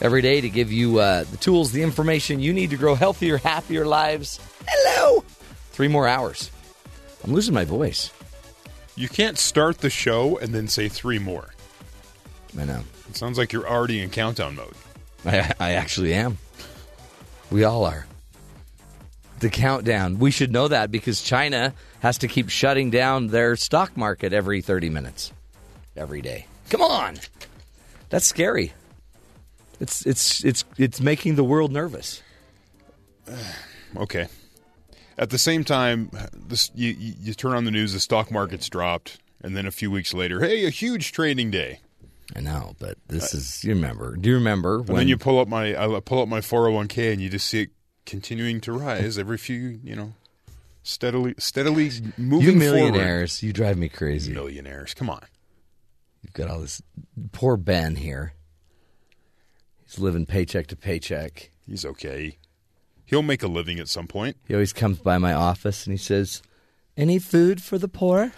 every 0.00 0.22
day 0.22 0.40
to 0.40 0.48
give 0.48 0.72
you 0.72 0.98
uh, 0.98 1.24
the 1.24 1.36
tools, 1.36 1.72
the 1.72 1.82
information 1.82 2.40
you 2.40 2.52
need 2.52 2.70
to 2.70 2.76
grow 2.76 2.94
healthier, 2.94 3.38
happier 3.38 3.86
lives. 3.86 4.40
Hello. 4.66 5.24
Three 5.72 5.88
more 5.88 6.08
hours. 6.08 6.50
I'm 7.24 7.32
losing 7.32 7.54
my 7.54 7.64
voice. 7.64 8.10
You 8.96 9.08
can't 9.08 9.38
start 9.38 9.78
the 9.78 9.90
show 9.90 10.38
and 10.38 10.54
then 10.54 10.68
say 10.68 10.88
three 10.88 11.18
more. 11.18 11.50
I 12.58 12.64
know. 12.64 12.82
It 13.08 13.16
sounds 13.16 13.38
like 13.38 13.52
you're 13.52 13.68
already 13.68 14.00
in 14.00 14.10
countdown 14.10 14.56
mode. 14.56 14.74
I, 15.24 15.52
I 15.60 15.72
actually 15.72 16.14
am. 16.14 16.38
We 17.50 17.64
all 17.64 17.84
are. 17.84 18.06
The 19.40 19.50
countdown. 19.50 20.18
We 20.18 20.30
should 20.30 20.52
know 20.52 20.68
that 20.68 20.90
because 20.90 21.22
China 21.22 21.74
has 22.00 22.18
to 22.18 22.28
keep 22.28 22.50
shutting 22.50 22.90
down 22.90 23.28
their 23.28 23.56
stock 23.56 23.96
market 23.96 24.32
every 24.32 24.60
30 24.60 24.90
minutes, 24.90 25.32
every 25.96 26.20
day. 26.20 26.46
Come 26.68 26.82
on. 26.82 27.16
That's 28.10 28.26
scary. 28.26 28.72
It's 29.80 30.04
it's 30.06 30.44
it's 30.44 30.64
it's 30.76 31.00
making 31.00 31.36
the 31.36 31.44
world 31.44 31.72
nervous. 31.72 32.22
Okay. 33.96 34.28
At 35.18 35.30
the 35.30 35.36
same 35.36 35.64
time, 35.64 36.12
this 36.32 36.70
you, 36.76 36.90
you 36.90 37.14
you 37.18 37.34
turn 37.34 37.54
on 37.54 37.64
the 37.64 37.72
news, 37.72 37.92
the 37.92 37.98
stock 37.98 38.30
market's 38.30 38.68
dropped, 38.68 39.18
and 39.42 39.56
then 39.56 39.66
a 39.66 39.72
few 39.72 39.90
weeks 39.90 40.14
later, 40.14 40.38
hey, 40.38 40.64
a 40.64 40.70
huge 40.70 41.10
trading 41.10 41.50
day. 41.50 41.80
I 42.36 42.40
know, 42.40 42.76
but 42.78 42.98
this 43.08 43.34
uh, 43.34 43.38
is 43.38 43.64
you 43.64 43.74
remember? 43.74 44.14
Do 44.14 44.28
you 44.28 44.36
remember 44.36 44.78
And 44.78 44.90
when 44.90 44.96
then 44.98 45.08
you 45.08 45.16
pull 45.18 45.40
up 45.40 45.48
my 45.48 45.74
I 45.76 45.98
pull 45.98 46.22
up 46.22 46.28
my 46.28 46.38
401k 46.38 47.12
and 47.12 47.20
you 47.20 47.28
just 47.28 47.48
see 47.48 47.62
it 47.62 47.70
continuing 48.06 48.60
to 48.60 48.72
rise 48.72 49.18
every 49.18 49.38
few, 49.38 49.80
you 49.82 49.96
know, 49.96 50.12
steadily 50.84 51.34
steadily 51.38 51.90
moving. 52.16 52.46
you 52.46 52.52
moving 52.52 52.58
millionaires? 52.58 53.42
You 53.42 53.52
drive 53.52 53.76
me 53.76 53.88
crazy. 53.88 54.32
Millionaires. 54.32 54.94
Come 54.94 55.10
on. 55.10 55.24
You've 56.22 56.32
got 56.32 56.48
all 56.48 56.60
this 56.60 56.80
poor 57.32 57.56
Ben 57.56 57.96
here. 57.96 58.34
He's 59.90 59.98
living 59.98 60.24
paycheck 60.24 60.68
to 60.68 60.76
paycheck. 60.76 61.50
He's 61.66 61.84
okay. 61.84 62.38
He'll 63.06 63.22
make 63.22 63.42
a 63.42 63.48
living 63.48 63.80
at 63.80 63.88
some 63.88 64.06
point. 64.06 64.36
He 64.46 64.54
always 64.54 64.72
comes 64.72 64.98
by 64.98 65.18
my 65.18 65.32
office 65.32 65.84
and 65.84 65.92
he 65.92 65.98
says, 65.98 66.42
"Any 66.96 67.18
food 67.18 67.60
for 67.60 67.76
the 67.76 67.88
poor? 67.88 68.30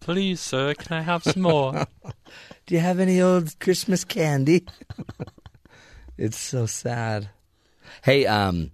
Please, 0.00 0.40
sir, 0.40 0.74
can 0.74 0.96
I 0.96 1.02
have 1.02 1.22
some 1.22 1.42
more? 1.42 1.86
Do 2.66 2.74
you 2.74 2.80
have 2.80 2.98
any 2.98 3.20
old 3.20 3.60
Christmas 3.60 4.02
candy?" 4.02 4.66
it's 6.18 6.36
so 6.36 6.66
sad. 6.66 7.30
Hey, 8.02 8.26
um, 8.26 8.72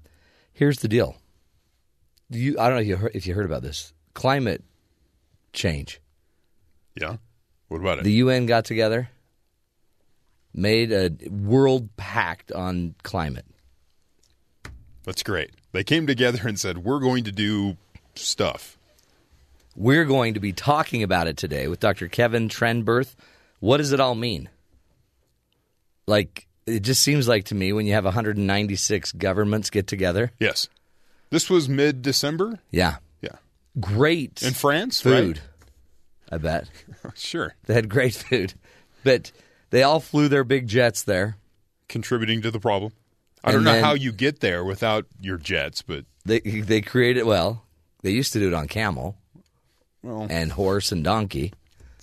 here's 0.55 0.79
the 0.79 0.89
deal. 0.89 1.17
You, 2.31 2.59
I 2.59 2.69
don't 2.69 2.77
know 2.77 2.83
if 2.83 2.89
you 2.89 2.97
heard, 2.97 3.13
if 3.15 3.27
you 3.27 3.35
heard 3.35 3.45
about 3.45 3.63
this 3.63 3.93
climate 4.15 4.65
change. 5.53 6.01
Yeah. 6.99 7.17
What 7.69 7.83
about 7.83 7.99
it? 7.99 8.05
The 8.05 8.13
UN 8.13 8.47
got 8.47 8.65
together, 8.65 9.11
made 10.55 10.93
a 10.93 11.11
world 11.29 11.89
pact 11.97 12.53
on 12.53 12.95
climate. 13.03 13.47
That's 15.05 15.23
great. 15.23 15.51
They 15.73 15.85
came 15.85 16.07
together 16.07 16.47
and 16.47 16.59
said, 16.59 16.79
"We're 16.79 17.01
going 17.01 17.25
to 17.25 17.33
do 17.33 17.77
stuff." 18.15 18.79
We're 19.77 20.05
going 20.05 20.35
to 20.35 20.41
be 20.41 20.53
talking 20.53 21.03
about 21.03 21.27
it 21.27 21.37
today 21.37 21.67
with 21.67 21.81
Dr. 21.81 22.07
Kevin 22.07 22.49
Trenberth. 22.49 23.17
What 23.59 23.79
does 23.79 23.91
it 23.93 23.99
all 23.99 24.15
mean? 24.15 24.49
Like, 26.07 26.47
it 26.65 26.81
just 26.81 27.03
seems 27.03 27.27
like 27.27 27.47
to 27.47 27.57
me 27.57 27.73
when 27.73 27.85
you 27.85 27.95
have 27.95 28.05
196 28.05 29.13
governments 29.13 29.71
get 29.71 29.89
together. 29.89 30.31
Yes. 30.39 30.69
This 31.31 31.51
was 31.51 31.69
mid-December. 31.69 32.61
Yeah. 32.71 32.97
Yeah. 33.21 33.37
Great 33.81 34.45
In 34.45 34.55
France, 34.55 35.01
food. 35.01 35.41
I 36.31 36.39
bet. 36.39 36.69
Sure. 37.17 37.55
They 37.67 37.75
had 37.75 37.89
great 37.89 38.15
food. 38.15 38.55
But 39.03 39.33
they 39.75 39.83
all 39.83 39.99
flew 39.99 40.29
their 40.29 40.45
big 40.45 40.69
jets 40.69 41.03
there. 41.03 41.37
Contributing 41.89 42.43
to 42.43 42.53
the 42.53 42.61
problem. 42.61 42.93
I 43.43 43.51
And 43.51 43.57
don't 43.57 43.65
know 43.65 43.81
how 43.83 43.95
you 43.95 44.13
get 44.13 44.39
there 44.39 44.65
without 44.65 45.07
your 45.21 45.37
jets, 45.37 45.83
but 45.83 46.05
They 46.25 46.39
they 46.39 46.81
created 46.81 47.25
well, 47.25 47.65
they 48.03 48.13
used 48.13 48.33
to 48.35 48.39
do 48.39 48.47
it 48.47 48.55
on 48.55 48.69
camel 48.69 49.17
well, 50.01 50.29
and 50.31 50.53
horse 50.53 50.93
and 50.93 51.03
donkey. 51.03 51.53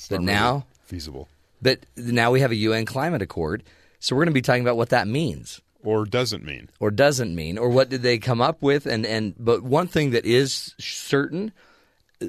But 0.10 0.18
really 0.20 0.26
now 0.26 0.66
feasible. 0.84 1.30
but 1.62 1.80
now 1.96 2.30
we 2.32 2.42
have 2.42 2.52
a 2.52 2.56
UN 2.56 2.86
climate 2.86 3.22
accord. 3.22 3.64
So 4.00 4.18
we're 4.18 4.26
going 4.26 4.34
to 4.34 4.42
be 4.42 4.42
talking 4.42 4.64
about 4.64 4.76
what 4.76 4.90
that 4.90 5.08
means. 5.08 5.62
Or 5.82 6.06
doesn't 6.06 6.44
mean. 6.44 6.70
or 6.82 6.92
doesn't 6.92 7.34
mean 7.34 7.58
or 7.58 7.70
what 7.70 7.88
did 7.90 8.02
they 8.02 8.18
come 8.20 8.42
up 8.42 8.62
with 8.62 8.86
and 8.86 9.06
and 9.06 9.34
but 9.40 9.64
one 9.64 9.88
thing 9.88 10.12
that 10.12 10.26
is 10.26 10.76
certain 10.78 11.54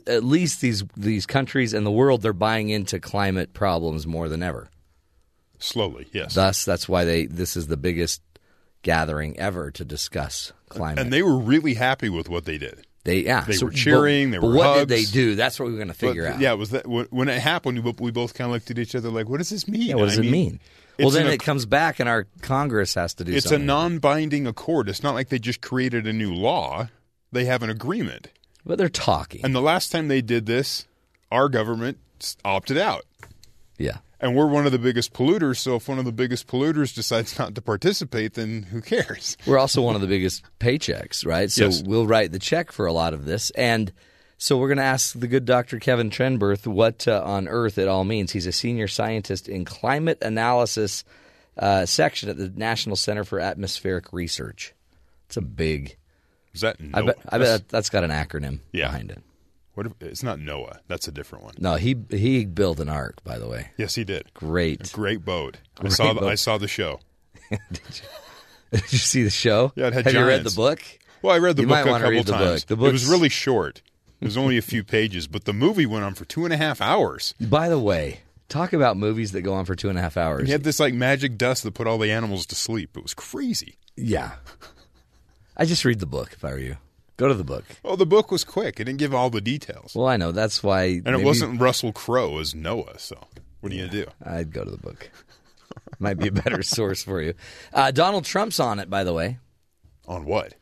at 0.06 0.22
least 0.24 0.60
these 0.60 0.84
these 0.96 1.26
countries 1.26 1.74
and 1.74 1.84
the 1.84 1.90
world 1.90 2.22
they're 2.22 2.32
buying 2.32 2.70
into 2.70 3.00
climate 3.00 3.52
problems 3.52 4.06
more 4.06 4.28
than 4.30 4.42
ever 4.42 4.70
Slowly, 5.62 6.06
yes. 6.12 6.34
thus 6.34 6.64
that's 6.64 6.88
why 6.88 7.04
they 7.04 7.26
this 7.26 7.56
is 7.56 7.68
the 7.68 7.76
biggest 7.76 8.20
gathering 8.82 9.38
ever 9.38 9.70
to 9.70 9.84
discuss 9.84 10.52
climate 10.68 10.98
and 10.98 11.12
they 11.12 11.22
were 11.22 11.38
really 11.38 11.74
happy 11.74 12.08
with 12.08 12.28
what 12.28 12.44
they 12.46 12.58
did. 12.58 12.84
they 13.04 13.20
yeah 13.20 13.42
they 13.42 13.52
so- 13.52 13.66
were 13.66 13.72
cheering, 13.72 14.30
but, 14.30 14.32
they 14.32 14.38
were 14.46 14.52
but 14.52 14.56
what 14.58 14.66
hugs. 14.66 14.78
did 14.80 14.88
they 14.88 15.04
do 15.04 15.34
that's 15.36 15.60
what 15.60 15.68
we're 15.68 15.76
going 15.76 15.86
to 15.88 15.94
figure 15.94 16.24
But, 16.24 16.34
out 16.34 16.40
Yeah, 16.40 16.52
it 16.52 16.58
was 16.58 16.70
that 16.70 16.86
when 16.86 17.28
it 17.28 17.40
happened? 17.40 17.84
We, 18.00 18.10
both 18.10 18.34
kind 18.34 18.46
of 18.48 18.52
looked 18.54 18.70
at 18.72 18.78
each 18.78 18.94
other 18.96 19.08
like, 19.10 19.28
"What 19.28 19.38
does 19.38 19.50
this 19.50 19.68
mean?" 19.68 19.82
yeah 19.82 19.94
what 19.94 20.08
does 20.08 20.18
I 20.18 20.22
it 20.22 20.30
mean 20.30 20.58
well 20.98 21.10
then 21.10 21.26
it 21.28 21.38
comes 21.42 21.64
back 21.64 22.00
and 22.00 22.08
our 22.08 22.26
congress 22.40 22.94
has 22.94 23.14
to 23.14 23.24
do 23.24 23.32
It's 23.32 23.50
a 23.52 23.58
non-binding 23.58 24.46
accord. 24.48 24.88
It's 24.88 25.02
not 25.02 25.14
like 25.14 25.28
they 25.28 25.38
just 25.38 25.60
created 25.60 26.06
a 26.06 26.12
new 26.12 26.34
law. 26.34 26.88
They 27.30 27.44
have 27.46 27.62
an 27.62 27.70
agreement. 27.70 28.28
but 28.66 28.78
they're 28.78 28.88
talking 28.88 29.40
And 29.44 29.54
the 29.54 29.62
last 29.62 29.92
time 29.92 30.08
they 30.08 30.20
did 30.22 30.46
this, 30.46 30.86
our 31.30 31.48
government 31.48 31.98
opted 32.44 32.78
out. 32.78 33.04
yeah 33.78 33.98
And 34.22 34.36
we're 34.36 34.46
one 34.46 34.64
of 34.66 34.72
the 34.72 34.78
biggest 34.78 35.12
polluters, 35.12 35.56
so 35.58 35.74
if 35.76 35.88
one 35.88 35.98
of 35.98 36.04
the 36.04 36.12
biggest 36.12 36.46
polluters 36.46 36.94
decides 36.94 37.36
not 37.40 37.56
to 37.56 37.60
participate, 37.60 38.34
then 38.34 38.62
who 38.62 38.80
cares? 38.80 39.36
We're 39.46 39.58
also 39.58 39.82
one 39.82 39.96
of 39.96 40.00
the 40.00 40.06
biggest 40.06 40.44
paychecks, 40.60 41.26
right? 41.26 41.50
So 41.50 41.64
Yes. 41.64 41.82
we'll 41.84 42.06
write 42.06 42.30
the 42.30 42.38
check 42.38 42.70
for 42.70 42.86
a 42.86 42.92
lot 42.92 43.14
of 43.14 43.24
this. 43.24 43.50
And 43.50 43.92
so 44.38 44.56
we're 44.56 44.68
going 44.68 44.78
to 44.78 44.84
ask 44.84 45.18
the 45.18 45.26
good 45.26 45.44
Dr. 45.44 45.80
Kevin 45.80 46.08
Trenberth 46.08 46.68
what 46.68 47.08
uh, 47.08 47.20
on 47.24 47.48
earth 47.48 47.78
it 47.78 47.88
all 47.88 48.04
means. 48.04 48.30
He's 48.30 48.46
a 48.46 48.52
senior 48.52 48.86
scientist 48.86 49.48
in 49.48 49.64
climate 49.64 50.18
analysis 50.22 51.02
uh, 51.58 51.84
section 51.84 52.28
at 52.28 52.36
the 52.38 52.48
National 52.48 52.94
Center 52.96 53.24
for 53.24 53.40
Atmospheric 53.40 54.12
Research. 54.12 54.72
It's 55.26 55.36
a 55.36 55.42
big. 55.42 55.96
Is 56.54 56.60
that 56.60 56.76
I 56.94 57.02
bet, 57.02 57.18
I 57.28 57.38
bet 57.38 57.68
that's 57.68 57.90
got 57.90 58.04
an 58.04 58.10
acronym 58.10 58.60
Yeah. 58.72 58.86
behind 58.86 59.10
it. 59.10 59.22
What 59.74 59.86
if, 59.86 59.92
it's 60.00 60.22
not 60.22 60.38
Noah. 60.38 60.80
That's 60.88 61.08
a 61.08 61.12
different 61.12 61.44
one. 61.44 61.54
No, 61.58 61.76
he 61.76 61.96
he 62.10 62.44
built 62.44 62.78
an 62.80 62.88
ark, 62.88 63.24
by 63.24 63.38
the 63.38 63.48
way. 63.48 63.70
Yes, 63.78 63.94
he 63.94 64.04
did. 64.04 64.32
Great. 64.34 64.92
Great 64.92 65.24
boat. 65.24 65.58
I 65.78 65.82
Great 65.82 65.92
saw. 65.92 66.12
The, 66.12 66.20
boat. 66.20 66.28
I 66.28 66.34
saw 66.34 66.58
the 66.58 66.68
show. 66.68 67.00
Did 67.50 68.90
you 68.92 68.98
see 68.98 69.22
the 69.22 69.30
show? 69.30 69.72
Yeah, 69.76 69.88
it 69.88 69.92
had 69.92 70.04
Have 70.06 70.14
you 70.14 70.24
read 70.26 70.44
the 70.44 70.50
book? 70.50 70.80
Well, 71.20 71.34
I 71.34 71.38
read 71.38 71.56
the 71.56 71.62
You 71.62 71.68
book 71.68 71.86
a 71.86 71.90
couple 71.90 72.10
read 72.10 72.26
the 72.26 72.32
times. 72.32 72.64
book. 72.64 72.78
The 72.78 72.86
it 72.86 72.92
was 72.92 73.06
really 73.06 73.28
short. 73.28 73.82
It 74.20 74.24
was 74.24 74.36
only 74.36 74.56
a 74.56 74.62
few 74.62 74.82
pages, 74.84 75.26
but 75.26 75.44
the 75.44 75.52
movie 75.52 75.84
went 75.86 76.04
on 76.04 76.14
for 76.14 76.24
two 76.24 76.44
and 76.44 76.54
a 76.54 76.56
half 76.56 76.80
hours. 76.80 77.34
By 77.40 77.68
the 77.68 77.78
way, 77.78 78.20
talk 78.48 78.72
about 78.72 78.96
movies 78.96 79.32
that 79.32 79.42
go 79.42 79.52
on 79.52 79.64
for 79.64 79.74
two 79.74 79.88
and 79.88 79.98
a 79.98 80.00
half 80.00 80.16
hours. 80.16 80.46
He 80.46 80.52
had 80.52 80.62
this 80.64 80.80
like 80.80 80.94
magic 80.94 81.36
dust 81.36 81.64
that 81.64 81.74
put 81.74 81.86
all 81.86 81.98
the 81.98 82.10
animals 82.10 82.46
to 82.46 82.54
sleep. 82.54 82.96
It 82.96 83.02
was 83.02 83.14
crazy. 83.14 83.76
Yeah. 83.96 84.32
I 85.56 85.64
just 85.64 85.84
read 85.84 85.98
the 86.00 86.06
book 86.06 86.32
if 86.32 86.44
I 86.44 86.52
were 86.52 86.58
you. 86.58 86.76
Go 87.16 87.28
to 87.28 87.34
the 87.34 87.44
book. 87.44 87.64
Well, 87.82 87.96
the 87.96 88.06
book 88.06 88.30
was 88.30 88.42
quick. 88.42 88.80
It 88.80 88.84
didn't 88.84 88.98
give 88.98 89.14
all 89.14 89.30
the 89.30 89.40
details, 89.40 89.94
Well, 89.94 90.06
I 90.08 90.16
know. 90.16 90.32
That's 90.32 90.62
why. 90.62 91.00
and 91.04 91.08
it 91.08 91.22
wasn't 91.22 91.60
Russell 91.60 91.92
Crowe 91.92 92.38
as 92.38 92.54
Noah. 92.54 92.98
So, 92.98 93.16
what 93.60 93.70
are 93.72 93.74
you 93.74 93.86
gonna 93.86 94.04
do? 94.04 94.10
I'd 94.24 94.52
go 94.52 94.64
to 94.64 94.70
the 94.70 94.78
book. 94.78 95.10
Might 95.98 96.18
be 96.18 96.28
a 96.28 96.32
better 96.32 96.62
source 96.64 97.02
for 97.02 97.20
you. 97.20 97.34
Uh, 97.72 97.90
Donald 97.90 98.24
Trump's 98.24 98.58
on 98.58 98.78
it, 98.80 98.88
by 98.90 99.04
the 99.04 99.12
way. 99.12 99.38
On 100.08 100.24
what? 100.24 100.54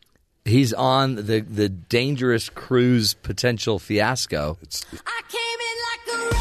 He's 0.44 0.73
on 0.73 1.14
the, 1.17 1.41
the 1.41 1.69
dangerous 1.69 2.49
Cruz 2.49 3.14
potential 3.14 3.79
fiasco. 3.79 4.58
It's 4.62 4.85
I 5.06 5.23
came 5.29 6.19
in 6.20 6.20
like 6.20 6.32
a 6.32 6.37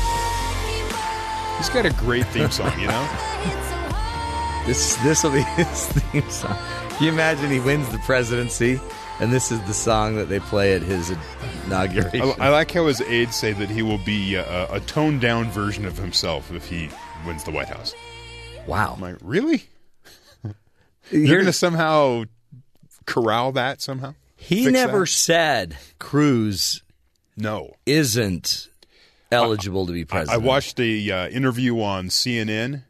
rainbow. 0.83 1.57
he's 1.57 1.69
got 1.69 1.85
a 1.85 2.03
great 2.03 2.25
theme 2.27 2.49
song, 2.51 2.77
you 2.79 2.87
know. 2.87 3.09
It's 3.41 3.69
so 3.69 3.75
hard. 3.75 4.67
This 4.67 4.95
this 4.97 5.23
will 5.23 5.31
be 5.31 5.41
his 5.55 5.87
theme 5.87 6.29
song. 6.29 6.57
Can 6.91 7.05
you 7.05 7.11
imagine 7.11 7.49
he 7.51 7.59
wins 7.59 7.87
the 7.89 7.99
presidency, 7.99 8.79
and 9.19 9.31
this 9.33 9.51
is 9.51 9.59
the 9.61 9.73
song 9.73 10.15
that 10.15 10.25
they 10.29 10.39
play 10.39 10.73
at 10.73 10.81
his 10.81 11.11
inauguration? 11.65 12.21
I, 12.39 12.47
I 12.47 12.49
like 12.49 12.71
how 12.71 12.87
his 12.87 13.01
aides 13.01 13.35
say 13.35 13.53
that 13.53 13.69
he 13.69 13.81
will 13.81 13.97
be 13.99 14.35
a, 14.35 14.71
a 14.73 14.79
toned 14.81 15.21
down 15.21 15.49
version 15.51 15.85
of 15.85 15.97
himself 15.97 16.51
if 16.53 16.67
he 16.67 16.89
wins 17.25 17.43
the 17.43 17.51
White 17.51 17.67
House. 17.69 17.93
wow. 18.67 18.93
I'm 18.95 19.01
like, 19.01 19.17
really? 19.21 19.63
You're 21.11 21.37
going 21.37 21.45
to 21.45 21.53
somehow 21.53 22.23
corral 23.05 23.51
that 23.53 23.81
somehow? 23.81 24.13
He 24.35 24.69
never 24.69 24.99
that? 25.01 25.07
said 25.07 25.77
Cruz 25.97 26.83
No. 27.35 27.75
isn't 27.85 28.67
eligible 29.31 29.85
to 29.87 29.91
be 29.93 30.05
president. 30.05 30.29
I 30.29 30.33
president. 30.33 30.47
watched 30.47 30.79
a 30.79 31.11
uh, 31.11 31.27
interview 31.29 31.81
on 31.81 32.07
CNN, 32.09 32.83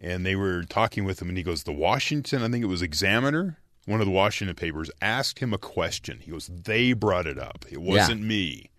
and 0.00 0.26
they 0.26 0.34
were 0.36 0.64
talking 0.64 1.04
with 1.04 1.22
him, 1.22 1.28
and 1.28 1.36
he 1.38 1.42
goes, 1.44 1.62
"The 1.62 1.72
Washington, 1.72 2.42
I 2.42 2.48
think 2.48 2.62
it 2.64 2.66
was 2.68 2.82
Examiner, 2.82 3.56
one 3.86 4.00
of 4.00 4.06
the 4.06 4.12
Washington 4.12 4.54
papers, 4.56 4.90
asked 5.02 5.38
him 5.40 5.52
a 5.52 5.58
question. 5.58 6.18
He 6.20 6.30
goes, 6.30 6.48
they 6.48 6.92
brought 6.92 7.26
it 7.26 7.38
up. 7.38 7.64
It 7.70 7.80
wasn't 7.80 8.22
me." 8.22 8.70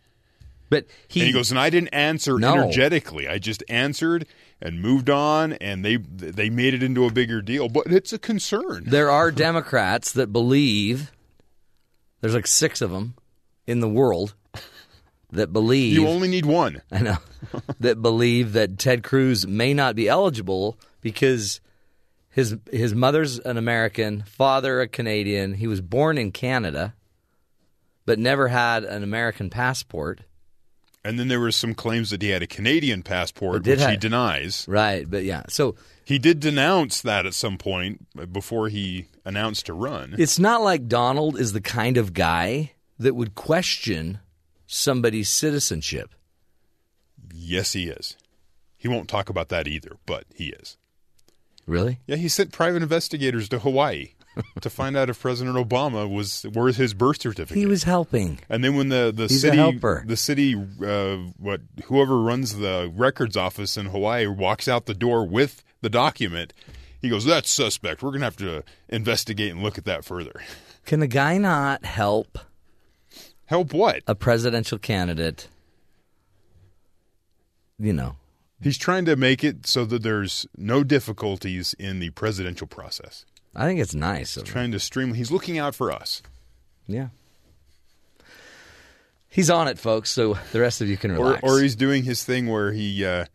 but 0.68 0.86
he, 1.08 1.20
and 1.22 1.28
he 1.28 1.34
goes, 1.34 1.52
and 1.52 1.60
I 1.60 1.70
didn't 1.70 1.90
answer 1.90 2.40
No. 2.40 2.54
energetically. 2.56 3.28
I 3.28 3.38
just 3.38 3.64
answered 3.70 4.26
and 4.60 4.82
moved 4.82 5.10
on, 5.12 5.54
and 5.54 5.86
they 5.86 5.98
they 5.98 6.50
made 6.50 6.74
it 6.74 6.82
into 6.82 7.06
a 7.06 7.12
bigger 7.12 7.42
deal. 7.42 7.70
But 7.70 7.88
it's 7.88 8.12
a 8.12 8.18
concern. 8.18 8.84
there 8.88 9.12
are 9.12 9.32
Democrats 9.32 10.12
that 10.14 10.34
believe 10.34 11.12
there's 12.22 12.34
like 12.34 12.48
six 12.48 12.82
of 12.82 12.90
them 12.92 13.14
in 13.68 13.80
the 13.80 13.88
world 13.88 14.34
that 15.32 15.54
believe 15.54 15.94
You 15.94 16.08
only 16.08 16.28
need 16.28 16.46
one. 16.46 16.82
I 16.92 17.00
know 17.02 17.18
that 17.80 18.02
believe 18.02 18.54
that 18.54 18.80
Ted 18.80 19.04
Cruz 19.04 19.46
may 19.46 19.74
not 19.74 19.96
be 19.96 20.08
eligible 20.10 20.80
because 21.02 21.60
his 22.36 22.58
his 22.70 22.94
mother's 22.94 23.40
an 23.40 23.56
American, 23.58 24.24
father 24.24 24.82
a 24.82 24.90
Canadian. 24.90 25.54
He 25.54 25.68
was 25.68 25.80
born 25.80 26.18
in 26.18 26.34
Canada, 26.34 26.94
but 28.06 28.20
never 28.20 28.50
had 28.50 28.84
an 28.84 29.04
American 29.04 29.50
passport. 29.50 30.20
And 31.02 31.18
then 31.18 31.30
there 31.30 31.40
were 31.40 31.54
some 31.54 31.74
claims 31.74 32.10
that 32.10 32.22
he 32.22 32.30
had 32.30 32.42
a 32.44 32.48
Canadian 32.48 33.04
passport, 33.04 33.66
which 33.66 33.86
he 33.86 33.96
denies. 33.96 34.66
Right, 34.68 35.10
but 35.10 35.24
yeah. 35.24 35.44
So 35.48 35.76
He 36.04 36.20
did 36.20 36.42
denounce 36.42 37.00
that 37.02 37.26
at 37.26 37.34
some 37.34 37.58
point 37.58 38.06
before 38.34 38.68
he 38.68 39.06
announced 39.24 39.68
to 39.68 39.74
run. 39.74 40.16
it's 40.18 40.38
not 40.38 40.62
like 40.62 40.90
Donald 40.90 41.40
is 41.40 41.54
the 41.54 41.62
kind 41.62 41.96
of 41.96 42.14
guy 42.14 42.74
that 43.00 43.16
would 43.16 43.34
question 43.34 44.20
somebody's 44.68 45.30
citizenship. 45.30 46.14
Yes, 47.34 47.72
he 47.72 47.88
is. 47.88 48.18
He 48.76 48.90
won't 48.90 49.08
talk 49.08 49.30
about 49.30 49.48
that 49.50 49.70
either, 49.70 49.96
but 50.06 50.26
he 50.36 50.50
is. 50.50 50.76
Really? 51.66 52.00
Yeah, 52.06 52.18
he 52.18 52.28
sent 52.28 52.52
private 52.52 52.84
investigators 52.84 53.50
to 53.50 53.60
Hawaii 53.60 54.10
to 54.62 54.70
find 54.70 54.96
out 54.96 55.10
if 55.10 55.20
President 55.20 55.56
Obama 55.56 56.10
was 56.10 56.44
where's 56.54 56.78
his 56.78 56.94
birth 56.94 57.22
certificate. 57.22 57.58
He 57.58 57.66
was 57.66 57.84
helping. 57.84 58.40
and 58.50 58.64
then 58.64 58.76
when 58.76 58.90
the, 58.90 59.12
the 59.16 59.28
He's 59.28 59.42
city 59.42 59.80
the 60.06 60.18
city 60.18 60.56
uh, 60.56 61.18
what 61.38 61.62
whoever 61.86 62.22
runs 62.22 62.58
the 62.58 62.92
records 62.94 63.36
office 63.36 63.78
in 63.78 63.88
Hawaii 63.88 64.28
walks 64.28 64.68
out 64.68 64.86
the 64.86 64.94
door 64.94 65.26
with 65.26 65.64
the 65.82 65.90
document, 65.90 66.54
he 67.02 67.10
goes, 67.10 67.26
"That's 67.26 67.50
suspect. 67.50 68.04
We're 68.04 68.12
gonna 68.12 68.26
have 68.26 68.38
to 68.38 68.64
investigate 68.90 69.52
and 69.52 69.64
look 69.64 69.78
at 69.78 69.86
that 69.86 70.06
further." 70.06 70.42
Can 70.86 71.02
a 71.02 71.08
guy 71.08 71.40
not 71.40 71.84
help 71.84 72.38
Help 73.46 73.74
what? 73.74 74.04
a 74.08 74.14
presidential 74.16 74.78
candidate? 74.78 75.48
You 77.80 77.94
know, 77.94 78.16
He's 78.62 78.78
trying 78.78 79.06
to 79.06 79.16
make 79.16 79.44
it 79.44 79.68
so 79.68 79.86
that 79.86 80.02
there's 80.04 80.46
no 80.58 80.84
difficulties 80.84 81.76
in 81.78 82.00
the 82.00 82.10
presidential 82.12 82.68
process. 82.68 83.26
I 83.56 83.66
think 83.66 83.80
it's 83.80 83.94
nice. 83.96 84.38
Him. 84.38 84.44
Trying 84.46 84.72
to 84.72 84.80
stream. 84.80 85.14
He's 85.14 85.32
looking 85.32 85.58
out 85.58 85.76
for 85.76 85.92
us. 85.92 86.22
Yeah. 86.88 87.10
He's 89.30 89.50
on 89.50 89.68
it, 89.68 89.78
folks. 89.78 90.10
So 90.12 90.38
the 90.52 90.62
rest 90.62 90.82
of 90.82 90.88
you 90.88 90.98
can 90.98 91.12
Or, 91.12 91.16
relax. 91.16 91.44
or 91.44 91.60
he's 91.62 91.76
doing 91.76 92.04
his 92.04 92.24
thing 92.24 92.48
where 92.48 92.72
he 92.72 93.06
uh, 93.06 93.26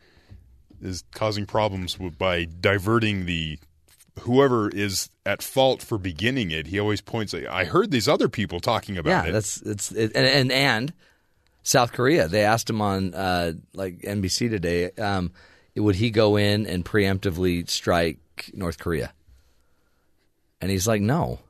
is 0.80 1.04
causing 1.12 1.44
problems 1.46 1.98
with, 1.98 2.16
by 2.16 2.46
diverting 2.46 3.26
the 3.26 3.58
whoever 4.20 4.68
is 4.70 5.10
at 5.26 5.42
fault 5.42 5.82
for 5.82 5.98
beginning 5.98 6.50
it. 6.50 6.66
He 6.68 6.78
always 6.80 7.00
points. 7.00 7.34
I 7.34 7.64
heard 7.64 7.90
these 7.90 8.08
other 8.08 8.28
people 8.28 8.60
talking 8.60 8.96
about 8.96 9.10
yeah, 9.10 9.28
it. 9.28 9.32
that's 9.32 9.60
it's 9.62 9.92
it, 9.92 10.12
and, 10.14 10.26
and 10.26 10.52
and 10.52 10.92
South 11.62 11.92
Korea. 11.92 12.28
They 12.28 12.44
asked 12.44 12.68
him 12.70 12.80
on 12.80 13.14
uh, 13.14 13.52
like 13.74 14.00
NBC 14.00 14.48
today. 14.50 14.90
Um, 14.92 15.32
would 15.76 15.96
he 15.96 16.10
go 16.10 16.36
in 16.36 16.66
and 16.66 16.84
preemptively 16.84 17.68
strike 17.68 18.18
North 18.54 18.78
Korea? 18.78 19.12
And 20.60 20.70
he's 20.70 20.86
like, 20.86 21.00
no. 21.00 21.40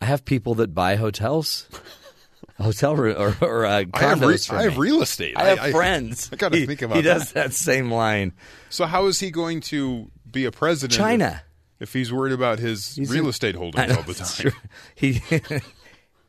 I 0.00 0.04
have 0.06 0.24
people 0.24 0.56
that 0.56 0.74
buy 0.74 0.96
hotels, 0.96 1.66
hotel 2.60 2.94
room 2.94 3.16
or, 3.18 3.34
or 3.40 3.64
uh, 3.64 3.84
condos. 3.84 3.94
I 3.94 4.08
have, 4.08 4.20
re- 4.22 4.58
I 4.58 4.62
have 4.64 4.78
real 4.78 5.00
estate. 5.02 5.34
I 5.38 5.54
have 5.54 5.70
friends. 5.70 6.28
I 6.32 6.36
got 6.36 6.52
to 6.52 6.66
think 6.66 6.82
about 6.82 6.96
He 6.96 7.02
does 7.02 7.32
that. 7.32 7.44
that 7.44 7.52
same 7.54 7.90
line. 7.90 8.32
So 8.68 8.84
how 8.84 9.06
is 9.06 9.20
he 9.20 9.30
going 9.30 9.60
to 9.62 10.10
be 10.30 10.44
a 10.44 10.50
president? 10.52 10.98
China. 10.98 11.42
If, 11.80 11.88
if 11.88 11.92
he's 11.94 12.12
worried 12.12 12.34
about 12.34 12.58
his 12.58 12.94
He's 12.96 13.10
real 13.10 13.24
in- 13.24 13.30
estate 13.30 13.54
holdings 13.54 13.96
all 13.96 14.02
the 14.02 14.14
time. 14.14 14.52
He 14.94 15.22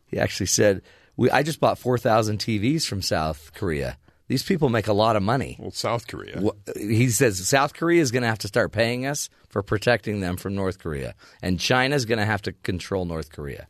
he 0.05 0.17
actually 0.19 0.45
said, 0.45 0.81
"We 1.17 1.29
I 1.29 1.43
just 1.43 1.59
bought 1.59 1.77
four 1.77 1.97
thousand 1.97 2.39
TVs 2.39 2.87
from 2.87 3.01
South 3.01 3.51
Korea. 3.53 3.97
These 4.29 4.43
people 4.43 4.69
make 4.69 4.87
a 4.87 4.93
lot 4.93 5.15
of 5.15 5.23
money." 5.23 5.57
Well, 5.59 5.71
South 5.71 6.07
Korea. 6.07 6.41
He 6.75 7.09
says 7.09 7.45
South 7.47 7.73
Korea 7.73 8.01
is 8.01 8.11
going 8.11 8.23
to 8.23 8.29
have 8.29 8.39
to 8.39 8.47
start 8.47 8.71
paying 8.71 9.05
us 9.05 9.29
for 9.49 9.61
protecting 9.61 10.19
them 10.21 10.37
from 10.37 10.55
North 10.55 10.79
Korea, 10.79 11.15
and 11.41 11.59
China's 11.59 12.05
going 12.05 12.19
to 12.19 12.25
have 12.25 12.41
to 12.43 12.51
control 12.53 13.05
North 13.05 13.31
Korea, 13.31 13.67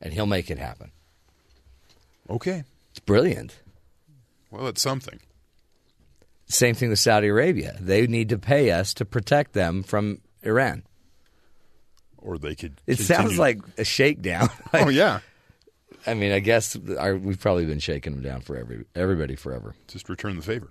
and 0.00 0.12
he'll 0.12 0.26
make 0.26 0.50
it 0.50 0.58
happen. 0.58 0.92
Okay. 2.28 2.64
It's 2.90 3.00
brilliant. 3.00 3.60
Well, 4.50 4.66
it's 4.68 4.82
something. 4.82 5.20
Same 6.48 6.74
thing 6.74 6.90
with 6.90 6.98
Saudi 6.98 7.28
Arabia. 7.28 7.76
They 7.80 8.06
need 8.06 8.28
to 8.30 8.38
pay 8.38 8.70
us 8.70 8.94
to 8.94 9.04
protect 9.04 9.52
them 9.52 9.82
from 9.82 10.20
Iran. 10.42 10.84
Or 12.18 12.38
they 12.38 12.54
could. 12.54 12.80
It 12.86 12.96
continue- 12.96 13.04
sounds 13.04 13.38
like 13.38 13.58
a 13.78 13.84
shakedown. 13.84 14.48
Oh 14.72 14.88
yeah. 14.88 15.20
I 16.06 16.14
mean, 16.14 16.32
I 16.32 16.38
guess 16.38 16.76
our, 16.98 17.16
we've 17.16 17.40
probably 17.40 17.64
been 17.66 17.78
shaking 17.80 18.14
them 18.14 18.22
down 18.22 18.40
for 18.42 18.56
every 18.56 18.84
everybody 18.94 19.34
forever. 19.36 19.74
Just 19.88 20.08
return 20.08 20.36
the 20.36 20.42
favor. 20.42 20.68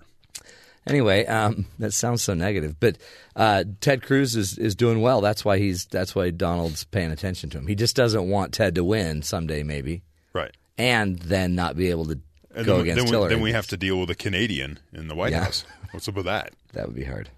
Anyway, 0.86 1.26
um, 1.26 1.66
that 1.80 1.92
sounds 1.92 2.22
so 2.22 2.32
negative, 2.32 2.78
but 2.78 2.96
uh, 3.34 3.64
Ted 3.80 4.02
Cruz 4.02 4.36
is, 4.36 4.56
is 4.56 4.76
doing 4.76 5.00
well. 5.00 5.20
That's 5.20 5.44
why 5.44 5.58
he's 5.58 5.84
that's 5.86 6.14
why 6.14 6.30
Donald's 6.30 6.84
paying 6.84 7.10
attention 7.10 7.50
to 7.50 7.58
him. 7.58 7.66
He 7.66 7.74
just 7.74 7.96
doesn't 7.96 8.28
want 8.30 8.54
Ted 8.54 8.76
to 8.76 8.84
win 8.84 9.22
someday, 9.22 9.64
maybe, 9.64 10.02
Right. 10.32 10.52
and 10.78 11.18
then 11.18 11.56
not 11.56 11.76
be 11.76 11.90
able 11.90 12.04
to 12.06 12.20
And 12.54 12.64
go 12.66 12.74
then, 12.76 12.80
against 12.82 12.96
then, 12.98 13.04
we, 13.06 13.10
Hillary. 13.10 13.28
then 13.30 13.42
we 13.42 13.50
have 13.52 13.66
to 13.68 13.76
deal 13.76 13.98
with 13.98 14.10
a 14.10 14.14
Canadian 14.14 14.78
in 14.92 15.08
the 15.08 15.16
White 15.16 15.32
Yeah. 15.32 15.42
House. 15.44 15.64
What's 15.90 16.06
up 16.08 16.14
with 16.14 16.26
that? 16.26 16.52
that 16.72 16.86
would 16.86 16.94
be 16.96 17.04
hard. 17.04 17.30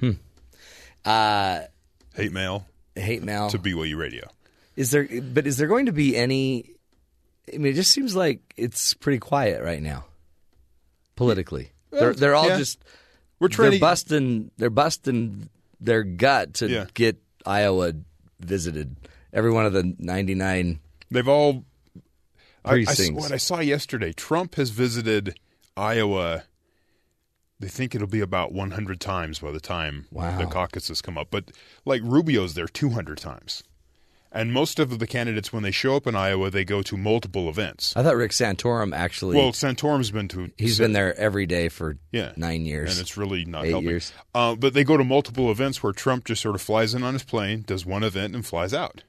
Hmm. 0.00 0.10
Uh, 1.04 1.60
Hate 2.14 2.32
mail 2.32 2.66
hate 2.96 3.22
mail. 3.22 3.50
to 3.50 3.58
BYU 3.58 3.96
Radio. 3.96 4.26
Is 4.74 4.90
there? 4.90 5.06
But 5.22 5.46
is 5.46 5.58
there 5.58 5.68
going 5.68 5.86
to 5.86 5.92
be 5.92 6.16
any? 6.16 6.70
I 7.52 7.58
mean, 7.58 7.72
it 7.72 7.76
just 7.76 7.92
seems 7.92 8.16
like 8.16 8.40
it's 8.56 8.94
pretty 8.94 9.18
quiet 9.18 9.62
right 9.62 9.82
now, 9.82 10.04
politically. 11.14 11.72
They're 11.90 12.14
they're 12.14 12.34
all 12.34 12.48
yeah. 12.48 12.58
just 12.58 12.82
We're 13.38 13.48
trying 13.48 13.70
they're 13.70 13.78
to 13.78 13.80
busting 13.80 14.50
they're 14.56 14.70
busting 14.70 15.48
their 15.80 16.02
gut 16.02 16.54
to 16.54 16.68
Yeah. 16.68 16.86
get 16.94 17.18
Iowa 17.44 17.92
visited. 18.40 18.96
Every 19.32 19.50
one 19.50 19.66
of 19.66 19.72
the 19.72 19.94
ninety 19.98 20.34
nine. 20.34 20.80
They've 21.10 21.28
all. 21.28 21.64
I, 22.64 22.70
I, 22.70 22.84
Precincts. 22.84 23.22
what 23.22 23.30
I 23.32 23.36
saw 23.36 23.60
yesterday, 23.60 24.12
Trump 24.12 24.56
has 24.56 24.70
visited 24.70 25.38
Iowa. 25.76 26.42
They 27.60 27.68
think 27.68 27.94
it'll 27.94 28.08
be 28.08 28.20
about 28.20 28.52
100 28.52 29.00
times 29.00 29.38
by 29.38 29.50
the 29.52 29.60
time 29.60 30.06
Wow. 30.10 30.36
the 30.36 30.46
caucuses 30.46 31.00
come 31.00 31.16
up. 31.16 31.28
But 31.30 31.52
like 31.84 32.02
Rubio's 32.04 32.54
there 32.54 32.66
200 32.66 33.16
times. 33.18 33.62
And 34.36 34.52
most 34.52 34.78
of 34.78 34.98
the 34.98 35.06
candidates, 35.06 35.52
when 35.52 35.62
they 35.62 35.70
show 35.70 35.96
up 35.96 36.06
in 36.06 36.14
Iowa, 36.14 36.50
they 36.50 36.64
go 36.64 36.82
to 36.82 36.96
multiple 36.96 37.48
events. 37.48 37.94
I 37.96 38.02
thought 38.02 38.16
Rick 38.16 38.32
Santorum 38.32 38.94
actually. 38.94 39.36
Well, 39.36 39.52
Santorum's 39.52 40.10
been 40.10 40.28
to. 40.28 40.50
he's 40.58 40.78
been 40.78 40.92
there 40.92 41.18
every 41.18 41.46
day 41.46 41.68
for 41.68 41.96
Yeah. 42.12 42.32
nine 42.36 42.66
years. 42.66 42.92
and 42.92 43.00
it's 43.00 43.16
really 43.16 43.44
not 43.44 43.64
Eight 43.64 43.70
helping. 43.70 43.88
years. 43.88 44.12
Uh, 44.34 44.54
but 44.54 44.74
they 44.74 44.84
go 44.84 44.96
to 44.96 45.04
multiple 45.04 45.50
events 45.50 45.82
where 45.82 45.92
Trump 45.92 46.24
just 46.26 46.42
sort 46.42 46.54
of 46.54 46.60
flies 46.62 46.94
in 46.94 47.02
on 47.02 47.14
his 47.14 47.22
plane, 47.24 47.64
does 47.66 47.86
one 47.86 48.02
event, 48.02 48.34
and 48.34 48.44
flies 48.44 48.74
out. 48.74 49.02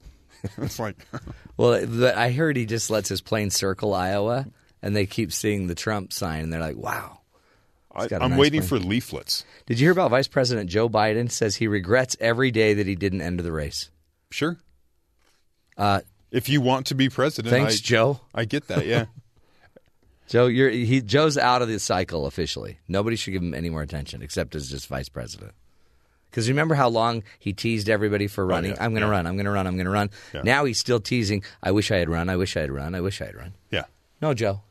it's 0.58 0.78
like, 0.78 0.96
well, 1.56 1.86
the, 1.86 2.12
I 2.18 2.32
heard 2.32 2.56
he 2.56 2.66
just 2.66 2.90
lets 2.90 3.08
his 3.08 3.20
plane 3.20 3.50
circle 3.50 3.94
Iowa, 3.94 4.46
and 4.82 4.94
they 4.94 5.06
keep 5.06 5.32
seeing 5.32 5.66
the 5.68 5.74
Trump 5.74 6.12
sign, 6.12 6.42
and 6.42 6.52
they're 6.52 6.60
like, 6.60 6.76
"Wow." 6.76 7.20
I, 7.96 8.08
got 8.08 8.22
a 8.22 8.24
I'm 8.24 8.30
nice 8.32 8.40
waiting 8.40 8.62
for 8.62 8.76
leaflets. 8.78 9.44
Did 9.66 9.78
you 9.78 9.84
hear 9.86 9.92
about 9.92 10.10
Vice 10.10 10.26
President 10.26 10.68
Joe 10.68 10.88
Biden? 10.88 11.30
Says 11.30 11.54
he 11.54 11.68
regrets 11.68 12.16
every 12.18 12.50
day 12.50 12.74
that 12.74 12.88
he 12.88 12.96
didn't 12.96 13.20
enter 13.20 13.42
the 13.44 13.52
race. 13.52 13.88
Sure. 14.34 14.58
Uh, 15.76 16.00
If 16.32 16.48
you 16.48 16.60
want 16.60 16.86
to 16.86 16.96
be 16.96 17.08
president, 17.08 17.54
thanks, 17.54 17.76
I, 17.76 17.78
Joe. 17.80 18.20
I 18.34 18.44
get 18.46 18.66
that. 18.66 18.84
Yeah. 18.84 19.04
Joe, 20.28 20.46
you're 20.46 20.70
he. 20.70 21.02
Joe's 21.02 21.38
out 21.38 21.62
of 21.62 21.68
the 21.68 21.78
cycle 21.78 22.26
officially. 22.26 22.78
Nobody 22.88 23.14
should 23.14 23.30
give 23.30 23.42
him 23.42 23.54
any 23.54 23.70
more 23.70 23.82
attention 23.82 24.22
except 24.22 24.56
as 24.56 24.68
just 24.68 24.88
vice 24.88 25.08
president. 25.08 25.52
Because 26.30 26.48
remember 26.48 26.74
how 26.74 26.88
long 26.88 27.22
he 27.38 27.52
teased 27.52 27.88
everybody 27.88 28.26
for 28.26 28.44
running? 28.44 28.72
Oh, 28.72 28.74
yeah, 28.76 28.84
I'm 28.84 28.90
going 28.90 29.02
to 29.02 29.06
yeah. 29.06 29.12
run. 29.12 29.26
I'm 29.28 29.36
going 29.36 29.44
to 29.44 29.52
run. 29.52 29.68
I'm 29.68 29.76
going 29.76 29.84
to 29.84 29.92
run. 29.92 30.10
Yeah. 30.32 30.42
Now 30.42 30.64
he's 30.64 30.80
still 30.80 30.98
teasing. 30.98 31.44
I 31.62 31.70
wish 31.70 31.92
I 31.92 31.98
had 31.98 32.08
run. 32.08 32.28
I 32.28 32.34
wish 32.34 32.56
I 32.56 32.62
had 32.62 32.72
run. 32.72 32.96
I 32.96 33.02
wish 33.02 33.22
I 33.22 33.26
had 33.26 33.36
run. 33.36 33.54
yeah. 33.70 33.84
No, 34.20 34.34
Joe, 34.34 34.62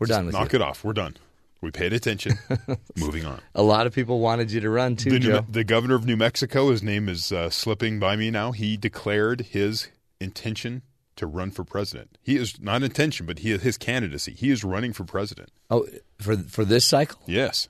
we're 0.00 0.08
done 0.08 0.26
with 0.26 0.32
Knock 0.32 0.52
you. 0.52 0.58
Knock 0.58 0.66
it 0.66 0.70
off. 0.70 0.82
We're 0.82 0.94
done. 0.94 1.16
We 1.60 1.70
paid 1.72 1.92
attention. 1.92 2.38
Moving 2.96 3.24
on. 3.24 3.40
A 3.54 3.62
lot 3.62 3.86
of 3.86 3.94
people 3.94 4.20
wanted 4.20 4.52
you 4.52 4.60
to 4.60 4.70
run 4.70 4.94
too, 4.96 5.10
The, 5.10 5.18
Joe. 5.18 5.46
the 5.48 5.64
governor 5.64 5.96
of 5.96 6.06
New 6.06 6.16
Mexico, 6.16 6.70
his 6.70 6.82
name 6.82 7.08
is 7.08 7.32
uh, 7.32 7.50
slipping 7.50 7.98
by 7.98 8.14
me 8.16 8.30
now. 8.30 8.52
He 8.52 8.76
declared 8.76 9.40
his 9.40 9.88
intention 10.20 10.82
to 11.16 11.26
run 11.26 11.50
for 11.50 11.64
president. 11.64 12.16
He 12.22 12.36
is 12.36 12.60
not 12.60 12.84
intention, 12.84 13.26
but 13.26 13.40
he 13.40 13.56
his 13.58 13.76
candidacy. 13.76 14.34
He 14.34 14.50
is 14.50 14.62
running 14.62 14.92
for 14.92 15.02
president. 15.02 15.50
Oh, 15.68 15.86
for 16.20 16.36
for 16.36 16.64
this 16.64 16.84
cycle? 16.84 17.18
Yes. 17.26 17.68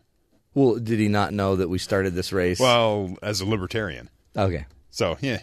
Well, 0.54 0.74
did 0.76 0.98
he 0.98 1.08
not 1.08 1.32
know 1.32 1.56
that 1.56 1.68
we 1.68 1.78
started 1.78 2.14
this 2.14 2.30
race? 2.32 2.60
Well, 2.60 3.16
as 3.22 3.40
a 3.40 3.46
libertarian. 3.46 4.10
okay. 4.36 4.66
So 4.90 5.16
yeah, 5.20 5.38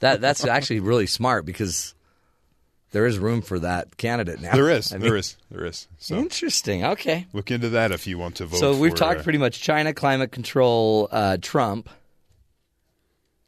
That 0.00 0.20
that's 0.20 0.44
actually 0.44 0.80
really 0.80 1.06
smart 1.06 1.44
because 1.46 1.93
there 2.94 3.06
is 3.06 3.18
room 3.18 3.42
for 3.42 3.58
that 3.58 3.96
candidate 3.96 4.40
now. 4.40 4.54
there 4.54 4.70
is, 4.70 4.92
I 4.94 4.98
there 4.98 5.10
mean, 5.10 5.18
is, 5.18 5.36
there 5.50 5.66
is. 5.66 5.88
So 5.98 6.16
Interesting. 6.16 6.84
Okay. 6.84 7.26
look 7.32 7.50
into 7.50 7.70
that 7.70 7.90
if 7.90 8.06
you 8.06 8.16
want 8.16 8.36
to 8.36 8.46
vote. 8.46 8.58
So 8.58 8.74
we've 8.76 8.92
for, 8.92 8.96
talked 8.96 9.20
uh, 9.20 9.22
pretty 9.24 9.38
much 9.38 9.60
China, 9.60 9.92
climate 9.92 10.30
control, 10.30 11.08
uh, 11.10 11.36
Trump. 11.42 11.90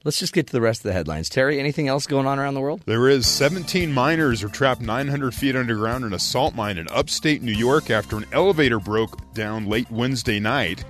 Let's 0.04 0.18
just 0.18 0.32
get 0.32 0.48
to 0.48 0.52
the 0.52 0.60
rest 0.60 0.80
of 0.80 0.84
the 0.84 0.92
headlines. 0.92 1.28
Terry, 1.28 1.58
anything 1.60 1.86
else 1.86 2.06
going 2.06 2.26
on 2.26 2.38
around 2.40 2.54
the 2.54 2.60
world? 2.60 2.82
There 2.86 3.08
is 3.08 3.26
17 3.28 3.92
miners 3.92 4.42
are 4.42 4.48
trapped 4.48 4.80
900 4.80 5.32
feet 5.32 5.56
underground 5.56 6.04
in 6.04 6.12
a 6.12 6.18
salt 6.18 6.54
mine 6.54 6.76
in 6.76 6.88
upstate 6.88 7.40
New 7.42 7.52
York 7.52 7.88
after 7.88 8.16
an 8.16 8.26
elevator 8.32 8.80
broke 8.80 9.32
down 9.32 9.66
late 9.66 9.90
Wednesday 9.90 10.40
night. 10.40 10.84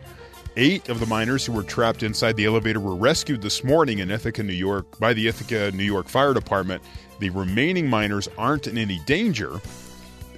Eight 0.58 0.88
of 0.88 1.00
the 1.00 1.06
miners 1.06 1.44
who 1.44 1.52
were 1.52 1.62
trapped 1.62 2.02
inside 2.02 2.36
the 2.36 2.46
elevator 2.46 2.80
were 2.80 2.94
rescued 2.94 3.42
this 3.42 3.62
morning 3.62 3.98
in 3.98 4.10
Ithaca, 4.10 4.42
New 4.42 4.54
York, 4.54 4.98
by 4.98 5.12
the 5.12 5.28
Ithaca, 5.28 5.70
New 5.72 5.84
York 5.84 6.08
Fire 6.08 6.32
Department. 6.32 6.82
The 7.18 7.30
remaining 7.30 7.88
miners 7.88 8.28
aren't 8.36 8.66
in 8.66 8.78
any 8.78 8.98
danger. 9.00 9.60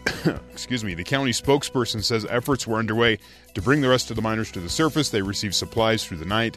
Excuse 0.53 0.85
me. 0.85 0.95
The 0.95 1.05
county 1.05 1.33
spokesperson 1.33 2.03
says 2.03 2.25
efforts 2.27 2.67
were 2.67 2.79
underway 2.79 3.19
to 3.55 3.63
bring 3.63 3.81
the 3.81 3.89
rest 3.89 4.11
of 4.11 4.17
the 4.17 4.23
miners 4.23 4.51
to 4.53 4.61
the 4.61 4.69
surface. 4.69 5.11
They 5.11 5.23
received 5.23 5.55
supplies 5.55 6.05
through 6.05 6.19
the 6.19 6.25
night, 6.25 6.57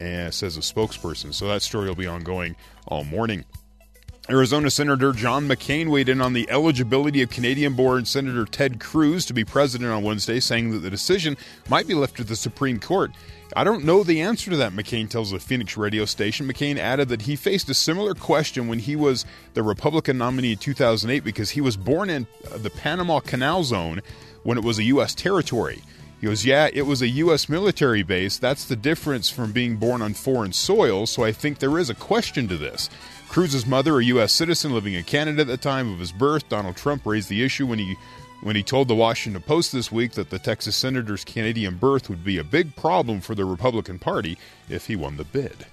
and 0.00 0.32
says 0.32 0.56
a 0.56 0.60
spokesperson. 0.60 1.34
So 1.34 1.48
that 1.48 1.62
story 1.62 1.88
will 1.88 1.94
be 1.94 2.06
ongoing 2.06 2.56
all 2.86 3.04
morning. 3.04 3.44
Arizona 4.30 4.70
Senator 4.70 5.12
John 5.12 5.48
McCain 5.48 5.88
weighed 5.88 6.10
in 6.10 6.20
on 6.20 6.34
the 6.34 6.48
eligibility 6.50 7.22
of 7.22 7.30
Canadian 7.30 7.72
born 7.72 8.04
Senator 8.04 8.44
Ted 8.44 8.78
Cruz 8.78 9.24
to 9.24 9.32
be 9.32 9.42
president 9.42 9.90
on 9.90 10.02
Wednesday, 10.02 10.38
saying 10.38 10.70
that 10.70 10.80
the 10.80 10.90
decision 10.90 11.36
might 11.70 11.86
be 11.86 11.94
left 11.94 12.16
to 12.18 12.24
the 12.24 12.36
Supreme 12.36 12.78
Court. 12.78 13.10
I 13.56 13.64
don't 13.64 13.84
know 13.84 14.04
the 14.04 14.20
answer 14.20 14.50
to 14.50 14.56
that, 14.58 14.72
McCain 14.72 15.08
tells 15.08 15.32
a 15.32 15.38
Phoenix 15.38 15.76
radio 15.76 16.04
station. 16.04 16.46
McCain 16.46 16.76
added 16.76 17.08
that 17.08 17.22
he 17.22 17.34
faced 17.34 17.68
a 17.70 17.74
similar 17.74 18.14
question 18.14 18.68
when 18.68 18.78
he 18.78 18.94
was 18.94 19.24
the 19.54 19.62
Republican 19.62 20.18
nominee 20.18 20.52
in 20.52 20.58
2008 20.58 21.24
because 21.24 21.50
he 21.50 21.60
was 21.60 21.76
born 21.76 22.10
in 22.10 22.26
uh, 22.52 22.58
the 22.58 22.70
Panama 22.70 23.20
Canal 23.20 23.64
Zone 23.64 24.02
when 24.42 24.58
it 24.58 24.64
was 24.64 24.78
a 24.78 24.84
U.S. 24.84 25.14
territory. 25.14 25.82
He 26.20 26.26
goes, 26.26 26.44
Yeah, 26.44 26.68
it 26.72 26.82
was 26.82 27.00
a 27.00 27.08
U.S. 27.08 27.48
military 27.48 28.02
base. 28.02 28.38
That's 28.38 28.66
the 28.66 28.76
difference 28.76 29.30
from 29.30 29.52
being 29.52 29.76
born 29.76 30.02
on 30.02 30.14
foreign 30.14 30.52
soil, 30.52 31.06
so 31.06 31.24
I 31.24 31.32
think 31.32 31.58
there 31.58 31.78
is 31.78 31.90
a 31.90 31.94
question 31.94 32.48
to 32.48 32.56
this. 32.56 32.90
Cruz's 33.28 33.66
mother, 33.66 33.98
a 33.98 34.04
U.S. 34.06 34.32
citizen 34.32 34.72
living 34.72 34.94
in 34.94 35.04
Canada 35.04 35.42
at 35.42 35.46
the 35.46 35.56
time 35.56 35.92
of 35.92 35.98
his 35.98 36.12
birth, 36.12 36.48
Donald 36.48 36.76
Trump 36.76 37.04
raised 37.06 37.28
the 37.28 37.44
issue 37.44 37.66
when 37.66 37.78
he 37.78 37.96
when 38.42 38.56
he 38.56 38.62
told 38.62 38.88
the 38.88 38.94
Washington 38.94 39.42
Post 39.42 39.72
this 39.72 39.90
week 39.90 40.12
that 40.12 40.30
the 40.30 40.38
Texas 40.38 40.76
senator's 40.76 41.24
Canadian 41.24 41.76
birth 41.76 42.08
would 42.08 42.24
be 42.24 42.38
a 42.38 42.44
big 42.44 42.76
problem 42.76 43.20
for 43.20 43.34
the 43.34 43.44
Republican 43.44 43.98
Party 43.98 44.38
if 44.68 44.86
he 44.86 44.96
won 44.96 45.16
the 45.16 45.24
bid. 45.24 45.66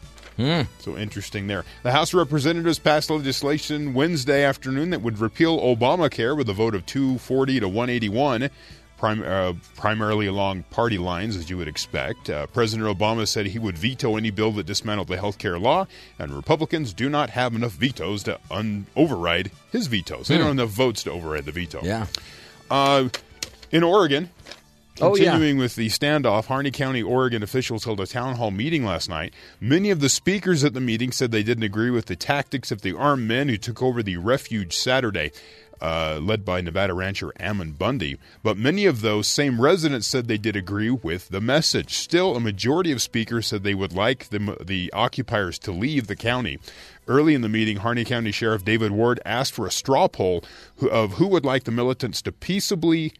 So 0.79 0.97
interesting 0.97 1.47
there. 1.47 1.63
The 1.83 1.91
House 1.93 2.09
of 2.13 2.17
Representatives 2.17 2.77
passed 2.79 3.09
legislation 3.09 3.93
Wednesday 3.93 4.43
afternoon 4.43 4.89
that 4.89 5.01
would 5.01 5.19
repeal 5.19 5.59
Obamacare 5.61 6.35
with 6.35 6.49
a 6.49 6.53
vote 6.53 6.75
of 6.75 6.85
240 6.85 7.61
to 7.61 7.67
181. 7.69 8.49
Prim- 8.97 9.23
uh, 9.25 9.51
primarily 9.75 10.25
along 10.25 10.63
party 10.71 10.97
lines, 10.97 11.35
as 11.35 11.49
you 11.49 11.57
would 11.57 11.67
expect. 11.67 12.29
Uh, 12.29 12.47
President 12.47 12.87
Obama 12.97 13.27
said 13.27 13.45
he 13.47 13.59
would 13.59 13.77
veto 13.77 14.15
any 14.15 14.29
bill 14.31 14.53
that 14.53 14.65
dismantled 14.65 15.09
the 15.09 15.17
health 15.17 15.37
care 15.37 15.59
law, 15.59 15.85
and 16.17 16.31
Republicans 16.31 16.93
do 16.93 17.09
not 17.09 17.29
have 17.31 17.53
enough 17.53 17.73
vetoes 17.73 18.23
to 18.23 18.39
un- 18.49 18.85
override 18.95 19.51
his 19.69 19.87
vetoes. 19.87 20.29
They 20.29 20.37
don't 20.37 20.47
have 20.47 20.55
enough 20.59 20.69
votes 20.69 21.03
to 21.03 21.11
override 21.11 21.43
the 21.43 21.51
veto. 21.51 21.81
Yeah. 21.83 22.05
Uh, 22.69 23.09
in 23.71 23.83
Oregon, 23.83 24.29
Oh, 25.01 25.15
yeah. 25.15 25.31
continuing 25.31 25.57
with 25.57 25.75
the 25.75 25.87
standoff, 25.89 26.45
Harney 26.45 26.71
County, 26.71 27.03
Oregon 27.03 27.43
officials 27.43 27.83
held 27.83 27.99
a 27.99 28.07
town 28.07 28.35
hall 28.37 28.51
meeting 28.51 28.85
last 28.85 29.09
night. 29.09 29.33
Many 29.59 29.89
of 29.91 29.99
the 29.99 30.07
speakers 30.07 30.63
at 30.63 30.73
the 30.73 30.79
meeting 30.79 31.11
said 31.11 31.31
they 31.31 31.43
didn't 31.43 31.63
agree 31.65 31.89
with 31.89 32.05
the 32.05 32.15
tactics 32.15 32.71
of 32.71 32.81
the 32.81 32.95
armed 32.95 33.27
men 33.27 33.49
who 33.49 33.57
took 33.57 33.81
over 33.83 34.01
the 34.01 34.17
refuge 34.17 34.75
Saturday. 34.75 35.31
Uh, 35.81 36.19
led 36.23 36.45
by 36.45 36.61
Nevada 36.61 36.93
rancher 36.93 37.33
Ammon 37.37 37.73
Bundy. 37.73 38.17
But 38.41 38.57
many 38.57 38.85
of 38.85 39.01
those 39.01 39.27
same 39.27 39.59
residents 39.59 40.07
said 40.07 40.25
they 40.29 40.37
did 40.37 40.55
agree 40.55 40.89
with 40.89 41.27
the 41.27 41.41
message. 41.41 41.95
Still, 41.95 42.33
a 42.37 42.39
majority 42.39 42.93
of 42.93 43.01
speakers 43.01 43.47
said 43.47 43.63
they 43.63 43.75
would 43.75 43.91
like 43.91 44.29
the, 44.29 44.57
the 44.65 44.89
occupiers 44.93 45.59
to 45.59 45.73
leave 45.73 46.07
the 46.07 46.15
county. 46.15 46.59
Early 47.07 47.35
in 47.35 47.41
the 47.41 47.49
meeting, 47.49 47.77
Harney 47.77 48.03
County 48.03 48.31
Sheriff 48.31 48.65
David 48.65 48.91
Ward 48.91 49.19
asked 49.25 49.53
for 49.53 49.67
a 49.67 49.71
straw 49.71 50.07
poll 50.07 50.43
of 50.89 51.13
who 51.13 51.27
would 51.27 51.45
like 51.45 51.65
the 51.65 51.71
militants 51.71 52.21
to 52.23 52.31
peaceably 52.31 53.13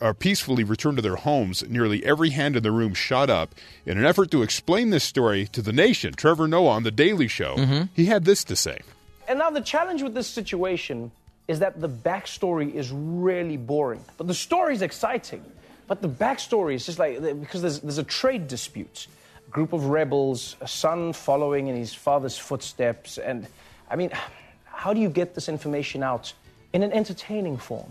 uh, 0.00 0.12
peacefully 0.12 0.62
return 0.64 0.96
to 0.96 1.02
their 1.02 1.16
homes. 1.16 1.64
Nearly 1.68 2.04
every 2.04 2.30
hand 2.30 2.56
in 2.56 2.62
the 2.62 2.70
room 2.70 2.94
shot 2.94 3.28
up. 3.28 3.54
In 3.84 3.98
an 3.98 4.04
effort 4.04 4.30
to 4.30 4.42
explain 4.42 4.90
this 4.90 5.04
story 5.04 5.46
to 5.46 5.62
the 5.62 5.72
nation, 5.72 6.14
Trevor 6.14 6.46
Noah 6.46 6.70
on 6.70 6.82
The 6.84 6.90
Daily 6.90 7.28
Show, 7.28 7.88
he 7.92 8.06
had 8.06 8.24
this 8.24 8.44
to 8.44 8.56
say. 8.56 8.80
And 9.26 9.38
now 9.38 9.50
the 9.50 9.60
challenge 9.60 10.02
with 10.02 10.14
this 10.14 10.28
situation 10.28 11.10
is 11.48 11.58
that 11.58 11.80
the 11.80 11.88
backstory 11.88 12.72
is 12.72 12.92
really 12.92 13.56
boring. 13.56 14.04
But 14.16 14.28
the 14.28 14.34
story 14.34 14.74
is 14.74 14.82
exciting. 14.82 15.44
But 15.88 16.02
the 16.02 16.08
backstory 16.08 16.74
is 16.74 16.86
just 16.86 17.00
like 17.00 17.20
because 17.40 17.62
there's, 17.62 17.80
there's 17.80 17.98
a 17.98 18.04
trade 18.04 18.46
dispute. 18.46 19.08
A 19.50 19.52
group 19.52 19.72
of 19.72 19.86
rebels, 19.86 20.54
a 20.60 20.68
son 20.68 21.12
following 21.12 21.66
in 21.66 21.74
his 21.74 21.92
father's 21.92 22.38
footsteps. 22.38 23.18
And 23.18 23.48
I 23.90 23.96
mean, 23.96 24.12
how 24.62 24.94
do 24.94 25.00
you 25.00 25.10
get 25.10 25.34
this 25.34 25.48
information 25.48 26.04
out 26.04 26.32
in 26.72 26.84
an 26.84 26.92
entertaining 26.92 27.56
form? 27.56 27.90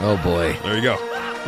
Oh 0.00 0.20
boy. 0.22 0.54
There 0.64 0.76
you 0.76 0.82
go. 0.82 0.98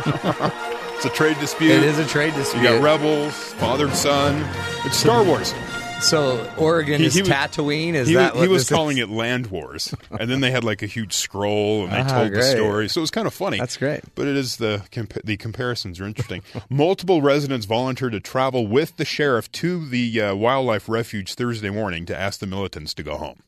it's 0.95 1.05
a 1.05 1.09
trade 1.09 1.39
dispute. 1.39 1.69
It 1.69 1.83
is 1.83 1.99
a 1.99 2.07
trade 2.07 2.33
dispute. 2.33 2.63
You 2.63 2.69
got 2.69 2.81
rebels, 2.81 3.35
father 3.53 3.85
and 3.85 3.95
son. 3.95 4.43
It's 4.83 4.97
Star 4.97 5.23
Wars. 5.23 5.53
So 6.01 6.49
Oregon 6.57 7.01
is 7.01 7.19
was- 7.19 7.27
Tatooine. 7.27 7.93
Is 7.95 8.07
he, 8.07 8.13
that 8.13 8.35
what 8.35 8.43
he 8.43 8.47
was 8.47 8.61
this 8.61 8.71
is? 8.71 8.75
calling 8.75 8.97
it 8.97 9.09
Land 9.09 9.47
Wars, 9.47 9.93
and 10.11 10.29
then 10.29 10.39
they 10.41 10.51
had 10.51 10.63
like 10.63 10.81
a 10.81 10.85
huge 10.85 11.13
scroll 11.13 11.83
and 11.83 11.91
they 11.91 11.97
Ah, 11.97 12.19
told 12.19 12.33
the 12.33 12.43
story. 12.43 12.87
So 12.87 12.99
it 12.99 13.01
was 13.01 13.11
kind 13.11 13.25
of 13.27 13.33
funny. 13.33 13.57
That's 13.57 13.77
great. 13.77 14.01
But 14.15 14.27
it 14.27 14.37
is 14.37 14.57
the 14.57 14.83
the 15.23 15.37
comparisons 15.37 15.99
are 15.99 16.05
interesting. 16.05 16.43
Multiple 16.69 17.21
residents 17.21 17.65
volunteered 17.65 18.11
to 18.13 18.19
travel 18.19 18.67
with 18.67 18.95
the 18.97 19.05
sheriff 19.05 19.51
to 19.53 19.85
the 19.87 20.21
uh, 20.21 20.35
wildlife 20.35 20.87
refuge 20.87 21.33
Thursday 21.33 21.71
morning 21.71 22.05
to 22.05 22.17
ask 22.17 22.39
the 22.39 22.47
militants 22.47 22.93
to 22.93 23.03
go 23.03 23.17
home. 23.17 23.39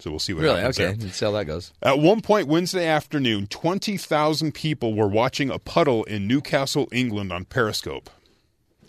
So 0.00 0.10
we'll 0.10 0.18
see 0.18 0.34
what 0.34 0.42
Really? 0.42 0.60
happens 0.60 0.78
Okay. 0.80 0.92
there. 0.98 1.08
See 1.10 1.24
how 1.24 1.30
that 1.32 1.46
goes. 1.46 1.72
At 1.82 1.98
one 2.00 2.20
point 2.20 2.48
Wednesday 2.48 2.86
afternoon, 2.86 3.46
20,000 3.46 4.52
people 4.52 4.92
were 4.92 5.08
watching 5.08 5.48
a 5.50 5.58
puddle 5.58 6.04
in 6.04 6.26
Newcastle, 6.26 6.86
England 6.92 7.32
on 7.32 7.46
Periscope. 7.46 8.10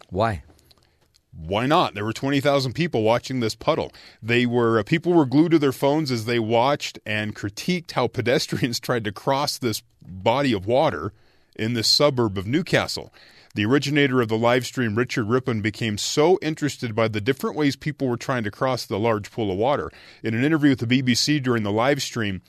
Why? 0.09 0.43
Why 1.39 1.67
not? 1.67 1.93
There 1.93 2.05
were 2.05 2.13
20,000 2.13 2.73
people 2.73 3.03
watching 3.03 3.39
this 3.39 3.53
puddle. 3.53 3.93
They 4.23 4.45
were 4.45 4.79
uh, 4.79 4.83
people 4.83 5.13
were 5.13 5.25
glued 5.25 5.51
to 5.51 5.59
their 5.59 5.71
phones 5.71 6.09
as 6.11 6.25
they 6.25 6.39
watched 6.39 6.97
and 7.05 7.35
critiqued 7.35 7.91
how 7.91 8.07
pedestrians 8.07 8.79
tried 8.81 9.03
to 9.03 9.11
cross 9.11 9.57
this 9.57 9.83
body 10.01 10.51
of 10.51 10.65
water 10.65 11.13
in 11.55 11.73
this 11.73 11.87
suburb 11.87 12.37
of 12.37 12.47
Newcastle. 12.47 13.13
The 13.53 13.65
originator 13.65 14.21
of 14.21 14.27
the 14.27 14.37
live 14.37 14.65
stream, 14.65 14.95
Richard 14.95 15.29
Rippon, 15.29 15.61
became 15.61 15.97
so 15.97 16.37
interested 16.41 16.93
by 16.93 17.07
the 17.07 17.21
different 17.21 17.55
ways 17.55 17.75
people 17.75 18.07
were 18.07 18.17
trying 18.17 18.43
to 18.43 18.51
cross 18.51 18.85
the 18.85 18.99
large 18.99 19.31
pool 19.31 19.51
of 19.51 19.57
water. 19.57 19.91
In 20.23 20.33
an 20.33 20.43
interview 20.43 20.71
with 20.71 20.87
the 20.87 21.01
BBC 21.01 21.41
during 21.41 21.63
the 21.63 21.71
live 21.71 22.01
stream, 22.01 22.41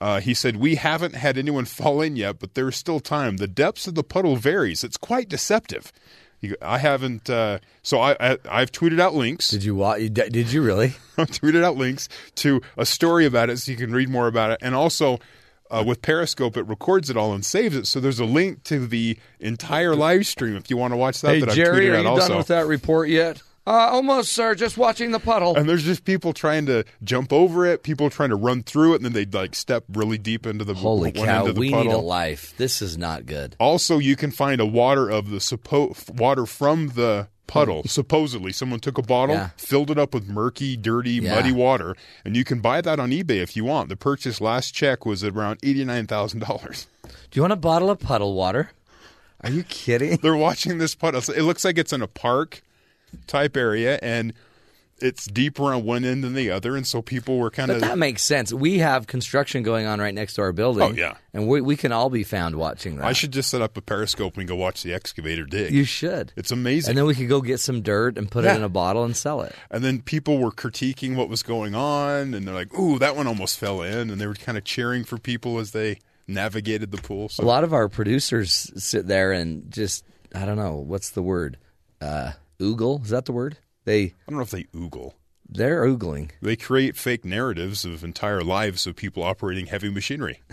uh, 0.00 0.20
he 0.20 0.34
said, 0.34 0.56
"We 0.56 0.74
haven't 0.74 1.14
had 1.14 1.38
anyone 1.38 1.64
fall 1.66 2.02
in 2.02 2.16
yet, 2.16 2.38
but 2.38 2.54
there's 2.54 2.76
still 2.76 3.00
time. 3.00 3.38
The 3.38 3.48
depths 3.48 3.86
of 3.86 3.94
the 3.94 4.04
puddle 4.04 4.36
varies. 4.36 4.84
It's 4.84 4.98
quite 4.98 5.28
deceptive." 5.28 5.90
He- 6.40 6.54
I 6.60 6.78
haven't, 6.78 7.28
uh, 7.30 7.58
so 7.82 8.00
I, 8.00 8.16
I 8.20 8.38
I've 8.48 8.72
tweeted 8.72 9.00
out 9.00 9.14
links. 9.14 9.48
Did 9.48 9.64
you 9.64 9.74
watch? 9.74 10.00
Did 10.12 10.52
you 10.52 10.62
really? 10.62 10.94
I 11.18 11.24
tweeted 11.24 11.64
out 11.64 11.76
links 11.76 12.08
to 12.36 12.60
a 12.76 12.84
story 12.86 13.26
about 13.26 13.50
it 13.50 13.58
so 13.58 13.70
you 13.72 13.78
can 13.78 13.92
read 13.92 14.08
more 14.08 14.26
about 14.26 14.50
it. 14.50 14.58
And 14.60 14.74
also, 14.74 15.18
uh, 15.70 15.82
with 15.86 16.02
Periscope, 16.02 16.56
it 16.56 16.66
records 16.66 17.10
it 17.10 17.16
all 17.16 17.32
and 17.34 17.44
saves 17.44 17.74
it. 17.74 17.86
So 17.86 18.00
there's 18.00 18.20
a 18.20 18.24
link 18.24 18.64
to 18.64 18.86
the 18.86 19.18
entire 19.40 19.96
live 19.96 20.26
stream 20.26 20.56
if 20.56 20.70
you 20.70 20.76
want 20.76 20.92
to 20.92 20.96
watch 20.96 21.20
that. 21.22 21.34
hey 21.34 21.40
that 21.40 21.54
Jerry, 21.54 21.90
are 21.90 21.96
out 21.96 22.02
you 22.02 22.08
also. 22.08 22.28
done 22.28 22.36
with 22.36 22.46
that 22.48 22.66
report 22.66 23.08
yet? 23.08 23.42
Uh, 23.66 23.70
almost, 23.90 24.32
sir. 24.32 24.54
Just 24.54 24.78
watching 24.78 25.10
the 25.10 25.18
puddle. 25.18 25.56
And 25.56 25.68
there's 25.68 25.82
just 25.84 26.04
people 26.04 26.32
trying 26.32 26.66
to 26.66 26.84
jump 27.02 27.32
over 27.32 27.66
it, 27.66 27.82
people 27.82 28.08
trying 28.10 28.30
to 28.30 28.36
run 28.36 28.62
through 28.62 28.92
it, 28.92 28.96
and 28.96 29.04
then 29.06 29.12
they 29.12 29.24
like 29.26 29.54
step 29.56 29.84
really 29.92 30.18
deep 30.18 30.46
into 30.46 30.64
the 30.64 30.74
Holy 30.74 31.10
one 31.12 31.26
cow! 31.26 31.38
end 31.40 31.48
of 31.48 31.54
the 31.56 31.60
We 31.60 31.70
puddle. 31.70 31.84
need 31.86 31.92
a 31.92 31.98
life. 31.98 32.54
This 32.56 32.80
is 32.80 32.96
not 32.96 33.26
good. 33.26 33.56
Also, 33.58 33.98
you 33.98 34.14
can 34.14 34.30
find 34.30 34.60
a 34.60 34.66
water 34.66 35.08
of 35.10 35.30
the 35.30 35.38
suppo- 35.38 36.08
water 36.14 36.46
from 36.46 36.88
the 36.90 37.26
puddle. 37.48 37.82
Supposedly, 37.86 38.52
someone 38.52 38.80
took 38.80 38.98
a 38.98 39.02
bottle, 39.02 39.34
Yeah. 39.36 39.50
filled 39.56 39.90
it 39.90 39.98
up 39.98 40.14
with 40.14 40.28
murky, 40.28 40.76
dirty, 40.76 41.12
Yeah. 41.14 41.34
muddy 41.36 41.52
water, 41.52 41.96
and 42.24 42.36
you 42.36 42.44
can 42.44 42.60
buy 42.60 42.80
that 42.80 42.98
on 43.00 43.10
eBay 43.10 43.40
if 43.42 43.56
you 43.56 43.64
want. 43.64 43.88
The 43.88 43.96
purchase 43.96 44.40
last 44.40 44.72
check 44.74 45.04
was 45.06 45.22
around 45.24 45.58
eighty 45.62 45.84
nine 45.84 46.06
thousand 46.06 46.40
dollars. 46.40 46.86
Do 47.04 47.10
you 47.34 47.42
want 47.42 47.52
a 47.52 47.56
bottle 47.56 47.90
of 47.90 47.98
puddle 47.98 48.34
water? 48.34 48.70
Are 49.42 49.50
you 49.50 49.62
kidding? 49.64 50.16
They're 50.22 50.36
watching 50.36 50.78
this 50.78 50.94
puddle. 50.94 51.20
It 51.34 51.42
looks 51.42 51.64
like 51.64 51.78
it's 51.78 51.92
in 51.92 52.02
a 52.02 52.06
park 52.08 52.62
type 53.26 53.56
area, 53.56 53.98
and 54.02 54.32
it's 54.98 55.26
deeper 55.26 55.64
on 55.74 55.84
one 55.84 56.06
end 56.06 56.24
than 56.24 56.32
the 56.32 56.50
other, 56.50 56.74
and 56.74 56.86
so 56.86 57.02
people 57.02 57.36
were 57.38 57.50
kind 57.50 57.70
of 57.70 57.80
that 57.82 57.98
makes 57.98 58.22
sense. 58.22 58.52
We 58.52 58.78
have 58.78 59.06
construction 59.06 59.62
going 59.62 59.86
on 59.86 60.00
right 60.00 60.14
next 60.14 60.34
to 60.34 60.42
our 60.42 60.52
building. 60.52 60.82
Oh, 60.82 60.92
yeah. 60.92 61.16
and 61.34 61.46
we 61.46 61.60
we 61.60 61.76
can 61.76 61.92
all 61.92 62.08
be 62.08 62.24
found 62.24 62.56
watching 62.56 62.96
that. 62.96 63.04
I 63.04 63.12
should 63.12 63.30
just 63.30 63.50
set 63.50 63.60
up 63.60 63.76
a 63.76 63.82
periscope 63.82 64.38
and 64.38 64.48
go 64.48 64.56
watch 64.56 64.82
the 64.82 64.94
excavator 64.94 65.44
dig. 65.44 65.72
You 65.72 65.84
should. 65.84 66.32
It's 66.34 66.50
amazing. 66.50 66.90
And 66.92 66.98
then 66.98 67.04
we 67.04 67.14
could 67.14 67.28
go 67.28 67.42
get 67.42 67.60
some 67.60 67.82
dirt 67.82 68.16
and 68.16 68.30
put 68.30 68.44
it 68.46 68.56
in 68.56 68.62
a 68.62 68.70
bottle 68.70 69.04
and 69.04 69.14
sell 69.14 69.42
it. 69.42 69.54
And 69.70 69.84
then 69.84 70.00
people 70.00 70.38
were 70.38 70.50
critiquing 70.52 71.14
what 71.14 71.28
was 71.28 71.42
going 71.42 71.74
on, 71.74 72.32
and 72.32 72.46
they're 72.48 72.54
like, 72.54 72.72
"Ooh, 72.78 72.98
that 72.98 73.16
one 73.16 73.26
almost 73.26 73.58
fell 73.58 73.82
in," 73.82 74.08
and 74.10 74.18
they 74.20 74.26
were 74.26 74.34
kind 74.34 74.56
of 74.56 74.64
cheering 74.64 75.04
for 75.04 75.18
people 75.18 75.58
as 75.58 75.72
they 75.72 75.98
navigated 76.26 76.90
the 76.90 76.98
pool. 76.98 77.28
So 77.28 77.44
A 77.44 77.46
lot 77.46 77.64
of 77.64 77.72
our 77.72 77.88
producers 77.88 78.72
sit 78.76 79.06
there 79.06 79.32
and 79.32 79.70
just 79.70 80.04
I 80.34 80.46
don't 80.46 80.56
know 80.56 80.76
what's 80.76 81.10
the 81.10 81.22
word. 81.22 81.58
Uh, 82.00 82.32
oogle 82.58 83.02
is 83.04 83.10
that 83.10 83.24
the 83.26 83.32
word? 83.32 83.58
They 83.84 84.02
I 84.04 84.12
don't 84.28 84.36
know 84.36 84.42
if 84.42 84.50
they 84.50 84.64
oogle. 84.64 85.12
they're 85.48 85.84
oogling. 85.86 86.30
They 86.42 86.56
create 86.56 86.96
fake 86.96 87.24
narratives 87.24 87.84
of 87.84 88.02
entire 88.02 88.42
lives 88.42 88.86
of 88.86 88.96
people 88.96 89.22
operating 89.22 89.66
heavy 89.66 89.90
machinery. 89.90 90.42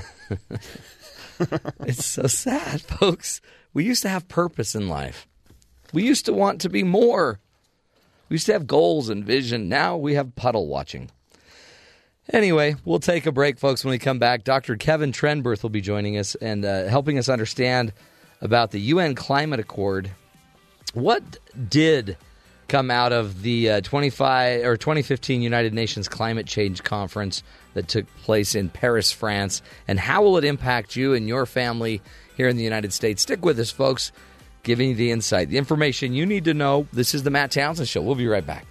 It's 1.81 2.05
so 2.05 2.27
sad, 2.27 2.81
folks. 2.81 3.41
We 3.73 3.83
used 3.83 4.03
to 4.03 4.09
have 4.09 4.27
purpose 4.27 4.75
in 4.75 4.87
life. 4.87 5.27
We 5.91 6.03
used 6.03 6.25
to 6.25 6.33
want 6.33 6.61
to 6.61 6.69
be 6.69 6.83
more. 6.83 7.39
We 8.29 8.35
used 8.35 8.45
to 8.45 8.53
have 8.53 8.67
goals 8.67 9.09
and 9.09 9.25
vision. 9.25 9.67
Now 9.67 9.97
we 9.97 10.13
have 10.13 10.35
puddle 10.35 10.67
watching. 10.67 11.09
Anyway, 12.31 12.75
we'll 12.85 12.99
take 12.99 13.25
a 13.25 13.31
break, 13.31 13.59
folks. 13.59 13.83
When 13.83 13.91
we 13.91 13.99
come 13.99 14.19
back, 14.19 14.43
Dr. 14.43 14.77
Kevin 14.77 15.11
Trenberth 15.11 15.61
will 15.63 15.69
be 15.69 15.81
joining 15.81 16.17
us 16.17 16.35
and 16.35 16.63
uh, 16.63 16.85
helping 16.85 17.17
us 17.17 17.27
understand 17.27 17.91
about 18.39 18.71
the 18.71 18.79
UN 18.79 19.13
Climate 19.15 19.59
Accord. 19.59 20.11
What 20.93 21.37
did 21.69 22.17
come 22.67 22.89
out 22.89 23.11
of 23.11 23.41
the 23.41 23.69
uh, 23.69 23.81
25 23.81 24.63
or 24.63 24.77
2015 24.77 25.41
United 25.41 25.73
Nations 25.73 26.07
Climate 26.07 26.47
Change 26.47 26.83
Conference 26.83 27.43
that 27.73 27.87
took 27.87 28.05
place 28.17 28.55
in 28.55 28.69
Paris, 28.69 29.11
France, 29.11 29.61
and 29.87 29.99
how 29.99 30.23
will 30.23 30.37
it 30.37 30.43
impact 30.43 30.95
you 30.95 31.13
and 31.13 31.27
your 31.27 31.45
family 31.45 32.01
here 32.37 32.47
in 32.47 32.57
the 32.57 32.63
United 32.63 32.93
States? 32.93 33.21
Stick 33.21 33.43
with 33.43 33.59
us, 33.59 33.71
folks, 33.71 34.11
giving 34.63 34.89
you 34.89 34.95
the 34.95 35.11
insight, 35.11 35.49
the 35.49 35.57
information 35.57 36.13
you 36.13 36.25
need 36.25 36.45
to 36.45 36.53
know. 36.53 36.87
This 36.93 37.13
is 37.13 37.23
the 37.23 37.31
Matt 37.31 37.51
Townsend 37.51 37.87
Show. 37.87 38.01
We'll 38.01 38.15
be 38.15 38.27
right 38.27 38.45
back. 38.45 38.65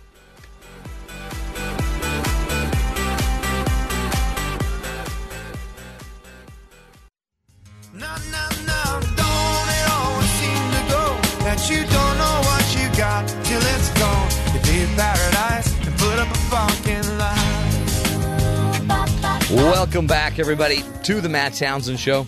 Welcome 19.82 20.06
back, 20.06 20.38
everybody, 20.38 20.84
to 21.02 21.20
the 21.20 21.28
Matt 21.28 21.54
Townsend 21.54 21.98
Show. 21.98 22.24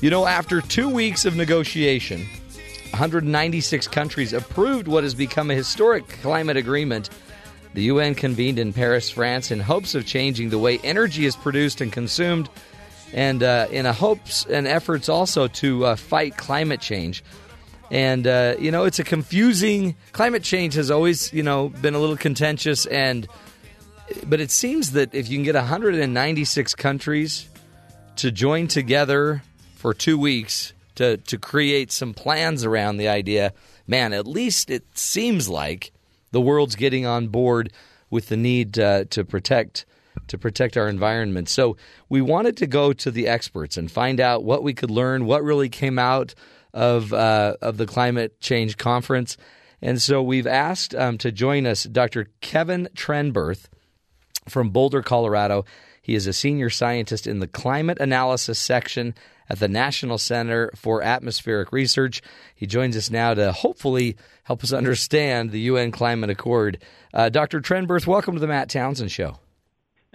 You 0.00 0.10
know, 0.10 0.26
after 0.26 0.60
two 0.60 0.88
weeks 0.88 1.24
of 1.24 1.34
negotiation, 1.34 2.20
196 2.90 3.88
countries 3.88 4.32
approved 4.32 4.86
what 4.86 5.02
has 5.02 5.12
become 5.12 5.50
a 5.50 5.56
historic 5.56 6.06
climate 6.06 6.56
agreement. 6.56 7.10
The 7.74 7.82
UN 7.82 8.14
convened 8.14 8.60
in 8.60 8.72
Paris, 8.72 9.10
France, 9.10 9.50
in 9.50 9.58
hopes 9.58 9.96
of 9.96 10.06
changing 10.06 10.50
the 10.50 10.58
way 10.58 10.78
energy 10.84 11.26
is 11.26 11.34
produced 11.34 11.80
and 11.80 11.92
consumed, 11.92 12.48
and 13.12 13.42
uh, 13.42 13.66
in 13.72 13.84
hopes 13.84 14.46
and 14.46 14.68
efforts 14.68 15.08
also 15.08 15.48
to 15.48 15.84
uh, 15.84 15.96
fight 15.96 16.36
climate 16.36 16.80
change. 16.80 17.24
And 17.90 18.24
uh, 18.24 18.54
you 18.60 18.70
know, 18.70 18.84
it's 18.84 19.00
a 19.00 19.04
confusing. 19.04 19.96
Climate 20.12 20.44
change 20.44 20.74
has 20.74 20.92
always, 20.92 21.32
you 21.32 21.42
know, 21.42 21.70
been 21.70 21.94
a 21.94 21.98
little 21.98 22.16
contentious 22.16 22.86
and 22.86 23.26
but 24.26 24.40
it 24.40 24.50
seems 24.50 24.92
that 24.92 25.14
if 25.14 25.28
you 25.28 25.36
can 25.36 25.44
get 25.44 25.54
196 25.54 26.74
countries 26.74 27.48
to 28.16 28.30
join 28.30 28.68
together 28.68 29.42
for 29.76 29.94
two 29.94 30.18
weeks 30.18 30.72
to, 30.96 31.16
to 31.16 31.38
create 31.38 31.90
some 31.90 32.14
plans 32.14 32.64
around 32.64 32.96
the 32.96 33.08
idea, 33.08 33.52
man, 33.86 34.12
at 34.12 34.26
least 34.26 34.70
it 34.70 34.84
seems 34.96 35.48
like 35.48 35.92
the 36.30 36.40
world's 36.40 36.76
getting 36.76 37.06
on 37.06 37.28
board 37.28 37.72
with 38.10 38.28
the 38.28 38.36
need 38.36 38.78
uh, 38.78 39.04
to 39.10 39.24
protect 39.24 39.86
to 40.28 40.36
protect 40.36 40.76
our 40.76 40.88
environment. 40.88 41.48
So 41.48 41.78
we 42.10 42.20
wanted 42.20 42.58
to 42.58 42.66
go 42.66 42.92
to 42.92 43.10
the 43.10 43.26
experts 43.28 43.78
and 43.78 43.90
find 43.90 44.20
out 44.20 44.44
what 44.44 44.62
we 44.62 44.74
could 44.74 44.90
learn, 44.90 45.24
what 45.24 45.42
really 45.42 45.70
came 45.70 45.98
out 45.98 46.34
of 46.74 47.12
uh, 47.12 47.56
of 47.62 47.76
the 47.78 47.86
climate 47.86 48.38
change 48.40 48.76
conference. 48.76 49.36
And 49.80 50.00
so 50.00 50.22
we've 50.22 50.46
asked 50.46 50.94
um, 50.94 51.18
to 51.18 51.32
join 51.32 51.66
us 51.66 51.84
Dr. 51.84 52.28
Kevin 52.40 52.88
Trenberth 52.94 53.68
from 54.48 54.70
Boulder, 54.70 55.02
Colorado. 55.02 55.64
He 56.00 56.14
is 56.14 56.26
a 56.26 56.32
senior 56.32 56.70
scientist 56.70 57.26
in 57.26 57.38
the 57.38 57.46
climate 57.46 57.98
analysis 58.00 58.58
section 58.58 59.14
at 59.48 59.60
the 59.60 59.68
National 59.68 60.18
Center 60.18 60.70
for 60.74 61.02
Atmospheric 61.02 61.72
Research. 61.72 62.22
He 62.54 62.66
joins 62.66 62.96
us 62.96 63.10
now 63.10 63.34
to 63.34 63.52
hopefully 63.52 64.16
help 64.44 64.64
us 64.64 64.72
understand 64.72 65.50
the 65.50 65.60
UN 65.60 65.92
Climate 65.92 66.30
Accord. 66.30 66.82
Uh, 67.14 67.28
Dr. 67.28 67.60
Trenberth, 67.60 68.06
welcome 68.06 68.34
to 68.34 68.40
the 68.40 68.46
Matt 68.46 68.68
Townsend 68.68 69.12
Show. 69.12 69.38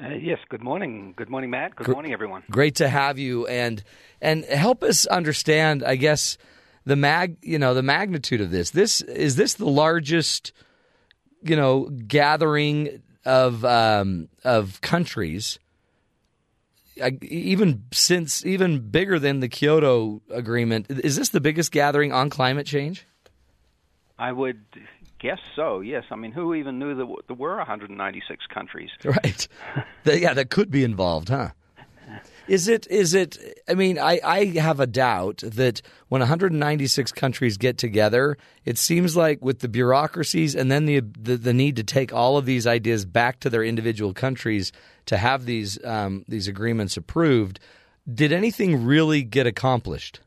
Uh, 0.02 0.10
yes. 0.10 0.40
Good 0.50 0.63
morning. 0.63 1.13
Good 1.16 1.30
morning, 1.30 1.50
Matt. 1.50 1.76
Good 1.76 1.88
morning, 1.88 2.13
everyone. 2.13 2.44
Great 2.52 2.76
to 2.76 2.88
have 2.88 3.18
you, 3.18 3.48
and 3.48 3.84
and 4.22 4.46
help 4.46 4.84
us 4.84 5.08
understand. 5.08 5.84
I 5.84 5.96
guess 5.96 6.38
the 6.86 6.96
mag, 6.96 7.38
you 7.42 7.58
know, 7.58 7.74
the 7.74 7.82
magnitude 7.82 8.40
of 8.40 8.52
this. 8.52 8.70
This 8.70 9.02
is 9.02 9.38
this 9.38 9.56
the 9.56 9.66
largest, 9.66 10.54
you 11.42 11.56
know, 11.56 11.90
gathering 11.90 13.02
of 13.28 13.63
um, 13.66 14.30
of 14.44 14.82
countries, 14.82 15.60
I- 17.04 17.18
even 17.22 17.84
since 17.92 18.46
even 18.46 18.80
bigger 18.90 19.20
than 19.20 19.42
the 19.42 19.50
Kyoto 19.50 20.22
Agreement. 20.32 20.88
Is 20.90 21.16
this 21.18 21.30
the 21.30 21.42
biggest 21.42 21.72
gathering 21.72 22.12
on 22.13 22.30
climate 22.30 22.66
change? 22.66 23.06
I 24.18 24.32
would 24.32 24.63
guess 25.20 25.40
so. 25.56 25.82
Yes. 25.82 26.06
I 26.10 26.16
mean, 26.16 26.32
who 26.32 26.56
even 26.56 26.80
knew 26.80 26.96
that 26.96 27.08
there 27.28 27.36
were 27.36 27.58
196 27.58 28.46
countries? 28.48 28.90
Right. 29.04 29.48
Yeah, 30.06 30.34
that 30.34 30.50
could 30.50 30.72
be 30.72 30.86
involved, 30.86 31.28
huh? 31.28 31.50
Is 32.48 32.68
it? 32.68 32.88
Is 32.90 33.14
it? 33.14 33.38
I 33.68 33.74
mean, 33.74 34.00
I, 34.00 34.20
I 34.24 34.46
have 34.58 34.80
a 34.80 34.88
doubt 34.88 35.44
that 35.44 35.82
when 36.08 36.20
196 36.22 37.12
countries 37.12 37.58
get 37.58 37.78
together, 37.78 38.38
it 38.66 38.78
seems 38.78 39.18
like 39.18 39.42
with 39.42 39.60
the 39.60 39.68
bureaucracies 39.68 40.56
and 40.56 40.72
then 40.72 40.86
the 40.86 41.00
the, 41.00 41.38
the 41.38 41.54
need 41.54 41.76
to 41.76 41.84
take 41.84 42.14
all 42.14 42.38
of 42.38 42.46
these 42.46 42.66
ideas 42.66 43.06
back 43.06 43.40
to 43.42 43.50
their 43.50 43.64
individual 43.64 44.14
countries 44.14 44.72
to 45.08 45.18
have 45.18 45.46
these 45.46 45.84
um, 45.84 46.24
these 46.28 46.48
agreements 46.48 46.98
approved. 46.98 47.60
Did 48.12 48.32
anything 48.32 48.86
really 48.86 49.24
get 49.24 49.48
accomplished? 49.48 50.22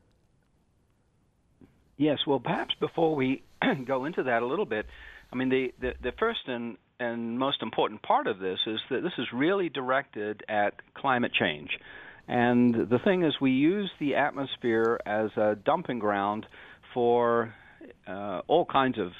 Yes. 2.01 2.19
Well, 2.27 2.41
perhaps 2.41 2.75
before 2.81 3.15
we 3.15 3.43
go 3.85 4.05
into 4.07 4.23
that 4.23 4.43
a 4.43 4.47
little 4.47 4.65
bit, 4.65 4.87
I 5.33 5.37
mean, 5.37 5.49
the, 5.49 5.73
the, 5.81 5.93
the 6.03 6.13
first 6.19 6.41
and, 6.47 6.77
and 6.99 7.39
most 7.39 7.63
important 7.63 8.03
part 8.03 8.27
of 8.27 8.39
this 8.39 8.59
is 8.67 8.79
that 8.91 9.03
this 9.03 9.13
is 9.19 9.27
really 9.35 9.69
directed 9.69 10.43
at 10.49 10.75
climate 10.95 11.33
change. 11.33 11.79
And 12.29 12.75
the 12.75 12.99
thing 13.03 13.25
is, 13.25 13.35
we 13.41 13.51
use 13.51 13.91
the 13.99 14.15
atmosphere 14.15 15.01
as 15.05 15.31
a 15.37 15.57
dumping 15.65 15.99
ground 15.99 16.47
for 16.95 17.55
uh, 18.07 18.41
all 18.47 18.65
kinds 18.65 18.99
of 18.99 19.13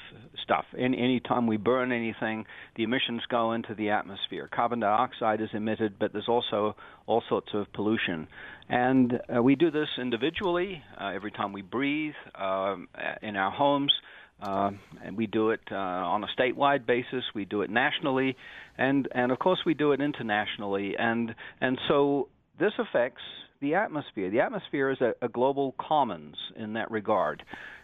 stuff. 0.43 0.65
In, 0.73 0.93
Any 0.93 1.03
anytime 1.03 1.47
we 1.47 1.57
burn 1.57 1.91
anything, 1.91 2.45
the 2.75 2.83
emissions 2.83 3.21
go 3.29 3.53
into 3.53 3.75
the 3.75 3.89
atmosphere. 3.89 4.49
Carbon 4.53 4.79
dioxide 4.79 5.41
is 5.41 5.49
emitted, 5.53 5.99
but 5.99 6.13
there's 6.13 6.29
also 6.29 6.75
all 7.05 7.23
sorts 7.27 7.49
of 7.53 7.71
pollution. 7.73 8.27
And 8.69 9.19
uh, 9.33 9.41
we 9.41 9.55
do 9.55 9.71
this 9.71 9.89
individually 9.99 10.83
uh, 10.99 11.11
every 11.13 11.31
time 11.31 11.53
we 11.53 11.61
breathe 11.61 12.13
um, 12.35 12.87
in 13.21 13.35
our 13.35 13.51
homes. 13.51 13.93
Uh, 14.41 14.71
and 15.03 15.15
we 15.15 15.27
do 15.27 15.51
it 15.51 15.61
uh, 15.71 15.75
on 15.75 16.23
a 16.23 16.27
statewide 16.35 16.87
basis. 16.87 17.23
We 17.35 17.45
do 17.45 17.61
it 17.61 17.69
nationally, 17.69 18.35
and 18.75 19.07
and 19.13 19.31
of 19.31 19.37
course 19.37 19.59
we 19.67 19.75
do 19.75 19.91
it 19.91 20.01
internationally. 20.01 20.95
And 20.97 21.35
and 21.59 21.77
so 21.87 22.27
this 22.61 22.73
affects 22.77 23.23
the 23.59 23.75
atmosphere. 23.75 24.29
The 24.29 24.39
atmosphere 24.39 24.91
is 24.91 25.01
a, 25.01 25.13
a 25.21 25.27
global 25.27 25.75
commons 25.79 26.35
in 26.55 26.73
that 26.73 26.89
regard, 26.91 27.43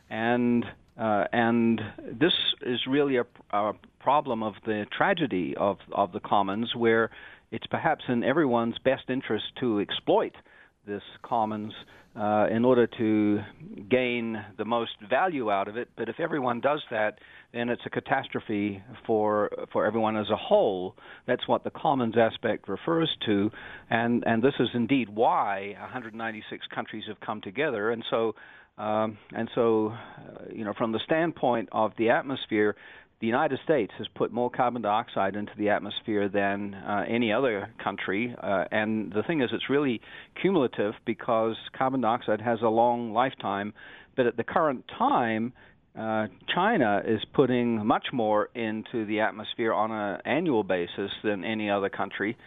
and 0.10 0.64
uh, 0.98 1.26
and 1.34 1.82
this 2.20 2.34
is 2.62 2.80
really 2.88 3.18
a, 3.18 3.26
a 3.52 3.74
problem 4.00 4.44
of 4.44 4.54
the 4.66 4.86
tragedy 4.96 5.56
of 5.58 5.78
of 5.92 6.12
the 6.12 6.20
commons, 6.20 6.76
where 6.76 7.10
it's 7.52 7.68
perhaps 7.68 8.04
in 8.08 8.24
everyone's 8.24 8.78
best 8.86 9.10
interest 9.10 9.46
to 9.60 9.80
exploit 9.80 10.34
this 10.86 11.04
commons 11.24 11.74
uh, 12.16 12.48
in 12.50 12.64
order 12.64 12.88
to 12.88 13.40
gain 13.90 14.44
the 14.58 14.66
most 14.66 14.94
value 15.10 15.52
out 15.52 15.68
of 15.68 15.78
it. 15.78 15.90
But 15.98 16.10
if 16.10 16.20
everyone 16.20 16.62
does 16.62 16.82
that, 16.92 17.20
then 17.54 17.70
it's 17.70 17.82
a 17.86 17.90
catastrophe 17.90 18.84
for 19.06 19.50
for 19.72 19.86
everyone 19.86 20.18
as 20.18 20.30
a 20.30 20.36
whole. 20.36 20.96
That's 21.26 21.48
what 21.48 21.64
the 21.64 21.70
commons 21.70 22.16
aspect 22.18 22.68
refers 22.68 23.10
to, 23.26 23.52
and 23.90 24.24
and 24.26 24.44
this 24.44 24.54
is 24.60 24.70
indeed 24.74 25.10
why 25.10 25.76
196 25.80 26.66
countries 26.74 27.04
have 27.08 27.20
come 27.22 27.42
together. 27.42 27.92
And 27.92 28.04
so, 28.10 28.36
um, 28.78 29.18
and 29.34 29.50
so, 29.56 29.94
uh, 29.94 30.44
you 30.54 30.66
know, 30.66 30.74
from 30.78 30.92
the 30.92 31.00
standpoint 31.06 31.70
of 31.72 31.92
the 31.98 32.10
atmosphere. 32.10 32.76
the 33.20 33.26
United 33.26 33.58
States 33.64 33.92
has 33.98 34.08
put 34.14 34.32
more 34.32 34.52
carbon 34.52 34.84
dioxide 34.84 35.36
into 35.36 35.52
the 35.58 35.70
atmosphere 35.70 36.30
than 36.30 36.76
uh, 36.76 37.04
any 37.10 37.34
other 37.34 37.68
country. 37.84 38.36
Uh, 38.44 38.66
and 38.72 39.12
the 39.12 39.24
thing 39.24 39.42
is, 39.42 39.50
it's 39.52 39.72
really 39.72 40.00
cumulative 40.40 40.94
because 41.04 41.56
carbon 41.76 42.02
dioxide 42.02 42.42
has 42.42 42.62
a 42.62 42.68
long 42.68 43.14
lifetime. 43.14 43.74
But 44.16 44.28
at 44.28 44.38
the 44.38 44.44
current 44.44 44.86
time, 45.00 45.54
uh, 45.98 46.28
China 46.54 47.02
is 47.06 47.22
putting 47.34 47.86
much 47.86 48.08
more 48.14 48.50
into 48.56 49.06
the 49.06 49.20
atmosphere 49.22 49.74
on 49.74 49.92
an 49.92 50.22
annual 50.26 50.64
basis 50.64 51.12
than 51.24 51.44
any 51.44 51.70
other 51.70 51.90
country. 51.90 52.38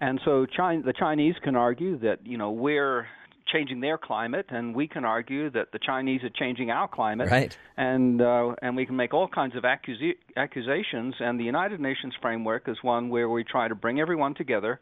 And 0.00 0.20
so 0.24 0.46
China, 0.46 0.82
the 0.82 0.92
Chinese 0.92 1.34
can 1.42 1.56
argue 1.56 1.98
that 2.00 2.26
you 2.26 2.38
know 2.38 2.50
we're 2.50 3.06
changing 3.52 3.80
their 3.80 3.96
climate, 3.96 4.46
and 4.48 4.74
we 4.74 4.88
can 4.88 5.04
argue 5.04 5.50
that 5.50 5.70
the 5.72 5.78
Chinese 5.78 6.22
are 6.24 6.30
changing 6.30 6.70
our 6.70 6.88
climate, 6.88 7.30
Right. 7.30 7.56
and 7.76 8.20
uh, 8.20 8.54
and 8.60 8.76
we 8.76 8.86
can 8.86 8.96
make 8.96 9.14
all 9.14 9.28
kinds 9.28 9.54
of 9.56 9.62
accusi- 9.62 10.16
accusations. 10.36 11.14
And 11.20 11.38
the 11.38 11.44
United 11.44 11.80
Nations 11.80 12.14
framework 12.20 12.68
is 12.68 12.76
one 12.82 13.08
where 13.08 13.28
we 13.28 13.44
try 13.44 13.68
to 13.68 13.74
bring 13.74 14.00
everyone 14.00 14.34
together 14.34 14.80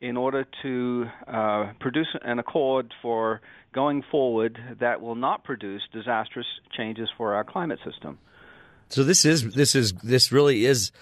in 0.00 0.16
order 0.16 0.46
to 0.62 1.06
uh, 1.26 1.72
produce 1.80 2.08
an 2.22 2.38
accord 2.38 2.94
for 3.02 3.40
going 3.74 4.02
forward 4.10 4.58
that 4.80 5.00
will 5.00 5.16
not 5.16 5.44
produce 5.44 5.82
disastrous 5.92 6.46
changes 6.76 7.08
for 7.16 7.34
our 7.34 7.44
climate 7.44 7.78
system. 7.84 8.18
So 8.88 9.04
this 9.04 9.24
is 9.24 9.54
this 9.54 9.74
is 9.74 9.92
this 9.94 10.32
really 10.32 10.64
is 10.64 10.92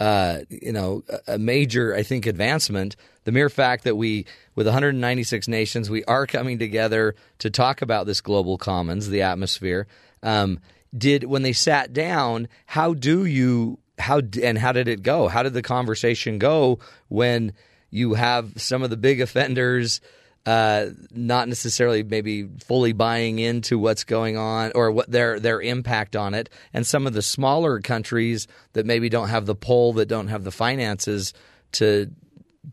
uh, 0.00 0.40
you 0.48 0.72
know 0.72 1.02
a- 1.26 1.38
major 1.38 1.94
I 1.94 2.02
think 2.02 2.26
advancement. 2.26 2.96
The 3.24 3.32
mere 3.32 3.50
fact 3.50 3.84
that 3.84 3.96
we 3.96 4.26
with 4.54 4.66
196 4.66 5.48
nations 5.48 5.90
we 5.90 6.04
are 6.04 6.26
coming 6.26 6.58
together 6.58 7.14
to 7.40 7.50
talk 7.50 7.82
about 7.82 8.06
this 8.06 8.20
global 8.20 8.56
commons, 8.56 9.08
the 9.08 9.22
atmosphere. 9.22 9.86
Um, 10.22 10.60
did 10.96 11.24
when 11.24 11.42
they 11.42 11.52
sat 11.52 11.92
down, 11.92 12.48
how 12.66 12.94
do 12.94 13.26
you 13.26 13.78
how 13.98 14.22
and 14.42 14.56
how 14.56 14.72
did 14.72 14.88
it 14.88 15.02
go? 15.02 15.28
How 15.28 15.42
did 15.42 15.54
the 15.54 15.62
conversation 15.62 16.38
go 16.38 16.78
when 17.08 17.52
you 17.94 18.14
have 18.14 18.52
some 18.60 18.82
of 18.82 18.90
the 18.90 18.96
big 18.96 19.20
offenders? 19.20 20.00
uh, 20.46 20.90
not 21.10 21.48
necessarily 21.48 22.02
maybe 22.02 22.46
fully 22.64 22.92
buying 22.92 23.38
into 23.38 23.78
what's 23.78 24.04
going 24.04 24.36
on 24.36 24.72
or 24.74 24.90
what 24.90 25.10
their 25.10 25.40
their 25.40 25.60
impact 25.60 26.16
on 26.16 26.34
it, 26.34 26.50
and 26.72 26.86
some 26.86 27.06
of 27.06 27.14
the 27.14 27.22
smaller 27.22 27.80
countries 27.80 28.46
that 28.74 28.84
maybe 28.84 29.08
don't 29.08 29.28
have 29.28 29.46
the 29.46 29.54
pull, 29.54 29.94
that 29.94 30.06
don't 30.06 30.28
have 30.28 30.44
the 30.44 30.50
finances 30.50 31.32
to 31.72 32.10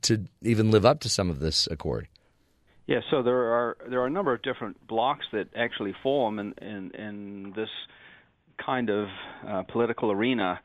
to 0.02 0.26
even 0.42 0.72
live 0.72 0.86
up 0.86 1.00
to 1.02 1.10
some 1.10 1.30
of 1.30 1.40
this 1.40 1.68
accord. 1.72 2.08
Yeah, 2.88 3.00
so 3.10 3.24
there 3.24 3.54
are 3.54 3.78
there 3.90 4.02
are 4.02 4.08
a 4.08 4.12
number 4.12 4.34
of 4.34 4.42
different 4.42 4.86
blocks 4.88 5.26
that 5.32 5.48
actually 5.56 5.96
form 6.04 6.40
in 6.40 6.54
in, 6.62 6.92
in 6.92 7.54
this 7.56 7.70
kind 8.64 8.90
of 8.90 9.08
uh, 9.48 9.64
political 9.64 10.12
arena. 10.12 10.60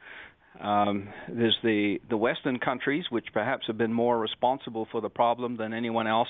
Um, 0.61 1.09
there's 1.29 1.57
the 1.63 1.99
the 2.09 2.17
Western 2.17 2.59
countries, 2.59 3.05
which 3.11 3.27
perhaps 3.33 3.67
have 3.67 3.79
been 3.79 3.93
more 3.93 4.19
responsible 4.19 4.87
for 4.91 5.01
the 5.01 5.09
problem 5.09 5.57
than 5.57 5.73
anyone 5.73 6.07
else. 6.07 6.29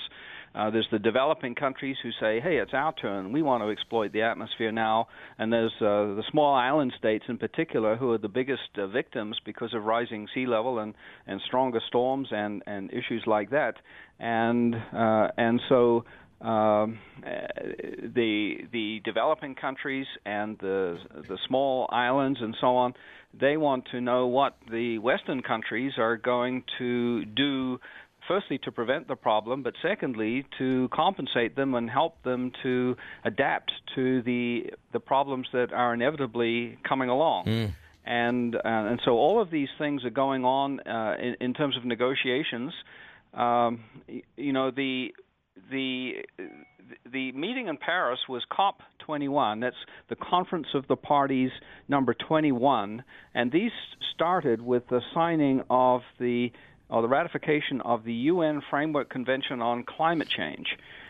Uh, 0.55 0.69
there's 0.71 0.87
the 0.91 0.99
developing 0.99 1.55
countries 1.55 1.97
who 2.01 2.09
say, 2.19 2.39
"Hey, 2.39 2.57
it's 2.57 2.73
our 2.73 2.93
turn. 2.93 3.31
We 3.31 3.41
want 3.41 3.63
to 3.63 3.69
exploit 3.69 4.11
the 4.11 4.23
atmosphere 4.23 4.71
now." 4.71 5.07
And 5.37 5.51
there's 5.51 5.73
uh, 5.79 6.15
the 6.15 6.23
small 6.31 6.55
island 6.55 6.93
states, 6.97 7.25
in 7.27 7.37
particular, 7.37 7.95
who 7.95 8.11
are 8.11 8.17
the 8.17 8.29
biggest 8.29 8.77
uh, 8.77 8.87
victims 8.87 9.37
because 9.45 9.73
of 9.73 9.83
rising 9.83 10.27
sea 10.33 10.45
level 10.45 10.79
and 10.79 10.93
and 11.27 11.39
stronger 11.45 11.81
storms 11.87 12.29
and 12.31 12.63
and 12.65 12.91
issues 12.91 13.23
like 13.27 13.51
that. 13.51 13.75
And 14.19 14.75
uh, 14.75 15.27
and 15.37 15.61
so 15.69 16.05
um, 16.41 16.99
uh, 17.25 17.29
the 18.15 18.57
the 18.71 19.01
developing 19.03 19.55
countries 19.55 20.05
and 20.25 20.57
the 20.59 20.97
the 21.27 21.37
small 21.47 21.89
islands 21.91 22.39
and 22.41 22.55
so 22.61 22.75
on, 22.75 22.93
they 23.39 23.57
want 23.57 23.85
to 23.91 24.01
know 24.01 24.27
what 24.27 24.55
the 24.71 24.99
Western 24.99 25.41
countries 25.41 25.93
are 25.97 26.15
going 26.17 26.63
to 26.77 27.25
do. 27.25 27.79
Firstly, 28.27 28.59
to 28.65 28.71
prevent 28.73 29.07
the 29.07 29.15
problem, 29.15 29.63
but 29.63 29.73
secondly, 29.81 30.45
to 30.57 30.89
compensate 30.93 31.55
them 31.55 31.73
and 31.73 31.89
help 31.89 32.21
them 32.23 32.51
to 32.61 32.97
adapt 33.23 33.71
to 33.95 34.21
the 34.21 34.73
the 34.91 34.99
problems 34.99 35.47
that 35.53 35.71
are 35.71 35.93
inevitably 35.93 36.77
coming 36.87 37.09
along. 37.09 37.45
And 38.05 38.55
uh, 38.55 38.59
and 38.63 39.01
so 39.05 39.11
all 39.13 39.41
of 39.41 39.49
these 39.49 39.69
things 39.79 40.05
are 40.05 40.11
going 40.11 40.45
on 40.45 40.81
uh, 40.81 41.15
in, 41.19 41.35
in 41.39 41.53
terms 41.53 41.77
of 41.77 41.85
negotiations. 41.85 42.73
Um, 43.33 43.83
you 44.35 44.53
know 44.53 44.71
the 44.71 45.13
the 45.71 46.13
the 47.11 47.31
meeting 47.33 47.67
in 47.67 47.77
Paris 47.77 48.19
was 48.29 48.43
COP 48.49 48.81
21. 48.99 49.59
That's 49.59 49.75
the 50.09 50.15
Conference 50.15 50.67
of 50.73 50.87
the 50.87 50.95
Parties 50.95 51.51
number 51.87 52.13
21, 52.13 53.03
and 53.33 53.51
these 53.51 53.71
started 54.13 54.61
with 54.61 54.83
the 54.89 55.01
signing 55.13 55.63
of 55.69 56.01
the 56.19 56.51
or 56.89 57.01
the 57.01 57.07
ratification 57.07 57.81
of 57.81 58.03
the 58.03 58.13
UN 58.13 58.61
Framework 58.69 59.09
Convention 59.09 59.61
on 59.61 59.83
Climate 59.83 60.29
Change. 60.29 60.67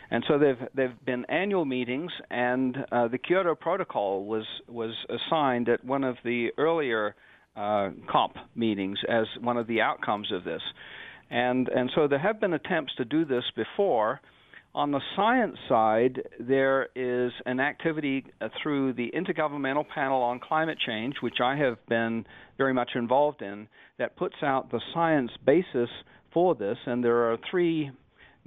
And 0.10 0.24
so 0.28 0.40
they've 0.40 0.68
they've 0.74 1.06
been 1.06 1.26
annual 1.26 1.66
meetings, 1.66 2.12
and 2.32 2.78
uh, 2.92 3.08
the 3.10 3.18
Kyoto 3.18 3.56
Protocol 3.56 4.26
was 4.26 4.46
was 4.68 4.94
assigned 5.10 5.70
at 5.70 5.84
one 5.84 6.04
of 6.04 6.16
the 6.24 6.50
earlier 6.58 7.16
uh, 7.56 7.90
COP 8.10 8.36
meetings 8.56 9.00
as 9.10 9.26
one 9.42 9.58
of 9.58 9.68
the 9.68 9.82
outcomes 9.82 10.32
of 10.32 10.44
this. 10.44 10.62
And 11.30 11.68
and 11.68 11.92
so 11.94 12.08
there 12.08 12.20
have 12.20 12.40
been 12.40 12.54
attempts 12.54 12.96
to 12.96 13.06
do 13.06 13.26
this 13.26 13.44
before. 13.56 14.22
On 14.76 14.92
the 14.92 15.02
science 15.16 15.58
side, 15.68 16.22
there 16.40 16.90
is 16.96 17.32
an 17.46 17.60
activity 17.60 18.26
uh, 18.40 18.50
through 18.62 18.94
the 18.94 19.12
Intergovernmental 19.16 19.86
Panel 19.88 20.22
on 20.22 20.40
Climate 20.40 20.78
Change, 20.86 21.16
which 21.22 21.38
I 21.44 21.56
have 21.56 21.78
been 21.88 22.26
very 22.58 22.74
much 22.74 22.92
involved 22.96 23.42
in, 23.42 23.68
that 23.98 24.16
puts 24.16 24.36
out 24.44 24.70
the 24.70 24.82
science 24.94 25.32
basis 25.46 25.90
for 26.32 26.54
this. 26.54 26.78
And 26.86 27.04
there 27.04 27.32
are 27.32 27.38
three 27.50 27.92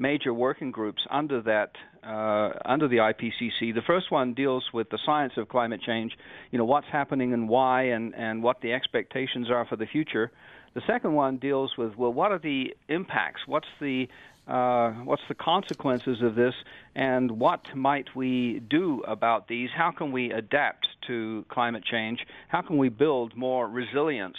major 0.01 0.33
working 0.33 0.71
groups 0.71 1.03
under 1.11 1.43
that 1.43 1.71
uh, 2.03 2.59
under 2.65 2.89
the 2.89 2.97
IPCC. 2.97 3.75
The 3.75 3.83
first 3.87 4.11
one 4.11 4.33
deals 4.33 4.65
with 4.73 4.89
the 4.89 4.99
science 5.05 5.35
of 5.37 5.49
climate 5.49 5.83
change, 5.87 6.13
you 6.51 6.59
know 6.59 6.65
what's 6.65 6.87
happening 6.91 7.35
and 7.35 7.49
why, 7.49 7.83
and 7.83 8.15
and 8.15 8.43
what 8.43 8.61
the 8.63 8.73
expectations 8.73 9.49
are 9.51 9.67
for 9.67 9.77
the 9.77 9.87
future. 9.87 10.33
The 10.75 10.81
second 10.87 11.13
one 11.13 11.37
deals 11.37 11.73
with 11.77 11.97
well, 11.97 12.13
what 12.13 12.33
are 12.33 12.39
the 12.39 12.75
impacts? 12.89 13.43
What's 13.47 13.67
the 13.81 14.07
uh, 14.51 14.91
what's 15.05 15.23
the 15.29 15.35
consequences 15.35 16.19
of 16.23 16.35
this, 16.35 16.55
and 16.95 17.31
what 17.31 17.61
might 17.75 18.09
we 18.17 18.61
do 18.69 19.03
about 19.07 19.47
these? 19.47 19.71
How 19.75 19.93
can 19.93 20.11
we 20.11 20.33
adapt 20.33 20.89
to 21.07 21.45
climate 21.49 21.85
change? 21.85 22.19
How 22.49 22.63
can 22.63 22.77
we 22.77 22.89
build 22.89 23.37
more 23.37 23.69
resilience 23.69 24.37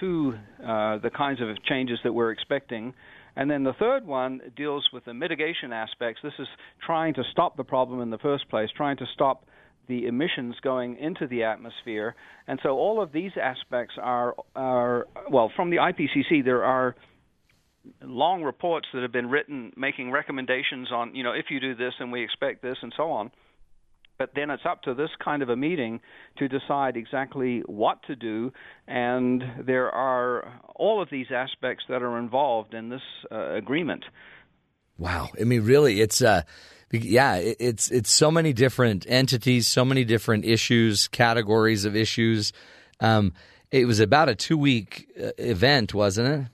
to 0.00 0.34
uh, 0.60 0.98
the 0.98 1.10
kinds 1.10 1.40
of 1.40 1.48
changes 1.64 2.00
that 2.02 2.12
we're 2.12 2.32
expecting? 2.32 2.94
And 3.36 3.50
then 3.50 3.62
the 3.62 3.74
third 3.74 4.06
one 4.06 4.40
deals 4.56 4.88
with 4.92 5.04
the 5.04 5.14
mitigation 5.14 5.72
aspects. 5.72 6.20
This 6.22 6.34
is 6.38 6.48
trying 6.84 7.14
to 7.14 7.22
stop 7.30 7.56
the 7.56 7.64
problem 7.64 8.00
in 8.00 8.10
the 8.10 8.18
first 8.18 8.48
place, 8.48 8.70
trying 8.76 8.96
to 8.98 9.06
stop 9.14 9.44
the 9.86 10.06
emissions 10.06 10.56
going 10.62 10.96
into 10.96 11.26
the 11.26 11.44
atmosphere. 11.44 12.14
And 12.48 12.58
so 12.62 12.70
all 12.70 13.02
of 13.02 13.12
these 13.12 13.32
aspects 13.40 13.94
are, 14.00 14.34
are 14.56 15.06
well, 15.30 15.52
from 15.54 15.70
the 15.70 15.76
IPCC, 15.76 16.44
there 16.44 16.64
are 16.64 16.96
long 18.02 18.42
reports 18.42 18.88
that 18.92 19.02
have 19.02 19.12
been 19.12 19.28
written 19.28 19.72
making 19.76 20.10
recommendations 20.10 20.90
on, 20.92 21.14
you 21.14 21.22
know, 21.22 21.32
if 21.32 21.46
you 21.50 21.60
do 21.60 21.74
this 21.74 21.94
and 21.98 22.12
we 22.12 22.22
expect 22.22 22.62
this 22.62 22.76
and 22.82 22.92
so 22.96 23.10
on. 23.10 23.30
But 24.16 24.30
then 24.36 24.50
it's 24.50 24.62
up 24.64 24.82
to 24.82 24.94
this 24.94 25.10
kind 25.22 25.42
of 25.42 25.48
a 25.48 25.56
meeting 25.56 26.00
to 26.38 26.46
decide 26.46 26.96
exactly 26.96 27.62
what 27.66 28.00
to 28.06 28.14
do, 28.14 28.52
and 28.86 29.42
there 29.66 29.90
are 29.90 30.60
all 30.76 31.02
of 31.02 31.10
these 31.10 31.26
aspects 31.34 31.84
that 31.88 32.00
are 32.00 32.16
involved 32.16 32.74
in 32.74 32.90
this 32.90 33.02
uh, 33.32 33.54
agreement. 33.54 34.04
Wow. 34.98 35.30
I 35.40 35.42
mean, 35.42 35.62
really, 35.62 36.00
it's 36.00 36.22
uh, 36.22 36.42
yeah, 36.92 37.34
it's 37.34 37.90
it's 37.90 38.12
so 38.12 38.30
many 38.30 38.52
different 38.52 39.04
entities, 39.08 39.66
so 39.66 39.84
many 39.84 40.04
different 40.04 40.44
issues, 40.44 41.08
categories 41.08 41.84
of 41.84 41.96
issues. 41.96 42.52
Um, 43.00 43.32
it 43.72 43.86
was 43.86 43.98
about 43.98 44.28
a 44.28 44.36
two 44.36 44.56
week 44.56 45.08
uh, 45.20 45.30
event, 45.38 45.92
wasn't 45.92 46.28
it? 46.28 46.50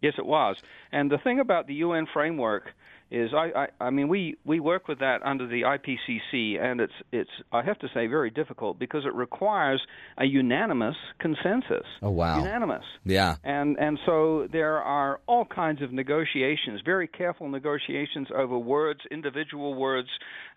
Yes, 0.00 0.14
it 0.18 0.26
was. 0.26 0.56
And 0.92 1.10
the 1.10 1.18
thing 1.18 1.40
about 1.40 1.66
the 1.66 1.74
UN 1.74 2.06
framework 2.12 2.64
is, 3.10 3.30
I, 3.34 3.68
I, 3.80 3.84
I 3.86 3.90
mean, 3.90 4.08
we, 4.08 4.36
we 4.44 4.60
work 4.60 4.86
with 4.86 4.98
that 4.98 5.22
under 5.24 5.46
the 5.46 5.62
IPCC, 5.62 6.60
and 6.62 6.80
it's, 6.80 6.92
it's, 7.10 7.30
I 7.52 7.62
have 7.62 7.78
to 7.78 7.88
say, 7.94 8.06
very 8.06 8.30
difficult 8.30 8.78
because 8.78 9.06
it 9.06 9.14
requires 9.14 9.80
a 10.18 10.26
unanimous 10.26 10.94
consensus. 11.18 11.86
Oh, 12.02 12.10
wow. 12.10 12.38
Unanimous. 12.38 12.84
Yeah. 13.04 13.36
And 13.44 13.78
and 13.78 13.98
so 14.04 14.46
there 14.52 14.82
are 14.82 15.20
all 15.26 15.46
kinds 15.46 15.80
of 15.80 15.90
negotiations, 15.90 16.82
very 16.84 17.08
careful 17.08 17.48
negotiations 17.48 18.28
over 18.34 18.58
words, 18.58 19.00
individual 19.10 19.74
words 19.74 20.08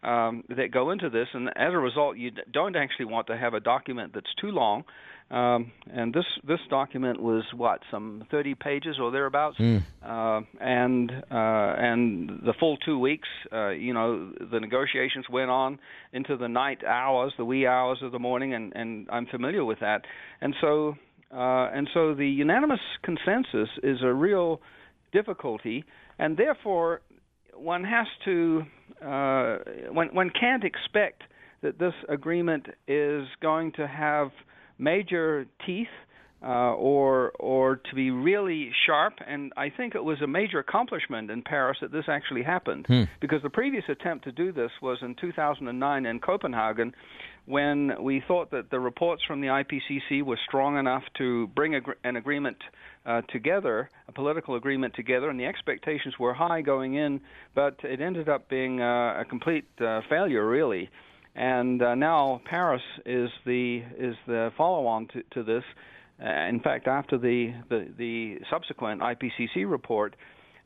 um, 0.03 0.43
that 0.49 0.71
go 0.71 0.91
into 0.91 1.09
this, 1.09 1.27
and 1.33 1.47
as 1.55 1.73
a 1.73 1.77
result, 1.77 2.17
you 2.17 2.31
don't 2.51 2.75
actually 2.75 3.05
want 3.05 3.27
to 3.27 3.37
have 3.37 3.53
a 3.53 3.61
document 3.61 4.11
that's 4.13 4.33
too 4.41 4.49
long. 4.49 4.83
Um, 5.31 5.71
and 5.93 6.13
this 6.13 6.25
this 6.45 6.59
document 6.69 7.21
was 7.21 7.43
what 7.55 7.79
some 7.89 8.25
30 8.31 8.55
pages 8.55 8.97
or 8.99 9.11
thereabouts, 9.11 9.57
uh, 10.05 10.41
and 10.59 11.09
uh, 11.09 11.25
and 11.31 12.41
the 12.45 12.53
full 12.59 12.75
two 12.77 12.99
weeks. 12.99 13.29
Uh, 13.51 13.69
you 13.69 13.93
know, 13.93 14.33
the 14.51 14.59
negotiations 14.59 15.25
went 15.29 15.49
on 15.49 15.79
into 16.11 16.35
the 16.35 16.47
night 16.49 16.83
hours, 16.83 17.31
the 17.37 17.45
wee 17.45 17.65
hours 17.65 17.99
of 18.03 18.11
the 18.11 18.19
morning, 18.19 18.53
and 18.53 18.73
and 18.75 19.07
I'm 19.09 19.25
familiar 19.27 19.63
with 19.63 19.79
that. 19.79 20.01
And 20.41 20.53
so 20.59 20.95
Uh, 21.33 21.69
and 21.77 21.87
so 21.93 22.13
the 22.13 22.27
unanimous 22.27 22.81
consensus 23.03 23.69
is 23.83 23.99
a 24.03 24.13
real 24.13 24.59
difficulty, 25.13 25.85
and 26.19 26.35
therefore 26.35 26.99
one 27.55 27.85
has 27.85 28.07
to 28.25 28.63
uh, 29.01 29.57
one 29.91 30.09
one 30.13 30.29
can't 30.29 30.63
expect 30.63 31.23
that 31.61 31.77
this 31.79 31.93
agreement 32.09 32.65
is 32.87 33.23
going 33.41 33.71
to 33.71 33.87
have 33.87 34.31
major 34.81 35.45
teeth 35.65 35.87
uh, 36.43 36.73
or 36.73 37.31
or 37.39 37.75
to 37.75 37.95
be 37.95 38.09
really 38.09 38.71
sharp. 38.85 39.13
And 39.25 39.53
I 39.55 39.69
think 39.69 39.93
it 39.95 40.03
was 40.03 40.21
a 40.21 40.27
major 40.27 40.59
accomplishment 40.59 41.29
in 41.29 41.43
Paris 41.43 41.77
that 41.81 41.91
this 41.91 42.05
actually 42.07 42.43
happened, 42.43 42.87
because 43.19 43.41
the 43.43 43.49
previous 43.49 43.83
attempt 43.87 44.25
to 44.25 44.31
do 44.31 44.51
this 44.51 44.71
was 44.81 44.97
in 45.01 45.15
2009 45.15 46.05
in 46.05 46.19
Copenhagen, 46.19 46.93
when 47.45 47.91
we 48.01 48.23
thought 48.27 48.51
that 48.51 48.71
the 48.71 48.79
reports 48.79 49.23
from 49.27 49.41
the 49.41 49.47
IPCC 49.47 50.23
were 50.23 50.39
strong 50.47 50.77
enough 50.77 51.03
to 51.17 51.47
bring 51.47 51.75
a, 51.75 51.81
an 52.03 52.15
agreement 52.15 52.57
uh, 53.05 53.21
together, 53.29 53.89
a 54.07 54.11
political 54.11 54.55
agreement 54.55 54.93
together, 54.95 55.29
and 55.29 55.39
the 55.39 55.45
expectations 55.45 56.15
were 56.19 56.33
high 56.33 56.61
going 56.61 56.95
in, 56.95 57.21
but 57.53 57.75
it 57.83 58.01
ended 58.01 58.29
up 58.29 58.49
being 58.49 58.81
uh, 58.81 59.21
a 59.21 59.25
complete 59.27 59.65
uh, 59.79 60.01
failure, 60.09 60.47
really. 60.47 60.89
And 61.35 61.81
uh, 61.81 61.95
now 61.95 62.41
Paris 62.45 62.81
is 63.05 63.29
the 63.45 63.81
is 63.97 64.15
the 64.27 64.51
follow-on 64.57 65.07
to, 65.07 65.23
to 65.31 65.43
this. 65.43 65.63
Uh, 66.23 66.29
in 66.29 66.59
fact, 66.59 66.87
after 66.87 67.17
the, 67.17 67.53
the 67.69 67.87
the 67.97 68.37
subsequent 68.49 69.01
IPCC 69.01 69.69
report, 69.69 70.15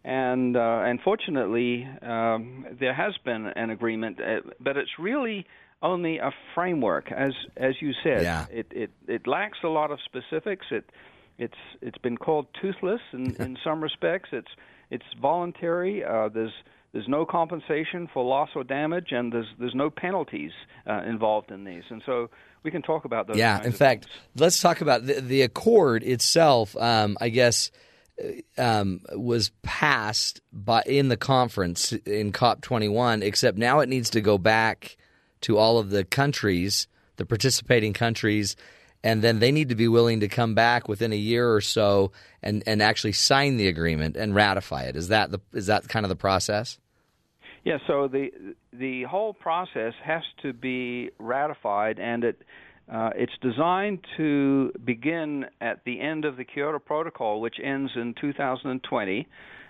and 0.04 0.58
uh, 0.58 0.84
unfortunately, 0.86 1.88
um, 2.02 2.66
there 2.80 2.94
has 2.94 3.14
been 3.24 3.48
an 3.48 3.70
agreement, 3.70 4.20
uh, 4.20 4.42
but 4.60 4.76
it's 4.76 5.00
really 5.00 5.46
only 5.82 6.18
a 6.18 6.32
framework, 6.54 7.12
as 7.12 7.34
as 7.58 7.76
you 7.80 7.94
said. 8.04 8.24
Yeah. 8.24 8.46
It 8.52 8.68
it 8.72 8.92
it 9.08 9.28
lacks 9.28 9.60
a 9.64 9.68
lot 9.68 9.92
of 9.92 10.00
specifics. 10.04 10.66
It 10.72 10.92
it's 11.38 11.54
it's 11.82 11.98
been 12.00 12.18
called 12.18 12.48
toothless 12.62 13.02
in, 13.14 13.36
in 13.40 13.58
some 13.64 13.82
respects. 13.82 14.30
It's 14.32 14.52
it's 14.90 15.06
voluntary. 15.22 16.04
Uh, 16.04 16.30
there's 16.30 16.54
there's 16.96 17.10
no 17.10 17.26
compensation 17.26 18.08
for 18.14 18.24
loss 18.24 18.48
or 18.56 18.64
damage, 18.64 19.12
and 19.12 19.34
there's 19.34 19.54
there's 19.60 19.76
no 19.76 19.90
penalties 19.90 20.52
uh, 20.90 21.02
involved 21.06 21.52
in 21.52 21.66
these. 21.66 21.84
And 21.90 22.02
so 22.06 22.30
we 22.64 22.72
can 22.72 22.82
talk 22.82 23.04
about 23.04 23.28
those. 23.28 23.36
Yeah, 23.36 23.62
in 23.62 23.74
fact, 23.74 24.06
things. 24.06 24.16
let's 24.38 24.62
talk 24.62 24.80
about 24.80 25.06
the, 25.06 25.20
the 25.20 25.42
accord 25.42 26.04
itself. 26.04 26.74
Um, 26.78 27.18
I 27.20 27.28
guess 27.28 27.70
uh, 28.58 28.62
um, 28.62 29.02
was 29.14 29.52
passed 29.62 30.40
by 30.54 30.84
in 30.86 31.10
the 31.10 31.18
conference 31.18 31.92
in 31.92 32.32
COP 32.32 32.62
21, 32.62 33.24
except 33.24 33.58
now 33.58 33.82
it 33.82 33.90
needs 33.90 34.10
to 34.12 34.22
go 34.22 34.38
back 34.38 34.96
to 35.42 35.58
all 35.58 35.80
of 35.80 35.90
the 35.90 36.06
countries, 36.06 36.88
the 37.18 37.26
participating 37.26 37.92
countries, 37.92 38.56
and 39.04 39.22
then 39.22 39.40
they 39.40 39.52
need 39.52 39.68
to 39.68 39.76
be 39.76 39.90
willing 39.90 40.22
to 40.22 40.30
come 40.30 40.56
back 40.56 40.88
within 40.88 41.12
a 41.12 41.18
year 41.18 41.54
or 41.54 41.60
so 41.60 42.14
and, 42.42 42.64
and 42.66 42.82
actually 42.82 43.12
sign 43.12 43.58
the 43.58 43.68
agreement 43.68 44.16
and 44.16 44.34
ratify 44.34 44.84
it. 44.84 44.96
Is 44.96 45.10
that 45.10 45.32
the 45.32 45.40
is 45.52 45.66
that 45.66 45.90
kind 45.90 46.06
of 46.06 46.10
the 46.10 46.16
process? 46.16 46.80
Yeah, 47.66 47.80
so 47.88 48.08
the 48.08 48.30
the 48.72 49.04
whole 49.04 49.34
process 49.34 49.94
has 50.04 50.22
to 50.44 50.54
be 50.54 51.10
ratified, 51.18 52.00
and 52.00 52.24
it 52.24 52.42
uh, 52.92 53.10
it's 53.16 53.34
designed 53.42 54.06
to 54.18 54.72
begin 54.86 55.46
at 55.60 55.84
the 55.84 56.00
end 56.00 56.26
of 56.26 56.38
the 56.38 56.46
Kyoto 56.46 56.78
Protocol, 56.78 57.42
which 57.42 57.56
ends 57.62 57.92
in 57.96 58.14
2020, 58.22 59.28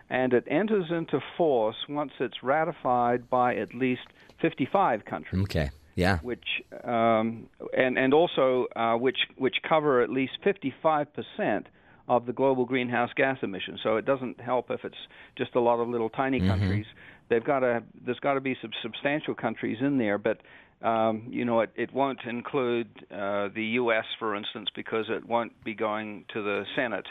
and 0.09 0.33
it 0.33 0.43
enters 0.51 0.91
into 0.91 1.21
force 1.37 1.77
once 1.87 2.11
it's 2.19 2.43
ratified 2.43 3.29
by 3.29 3.55
at 3.55 3.73
least 3.73 4.01
55 4.41 5.05
countries 5.05 5.43
Okay. 5.43 5.69
Yeah. 5.95 6.19
which 6.19 6.43
um, 6.83 7.47
and 7.73 7.97
and 7.97 8.13
also 8.13 8.65
uh, 8.75 8.95
which 8.95 9.19
which 9.37 9.55
cover 9.67 10.01
at 10.01 10.09
least 10.09 10.33
55 10.43 11.07
percent 11.13 11.67
of 12.07 12.25
the 12.25 12.33
global 12.33 12.65
greenhouse 12.65 13.09
gas 13.15 13.37
emissions. 13.41 13.79
So 13.81 13.95
it 13.97 14.05
doesn't 14.05 14.39
help 14.39 14.69
if 14.69 14.83
it's 14.83 14.95
just 15.37 15.55
a 15.55 15.59
lot 15.59 15.79
of 15.79 15.87
little 15.87 16.09
tiny 16.09 16.39
countries. 16.39 16.85
They've 17.29 17.43
got 17.43 17.59
to 17.59 17.83
there's 18.05 18.19
got 18.19 18.35
to 18.35 18.41
be 18.41 18.55
some 18.61 18.71
substantial 18.81 19.35
countries 19.35 19.77
in 19.81 19.97
there, 19.97 20.17
but 20.17 20.39
um, 20.85 21.27
you 21.29 21.45
know 21.45 21.61
it, 21.61 21.71
it 21.75 21.93
won't 21.93 22.19
include 22.27 22.87
uh, 23.11 23.49
the 23.55 23.63
U.S. 23.81 24.05
for 24.19 24.35
instance 24.35 24.69
because 24.75 25.05
it 25.09 25.25
won't 25.27 25.51
be 25.63 25.73
going 25.73 26.25
to 26.33 26.43
the 26.43 26.63
Senate. 26.75 27.05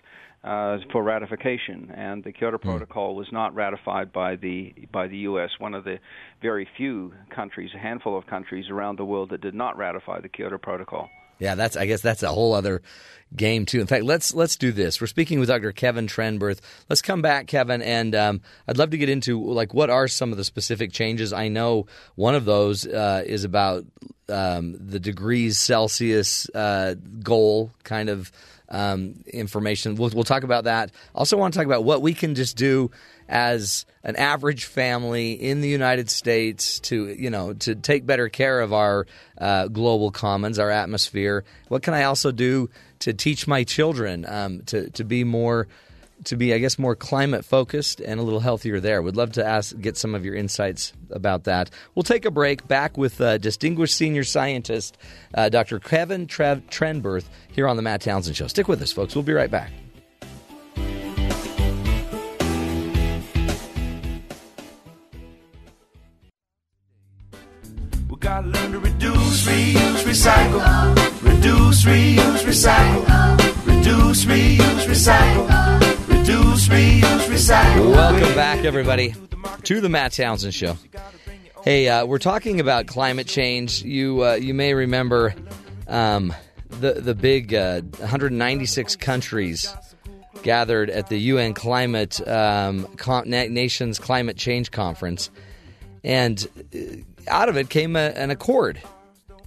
Uh, 0.45 0.77
for 0.93 1.03
ratification, 1.03 1.91
and 1.97 2.23
the 2.23 2.31
Kyoto 2.31 2.59
Protocol 2.59 3.17
was 3.17 3.27
not 3.33 3.55
ratified 3.55 4.13
by 4.13 4.37
the 4.37 4.75
by 4.93 5.09
the 5.09 5.17
U.S. 5.19 5.49
One 5.59 5.73
of 5.73 5.85
the 5.85 5.97
very 6.43 6.69
few 6.77 7.15
countries, 7.35 7.71
a 7.75 7.79
handful 7.79 8.19
of 8.19 8.27
countries 8.27 8.67
around 8.69 8.99
the 8.99 9.07
world 9.07 9.31
that 9.31 9.41
did 9.41 9.55
not 9.55 9.79
ratify 9.79 10.21
the 10.21 10.29
Kyoto 10.29 10.59
Protocol. 10.59 11.09
Yeah, 11.39 11.55
that's. 11.55 11.77
I 11.77 11.87
guess 11.87 12.01
that's 12.01 12.23
a 12.23 12.29
whole 12.29 12.55
other 12.55 12.83
game 13.37 13.67
too. 13.67 13.81
In 13.81 13.87
fact, 13.87 14.05
let's 14.05 14.35
let's 14.35 14.57
do 14.57 14.73
this. 14.73 15.01
We're 15.01 15.07
speaking 15.07 15.41
with 15.41 15.49
Dr. 15.49 15.73
Kevin 15.73 16.07
Trenberth. 16.07 16.61
Let's 16.89 17.03
come 17.03 17.23
back, 17.23 17.47
Kevin, 17.47 17.83
and 17.83 18.15
um, 18.15 18.41
I'd 18.69 18.79
love 18.79 18.91
to 18.91 18.99
get 18.99 19.09
into 19.09 19.43
like 19.43 19.75
what 19.75 19.91
are 19.91 20.09
some 20.09 20.33
of 20.33 20.39
the 20.39 20.45
specific 20.45 20.93
changes. 20.93 21.33
I 21.33 21.49
know 21.49 21.87
one 22.15 22.35
of 22.35 22.45
those 22.45 22.87
uh, 22.87 23.23
is 23.27 23.45
about 23.45 23.85
um, 24.29 24.77
the 24.79 25.01
degrees 25.01 25.59
Celsius 25.59 26.49
uh, 26.55 26.95
goal 27.23 27.73
kind 27.83 28.09
of 28.09 28.31
um, 28.69 29.23
information. 29.27 29.95
We'll, 29.97 30.11
we'll 30.11 30.25
talk 30.25 30.43
about 30.43 30.65
that. 30.65 30.91
Also, 31.15 31.37
want 31.37 31.55
to 31.55 31.59
talk 31.59 31.67
about 31.67 31.85
what 31.85 32.03
we 32.03 32.15
can 32.15 32.35
just 32.35 32.57
do 32.57 32.91
as 33.29 33.87
an 34.03 34.17
average 34.17 34.65
family 34.65 35.33
in 35.33 35.61
the 35.61 35.69
United 35.69 36.11
States 36.11 36.81
to 36.81 37.07
you 37.07 37.31
know 37.31 37.55
to 37.55 37.75
take 37.75 38.07
better 38.07 38.29
care 38.29 38.61
of 38.61 38.73
our 38.73 39.07
uh, 39.39 39.69
global 39.69 40.11
commons, 40.11 40.59
our 40.59 40.71
atmosphere. 40.71 41.45
What 41.69 41.83
can 41.83 41.95
I 41.95 42.05
also 42.05 42.33
do 42.33 42.71
to 43.01 43.13
teach 43.13 43.47
my 43.47 43.65
children 43.65 44.25
um, 44.29 44.63
to 44.67 44.91
to 44.91 45.05
be 45.05 45.25
more 45.25 45.69
to 46.25 46.37
be, 46.37 46.55
I 46.55 46.59
guess, 46.59 46.79
more 46.79 46.95
climate 46.95 47.45
focused 47.45 48.01
and 48.01 48.19
a 48.21 48.23
little 48.23 48.41
healthier 48.41 48.81
there. 48.81 49.03
Would 49.03 49.17
love 49.17 49.33
to 49.33 49.45
ask, 49.45 49.79
get 49.81 49.97
some 49.97 50.15
of 50.15 50.25
your 50.25 50.35
insights 50.35 50.93
about 51.11 51.45
that. 51.45 51.71
We'll 51.95 52.03
take 52.03 52.25
a 52.25 52.31
break. 52.31 52.67
Back 52.67 52.97
with 52.97 53.21
uh, 53.21 53.39
distinguished 53.39 53.97
senior 53.97 54.25
scientist 54.25 54.97
uh, 55.35 55.49
Dr. 55.49 55.79
Kevin 55.79 56.27
Trev- 56.27 56.63
Trenberth 56.69 57.25
here 57.53 57.69
on 57.69 57.77
the 57.77 57.83
Matt 57.83 58.01
Townsend 58.01 58.37
Show. 58.37 58.47
Stick 58.47 58.69
with 58.69 58.81
us, 58.83 58.93
folks. 58.93 59.15
We'll 59.15 59.25
be 59.25 59.33
right 59.33 59.51
back. 59.51 59.71
We 68.35 68.41
gotta 68.41 68.49
learn 68.49 68.73
to 68.73 68.79
reduce, 68.81 69.47
reuse, 69.47 70.03
recycle. 70.03 71.23
Reduce, 71.23 71.85
reuse, 71.85 72.43
recycle. 72.43 73.07
Reduce, 73.65 74.25
reuse, 74.25 74.87
recycle. 74.87 76.09
Reduce, 76.09 76.67
reuse, 76.67 77.27
recycle. 77.29 77.93
Welcome 77.93 78.35
back, 78.35 78.65
everybody, 78.65 79.15
to 79.63 79.81
the 79.81 79.89
Matt 79.89 80.15
Townsend 80.15 80.53
Show. 80.53 80.77
Hey, 81.63 81.89
uh, 81.89 82.07
we're 82.07 82.19
talking 82.19 82.59
about 82.59 82.89
climate 82.89 83.29
change. 83.29 83.85
You 83.85 84.25
uh, 84.25 84.35
you 84.35 84.53
may 84.53 84.75
remember 84.75 85.33
um, 85.87 86.35
the 86.71 86.95
the 86.95 87.15
big 87.15 87.55
uh, 87.55 87.83
196 87.83 88.97
countries 88.97 89.73
gathered 90.43 90.91
at 90.91 91.09
the 91.09 91.19
UN 91.19 91.55
Climate 91.55 92.27
um, 92.27 92.89
Con- 92.97 93.31
Nations 93.31 94.01
Climate 94.01 94.37
Change 94.37 94.73
Conference, 94.73 95.31
and 96.03 96.49
uh, 96.75 96.97
out 97.29 97.49
of 97.49 97.57
it 97.57 97.69
came 97.69 97.97
a, 97.97 98.11
an 98.11 98.31
accord. 98.31 98.81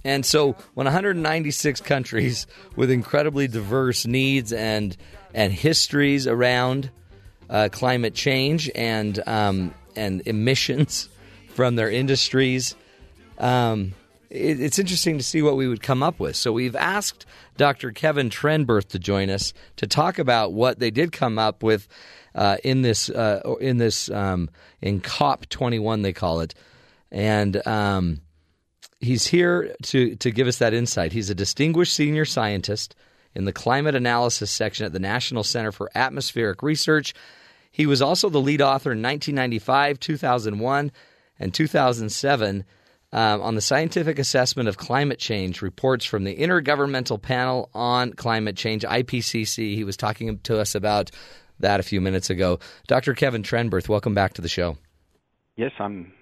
And 0.04 0.24
so, 0.24 0.52
when 0.74 0.84
196 0.84 1.80
countries 1.80 2.46
with 2.76 2.90
incredibly 2.90 3.48
diverse 3.48 4.06
needs 4.06 4.52
and 4.52 4.96
and 5.34 5.52
histories 5.52 6.26
around 6.26 6.90
uh, 7.50 7.68
climate 7.70 8.14
change 8.14 8.70
and 8.74 9.20
um, 9.26 9.74
and 9.96 10.22
emissions 10.26 11.08
from 11.54 11.76
their 11.76 11.90
industries, 11.90 12.76
um, 13.38 13.94
it, 14.30 14.60
it's 14.60 14.78
interesting 14.78 15.18
to 15.18 15.24
see 15.24 15.42
what 15.42 15.56
we 15.56 15.66
would 15.66 15.82
come 15.82 16.02
up 16.02 16.20
with. 16.20 16.36
So 16.36 16.52
we've 16.52 16.76
asked 16.76 17.26
Dr. 17.56 17.90
Kevin 17.90 18.30
Trenberth 18.30 18.88
to 18.88 18.98
join 18.98 19.30
us 19.30 19.52
to 19.76 19.86
talk 19.86 20.18
about 20.18 20.52
what 20.52 20.78
they 20.78 20.90
did 20.90 21.12
come 21.12 21.38
up 21.38 21.62
with 21.62 21.88
uh, 22.34 22.56
in 22.62 22.82
this 22.82 23.10
uh, 23.10 23.56
in 23.60 23.78
this 23.78 24.10
um, 24.10 24.48
in 24.80 25.00
COP 25.00 25.48
21 25.48 26.02
they 26.02 26.12
call 26.12 26.40
it, 26.40 26.54
and. 27.10 27.66
Um, 27.66 28.20
he's 29.00 29.26
here 29.26 29.74
to, 29.84 30.16
to 30.16 30.30
give 30.30 30.46
us 30.48 30.58
that 30.58 30.74
insight. 30.74 31.12
He's 31.12 31.30
a 31.30 31.34
distinguished 31.34 31.92
senior 31.92 32.24
scientist 32.24 32.94
in 33.34 33.44
the 33.44 33.52
climate 33.52 33.94
analysis 33.94 34.50
section 34.50 34.86
at 34.86 34.92
the 34.92 34.98
National 34.98 35.44
Center 35.44 35.72
for 35.72 35.90
Atmospheric 35.94 36.62
Research. 36.62 37.14
He 37.70 37.86
was 37.86 38.02
also 38.02 38.28
the 38.28 38.40
lead 38.40 38.60
author 38.60 38.92
in 38.92 39.02
1995, 39.02 40.00
2001, 40.00 40.92
and 41.38 41.54
2007 41.54 42.64
um, 43.12 43.40
on 43.40 43.54
the 43.54 43.60
scientific 43.60 44.18
assessment 44.18 44.68
of 44.68 44.76
climate 44.76 45.18
change 45.18 45.62
reports 45.62 46.04
from 46.04 46.24
the 46.24 46.36
Intergovernmental 46.36 47.20
Panel 47.20 47.70
on 47.72 48.12
Climate 48.12 48.56
Change, 48.56 48.82
IPCC. 48.82 49.74
He 49.74 49.84
was 49.84 49.96
talking 49.96 50.38
to 50.40 50.58
us 50.58 50.74
about 50.74 51.10
that 51.60 51.80
a 51.80 51.84
few 51.84 52.00
minutes 52.00 52.30
ago. 52.30 52.58
Dr. 52.86 53.14
Kevin 53.14 53.42
Trenberth, 53.42 53.88
welcome 53.88 54.14
back 54.14 54.34
to 54.34 54.42
the 54.42 54.48
show. 54.48 54.76
Yes, 55.56 55.72
I'm. 55.78 56.12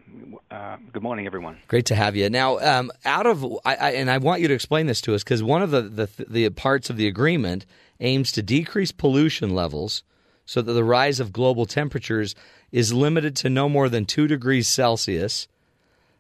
Uh, 0.50 0.76
good 0.92 1.02
morning, 1.02 1.26
everyone. 1.26 1.59
Great 1.68 1.87
to 1.87 1.94
have 1.94 2.16
you. 2.16 2.31
Now, 2.31 2.59
um, 2.59 2.90
out 3.05 3.26
of 3.26 3.44
I, 3.64 3.74
I, 3.74 3.90
and 3.92 4.11
I 4.11 4.18
want 4.18 4.40
you 4.40 4.48
to 4.48 4.55
explain 4.55 4.87
this 4.87 5.00
to 5.02 5.14
us 5.14 5.22
because 5.22 5.42
one 5.42 5.62
of 5.62 5.70
the, 5.70 5.83
the 5.83 6.09
the 6.29 6.50
parts 6.50 6.90
of 6.90 6.96
the 6.96 7.07
agreement 7.07 7.66
aims 8.00 8.33
to 8.33 8.42
decrease 8.42 8.92
pollution 8.92 9.55
levels 9.55 10.02
so 10.44 10.62
that 10.62 10.72
the 10.72 10.85
rise 10.85 11.20
of 11.20 11.33
global 11.33 11.66
temperatures 11.66 12.35
is 12.72 12.92
limited 12.92 13.37
to 13.37 13.50
no 13.50 13.68
more 13.68 13.88
than 13.88 14.07
two 14.07 14.26
degrees 14.26 14.68
Celsius, 14.68 15.48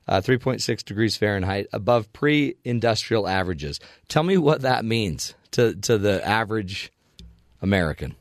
uh, 0.08 0.20
three 0.20 0.38
point 0.38 0.62
six 0.62 0.82
degrees 0.82 1.16
Fahrenheit, 1.16 1.66
above 1.72 2.12
pre-industrial 2.12 3.26
averages. 3.26 3.80
Tell 4.08 4.22
me 4.22 4.36
what 4.36 4.62
that 4.62 4.84
means 4.84 5.34
to 5.52 5.74
to 5.76 5.96
the 5.96 6.26
average 6.26 6.92
American. 7.62 8.14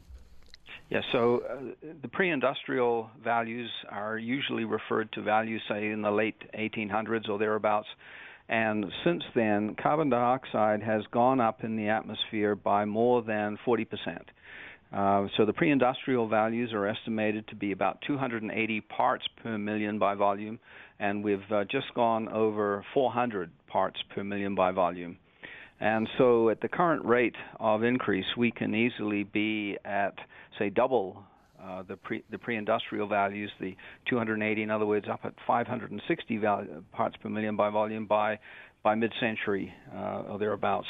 Yeah, 0.90 1.02
so 1.12 1.42
uh, 1.50 1.90
the 2.02 2.08
pre-industrial 2.08 3.10
values 3.24 3.70
are 3.90 4.18
usually 4.18 4.66
referred 4.66 5.12
to 5.14 5.22
values, 5.22 5.62
say, 5.68 5.90
in 5.90 6.02
the 6.02 6.12
late 6.12 6.42
1800s 6.54 7.28
or 7.28 7.40
thereabouts. 7.40 7.88
And 8.48 8.86
since 9.04 9.24
then, 9.34 9.76
carbon 9.82 10.10
dioxide 10.10 10.84
has 10.84 11.02
gone 11.12 11.42
up 11.42 11.64
in 11.64 11.76
the 11.76 11.90
atmosphere 11.90 12.56
by 12.56 12.86
more 12.86 13.24
than 13.24 13.58
40%. 13.66 13.88
Uh, 14.94 15.28
so 15.36 15.46
the 15.46 15.54
pre-industrial 15.54 16.28
values 16.28 16.72
are 16.72 16.86
estimated 16.86 17.48
to 17.48 17.56
be 17.56 17.72
about 17.72 17.98
280 18.08 18.82
parts 18.82 19.26
per 19.42 19.58
million 19.58 19.98
by 19.98 20.14
volume, 20.14 20.60
and 21.00 21.24
we've 21.24 21.52
uh, 21.52 21.64
just 21.66 21.92
gone 21.96 22.30
over 22.30 22.86
400 22.94 23.50
parts 23.68 24.00
per 24.14 24.24
million 24.24 24.54
by 24.54 24.72
volume. 24.72 25.18
And 25.80 26.08
so 26.18 26.50
at 26.50 26.62
the 26.62 26.70
current 26.70 27.04
rate 27.04 27.36
of 27.60 27.84
increase, 27.84 28.26
we 28.38 28.52
can 28.52 28.74
easily 28.74 29.24
be 29.24 29.78
at, 29.84 30.16
say, 30.58 30.70
double 30.70 31.24
uh, 31.62 31.84
the 31.88 31.96
pre 31.96 32.24
the 32.32 32.38
pre-industrial 32.38 33.08
values, 33.08 33.50
the 33.60 33.76
280, 34.10 34.62
in 34.62 34.70
other 34.70 34.86
words, 34.86 35.08
up 35.12 35.22
at 35.24 35.34
560 35.48 36.38
val- 36.38 36.66
parts 36.92 37.16
per 37.22 37.30
million 37.30 37.56
by 37.56 37.70
volume 37.70 38.06
by 38.06 38.38
by 38.84 38.94
mid-century 38.94 39.74
uh, 39.96 40.24
or 40.30 40.38
thereabouts. 40.38 40.88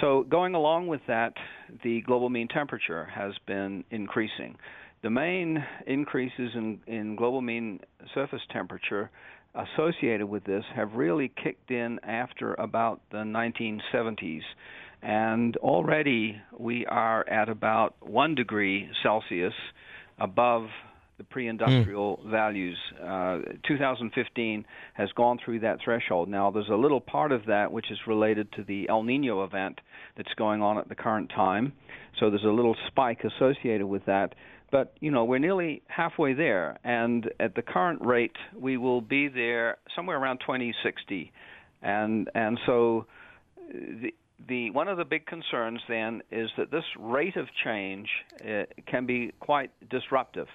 So 0.00 0.24
going 0.28 0.54
along 0.54 0.88
with 0.88 1.00
that, 1.08 1.34
the 1.82 2.00
global 2.02 2.28
mean 2.28 2.48
temperature 2.48 3.04
has 3.06 3.32
been 3.46 3.84
increasing. 3.90 4.56
The 5.02 5.10
main 5.10 5.62
increases 5.86 6.50
in, 6.54 6.80
in 6.86 7.16
global 7.16 7.40
mean 7.40 7.80
surface 8.14 8.40
temperature 8.50 9.10
associated 9.56 10.26
with 10.26 10.44
this 10.44 10.64
have 10.74 10.94
really 10.94 11.32
kicked 11.42 11.70
in 11.70 11.98
after 12.02 12.54
about 12.54 13.00
the 13.10 13.18
1970s. 13.18 14.42
And 15.02 15.56
already 15.58 16.40
we 16.58 16.86
are 16.86 17.28
at 17.28 17.48
about 17.48 17.94
one 18.00 18.34
degree 18.34 18.88
Celsius 19.02 19.54
above 20.18 20.68
the 21.18 21.24
pre-industrial 21.24 22.20
values. 22.26 22.76
Uh, 23.02 23.38
2015 23.66 24.64
has 24.94 25.08
gone 25.12 25.38
through 25.42 25.60
that 25.60 25.78
threshold. 25.82 26.28
Now, 26.28 26.50
there's 26.50 26.68
a 26.68 26.74
little 26.74 27.00
part 27.00 27.32
of 27.32 27.46
that 27.46 27.72
which 27.72 27.90
is 27.90 27.98
related 28.06 28.52
to 28.52 28.64
the 28.64 28.88
El 28.88 29.02
Nino 29.02 29.44
event 29.44 29.80
that's 30.16 30.32
going 30.34 30.60
on 30.60 30.76
at 30.76 30.88
the 30.88 30.94
current 30.94 31.30
time. 31.34 31.72
So 32.20 32.28
there's 32.28 32.44
a 32.44 32.48
little 32.48 32.76
spike 32.88 33.24
associated 33.24 33.86
with 33.86 34.04
that. 34.06 34.34
But 34.70 34.94
you 35.00 35.10
know, 35.10 35.24
we're 35.24 35.38
nearly 35.38 35.82
halfway 35.86 36.34
there, 36.34 36.78
and 36.82 37.30
at 37.38 37.54
the 37.54 37.62
current 37.62 38.04
rate, 38.04 38.36
we 38.58 38.76
will 38.76 39.00
be 39.00 39.28
there 39.28 39.78
somewhere 39.94 40.18
around 40.18 40.38
2060, 40.38 41.32
and 41.82 42.28
and 42.34 42.58
so 42.66 43.06
the 43.70 44.12
the 44.48 44.70
one 44.70 44.88
of 44.88 44.98
the 44.98 45.04
big 45.04 45.26
concerns 45.26 45.80
then 45.88 46.22
is 46.30 46.50
that 46.58 46.70
this 46.70 46.84
rate 46.98 47.36
of 47.36 47.46
change 47.64 48.08
uh, 48.42 48.64
can 48.86 49.06
be 49.06 49.32
quite 49.40 49.70
disruptive. 49.88 50.48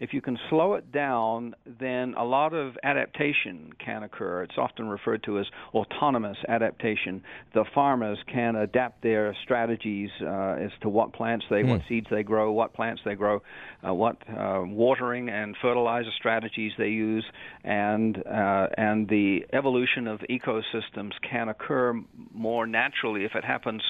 If 0.00 0.12
you 0.12 0.20
can 0.20 0.38
slow 0.50 0.74
it 0.74 0.90
down, 0.92 1.54
then 1.80 2.14
a 2.18 2.24
lot 2.24 2.54
of 2.54 2.76
adaptation 2.82 3.72
can 3.84 4.02
occur. 4.02 4.42
It's 4.42 4.58
often 4.58 4.88
referred 4.88 5.22
to 5.24 5.38
as 5.38 5.46
autonomous 5.74 6.36
adaptation. 6.48 7.22
The 7.54 7.64
farmers 7.74 8.18
can 8.32 8.56
adapt 8.56 9.02
their 9.02 9.36
strategies 9.44 10.10
uh, 10.20 10.56
as 10.60 10.70
to 10.82 10.88
what 10.88 11.12
plants 11.12 11.44
they, 11.50 11.62
what 11.62 11.82
seeds 11.88 12.06
they 12.10 12.22
grow, 12.22 12.52
what 12.52 12.74
plants 12.74 13.02
they 13.04 13.14
grow, 13.14 13.42
uh, 13.86 13.94
what 13.94 14.16
uh, 14.28 14.62
watering 14.64 15.28
and 15.28 15.56
fertilizer 15.62 16.10
strategies 16.18 16.72
they 16.78 16.88
use, 16.88 17.24
and 17.64 18.18
uh, 18.26 18.66
and 18.76 19.08
the 19.08 19.44
evolution 19.52 20.06
of 20.06 20.20
ecosystems 20.30 21.12
can 21.28 21.48
occur 21.48 21.94
more 22.32 22.66
naturally 22.66 23.24
if 23.24 23.34
it 23.34 23.44
happens 23.44 23.82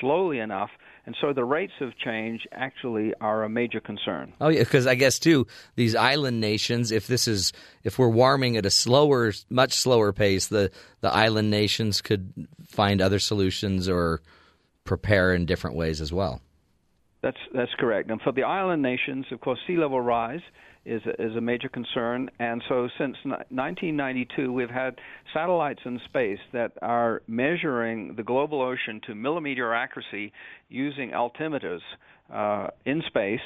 slowly 0.00 0.38
enough. 0.38 0.70
And 1.08 1.16
so 1.22 1.32
the 1.32 1.42
rates 1.42 1.72
of 1.80 1.96
change 1.96 2.46
actually 2.52 3.14
are 3.18 3.42
a 3.42 3.48
major 3.48 3.80
concern. 3.80 4.34
Oh 4.42 4.48
yeah, 4.50 4.58
because 4.58 4.86
I 4.86 4.94
guess 4.94 5.18
too 5.18 5.46
these 5.74 5.94
island 5.94 6.38
nations, 6.38 6.92
if 6.92 7.06
this 7.06 7.26
is 7.26 7.54
if 7.82 7.98
we're 7.98 8.10
warming 8.10 8.58
at 8.58 8.66
a 8.66 8.70
slower, 8.70 9.32
much 9.48 9.72
slower 9.72 10.12
pace, 10.12 10.48
the 10.48 10.70
the 11.00 11.10
island 11.10 11.50
nations 11.50 12.02
could 12.02 12.46
find 12.68 13.00
other 13.00 13.18
solutions 13.18 13.88
or 13.88 14.20
prepare 14.84 15.32
in 15.32 15.46
different 15.46 15.76
ways 15.76 16.02
as 16.02 16.12
well. 16.12 16.42
That's 17.22 17.38
that's 17.54 17.72
correct. 17.78 18.10
And 18.10 18.20
for 18.20 18.32
the 18.32 18.42
island 18.42 18.82
nations, 18.82 19.24
of 19.32 19.40
course, 19.40 19.60
sea 19.66 19.78
level 19.78 20.02
rise 20.02 20.42
is 20.88 21.02
a, 21.06 21.22
is 21.22 21.36
a 21.36 21.40
major 21.40 21.68
concern. 21.68 22.30
And 22.38 22.62
so, 22.68 22.88
since 22.98 23.16
1992, 23.24 24.52
we've 24.52 24.70
had 24.70 24.98
satellites 25.34 25.80
in 25.84 26.00
space 26.06 26.38
that 26.52 26.72
are 26.82 27.22
measuring 27.26 28.14
the 28.16 28.22
global 28.22 28.62
ocean 28.62 29.00
to 29.06 29.14
millimeter 29.14 29.74
accuracy 29.74 30.32
using 30.68 31.10
altimeters 31.10 31.80
uh, 32.32 32.68
in 32.84 33.02
space. 33.06 33.40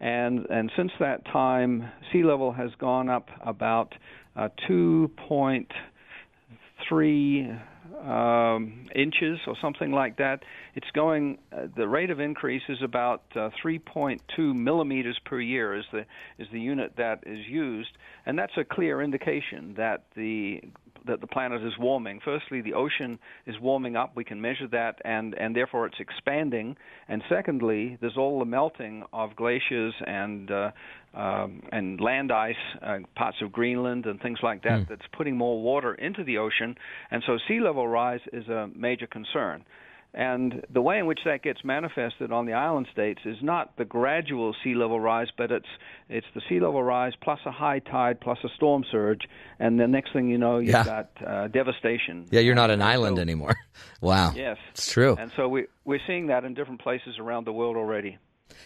And 0.00 0.46
and 0.50 0.70
since 0.76 0.90
that 1.00 1.24
time, 1.26 1.90
sea 2.12 2.24
level 2.24 2.52
has 2.52 2.70
gone 2.78 3.08
up 3.08 3.28
about 3.44 3.94
uh, 4.36 4.48
2.3 4.68 7.60
um, 8.02 8.86
inches 8.94 9.38
or 9.46 9.54
something 9.60 9.92
like 9.92 10.16
that. 10.18 10.42
It's 10.74 10.90
going. 10.94 11.38
Uh, 11.52 11.66
the 11.76 11.86
rate 11.86 12.10
of 12.10 12.20
increase 12.20 12.62
is 12.68 12.78
about 12.82 13.22
uh, 13.34 13.50
3.2 13.64 14.20
millimeters 14.54 15.18
per 15.24 15.40
year 15.40 15.76
is 15.76 15.84
the 15.92 16.04
is 16.38 16.48
the 16.52 16.60
unit 16.60 16.94
that 16.96 17.20
is 17.26 17.46
used, 17.48 17.90
and 18.26 18.38
that's 18.38 18.56
a 18.56 18.64
clear 18.64 19.02
indication 19.02 19.74
that 19.76 20.04
the 20.16 20.60
that 21.06 21.20
the 21.20 21.26
planet 21.26 21.62
is 21.62 21.72
warming. 21.78 22.20
Firstly, 22.24 22.60
the 22.60 22.74
ocean 22.74 23.18
is 23.46 23.58
warming 23.60 23.96
up. 23.96 24.12
We 24.14 24.24
can 24.24 24.40
measure 24.40 24.68
that, 24.68 25.00
and 25.04 25.34
and 25.34 25.54
therefore 25.54 25.86
it's 25.86 26.00
expanding. 26.00 26.76
And 27.08 27.22
secondly, 27.28 27.98
there's 28.00 28.16
all 28.16 28.38
the 28.38 28.44
melting 28.44 29.04
of 29.12 29.36
glaciers 29.36 29.94
and 30.06 30.50
uh, 30.50 30.70
um, 31.14 31.62
and 31.72 32.00
land 32.00 32.32
ice, 32.32 32.54
uh, 32.80 32.98
parts 33.14 33.38
of 33.42 33.52
Greenland 33.52 34.06
and 34.06 34.20
things 34.20 34.38
like 34.42 34.62
that. 34.62 34.88
That's 34.88 35.06
putting 35.12 35.36
more 35.36 35.60
water 35.62 35.94
into 35.94 36.24
the 36.24 36.38
ocean, 36.38 36.76
and 37.10 37.22
so 37.26 37.38
sea 37.48 37.60
level 37.60 37.86
rise 37.86 38.20
is 38.32 38.48
a 38.48 38.68
major 38.74 39.06
concern. 39.06 39.64
And 40.14 40.62
the 40.70 40.82
way 40.82 40.98
in 40.98 41.06
which 41.06 41.20
that 41.24 41.42
gets 41.42 41.64
manifested 41.64 42.32
on 42.32 42.44
the 42.44 42.52
island 42.52 42.86
states 42.92 43.20
is 43.24 43.38
not 43.40 43.74
the 43.78 43.86
gradual 43.86 44.54
sea 44.62 44.74
level 44.74 45.00
rise, 45.00 45.28
but 45.38 45.50
it's 45.50 45.66
it's 46.10 46.26
the 46.34 46.42
sea 46.50 46.60
level 46.60 46.82
rise 46.82 47.14
plus 47.22 47.38
a 47.46 47.50
high 47.50 47.78
tide 47.78 48.20
plus 48.20 48.36
a 48.44 48.48
storm 48.54 48.84
surge, 48.92 49.22
and 49.58 49.80
the 49.80 49.88
next 49.88 50.12
thing 50.12 50.28
you 50.28 50.36
know, 50.36 50.58
you've 50.58 50.68
Yeah. 50.68 50.84
got 50.84 51.10
uh, 51.26 51.48
devastation. 51.48 52.26
Yeah, 52.30 52.40
you're 52.40 52.54
not 52.54 52.68
an 52.70 52.82
island 52.82 53.16
so- 53.16 53.22
anymore. 53.22 53.54
Wow. 54.02 54.32
Yes, 54.36 54.58
It's 54.72 54.90
true. 54.92 55.16
And 55.18 55.30
so 55.36 55.48
we 55.48 55.66
we're 55.84 56.00
seeing 56.06 56.26
that 56.26 56.44
in 56.44 56.52
different 56.54 56.82
places 56.82 57.18
around 57.18 57.46
the 57.46 57.52
world 57.52 57.76
already. 57.76 58.18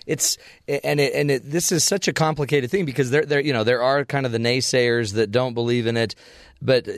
It's 0.06 0.36
and 0.66 0.98
it, 0.98 1.14
and 1.14 1.30
it, 1.30 1.42
this 1.48 1.70
is 1.70 1.84
such 1.84 2.08
a 2.08 2.12
complicated 2.12 2.70
thing 2.72 2.86
because 2.86 3.10
there 3.10 3.24
there 3.24 3.38
you 3.40 3.52
know 3.52 3.62
there 3.62 3.82
are 3.82 4.04
kind 4.04 4.26
of 4.26 4.32
the 4.32 4.38
naysayers 4.38 5.12
that 5.14 5.30
don't 5.30 5.54
believe 5.54 5.86
in 5.86 5.96
it, 5.96 6.16
but 6.60 6.88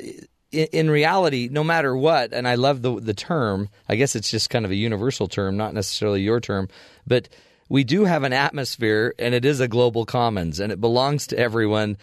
in, 0.50 0.90
reality, 0.90 1.48
no 1.50 1.62
matter 1.62 1.96
what, 1.96 2.32
and 2.32 2.48
I 2.48 2.54
love 2.54 2.82
the 2.82 3.00
the 3.00 3.14
term. 3.14 3.68
I 3.88 3.96
guess 3.96 4.16
it's 4.16 4.30
just 4.30 4.50
kind 4.50 4.64
of 4.64 4.70
a 4.70 4.76
universal 4.76 5.28
term, 5.28 5.56
not 5.56 5.74
necessarily 5.74 6.22
your 6.22 6.40
term, 6.40 6.68
but 7.06 7.28
we 7.68 7.84
do 7.84 8.04
have 8.04 8.22
an 8.22 8.32
atmosphere, 8.32 9.14
and 9.18 9.34
it 9.34 9.44
is 9.44 9.60
a 9.60 9.68
global 9.68 10.06
commons, 10.06 10.58
and 10.58 10.72
it 10.72 10.80
belongs 10.80 11.26
to 11.28 11.38
everyone. 11.38 11.98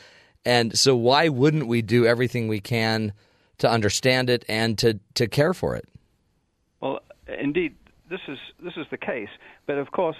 And 0.45 0.77
so, 0.77 0.95
why 0.95 1.29
wouldn't 1.29 1.67
we 1.67 1.81
do 1.81 2.05
everything 2.05 2.47
we 2.47 2.60
can 2.60 3.13
to 3.58 3.69
understand 3.69 4.29
it 4.29 4.45
and 4.47 4.77
to 4.79 4.99
to 5.15 5.27
care 5.27 5.53
for 5.53 5.75
it? 5.75 5.88
Well, 6.81 6.99
indeed, 7.27 7.75
this 8.10 8.21
is 8.27 8.38
this 8.60 8.73
is 8.77 8.86
the 8.91 8.97
case. 8.97 9.29
But 9.65 9.77
of 9.79 9.91
course, 9.91 10.17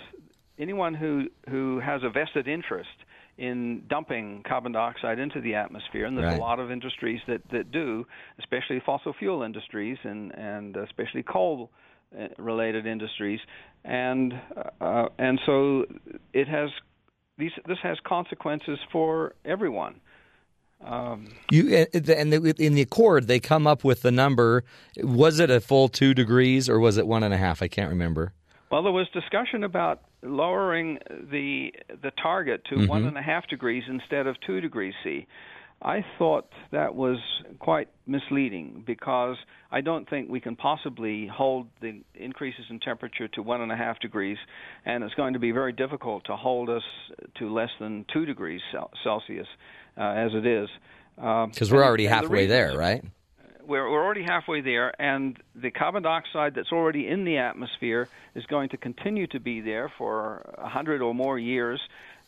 anyone 0.57 0.95
who 0.95 1.30
who 1.49 1.80
has 1.80 2.01
a 2.03 2.09
vested 2.09 2.47
interest 2.47 2.89
in 3.38 3.83
dumping 3.89 4.43
carbon 4.47 4.71
dioxide 4.71 5.19
into 5.19 5.41
the 5.41 5.55
atmosphere, 5.55 6.05
and 6.05 6.17
there's 6.17 6.31
Right. 6.31 6.39
a 6.39 6.41
lot 6.41 6.59
of 6.59 6.71
industries 6.71 7.19
that 7.27 7.41
that 7.49 7.71
do, 7.71 8.05
especially 8.39 8.79
fossil 8.86 9.13
fuel 9.13 9.41
industries 9.43 9.97
and 10.03 10.31
and 10.36 10.77
especially 10.77 11.23
coal 11.23 11.69
uh, 12.17 12.27
related 12.38 12.86
industries, 12.86 13.39
and 13.83 14.33
uh, 14.79 15.07
and 15.17 15.39
so 15.45 15.86
it 16.33 16.47
has 16.47 16.69
these 17.38 17.51
this 17.67 17.79
has 17.83 17.97
consequences 18.05 18.79
for 18.91 19.36
everyone. 19.43 19.99
Um, 20.83 21.27
You 21.51 21.75
uh, 21.75 21.86
and 21.93 22.31
the, 22.31 22.53
in 22.57 22.75
the 22.75 22.81
accord, 22.81 23.27
they 23.27 23.39
come 23.39 23.65
up 23.65 23.83
with 23.83 24.01
the 24.01 24.11
number. 24.11 24.63
Was 24.97 25.39
it 25.39 25.49
a 25.49 25.59
full 25.59 25.88
two 25.89 26.13
degrees 26.13 26.69
or 26.69 26.79
was 26.79 26.97
it 26.97 27.07
one 27.07 27.23
and 27.23 27.33
a 27.33 27.38
half? 27.38 27.61
I 27.61 27.67
can't 27.67 27.89
remember. 27.89 28.33
Well, 28.71 28.83
there 28.83 28.91
was 28.91 29.07
discussion 29.13 29.63
about 29.63 30.01
lowering 30.26 30.97
the 31.32 31.71
the 32.01 32.11
target 32.21 32.63
to 32.69 32.86
one 32.88 33.05
and 33.05 33.17
a 33.17 33.21
half 33.21 33.47
degrees 33.47 33.84
instead 33.88 34.28
of 34.28 34.36
two 34.45 34.59
degrees 34.61 34.93
C. 35.03 35.28
I 35.82 36.03
thought 36.17 36.47
that 36.71 36.95
was 36.95 37.17
quite 37.59 37.89
misleading 38.07 38.84
because 38.88 39.36
I 39.71 39.82
don't 39.82 40.09
think 40.09 40.30
we 40.30 40.39
can 40.39 40.55
possibly 40.55 41.28
hold 41.28 41.67
the 41.82 42.01
increases 42.15 42.65
in 42.69 42.80
temperature 42.80 43.28
to 43.30 43.41
one 43.41 43.61
and 43.61 43.71
a 43.71 43.76
half 43.76 43.99
degrees, 43.99 44.38
and 44.86 45.03
it's 45.03 45.13
going 45.15 45.34
to 45.34 45.39
be 45.39 45.51
very 45.51 45.73
difficult 45.73 46.23
to 46.26 46.36
hold 46.36 46.69
us 46.69 46.84
to 47.39 47.53
less 47.53 47.69
than 47.80 48.05
two 48.11 48.26
degrees 48.26 48.61
Celsius 49.03 49.47
uh, 49.97 50.01
as 50.01 50.32
it 50.34 50.45
is. 50.45 50.69
Um, 51.17 51.49
Because 51.49 51.71
we're 51.71 51.84
already 51.84 52.05
the 52.07 52.13
halfway 52.13 52.47
reasons- 52.47 52.49
there, 52.49 52.78
right? 52.78 53.03
We're, 53.68 53.89
we're 53.89 54.03
already 54.03 54.24
halfway 54.24 54.61
there, 54.61 54.99
and 55.01 55.38
the 55.55 55.72
carbon 55.72 56.03
dioxide 56.03 56.55
that's 56.55 56.72
already 56.72 57.07
in 57.07 57.26
the 57.26 57.38
atmosphere 57.38 58.07
is 58.34 58.45
going 58.45 58.70
to 58.70 58.78
continue 58.78 59.28
to 59.28 59.39
be 59.39 59.61
there 59.61 59.91
for 59.97 60.53
a 60.57 60.70
hundred 60.70 61.01
or 61.01 61.13
more 61.13 61.38
years, 61.39 61.80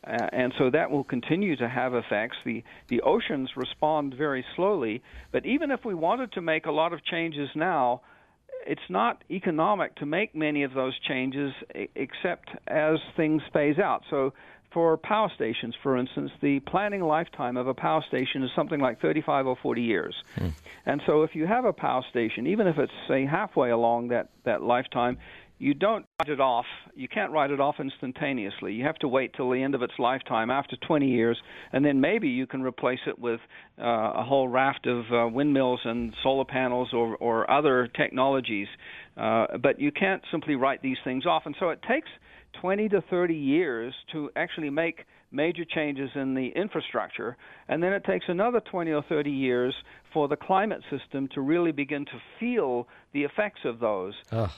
uh, 0.05 0.27
and 0.31 0.53
so 0.57 0.69
that 0.69 0.91
will 0.91 1.03
continue 1.03 1.55
to 1.55 1.67
have 1.67 1.93
effects. 1.93 2.37
The 2.45 2.63
the 2.87 3.01
oceans 3.01 3.49
respond 3.55 4.13
very 4.13 4.45
slowly, 4.55 5.01
but 5.31 5.45
even 5.45 5.71
if 5.71 5.83
we 5.85 5.93
wanted 5.93 6.33
to 6.33 6.41
make 6.41 6.65
a 6.65 6.71
lot 6.71 6.93
of 6.93 7.03
changes 7.03 7.49
now, 7.55 8.01
it's 8.65 8.89
not 8.89 9.23
economic 9.31 9.95
to 9.95 10.05
make 10.05 10.35
many 10.35 10.63
of 10.63 10.73
those 10.73 10.97
changes 10.99 11.53
except 11.95 12.49
as 12.67 12.99
things 13.15 13.41
phase 13.53 13.79
out. 13.79 14.03
So 14.09 14.33
for 14.71 14.97
power 14.97 15.31
stations, 15.33 15.75
for 15.81 15.97
instance, 15.97 16.31
the 16.41 16.59
planning 16.61 17.01
lifetime 17.01 17.57
of 17.57 17.67
a 17.67 17.73
power 17.73 18.03
station 18.07 18.43
is 18.43 18.49
something 18.55 18.79
like 18.79 19.01
35 19.01 19.47
or 19.47 19.57
40 19.61 19.81
years. 19.81 20.15
And 20.85 21.01
so 21.05 21.23
if 21.23 21.35
you 21.35 21.47
have 21.47 21.65
a 21.65 21.73
power 21.73 22.03
station, 22.09 22.47
even 22.47 22.67
if 22.67 22.77
it's 22.77 22.91
say 23.07 23.25
halfway 23.25 23.71
along 23.71 24.09
that 24.09 24.29
that 24.45 24.61
lifetime, 24.61 25.17
you 25.59 25.73
don't 25.73 26.05
write 26.19 26.29
it 26.29 26.39
off. 26.39 26.65
You 26.95 27.07
can't 27.07 27.31
write 27.31 27.49
it 27.49 27.59
off 27.59 27.75
instantaneously. 27.79 28.73
You 28.73 28.83
have 28.85 28.97
to 28.97 29.07
wait 29.07 29.33
till 29.33 29.49
the 29.49 29.63
end 29.63 29.73
of 29.73 29.81
its 29.81 29.93
lifetime, 29.97 30.51
after 30.51 30.75
20 30.75 31.07
years, 31.07 31.41
and 31.71 31.83
then 31.83 31.99
maybe 31.99 32.27
you 32.27 32.45
can 32.45 32.61
replace 32.61 32.99
it 33.07 33.17
with 33.17 33.39
uh, 33.79 34.11
a 34.15 34.23
whole 34.23 34.47
raft 34.47 34.85
of 34.85 35.05
uh, 35.11 35.27
windmills 35.27 35.79
and 35.83 36.13
solar 36.21 36.45
panels 36.45 36.89
or, 36.93 37.15
or 37.17 37.49
other 37.49 37.87
technologies. 37.87 38.67
Uh, 39.15 39.57
but 39.57 39.79
you 39.79 39.91
can't 39.91 40.21
simply 40.29 40.55
write 40.55 40.81
these 40.83 40.97
things 41.03 41.25
off, 41.25 41.43
and 41.45 41.55
so 41.59 41.69
it 41.69 41.81
takes 41.87 42.09
20 42.61 42.89
to 42.89 43.01
30 43.09 43.33
years 43.33 43.93
to 44.11 44.29
actually 44.35 44.69
make 44.69 45.05
major 45.31 45.65
changes 45.65 46.09
in 46.15 46.33
the 46.33 46.47
infrastructure, 46.55 47.35
and 47.67 47.83
then 47.83 47.91
it 47.93 48.03
takes 48.05 48.25
another 48.29 48.61
20 48.61 48.91
or 48.91 49.03
30 49.09 49.29
years 49.29 49.75
for 50.13 50.27
the 50.27 50.37
climate 50.37 50.81
system 50.89 51.27
to 51.33 51.41
really 51.41 51.71
begin 51.71 52.05
to 52.05 52.19
feel 52.39 52.87
the 53.13 53.23
effects 53.23 53.59
of 53.65 53.79
those. 53.79 54.13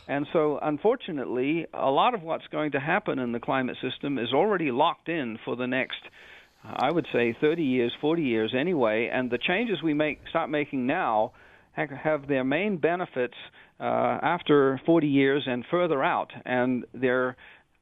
And 0.08 0.28
so, 0.32 0.60
unfortunately, 0.62 1.66
a 1.74 1.90
lot 1.90 2.14
of 2.14 2.22
what's 2.22 2.48
going 2.48 2.72
to 2.74 2.80
happen 2.80 3.18
in 3.20 3.32
the 3.32 3.40
climate 3.40 3.78
system 3.82 4.20
is 4.20 4.32
already 4.32 4.72
locked 4.72 5.10
in 5.10 5.40
for 5.44 5.56
the 5.56 5.68
next. 5.68 6.02
I 6.64 6.92
would 6.92 7.08
say 7.14 7.36
30 7.40 7.64
years, 7.64 7.94
40 8.00 8.22
years 8.22 8.54
anyway, 8.58 9.10
and 9.12 9.32
the 9.32 9.38
changes 9.38 9.82
we 9.82 9.94
make 9.94 10.20
start 10.30 10.50
making 10.50 10.86
now 10.86 11.32
have 11.74 12.28
their 12.28 12.44
main 12.44 12.78
benefits 12.78 13.36
uh, 13.80 13.84
after 14.22 14.80
40 14.86 15.08
years 15.08 15.44
and 15.48 15.64
further 15.72 16.04
out, 16.04 16.32
and 16.46 16.84
they're 16.94 17.38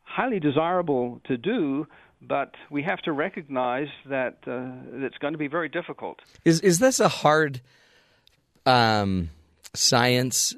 highly 0.07 0.39
desirable 0.39 1.21
to 1.25 1.37
do, 1.37 1.85
but 2.21 2.55
we 2.71 2.81
have 2.83 2.99
to 2.99 3.11
recognize 3.11 3.89
that 4.09 4.39
uh, 4.47 5.05
it's 5.05 5.17
going 5.19 5.33
to 5.33 5.37
be 5.37 5.47
very 5.47 5.69
difficult. 5.69 6.19
Is 6.45 6.59
is 6.61 6.79
this 6.79 6.99
a 6.99 7.07
hard 7.07 7.61
um, 8.65 9.29
science, 9.73 10.55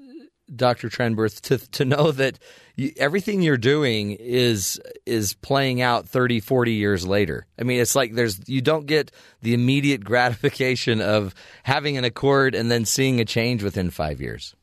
Doctor 0.55 0.89
Trenberth, 0.89 1.41
to 1.41 1.57
to 1.71 1.85
know 1.85 2.11
that 2.11 2.39
you, 2.75 2.93
everything 2.97 3.41
you're 3.41 3.57
doing 3.57 4.11
is 4.11 4.79
is 5.05 5.33
playing 5.33 5.81
out 5.81 6.07
30, 6.07 6.39
40 6.39 6.73
years 6.73 7.05
later? 7.05 7.45
I 7.59 7.63
mean, 7.63 7.81
it's 7.81 7.95
like 7.95 8.13
there's 8.13 8.39
you 8.47 8.61
don't 8.61 8.85
get 8.85 9.11
the 9.41 9.53
immediate 9.53 10.03
gratification 10.05 11.01
of 11.01 11.35
having 11.63 11.97
an 11.97 12.05
accord 12.05 12.55
and 12.55 12.71
then 12.71 12.85
seeing 12.85 13.19
a 13.19 13.25
change 13.25 13.63
within 13.63 13.89
five 13.89 14.21
years. 14.21 14.55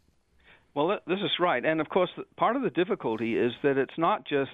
Well, 0.75 0.99
this 1.07 1.21
is 1.21 1.31
right. 1.41 1.65
And 1.65 1.81
of 1.81 1.89
course, 1.89 2.11
part 2.37 2.55
of 2.55 2.63
the 2.63 2.69
difficulty 2.69 3.35
is 3.35 3.53
that 3.63 3.79
it's 3.79 3.97
not 3.97 4.27
just 4.27 4.51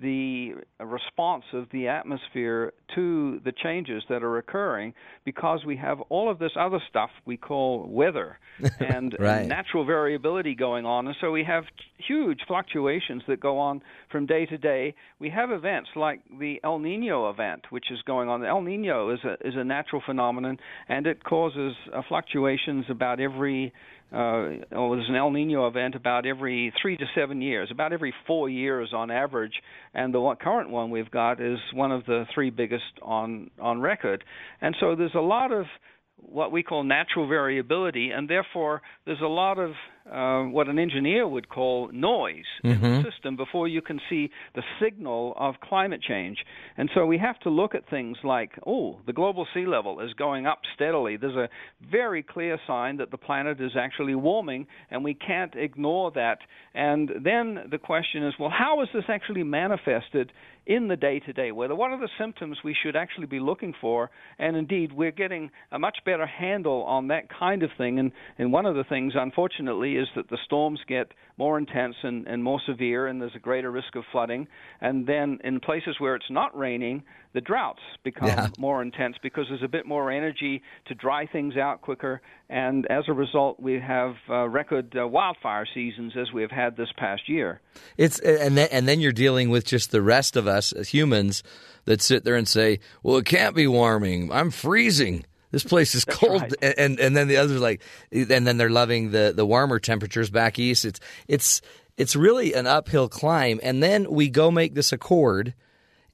the 0.00 0.52
response 0.78 1.44
of 1.52 1.66
the 1.72 1.88
atmosphere 1.88 2.72
to 2.94 3.40
the 3.44 3.52
changes 3.52 4.02
that 4.08 4.22
are 4.22 4.38
occurring 4.38 4.94
because 5.24 5.64
we 5.64 5.76
have 5.76 6.00
all 6.08 6.30
of 6.30 6.38
this 6.38 6.52
other 6.58 6.80
stuff 6.88 7.10
we 7.26 7.36
call 7.36 7.86
weather 7.88 8.38
and, 8.80 9.16
Right. 9.18 9.46
natural 9.46 9.84
variability 9.84 10.54
going 10.54 10.86
on. 10.86 11.06
And 11.06 11.16
so 11.20 11.30
we 11.30 11.44
have 11.44 11.64
huge 11.98 12.40
fluctuations 12.46 13.22
that 13.28 13.40
go 13.40 13.58
on 13.58 13.82
from 14.10 14.26
day 14.26 14.46
to 14.46 14.56
day. 14.58 14.94
We 15.18 15.30
have 15.30 15.50
events 15.50 15.90
like 15.96 16.20
the 16.38 16.60
El 16.64 16.78
Nino 16.78 17.28
event, 17.30 17.66
which 17.70 17.90
is 17.90 18.00
going 18.02 18.28
on. 18.28 18.40
The 18.40 18.48
El 18.48 18.62
Nino 18.62 19.10
is 19.10 19.20
a, 19.24 19.34
is 19.46 19.54
a 19.56 19.64
natural 19.64 20.02
phenomenon 20.04 20.58
and 20.88 21.06
it 21.06 21.24
causes 21.24 21.74
uh, 21.92 22.02
fluctuations 22.08 22.86
about 22.88 23.20
every 23.20 23.72
uh, 24.12 24.66
well, 24.72 24.90
there's 24.90 25.08
an 25.08 25.14
El 25.14 25.30
Nino 25.30 25.68
event 25.68 25.94
about 25.94 26.26
every 26.26 26.72
three 26.82 26.96
to 26.96 27.04
seven 27.14 27.40
years, 27.40 27.68
about 27.70 27.92
every 27.92 28.12
four 28.26 28.48
years 28.48 28.90
on 28.92 29.10
average, 29.10 29.52
and 29.94 30.12
the 30.12 30.20
one, 30.20 30.36
current 30.36 30.70
one 30.70 30.90
we've 30.90 31.10
got 31.10 31.40
is 31.40 31.58
one 31.72 31.92
of 31.92 32.04
the 32.06 32.24
three 32.34 32.50
biggest 32.50 32.82
on 33.02 33.50
on 33.60 33.80
record. 33.80 34.24
And 34.60 34.74
so 34.80 34.96
there's 34.96 35.14
a 35.14 35.20
lot 35.20 35.52
of 35.52 35.66
what 36.16 36.50
we 36.52 36.62
call 36.62 36.82
natural 36.82 37.28
variability, 37.28 38.10
and 38.10 38.28
therefore 38.28 38.82
there's 39.06 39.20
a 39.22 39.26
lot 39.26 39.58
of 39.58 39.72
uh, 40.10 40.42
what 40.44 40.68
an 40.68 40.78
engineer 40.78 41.26
would 41.26 41.48
call 41.48 41.90
noise 41.92 42.44
in 42.64 42.80
the 42.80 43.10
system 43.10 43.36
before 43.36 43.68
you 43.68 43.82
can 43.82 44.00
see 44.08 44.30
the 44.54 44.62
signal 44.82 45.34
of 45.36 45.56
climate 45.60 46.00
change. 46.02 46.38
And 46.76 46.90
so 46.94 47.06
we 47.06 47.18
have 47.18 47.38
to 47.40 47.50
look 47.50 47.74
at 47.74 47.88
things 47.88 48.16
like, 48.24 48.52
oh, 48.66 49.00
the 49.06 49.12
global 49.12 49.46
sea 49.52 49.66
level 49.66 50.00
is 50.00 50.12
going 50.14 50.46
up 50.46 50.60
steadily. 50.74 51.16
There's 51.16 51.36
a 51.36 51.48
very 51.90 52.22
clear 52.22 52.58
sign 52.66 52.96
that 52.96 53.10
the 53.10 53.18
planet 53.18 53.60
is 53.60 53.72
actually 53.78 54.14
warming, 54.14 54.66
and 54.90 55.04
we 55.04 55.14
can't 55.14 55.54
ignore 55.54 56.10
that. 56.12 56.38
And 56.74 57.10
then 57.22 57.68
the 57.70 57.78
question 57.78 58.26
is, 58.26 58.34
well, 58.38 58.50
how 58.50 58.82
is 58.82 58.88
this 58.94 59.04
actually 59.08 59.42
manifested 59.42 60.32
in 60.66 60.88
the 60.88 60.96
day 60.96 61.18
to 61.20 61.32
day 61.32 61.50
weather? 61.50 61.74
What 61.74 61.90
are 61.90 61.98
the 61.98 62.08
symptoms 62.18 62.58
we 62.62 62.76
should 62.80 62.94
actually 62.94 63.26
be 63.26 63.40
looking 63.40 63.74
for? 63.80 64.10
And 64.38 64.56
indeed, 64.56 64.92
we're 64.92 65.10
getting 65.10 65.50
a 65.72 65.78
much 65.78 65.98
better 66.04 66.26
handle 66.26 66.84
on 66.84 67.08
that 67.08 67.24
kind 67.28 67.62
of 67.62 67.70
thing. 67.76 67.98
And, 67.98 68.12
and 68.38 68.52
one 68.52 68.66
of 68.66 68.74
the 68.76 68.84
things, 68.84 69.14
unfortunately, 69.16 69.89
is 69.96 70.08
that 70.16 70.28
the 70.28 70.38
storms 70.44 70.80
get 70.86 71.12
more 71.38 71.56
intense 71.58 71.96
and, 72.02 72.26
and 72.26 72.42
more 72.44 72.60
severe, 72.66 73.06
and 73.06 73.20
there's 73.20 73.34
a 73.34 73.38
greater 73.40 73.70
risk 73.70 73.96
of 73.96 74.04
flooding. 74.12 74.46
And 74.80 75.06
then 75.06 75.38
in 75.42 75.60
places 75.60 75.96
where 75.98 76.14
it's 76.14 76.30
not 76.30 76.56
raining, 76.56 77.02
the 77.32 77.40
droughts 77.40 77.80
become 78.04 78.28
Yeah. 78.28 78.48
more 78.58 78.82
intense 78.82 79.16
because 79.22 79.46
there's 79.48 79.62
a 79.62 79.68
bit 79.68 79.86
more 79.86 80.10
energy 80.10 80.62
to 80.86 80.94
dry 80.94 81.26
things 81.26 81.56
out 81.56 81.80
quicker. 81.80 82.20
And 82.48 82.86
as 82.90 83.04
a 83.08 83.12
result, 83.12 83.58
we 83.60 83.78
have 83.80 84.16
uh, 84.28 84.48
record 84.48 84.94
uh, 84.98 85.06
wildfire 85.06 85.66
seasons 85.72 86.12
as 86.16 86.32
we 86.32 86.42
have 86.42 86.50
had 86.50 86.76
this 86.76 86.88
past 86.96 87.28
year. 87.28 87.60
It's 87.96 88.18
and 88.18 88.56
then 88.58 88.68
and 88.72 88.88
then 88.88 89.00
you're 89.00 89.12
dealing 89.12 89.48
with 89.50 89.64
just 89.64 89.92
the 89.92 90.02
rest 90.02 90.36
of 90.36 90.46
us 90.46 90.72
as 90.72 90.88
humans 90.88 91.42
that 91.84 92.02
sit 92.02 92.24
there 92.24 92.34
and 92.34 92.48
say, 92.48 92.80
"Well, 93.02 93.16
it 93.18 93.24
can't 93.26 93.54
be 93.54 93.66
warming. 93.66 94.30
I'm 94.32 94.50
freezing. 94.50 95.24
This 95.50 95.64
place 95.64 95.94
is 95.94 96.04
cold." 96.04 96.42
right. 96.42 96.74
And 96.78 96.98
and 97.00 97.16
then 97.16 97.28
the 97.28 97.36
others 97.36 97.60
like, 97.60 97.82
and 98.12 98.46
then 98.46 98.56
they're 98.56 98.70
loving 98.70 99.10
the 99.10 99.32
the 99.34 99.46
warmer 99.46 99.78
temperatures 99.78 100.30
back 100.30 100.58
east. 100.58 100.84
It's 100.84 101.00
it's 101.28 101.62
it's 102.00 102.16
really 102.16 102.54
an 102.54 102.66
uphill 102.66 103.10
climb. 103.10 103.60
And 103.62 103.82
then 103.82 104.10
we 104.10 104.30
go 104.30 104.50
make 104.50 104.74
this 104.74 104.90
accord, 104.90 105.52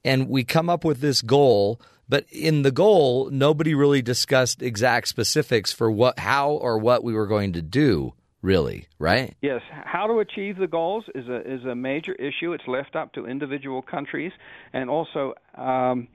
and 0.03 0.27
we 0.27 0.43
come 0.43 0.69
up 0.69 0.83
with 0.83 0.99
this 0.99 1.21
goal. 1.21 1.79
But 2.09 2.25
in 2.29 2.63
the 2.63 2.71
goal, 2.71 3.29
nobody 3.31 3.73
really 3.73 4.01
discussed 4.01 4.61
exact 4.61 5.07
specifics 5.07 5.71
for 5.71 5.89
what, 5.89 6.19
how, 6.19 6.51
or 6.51 6.77
what 6.77 7.03
we 7.03 7.13
were 7.13 7.27
going 7.27 7.53
to 7.53 7.61
do. 7.61 8.13
Really, 8.41 8.87
right? 8.99 9.35
Yes, 9.41 9.61
how 9.71 10.07
to 10.07 10.19
achieve 10.19 10.57
the 10.57 10.67
goals 10.67 11.05
is 11.15 11.27
a 11.27 11.41
is 11.41 11.65
a 11.65 11.73
major 11.73 12.13
issue. 12.13 12.53
It's 12.53 12.67
left 12.67 12.95
up 12.95 13.13
to 13.13 13.25
individual 13.25 13.81
countries, 13.81 14.31
and 14.73 14.89
also 14.89 15.33
um, 15.55 16.07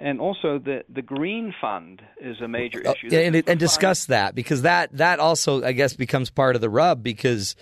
and 0.00 0.20
also 0.20 0.58
the 0.58 0.82
the 0.88 1.02
green 1.02 1.54
fund 1.60 2.02
is 2.20 2.40
a 2.40 2.48
major 2.48 2.82
Oh, 2.84 2.92
issue. 2.92 3.08
yeah, 3.10 3.20
and, 3.20 3.48
and 3.48 3.60
discuss 3.60 4.06
that 4.06 4.34
because 4.34 4.62
that 4.62 4.90
that 4.96 5.20
also 5.20 5.62
I 5.62 5.72
guess 5.72 5.94
becomes 5.94 6.30
part 6.30 6.54
of 6.56 6.60
the 6.60 6.70
rub 6.70 7.02
because 7.02 7.54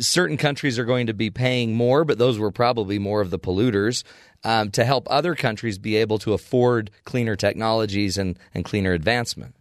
certain 0.00 0.36
countries 0.36 0.78
are 0.78 0.84
going 0.84 1.06
to 1.06 1.14
be 1.14 1.30
paying 1.30 1.74
more, 1.74 2.04
but 2.04 2.18
those 2.18 2.38
were 2.38 2.50
probably 2.50 2.98
more 2.98 3.20
of 3.20 3.30
the 3.30 3.38
polluters 3.38 4.02
um, 4.44 4.70
to 4.72 4.84
help 4.84 5.06
other 5.08 5.34
countries 5.34 5.78
be 5.78 5.96
able 5.96 6.18
to 6.18 6.32
afford 6.32 6.90
cleaner 7.04 7.36
technologies 7.36 8.18
and, 8.18 8.38
and 8.52 8.64
cleaner 8.64 8.92
advancement. 8.92 9.54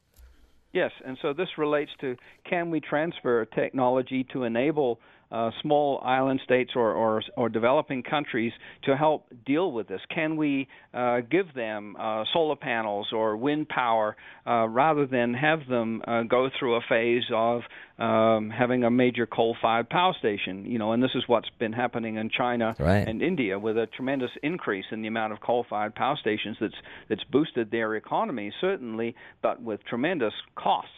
Yes, 0.74 0.92
and 1.06 1.18
so 1.22 1.32
this 1.32 1.48
relates 1.58 1.92
to 2.02 2.18
can 2.44 2.70
we 2.70 2.82
transfer 2.82 3.46
technology 3.46 4.26
to 4.34 4.44
enable 4.44 5.00
uh, 5.32 5.52
small 5.62 6.02
island 6.04 6.40
states 6.44 6.72
or, 6.76 6.92
or 6.92 7.22
or 7.36 7.50
developing 7.50 8.04
countries 8.04 8.54
to 8.84 8.96
help 8.96 9.26
deal 9.46 9.72
with 9.72 9.88
this? 9.88 10.02
Can 10.14 10.38
we 10.38 10.68
uh, 10.94 11.22
give 11.30 11.54
them 11.54 11.96
uh, 12.00 12.24
solar 12.34 12.56
panels 12.56 13.08
or 13.12 13.36
wind 13.38 13.68
power 13.70 14.16
uh, 14.48 14.68
rather 14.68 15.06
than 15.06 15.34
have 15.34 15.68
them 15.68 16.02
uh, 16.08 16.24
go 16.24 16.50
through 16.58 16.76
a 16.76 16.82
phase 16.88 17.24
of 17.34 17.62
um, 17.98 18.50
having 18.50 18.84
a 18.84 18.92
major 18.92 19.26
coal-fired 19.26 19.90
power 19.90 20.14
station? 20.20 20.66
You 20.66 20.80
know, 20.80 20.92
and 20.92 21.02
this 21.02 21.12
is 21.16 21.24
what's 21.28 21.50
been 21.60 21.74
happening 21.74 22.18
in 22.18 22.30
China 22.30 22.76
Right. 22.80 23.08
and 23.08 23.22
India 23.22 23.58
with 23.58 23.78
a 23.78 23.88
tremendous 23.88 24.32
increase 24.44 24.86
in 24.92 25.02
the 25.02 25.08
amount 25.08 25.34
of 25.34 25.42
coal-fired 25.42 25.96
power 25.96 26.18
stations 26.20 26.58
that's 26.60 26.76
that's 27.10 27.24
boosted 27.32 27.72
their 27.72 27.96
economy 27.96 28.52
certainly, 28.62 29.16
but 29.42 29.62
with 29.62 29.84
tremendous 29.86 30.34
costs 30.56 30.92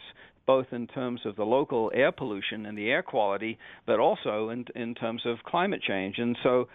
both 0.48 0.72
in 0.72 0.86
terms 0.86 1.20
of 1.26 1.36
the 1.36 1.44
local 1.44 1.92
air 1.94 2.10
pollution 2.10 2.64
and 2.66 2.76
the 2.76 2.90
air 2.90 3.02
quality, 3.02 3.58
but 3.86 4.00
also 4.00 4.48
in 4.48 4.64
in 4.74 4.94
terms 4.94 5.22
of 5.26 5.36
climate 5.44 5.82
change. 5.82 6.16
And 6.18 6.36
so 6.42 6.68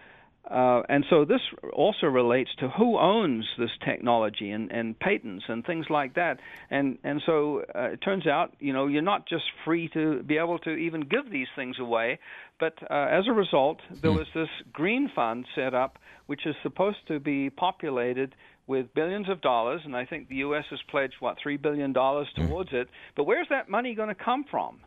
uh, 0.51 0.81
and 0.89 1.05
so 1.09 1.23
this 1.23 1.39
also 1.71 2.07
relates 2.07 2.49
to 2.59 2.67
who 2.77 2.99
owns 2.99 3.45
this 3.57 3.69
technology 3.85 4.51
and, 4.51 4.69
and 4.71 4.99
patents 4.99 5.45
and 5.47 5.65
things 5.65 5.85
like 5.89 6.15
that. 6.15 6.37
And 6.69 6.97
and 7.03 7.21
so 7.25 7.63
uh, 7.73 7.93
it 7.93 8.01
turns 8.01 8.27
out, 8.27 8.53
you 8.59 8.73
know, 8.73 8.87
you're 8.87 9.01
not 9.01 9.27
just 9.27 9.45
free 9.63 9.89
to 9.93 10.21
be 10.23 10.37
able 10.37 10.59
to 10.59 10.71
even 10.71 11.01
give 11.01 11.31
these 11.31 11.47
things 11.55 11.77
away, 11.79 12.19
but 12.59 12.73
uh, 12.91 13.07
as 13.09 13.23
a 13.27 13.31
result, 13.31 13.79
there 14.01 14.11
was 14.11 14.27
this 14.35 14.49
green 14.73 15.09
fund 15.15 15.45
set 15.55 15.73
up, 15.73 15.97
which 16.27 16.45
is 16.45 16.55
supposed 16.61 17.07
to 17.07 17.19
be 17.19 17.49
populated 17.49 18.35
with 18.67 18.93
billions 18.93 19.29
of 19.29 19.41
dollars, 19.41 19.81
and 19.85 19.95
I 19.95 20.05
think 20.05 20.29
the 20.29 20.35
U.S. 20.37 20.63
has 20.69 20.79
pledged 20.89 21.15
what 21.19 21.37
three 21.41 21.57
billion 21.57 21.93
dollars 21.93 22.27
towards 22.35 22.69
it. 22.71 22.87
But 23.15 23.25
where's 23.25 23.47
that 23.49 23.69
money 23.69 23.93
going 23.95 24.09
to 24.09 24.15
come 24.15 24.45
from? 24.49 24.79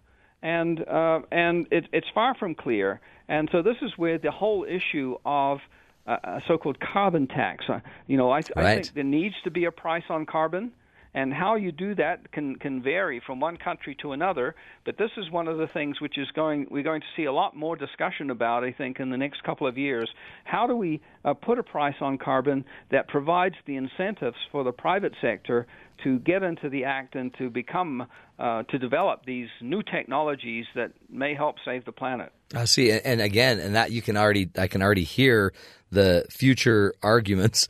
and 0.43 0.87
uh, 0.87 1.21
and 1.33 1.67
it, 1.71 1.87
it's 1.93 2.07
far 2.15 2.35
from 2.35 2.55
clear. 2.55 3.01
And 3.29 3.49
so 3.51 3.63
this 3.63 3.77
is 3.83 3.91
where 3.97 4.19
the 4.19 4.31
whole 4.31 4.65
issue 4.69 5.17
of 5.25 5.59
uh, 6.07 6.17
a 6.23 6.41
so-called 6.47 6.79
carbon 6.79 7.27
tax. 7.27 7.65
Uh, 7.69 7.81
you 8.07 8.17
know, 8.17 8.31
I, 8.31 8.41
I 8.57 8.63
Right. 8.63 8.75
think 8.83 8.95
there 8.95 9.03
needs 9.03 9.35
to 9.45 9.51
be 9.51 9.65
a 9.65 9.73
price 9.73 10.05
on 10.09 10.27
carbon. 10.27 10.73
And 11.17 11.33
how 11.33 11.55
you 11.55 11.73
do 11.73 11.95
that 11.95 12.31
can 12.31 12.57
can 12.57 12.83
vary 12.83 13.23
from 13.27 13.41
one 13.41 13.57
country 13.57 13.97
to 14.03 14.13
another, 14.13 14.55
but 14.85 14.99
this 14.99 15.11
is 15.17 15.31
one 15.31 15.49
of 15.49 15.57
the 15.57 15.67
things 15.67 15.99
which 15.99 16.19
is 16.19 16.29
going 16.37 16.67
we're 16.71 16.83
going 16.83 17.01
to 17.01 17.07
see 17.17 17.25
a 17.25 17.33
lot 17.33 17.57
more 17.57 17.75
discussion 17.75 18.29
about, 18.29 18.65
I 18.65 18.73
think, 18.73 19.01
in 19.01 19.09
the 19.09 19.17
next 19.17 19.43
couple 19.43 19.67
of 19.67 19.79
years. 19.79 20.11
How 20.45 20.67
do 20.67 20.77
we 20.77 21.01
uh, 21.25 21.33
put 21.33 21.59
a 21.59 21.63
price 21.63 21.95
on 22.03 22.19
carbon 22.19 22.67
that 22.91 23.09
provides 23.09 23.55
the 23.65 23.77
incentives 23.77 24.37
for 24.53 24.63
the 24.63 24.73
private 24.73 25.15
sector 25.23 25.67
to 26.05 26.19
get 26.19 26.43
into 26.43 26.69
the 26.69 26.85
act 26.85 27.15
and 27.15 27.33
to 27.39 27.49
become 27.49 28.07
uh, 28.39 28.65
to 28.65 28.79
develop 28.79 29.25
these 29.25 29.49
new 29.63 29.83
technologies 29.83 30.67
that 30.75 30.93
may 31.09 31.35
help 31.35 31.57
save 31.65 31.87
the 31.87 31.93
planet? 31.93 32.31
I 32.55 32.67
see, 32.67 32.93
and- 32.93 33.23
again, 33.23 33.59
and 33.59 33.75
that 33.75 33.91
you 33.91 34.03
can 34.03 34.19
already, 34.19 34.51
I 34.59 34.67
can 34.67 34.83
already 34.83 35.05
hear 35.05 35.55
the 35.91 36.27
future 36.29 36.93
arguments 37.03 37.69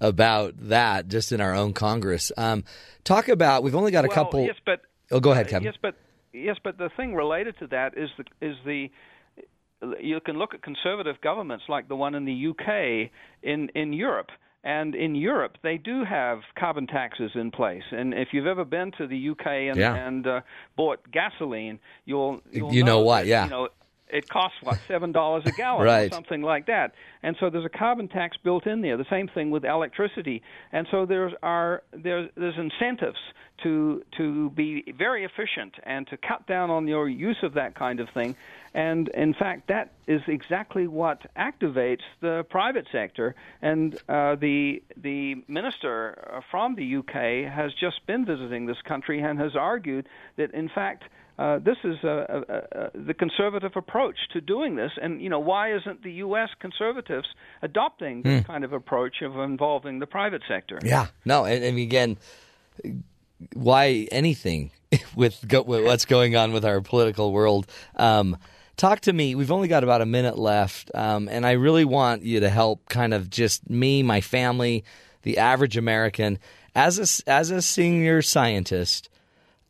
about 0.00 0.54
that 0.68 1.08
just 1.08 1.32
in 1.32 1.40
our 1.40 1.54
own 1.54 1.72
Congress. 1.72 2.30
Um, 2.36 2.64
talk 3.04 3.28
about, 3.28 3.62
we've 3.62 3.74
only 3.74 3.90
got 3.90 4.04
a 4.04 4.08
well, 4.08 4.14
couple. 4.14 4.44
Yes, 4.44 4.56
but 4.64 4.82
Oh, 5.10 5.20
go 5.20 5.32
ahead, 5.32 5.46
uh, 5.46 5.50
Kevin. 5.50 5.64
Yes, 5.64 5.74
but 5.80 5.94
yes, 6.32 6.56
but 6.62 6.78
the 6.78 6.90
thing 6.96 7.14
related 7.14 7.58
to 7.60 7.66
that 7.68 7.96
is 7.96 8.10
the 8.18 8.24
is 8.46 8.56
the 8.64 8.90
you 10.00 10.20
can 10.20 10.38
look 10.38 10.54
at 10.54 10.62
conservative 10.62 11.16
governments 11.22 11.64
like 11.68 11.88
the 11.88 11.96
one 11.96 12.14
in 12.14 12.24
the 12.24 12.48
UK 12.48 13.10
in 13.42 13.70
in 13.74 13.92
Europe. 13.92 14.30
And 14.64 14.96
in 14.96 15.14
Europe, 15.14 15.56
they 15.62 15.78
do 15.78 16.04
have 16.04 16.40
carbon 16.58 16.88
taxes 16.88 17.30
in 17.36 17.52
place. 17.52 17.84
And 17.92 18.12
if 18.12 18.28
you've 18.32 18.48
ever 18.48 18.64
been 18.64 18.90
to 18.98 19.06
the 19.06 19.28
UK 19.30 19.46
and, 19.46 19.76
Yeah. 19.78 19.94
and 19.94 20.26
uh, 20.26 20.40
bought 20.76 20.98
gasoline, 21.12 21.78
you'll, 22.04 22.40
you'll 22.50 22.74
You 22.74 22.82
know 22.82 23.00
what, 23.00 23.20
that, 23.20 23.28
yeah. 23.28 23.44
You 23.44 23.50
know, 23.50 23.68
it 24.10 24.28
costs 24.28 24.58
what 24.62 24.78
seven 24.88 25.12
dollars 25.12 25.44
a 25.46 25.52
gallon 25.52 25.84
Right. 25.84 26.10
or 26.10 26.14
something 26.14 26.42
like 26.42 26.66
that. 26.66 26.94
And 27.22 27.36
so 27.40 27.50
there's 27.50 27.64
a 27.64 27.68
carbon 27.78 28.08
tax 28.08 28.36
built 28.42 28.66
in 28.66 28.80
there. 28.80 28.96
The 28.96 29.06
same 29.10 29.28
thing 29.28 29.50
with 29.50 29.64
electricity. 29.64 30.42
And 30.72 30.86
so 30.90 31.06
there's 31.06 31.32
are 31.42 31.82
there's 31.92 32.30
there's 32.36 32.56
incentives 32.58 33.18
to 33.64 34.02
to 34.16 34.50
be 34.50 34.92
very 34.96 35.24
efficient 35.24 35.74
and 35.82 36.06
to 36.08 36.16
cut 36.16 36.46
down 36.46 36.70
on 36.70 36.86
your 36.86 37.08
use 37.08 37.38
of 37.42 37.54
that 37.54 37.74
kind 37.74 37.98
of 38.00 38.08
thing. 38.14 38.36
And 38.74 39.08
in 39.08 39.34
fact, 39.34 39.68
that 39.68 39.92
is 40.06 40.20
exactly 40.28 40.86
what 40.86 41.22
activates 41.36 42.02
the 42.20 42.44
private 42.50 42.86
sector. 42.92 43.34
And 43.62 43.94
uh, 44.08 44.36
the 44.36 44.82
the 44.96 45.42
minister 45.48 46.40
from 46.50 46.76
the 46.76 46.96
UK 46.96 47.52
has 47.52 47.72
just 47.80 48.06
been 48.06 48.24
visiting 48.24 48.66
this 48.66 48.80
country 48.86 49.20
and 49.20 49.38
has 49.40 49.56
argued 49.56 50.08
that 50.36 50.52
in 50.52 50.68
fact 50.68 51.04
uh, 51.38 51.60
this 51.60 51.76
is 51.84 51.96
uh, 52.02 52.08
uh, 52.08 52.52
uh, 52.52 52.88
the 52.94 53.14
conservative 53.14 53.72
approach 53.76 54.16
to 54.32 54.40
doing 54.40 54.74
this. 54.74 54.90
And 55.00 55.22
you 55.22 55.28
know, 55.28 55.38
why 55.38 55.74
isn't 55.74 56.02
the 56.02 56.12
U.S. 56.14 56.48
conservatives 56.60 57.28
adopting 57.62 58.22
this 58.22 58.44
kind 58.44 58.64
of 58.64 58.72
approach 58.72 59.22
of 59.22 59.36
involving 59.36 60.00
the 60.00 60.06
private 60.06 60.42
sector? 60.48 60.80
Yeah, 60.82 61.06
no, 61.24 61.44
and, 61.44 61.62
and 61.62 61.78
again, 61.78 62.18
why 63.54 64.08
anything 64.10 64.72
with, 65.14 65.46
go, 65.46 65.62
with 65.62 65.84
what's 65.84 66.06
going 66.06 66.34
on 66.34 66.52
with 66.52 66.64
our 66.64 66.80
political 66.80 67.32
world? 67.32 67.68
Um, 67.94 68.36
talk 68.76 69.00
to 69.00 69.12
me. 69.12 69.36
We've 69.36 69.52
only 69.52 69.68
got 69.68 69.84
about 69.84 70.00
a 70.00 70.06
minute 70.06 70.38
left, 70.38 70.90
um, 70.92 71.28
and 71.30 71.46
I 71.46 71.52
really 71.52 71.84
want 71.84 72.22
you 72.22 72.40
to 72.40 72.48
help, 72.48 72.88
kind 72.88 73.14
of 73.14 73.30
just 73.30 73.70
me, 73.70 74.02
my 74.02 74.20
family, 74.20 74.84
the 75.22 75.38
average 75.38 75.76
American, 75.76 76.40
as 76.74 76.98
a 77.26 77.30
as 77.30 77.52
a 77.52 77.62
senior 77.62 78.22
scientist 78.22 79.08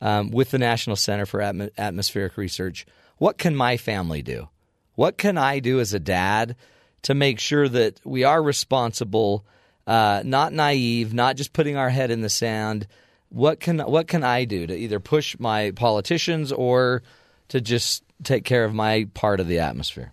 um, 0.01 0.31
with 0.31 0.51
the 0.51 0.59
National 0.59 0.95
Center 0.95 1.25
for 1.25 1.39
Atmo- 1.39 1.71
Atmospheric 1.77 2.37
Research. 2.37 2.85
What 3.17 3.37
can 3.37 3.55
my 3.55 3.77
family 3.77 4.21
do? 4.21 4.49
What 4.95 5.17
can 5.17 5.37
I 5.37 5.59
do 5.59 5.79
as 5.79 5.93
a 5.93 5.99
dad 5.99 6.55
to 7.03 7.13
make 7.13 7.39
sure 7.39 7.67
that 7.69 7.99
we 8.03 8.23
are 8.23 8.41
responsible, 8.41 9.45
uh, 9.87 10.21
not 10.25 10.53
naive, 10.53 11.13
not 11.13 11.35
just 11.35 11.53
putting 11.53 11.77
our 11.77 11.89
head 11.89 12.11
in 12.11 12.21
the 12.21 12.29
sand? 12.29 12.87
What 13.29 13.59
can 13.59 13.79
what 13.79 14.07
can 14.07 14.23
I 14.23 14.45
do 14.45 14.67
to 14.67 14.75
either 14.75 14.99
push 14.99 15.37
my 15.39 15.71
politicians 15.71 16.51
or 16.51 17.03
to 17.49 17.61
just 17.61 18.03
take 18.23 18.43
care 18.43 18.65
of 18.65 18.73
my 18.73 19.07
part 19.13 19.39
of 19.39 19.47
the 19.47 19.59
atmosphere? 19.59 20.11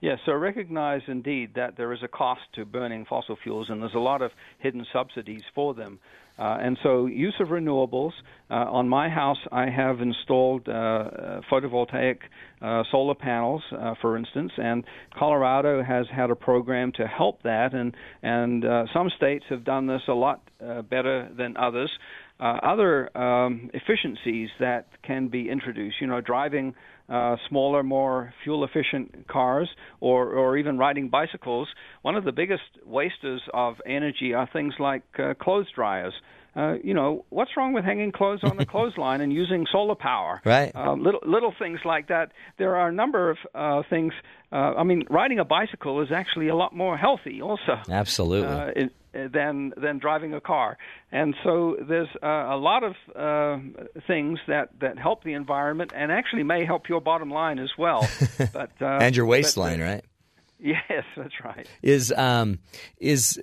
Yes, 0.00 0.18
so 0.26 0.32
recognize 0.32 1.02
indeed 1.06 1.54
that 1.54 1.76
there 1.76 1.92
is 1.92 2.02
a 2.02 2.08
cost 2.08 2.42
to 2.54 2.64
burning 2.64 3.06
fossil 3.06 3.36
fuels, 3.42 3.70
and 3.70 3.80
there's 3.80 3.94
a 3.94 3.98
lot 3.98 4.20
of 4.20 4.30
hidden 4.58 4.86
subsidies 4.92 5.42
for 5.54 5.72
them. 5.72 5.98
Uh, 6.38 6.58
and 6.60 6.78
so, 6.82 7.06
use 7.06 7.34
of 7.40 7.48
renewables. 7.48 8.12
Uh, 8.50 8.54
on 8.54 8.88
my 8.88 9.08
house, 9.08 9.38
I 9.50 9.68
have 9.70 10.00
installed 10.00 10.68
uh, 10.68 10.72
uh, 10.72 11.40
photovoltaic 11.50 12.18
uh, 12.60 12.84
solar 12.92 13.14
panels, 13.14 13.62
uh, 13.72 13.94
for 14.00 14.16
instance, 14.16 14.52
and 14.56 14.84
Colorado 15.18 15.82
has 15.82 16.06
had 16.14 16.30
a 16.30 16.36
program 16.36 16.92
to 16.92 17.06
help 17.06 17.42
that, 17.42 17.74
and 17.74 17.96
and 18.22 18.64
some 18.92 19.10
states 19.16 19.44
have 19.48 19.64
done 19.64 19.86
this 19.86 20.02
a 20.08 20.12
lot 20.12 20.42
better 20.88 21.28
than 21.36 21.56
others. 21.56 21.90
Other 22.38 23.16
um, 23.16 23.70
efficiencies 23.72 24.50
that 24.60 24.88
can 25.02 25.28
be 25.28 25.48
introduced, 25.48 25.96
you 26.00 26.06
know, 26.06 26.20
driving 26.20 26.74
uh, 27.08 27.36
smaller, 27.48 27.82
more 27.82 28.32
fuel-efficient 28.42 29.28
cars, 29.28 29.68
or 30.00 30.30
or 30.30 30.56
even 30.56 30.78
riding 30.78 31.08
bicycles. 31.08 31.68
One 32.02 32.16
of 32.16 32.24
the 32.24 32.32
biggest 32.32 32.62
wasters 32.84 33.42
of 33.54 33.76
energy 33.86 34.34
are 34.34 34.48
things 34.52 34.74
like 34.78 35.02
uh, 35.18 35.34
clothes 35.34 35.68
dryers. 35.74 36.14
Uh, 36.56 36.76
you 36.82 36.94
know, 36.94 37.24
what's 37.28 37.50
wrong 37.56 37.72
with 37.74 37.84
hanging 37.84 38.12
clothes 38.12 38.40
on 38.42 38.56
the 38.56 38.64
clothesline 38.72 39.20
and 39.20 39.32
using 39.32 39.66
solar 39.70 39.94
power? 39.94 40.40
Right. 40.44 40.72
Uh, 40.74 40.94
little 40.94 41.20
little 41.26 41.52
things 41.58 41.80
like 41.84 42.08
that. 42.08 42.32
There 42.58 42.76
are 42.76 42.88
a 42.88 42.92
number 42.92 43.30
of 43.30 43.38
uh, 43.54 43.82
things. 43.90 44.14
Uh, 44.50 44.74
I 44.78 44.84
mean, 44.84 45.04
riding 45.10 45.38
a 45.38 45.44
bicycle 45.44 46.00
is 46.00 46.10
actually 46.10 46.48
a 46.48 46.54
lot 46.56 46.74
more 46.74 46.96
healthy, 46.96 47.42
also 47.42 47.78
Absolutely. 47.90 48.48
uh, 48.48 48.66
it, 48.74 48.92
than 49.32 49.72
than 49.76 49.98
driving 49.98 50.34
a 50.34 50.40
car. 50.40 50.78
And 51.12 51.34
so 51.42 51.76
there's 51.80 52.08
uh, 52.22 52.26
a 52.26 52.56
lot 52.56 52.84
of 52.84 52.94
uh, 53.14 53.58
things 54.06 54.38
that, 54.46 54.70
that 54.80 54.98
help 54.98 55.24
the 55.24 55.32
environment 55.32 55.92
and 55.94 56.12
actually 56.12 56.42
may 56.42 56.64
help 56.64 56.88
your 56.88 57.00
bottom 57.00 57.30
line 57.30 57.58
as 57.58 57.70
well. 57.78 58.08
But 58.52 58.70
uh, 58.80 58.98
and 59.00 59.16
your 59.16 59.26
but- 59.26 59.30
waistline, 59.30 59.80
right? 59.80 60.04
Yes, 60.58 61.04
that's 61.14 61.44
right. 61.44 61.68
is 61.82 62.10
um 62.12 62.60
is 62.98 63.38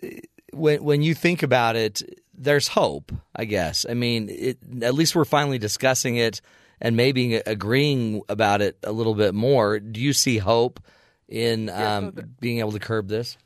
when 0.51 0.83
when 0.83 1.03
you 1.03 1.13
think 1.13 1.43
about 1.43 1.75
it 1.75 2.01
there's 2.33 2.69
hope 2.69 3.11
i 3.35 3.45
guess 3.45 3.85
i 3.89 3.93
mean 3.93 4.29
it, 4.29 4.57
at 4.81 4.93
least 4.93 5.15
we're 5.15 5.25
finally 5.25 5.57
discussing 5.57 6.15
it 6.15 6.41
and 6.81 6.97
maybe 6.97 7.35
agreeing 7.35 8.21
about 8.29 8.61
it 8.61 8.77
a 8.83 8.91
little 8.91 9.15
bit 9.15 9.33
more 9.33 9.79
do 9.79 9.99
you 9.99 10.13
see 10.13 10.37
hope 10.37 10.79
in 11.27 11.69
um, 11.69 12.13
being 12.39 12.59
able 12.59 12.71
to 12.71 12.79
curb 12.79 13.07
this 13.07 13.37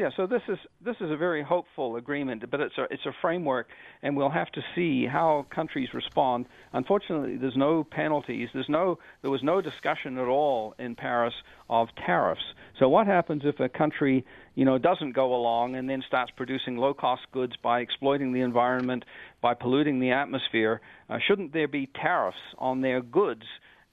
Yeah, 0.00 0.08
so 0.16 0.26
this 0.26 0.40
is 0.48 0.56
this 0.80 0.96
is 1.00 1.10
a 1.10 1.16
very 1.16 1.42
hopeful 1.42 1.96
agreement, 1.96 2.48
but 2.50 2.58
it's 2.60 2.78
a 2.78 2.84
it's 2.90 3.04
a 3.04 3.12
framework, 3.20 3.68
and 4.02 4.16
we'll 4.16 4.30
have 4.30 4.50
to 4.52 4.62
see 4.74 5.04
how 5.04 5.44
countries 5.54 5.92
respond. 5.92 6.46
Unfortunately, 6.72 7.36
there's 7.36 7.56
no 7.56 7.84
penalties. 7.84 8.48
There's 8.54 8.70
no 8.70 8.98
there 9.20 9.30
was 9.30 9.42
no 9.42 9.60
discussion 9.60 10.16
at 10.16 10.26
all 10.26 10.74
in 10.78 10.94
Paris 10.94 11.34
of 11.68 11.88
tariffs. 12.06 12.54
So 12.80 12.88
what 12.88 13.06
happens 13.06 13.42
if 13.44 13.60
a 13.60 13.68
country 13.68 14.24
you 14.56 14.64
know 14.64 14.78
doesn't 14.78 15.12
go 15.12 15.34
along 15.34 15.76
and 15.76 15.88
then 15.88 16.02
starts 16.08 16.32
producing 16.36 16.76
low 16.76 16.94
cost 16.94 17.22
goods 17.30 17.52
by 17.62 17.80
exploiting 17.80 18.32
the 18.32 18.40
environment, 18.40 19.04
by 19.40 19.54
polluting 19.54 20.00
the 20.00 20.10
atmosphere? 20.10 20.80
Uh, 21.08 21.18
shouldn't 21.28 21.52
there 21.52 21.68
be 21.68 21.86
tariffs 21.86 22.38
on 22.58 22.80
their 22.80 23.00
goods? 23.00 23.44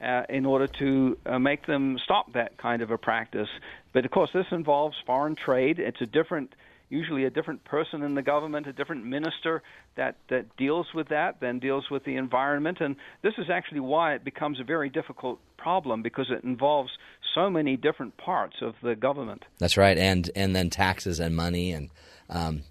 uh, 0.01 0.23
in 0.29 0.45
order 0.45 0.67
to 0.79 1.17
uh, 1.25 1.39
make 1.39 1.65
them 1.65 1.97
stop 2.03 2.33
that 2.33 2.57
kind 2.57 2.81
of 2.81 2.91
a 2.91 2.97
practice. 2.97 3.47
But 3.93 4.05
of 4.05 4.11
course, 4.11 4.29
this 4.33 4.45
involves 4.51 4.95
foreign 5.05 5.35
trade. 5.35 5.79
It's 5.79 6.01
a 6.01 6.05
different, 6.05 6.53
usually 6.89 7.25
a 7.25 7.29
different 7.29 7.63
person 7.63 8.03
in 8.03 8.13
the 8.13 8.21
government, 8.21 8.67
a 8.67 8.73
different 8.73 9.05
minister 9.05 9.63
that, 9.95 10.17
that 10.29 10.55
deals 10.55 10.85
with 10.93 11.09
that, 11.09 11.39
then 11.41 11.59
deals 11.59 11.85
with 11.89 12.03
the 12.05 12.15
environment. 12.15 12.77
And 12.79 12.95
this 13.23 13.33
is 13.38 13.49
actually 13.51 13.79
why 13.79 14.13
it 14.13 14.23
becomes 14.23 14.59
a 14.59 14.63
very 14.63 14.89
difficult 14.89 15.39
problem 15.57 16.03
because 16.03 16.27
it 16.29 16.43
involves 16.43 16.91
so 17.34 17.49
many 17.49 17.78
different 17.78 18.17
parts 18.17 18.57
of 18.61 18.75
the 18.82 18.95
government. 18.95 19.45
That's 19.59 19.78
right, 19.78 19.97
and 19.97 20.30
and 20.36 20.55
then 20.55 20.69
taxes 20.69 21.19
and 21.19 21.36
money 21.36 21.71
and 21.71 21.89
um, 22.30 22.63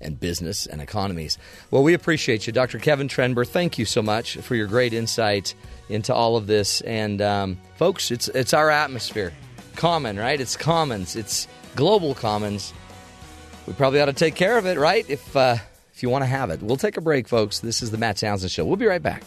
and 0.00 0.18
business 0.18 0.66
and 0.66 0.80
economies. 0.80 1.38
Well, 1.70 1.82
we 1.82 1.94
appreciate 1.94 2.46
you, 2.46 2.52
Dr. 2.52 2.78
Kevin 2.78 3.08
Trenberth. 3.08 3.48
Thank 3.48 3.78
you 3.78 3.84
so 3.84 4.02
much 4.02 4.36
for 4.36 4.54
your 4.54 4.66
great 4.66 4.92
insight 4.92 5.54
into 5.88 6.14
all 6.14 6.36
of 6.36 6.46
this. 6.46 6.80
And 6.82 7.20
um, 7.22 7.58
folks, 7.76 8.10
it's 8.10 8.28
it's 8.28 8.54
our 8.54 8.70
atmosphere, 8.70 9.32
common, 9.76 10.18
right? 10.18 10.40
It's 10.40 10.56
commons. 10.56 11.16
It's 11.16 11.48
global 11.74 12.14
commons. 12.14 12.72
We 13.66 13.72
probably 13.72 14.00
ought 14.00 14.06
to 14.06 14.12
take 14.12 14.34
care 14.34 14.58
of 14.58 14.66
it, 14.66 14.78
right? 14.78 15.08
If 15.08 15.36
uh, 15.36 15.56
if 15.94 16.02
you 16.02 16.10
want 16.10 16.22
to 16.22 16.28
have 16.28 16.50
it, 16.50 16.62
we'll 16.62 16.76
take 16.76 16.96
a 16.96 17.00
break, 17.00 17.28
folks. 17.28 17.60
This 17.60 17.82
is 17.82 17.90
the 17.90 17.98
Matt 17.98 18.18
Townsend 18.18 18.50
Show. 18.50 18.64
We'll 18.64 18.76
be 18.76 18.86
right 18.86 19.02
back. 19.02 19.22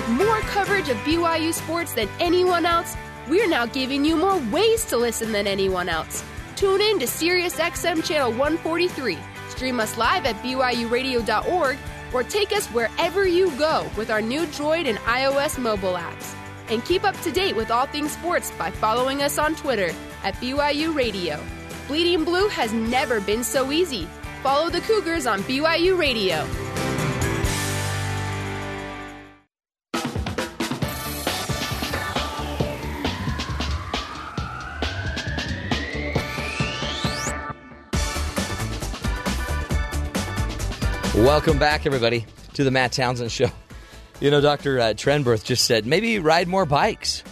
With 0.00 0.08
more 0.26 0.40
coverage 0.40 0.88
of 0.88 0.96
BYU 0.98 1.52
sports 1.52 1.92
than 1.92 2.08
anyone 2.20 2.64
else, 2.64 2.96
we're 3.28 3.46
now 3.46 3.66
giving 3.66 4.02
you 4.02 4.16
more 4.16 4.38
ways 4.50 4.82
to 4.86 4.96
listen 4.96 5.30
than 5.30 5.46
anyone 5.46 5.90
else. 5.90 6.24
Tune 6.56 6.80
in 6.80 6.98
to 7.00 7.04
SiriusXM 7.04 8.02
Channel 8.02 8.30
143, 8.30 9.18
stream 9.50 9.78
us 9.78 9.98
live 9.98 10.24
at 10.24 10.36
BYURadio.org, 10.36 11.76
or 12.14 12.22
take 12.22 12.50
us 12.50 12.66
wherever 12.68 13.26
you 13.26 13.50
go 13.58 13.86
with 13.98 14.10
our 14.10 14.22
new 14.22 14.46
Droid 14.46 14.88
and 14.88 14.96
iOS 15.00 15.58
mobile 15.58 15.92
apps. 15.92 16.34
And 16.70 16.82
keep 16.86 17.04
up 17.04 17.20
to 17.20 17.30
date 17.30 17.54
with 17.54 17.70
all 17.70 17.84
things 17.84 18.12
sports 18.12 18.50
by 18.52 18.70
following 18.70 19.20
us 19.20 19.36
on 19.36 19.54
Twitter 19.54 19.90
at 20.24 20.32
BYU 20.36 20.94
Radio. 20.94 21.38
Bleeding 21.88 22.24
Blue 22.24 22.48
has 22.48 22.72
never 22.72 23.20
been 23.20 23.44
so 23.44 23.70
easy. 23.70 24.08
Follow 24.42 24.70
the 24.70 24.80
Cougars 24.80 25.26
on 25.26 25.42
BYU 25.42 25.98
Radio. 25.98 26.46
Welcome 41.30 41.60
back, 41.60 41.86
everybody, 41.86 42.26
to 42.54 42.64
the 42.64 42.72
Matt 42.72 42.90
Townsend 42.90 43.30
Show. 43.30 43.50
You 44.18 44.32
know, 44.32 44.40
Dr. 44.40 44.80
Uh, 44.80 44.84
Trenberth 44.94 45.44
just 45.44 45.64
said 45.64 45.86
maybe 45.86 46.18
ride 46.18 46.48
more 46.48 46.66
bikes. 46.66 47.22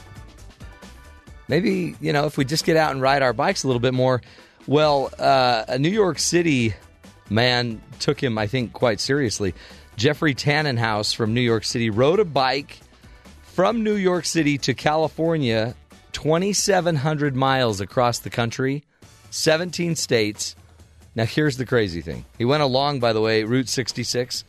Maybe, 1.49 1.97
you 2.01 2.13
know, 2.13 2.27
if 2.27 2.39
we 2.39 2.45
just 2.45 2.65
get 2.65 2.77
out 2.77 2.93
and 2.93 3.03
ride 3.03 3.23
our 3.23 3.33
bikes 3.33 3.65
a 3.65 3.67
little 3.67 3.81
bit 3.81 3.95
more. 3.95 4.23
Well, 4.69 5.11
uh, 5.19 5.65
a 5.67 5.81
New 5.81 5.89
York 5.89 6.21
City 6.21 6.77
man 7.29 7.83
took 7.99 8.23
him, 8.23 8.39
I 8.39 8.47
think, 8.47 8.73
quite 8.73 9.01
seriously. 9.01 9.53
Jeffrey 9.97 10.33
Tanenhaus 10.33 11.13
from 11.13 11.35
New 11.35 11.41
York 11.41 11.65
City 11.65 11.91
rode 11.91 12.21
a 12.21 12.25
bike 12.25 12.79
from 13.43 13.83
New 13.83 13.97
York 13.97 14.27
City 14.27 14.59
to 14.59 14.75
California, 14.75 15.75
2,700 16.13 17.35
miles 17.35 17.81
across 17.81 18.21
the 18.21 18.31
country, 18.31 18.85
17 19.31 19.97
states. 19.97 20.55
Now, 21.15 21.25
here's 21.25 21.57
the 21.57 21.67
crazy 21.67 22.01
thing. 22.01 22.25
He 22.37 22.45
went 22.45 22.63
along, 22.63 23.01
by 23.01 23.13
the 23.13 23.21
way, 23.21 23.45
Route 23.45 23.69
66. 23.69 24.45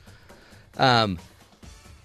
Um, 0.78 1.20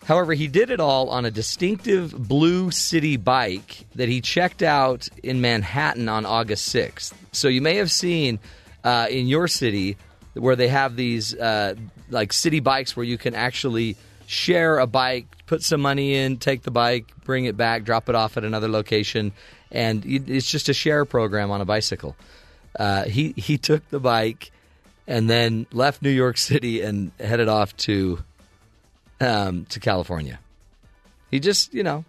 however, 0.04 0.32
he 0.32 0.46
did 0.46 0.70
it 0.70 0.80
all 0.80 1.10
on 1.10 1.24
a 1.24 1.30
distinctive 1.30 2.12
blue 2.16 2.70
city 2.70 3.16
bike 3.16 3.86
that 3.94 4.08
he 4.08 4.20
checked 4.20 4.62
out 4.62 5.08
in 5.22 5.40
Manhattan 5.40 6.08
on 6.08 6.24
August 6.24 6.74
6th. 6.74 7.12
So 7.32 7.48
you 7.48 7.60
may 7.60 7.76
have 7.76 7.90
seen 7.90 8.38
uh, 8.84 9.06
in 9.10 9.26
your 9.26 9.48
city 9.48 9.96
where 10.34 10.56
they 10.56 10.68
have 10.68 10.96
these 10.96 11.34
uh, 11.34 11.74
like 12.10 12.32
city 12.32 12.60
bikes 12.60 12.96
where 12.96 13.04
you 13.04 13.18
can 13.18 13.34
actually 13.34 13.96
share 14.26 14.78
a 14.78 14.86
bike, 14.86 15.26
put 15.46 15.62
some 15.62 15.80
money 15.80 16.14
in, 16.14 16.38
take 16.38 16.62
the 16.62 16.70
bike, 16.70 17.06
bring 17.24 17.44
it 17.44 17.56
back, 17.56 17.84
drop 17.84 18.08
it 18.08 18.14
off 18.14 18.36
at 18.36 18.44
another 18.44 18.68
location, 18.68 19.32
and 19.70 20.04
it's 20.06 20.50
just 20.50 20.68
a 20.68 20.74
share 20.74 21.04
program 21.04 21.50
on 21.50 21.60
a 21.60 21.64
bicycle. 21.64 22.16
Uh, 22.78 23.04
he 23.04 23.34
he 23.36 23.58
took 23.58 23.88
the 23.90 24.00
bike 24.00 24.50
and 25.06 25.28
then 25.28 25.66
left 25.72 26.02
New 26.02 26.10
York 26.10 26.36
City 26.36 26.80
and 26.80 27.12
headed 27.20 27.48
off 27.48 27.76
to 27.78 28.22
um, 29.20 29.64
to 29.66 29.80
California. 29.80 30.38
He 31.30 31.40
just, 31.40 31.74
you 31.74 31.82
know, 31.82 32.04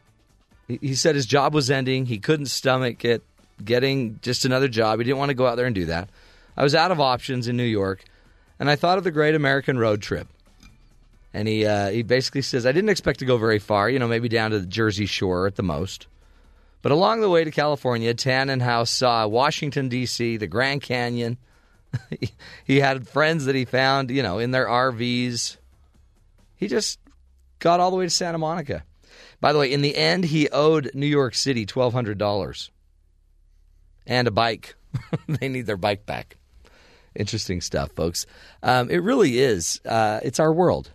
he, 0.67 0.79
he 0.81 0.95
said 0.95 1.15
his 1.15 1.25
job 1.25 1.53
was 1.53 1.69
ending. 1.69 2.05
He 2.05 2.17
couldn't 2.17 2.47
stomach 2.47 3.03
it, 3.05 3.23
getting 3.63 4.19
just 4.21 4.45
another 4.45 4.67
job. 4.67 4.99
He 4.99 5.05
didn't 5.05 5.17
want 5.17 5.29
to 5.29 5.35
go 5.35 5.47
out 5.47 5.55
there 5.55 5.65
and 5.65 5.75
do 5.75 5.85
that. 5.85 6.09
I 6.57 6.63
was 6.63 6.75
out 6.75 6.91
of 6.91 6.99
options 6.99 7.47
in 7.47 7.57
New 7.57 7.63
York, 7.63 8.03
and 8.59 8.69
I 8.69 8.75
thought 8.75 8.97
of 8.97 9.03
the 9.03 9.11
Great 9.11 9.35
American 9.35 9.77
Road 9.77 10.01
Trip. 10.01 10.27
And 11.33 11.47
he 11.49 11.65
uh, 11.65 11.89
he 11.89 12.01
basically 12.01 12.41
says 12.41 12.65
I 12.65 12.71
didn't 12.71 12.89
expect 12.89 13.19
to 13.19 13.25
go 13.25 13.37
very 13.37 13.59
far. 13.59 13.89
You 13.89 13.99
know, 13.99 14.07
maybe 14.07 14.29
down 14.29 14.51
to 14.51 14.59
the 14.59 14.65
Jersey 14.65 15.05
Shore 15.05 15.47
at 15.47 15.55
the 15.55 15.63
most. 15.63 16.07
But 16.85 16.91
along 16.91 17.21
the 17.21 17.31
way 17.31 17.43
to 17.43 17.49
California, 17.49 18.13
Tanenhaus 18.13 18.89
saw 18.89 19.25
Washington 19.25 19.89
D.C., 19.89 20.37
the 20.37 20.45
Grand 20.45 20.83
Canyon. 20.83 21.39
he, 22.63 22.79
had 22.79 23.07
friends 23.07 23.45
that 23.45 23.55
he 23.55 23.65
found, 23.65 24.11
you 24.11 24.21
know, 24.21 24.37
in 24.37 24.51
their 24.51 24.67
RVs. 24.67 25.57
He 26.55 26.67
just 26.67 26.99
got 27.57 27.79
all 27.79 27.89
the 27.89 27.97
way 27.97 28.05
to 28.05 28.09
Santa 28.11 28.37
Monica. 28.37 28.83
By 29.41 29.51
the 29.51 29.57
way, 29.57 29.73
in 29.73 29.81
the 29.81 29.97
end, 29.97 30.25
he 30.25 30.47
owed 30.49 30.91
New 30.93 31.07
York 31.07 31.33
City 31.33 31.65
twelve 31.65 31.91
hundred 31.91 32.19
dollars 32.19 32.69
and 34.05 34.27
a 34.27 34.31
bike. 34.31 34.75
they 35.27 35.49
need 35.49 35.65
their 35.65 35.77
bike 35.77 36.05
back. 36.05 36.37
Interesting 37.15 37.61
stuff, 37.61 37.93
folks. 37.93 38.27
Um, 38.61 38.91
it 38.91 39.01
really 39.01 39.39
is. 39.39 39.81
Uh, 39.85 40.19
it's 40.21 40.39
our 40.39 40.53
world. 40.53 40.91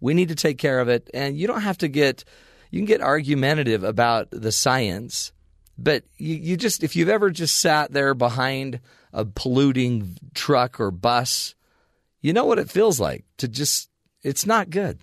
We 0.00 0.14
need 0.14 0.30
to 0.30 0.34
take 0.34 0.58
care 0.58 0.80
of 0.80 0.88
it, 0.88 1.08
and 1.14 1.38
you 1.38 1.46
don't 1.46 1.60
have 1.60 1.78
to 1.78 1.86
get. 1.86 2.24
You 2.70 2.78
can 2.78 2.86
get 2.86 3.00
argumentative 3.00 3.82
about 3.84 4.30
the 4.30 4.52
science, 4.52 5.32
but 5.76 6.04
you, 6.16 6.34
you 6.34 6.56
just 6.56 6.82
if 6.82 6.96
you've 6.96 7.08
ever 7.08 7.30
just 7.30 7.58
sat 7.58 7.92
there 7.92 8.14
behind 8.14 8.80
a 9.12 9.24
polluting 9.24 10.16
truck 10.34 10.80
or 10.80 10.90
bus, 10.90 11.54
you 12.20 12.32
know 12.32 12.44
what 12.44 12.58
it 12.58 12.70
feels 12.70 13.00
like 13.00 13.24
to 13.38 13.48
just. 13.48 13.88
It's 14.22 14.44
not 14.44 14.68
good. 14.68 14.98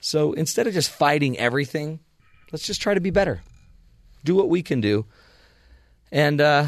So 0.00 0.34
instead 0.34 0.66
of 0.66 0.74
just 0.74 0.90
fighting 0.90 1.38
everything, 1.38 2.00
let's 2.52 2.66
just 2.66 2.82
try 2.82 2.94
to 2.94 3.00
be 3.00 3.10
better. 3.10 3.42
Do 4.22 4.34
what 4.34 4.48
we 4.50 4.62
can 4.62 4.80
do, 4.80 5.06
and 6.12 6.40
uh, 6.40 6.66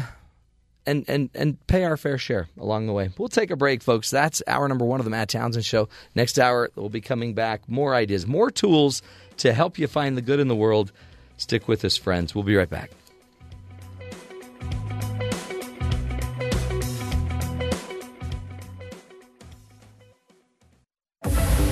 and 0.85 1.05
and 1.07 1.29
and 1.35 1.67
pay 1.67 1.83
our 1.85 1.97
fair 1.97 2.17
share 2.17 2.49
along 2.57 2.87
the 2.87 2.93
way. 2.93 3.11
We'll 3.17 3.29
take 3.29 3.51
a 3.51 3.55
break, 3.55 3.83
folks. 3.83 4.09
That's 4.09 4.41
hour 4.47 4.67
number 4.67 4.85
one 4.85 4.99
of 4.99 5.05
the 5.05 5.11
Matt 5.11 5.29
Townsend 5.29 5.65
Show. 5.65 5.87
Next 6.15 6.39
hour, 6.39 6.69
we'll 6.75 6.89
be 6.89 7.01
coming 7.01 7.33
back. 7.33 7.69
More 7.69 7.93
ideas, 7.93 8.25
more 8.25 8.49
tools 8.49 9.01
to 9.39 9.53
help 9.53 9.77
you 9.79 9.87
find 9.87 10.15
the 10.15 10.21
good 10.21 10.39
in 10.39 10.47
the 10.47 10.55
world. 10.55 10.91
Stick 11.37 11.67
with 11.67 11.83
us, 11.85 11.97
friends. 11.97 12.35
We'll 12.35 12.43
be 12.43 12.55
right 12.55 12.69
back. 12.69 12.91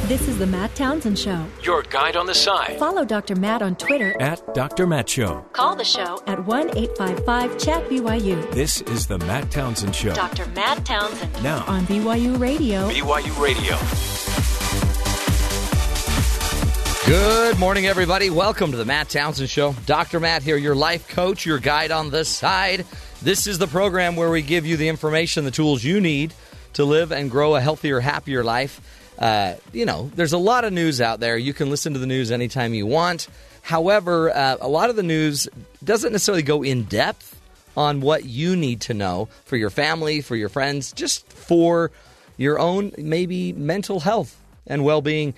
This 0.07 0.30
is 0.30 0.39
the 0.39 0.47
Matt 0.47 0.74
Townsend 0.74 1.20
Show. 1.20 1.45
Your 1.63 1.84
guide 1.84 2.15
on 2.15 2.26
the 2.28 2.34
side 2.34 2.80
Follow 2.80 3.03
Dr. 3.03 3.36
Matt 3.36 3.61
on 3.61 3.76
Twitter 3.76 4.15
at 4.22 4.53
Dr. 4.53 4.88
Matt 4.88 5.09
Show. 5.09 5.41
Call 5.51 5.76
the 5.76 5.84
show 5.84 6.22
at 6.28 6.45
1 6.45 6.78
855 6.78 7.57
Chat 7.57 7.89
BYU 7.89 8.51
This 8.51 8.82
is 8.84 9.07
the 9.07 9.18
Matt 9.20 9.51
Townsend 9.51 9.93
Show. 9.93 10.13
Dr. 10.13 10.45
Matt 10.47 10.86
Townsend 10.86 11.43
Now, 11.43 11.65
on 11.68 11.86
BYU 11.88 12.39
Radio. 12.39 12.89
BYU 12.89 13.41
Radio. 13.41 14.57
Good 17.08 17.58
morning, 17.58 17.88
everybody. 17.88 18.30
Welcome 18.30 18.72
to 18.72 18.78
the 18.78 18.84
Matt 18.84 19.08
Townsend 19.08 19.49
Show. 19.49 19.72
Dr. 19.86 20.20
Matt 20.20 20.43
here, 20.43 20.58
your 20.58 20.76
life 20.76 21.08
coach, 21.08 21.45
your 21.45 21.58
guide 21.58 21.89
on 21.89 22.10
the 22.10 22.26
side. 22.26 22.86
This 23.22 23.47
is 23.47 23.58
the 23.58 23.66
program 23.66 24.18
where 24.18 24.30
we 24.30 24.41
give 24.41 24.66
you 24.66 24.76
the 24.76 24.89
information, 24.89 25.45
the 25.45 25.51
tools 25.51 25.86
you 25.86 26.01
need 26.01 26.34
to 26.74 26.84
live 26.84 27.14
and 27.14 27.32
grow 27.32 27.55
a 27.55 27.62
healthier, 27.62 28.01
happier 28.01 28.43
life. 28.43 28.82
Uh, 29.18 29.53
you 29.72 29.86
know, 29.86 30.12
there's 30.16 30.34
a 30.34 30.38
lot 30.38 30.66
of 30.66 30.74
news 30.74 30.99
out 30.99 31.22
there. 31.22 31.38
You 31.38 31.53
can 31.53 31.70
listen 31.70 31.93
to 31.93 31.99
the 31.99 32.05
news 32.05 32.30
anytime 32.30 32.74
you 32.74 32.86
want. 32.86 33.30
However, 33.62 34.30
uh, 34.30 34.58
a 34.60 34.68
lot 34.68 34.89
of 34.89 34.97
the 34.97 35.03
news 35.03 35.47
doesn't 35.82 36.12
necessarily 36.12 36.43
go 36.43 36.62
in 36.62 36.84
depth 36.84 37.39
on 37.78 38.01
what 38.01 38.26
you 38.26 38.58
need 38.58 38.82
to 38.82 38.93
know 38.93 39.30
for 39.45 39.55
your 39.55 39.70
family, 39.70 40.20
for 40.20 40.36
your 40.36 40.49
friends, 40.49 40.91
just 40.91 41.32
for 41.32 41.89
your 42.36 42.60
own 42.60 42.91
maybe 42.97 43.53
mental 43.53 44.01
health 44.01 44.38
and 44.66 44.84
well-being. 44.84 45.34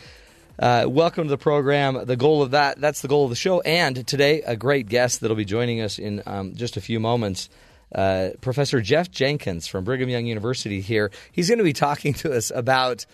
Uh, 0.59 0.85
welcome 0.89 1.23
to 1.23 1.29
the 1.29 1.37
program. 1.37 2.05
The 2.05 2.17
goal 2.17 2.41
of 2.41 2.51
that, 2.51 2.81
that's 2.81 3.01
the 3.01 3.07
goal 3.07 3.23
of 3.23 3.29
the 3.29 3.35
show. 3.37 3.61
And 3.61 4.05
today, 4.05 4.41
a 4.41 4.57
great 4.57 4.89
guest 4.89 5.21
that'll 5.21 5.37
be 5.37 5.45
joining 5.45 5.79
us 5.79 5.97
in 5.97 6.21
um, 6.25 6.53
just 6.53 6.75
a 6.75 6.81
few 6.81 6.99
moments. 6.99 7.47
uh, 7.93 8.29
Professor 8.41 8.81
Jeff 8.81 9.09
Jenkins 9.09 9.67
from 9.67 9.83
Brigham 9.83 10.09
Young 10.09 10.25
University 10.25 10.81
here. 10.81 11.11
He's 11.31 11.47
going 11.47 11.57
to 11.57 11.63
be 11.63 11.73
talking 11.73 12.13
to 12.15 12.33
us 12.35 12.51
about 12.53 13.05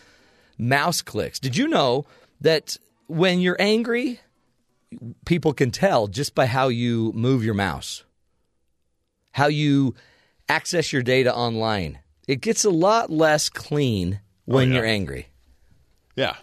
mouse 0.58 1.02
clicks. 1.02 1.39
Did 1.39 1.56
you 1.56 1.68
know 1.68 2.06
that 2.41 2.78
when 3.08 3.39
you're 3.39 3.58
angry, 3.60 4.20
people 5.26 5.54
can 5.54 5.72
tell 5.72 6.08
just 6.08 6.36
by 6.36 6.46
how 6.46 6.68
you 6.68 7.12
move 7.14 7.43
your 7.43 7.54
mouse, 7.54 8.04
how 9.32 9.48
you 9.48 9.96
access 10.50 10.91
your 10.91 11.04
data 11.04 11.34
online? 11.34 12.00
It 12.28 12.41
gets 12.41 12.66
a 12.66 12.70
lot 12.70 13.10
less 13.12 13.50
clean 13.50 14.20
when 14.46 14.70
yeah. 14.70 14.76
you're 14.76 14.86
angry. 14.86 15.28
Yeah. 16.16 16.36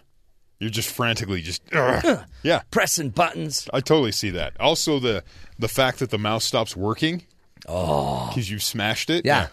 You're 0.63 0.69
just 0.71 0.89
frantically 0.89 1.41
just 1.41 1.61
ugh. 1.73 2.21
yeah. 2.41 2.61
Pressing 2.71 3.09
buttons. 3.09 3.67
I 3.73 3.81
totally 3.81 4.13
see 4.13 4.29
that. 4.29 4.53
Also 4.61 4.97
the 4.97 5.23
the 5.59 5.67
fact 5.67 5.99
that 5.99 6.09
the 6.09 6.17
mouse 6.17 6.45
stops 6.45 6.73
working 6.75 7.23
Oh. 7.67 8.27
because 8.29 8.49
you 8.49 8.59
smashed 8.59 9.09
it. 9.09 9.25
Yeah. 9.25 9.47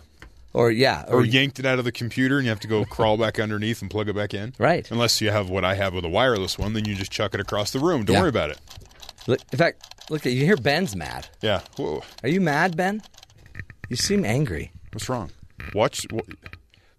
Or 0.52 0.70
yeah, 0.70 1.04
Or 1.08 1.24
yanked 1.24 1.58
it 1.58 1.66
out 1.66 1.78
of 1.80 1.84
the 1.84 1.92
computer 1.92 2.36
and 2.38 2.44
you 2.44 2.50
have 2.50 2.60
to 2.60 2.68
go 2.68 2.84
crawl 2.96 3.16
back 3.16 3.40
underneath 3.40 3.82
and 3.82 3.90
plug 3.90 4.08
it 4.08 4.14
back 4.14 4.34
in. 4.34 4.54
Right. 4.58 4.88
Unless 4.90 5.20
you 5.20 5.30
have 5.30 5.48
what 5.50 5.64
I 5.64 5.74
have 5.74 5.94
with 5.94 6.04
a 6.04 6.08
wireless 6.08 6.58
one, 6.58 6.72
then 6.74 6.84
you 6.84 6.94
just 6.94 7.10
chuck 7.12 7.34
it 7.34 7.40
across 7.40 7.72
the 7.72 7.80
room. 7.80 8.04
Don't 8.04 8.14
Yeah. 8.14 8.20
worry 8.20 8.28
about 8.30 8.50
it. 8.50 8.58
Look, 9.26 9.40
in 9.52 9.58
fact, 9.58 10.10
look 10.10 10.24
at 10.26 10.32
you 10.32 10.44
hear 10.44 10.56
Ben's 10.56 10.94
mad. 10.96 11.28
Yeah. 11.42 11.60
Whoa. 11.76 12.02
Are 12.22 12.28
you 12.28 12.40
mad, 12.40 12.76
Ben? 12.76 13.02
You 13.88 13.96
seem 13.96 14.24
angry. 14.24 14.70
What's 14.92 15.08
wrong? 15.08 15.30
Watch. 15.74 16.06
wh- 16.12 16.28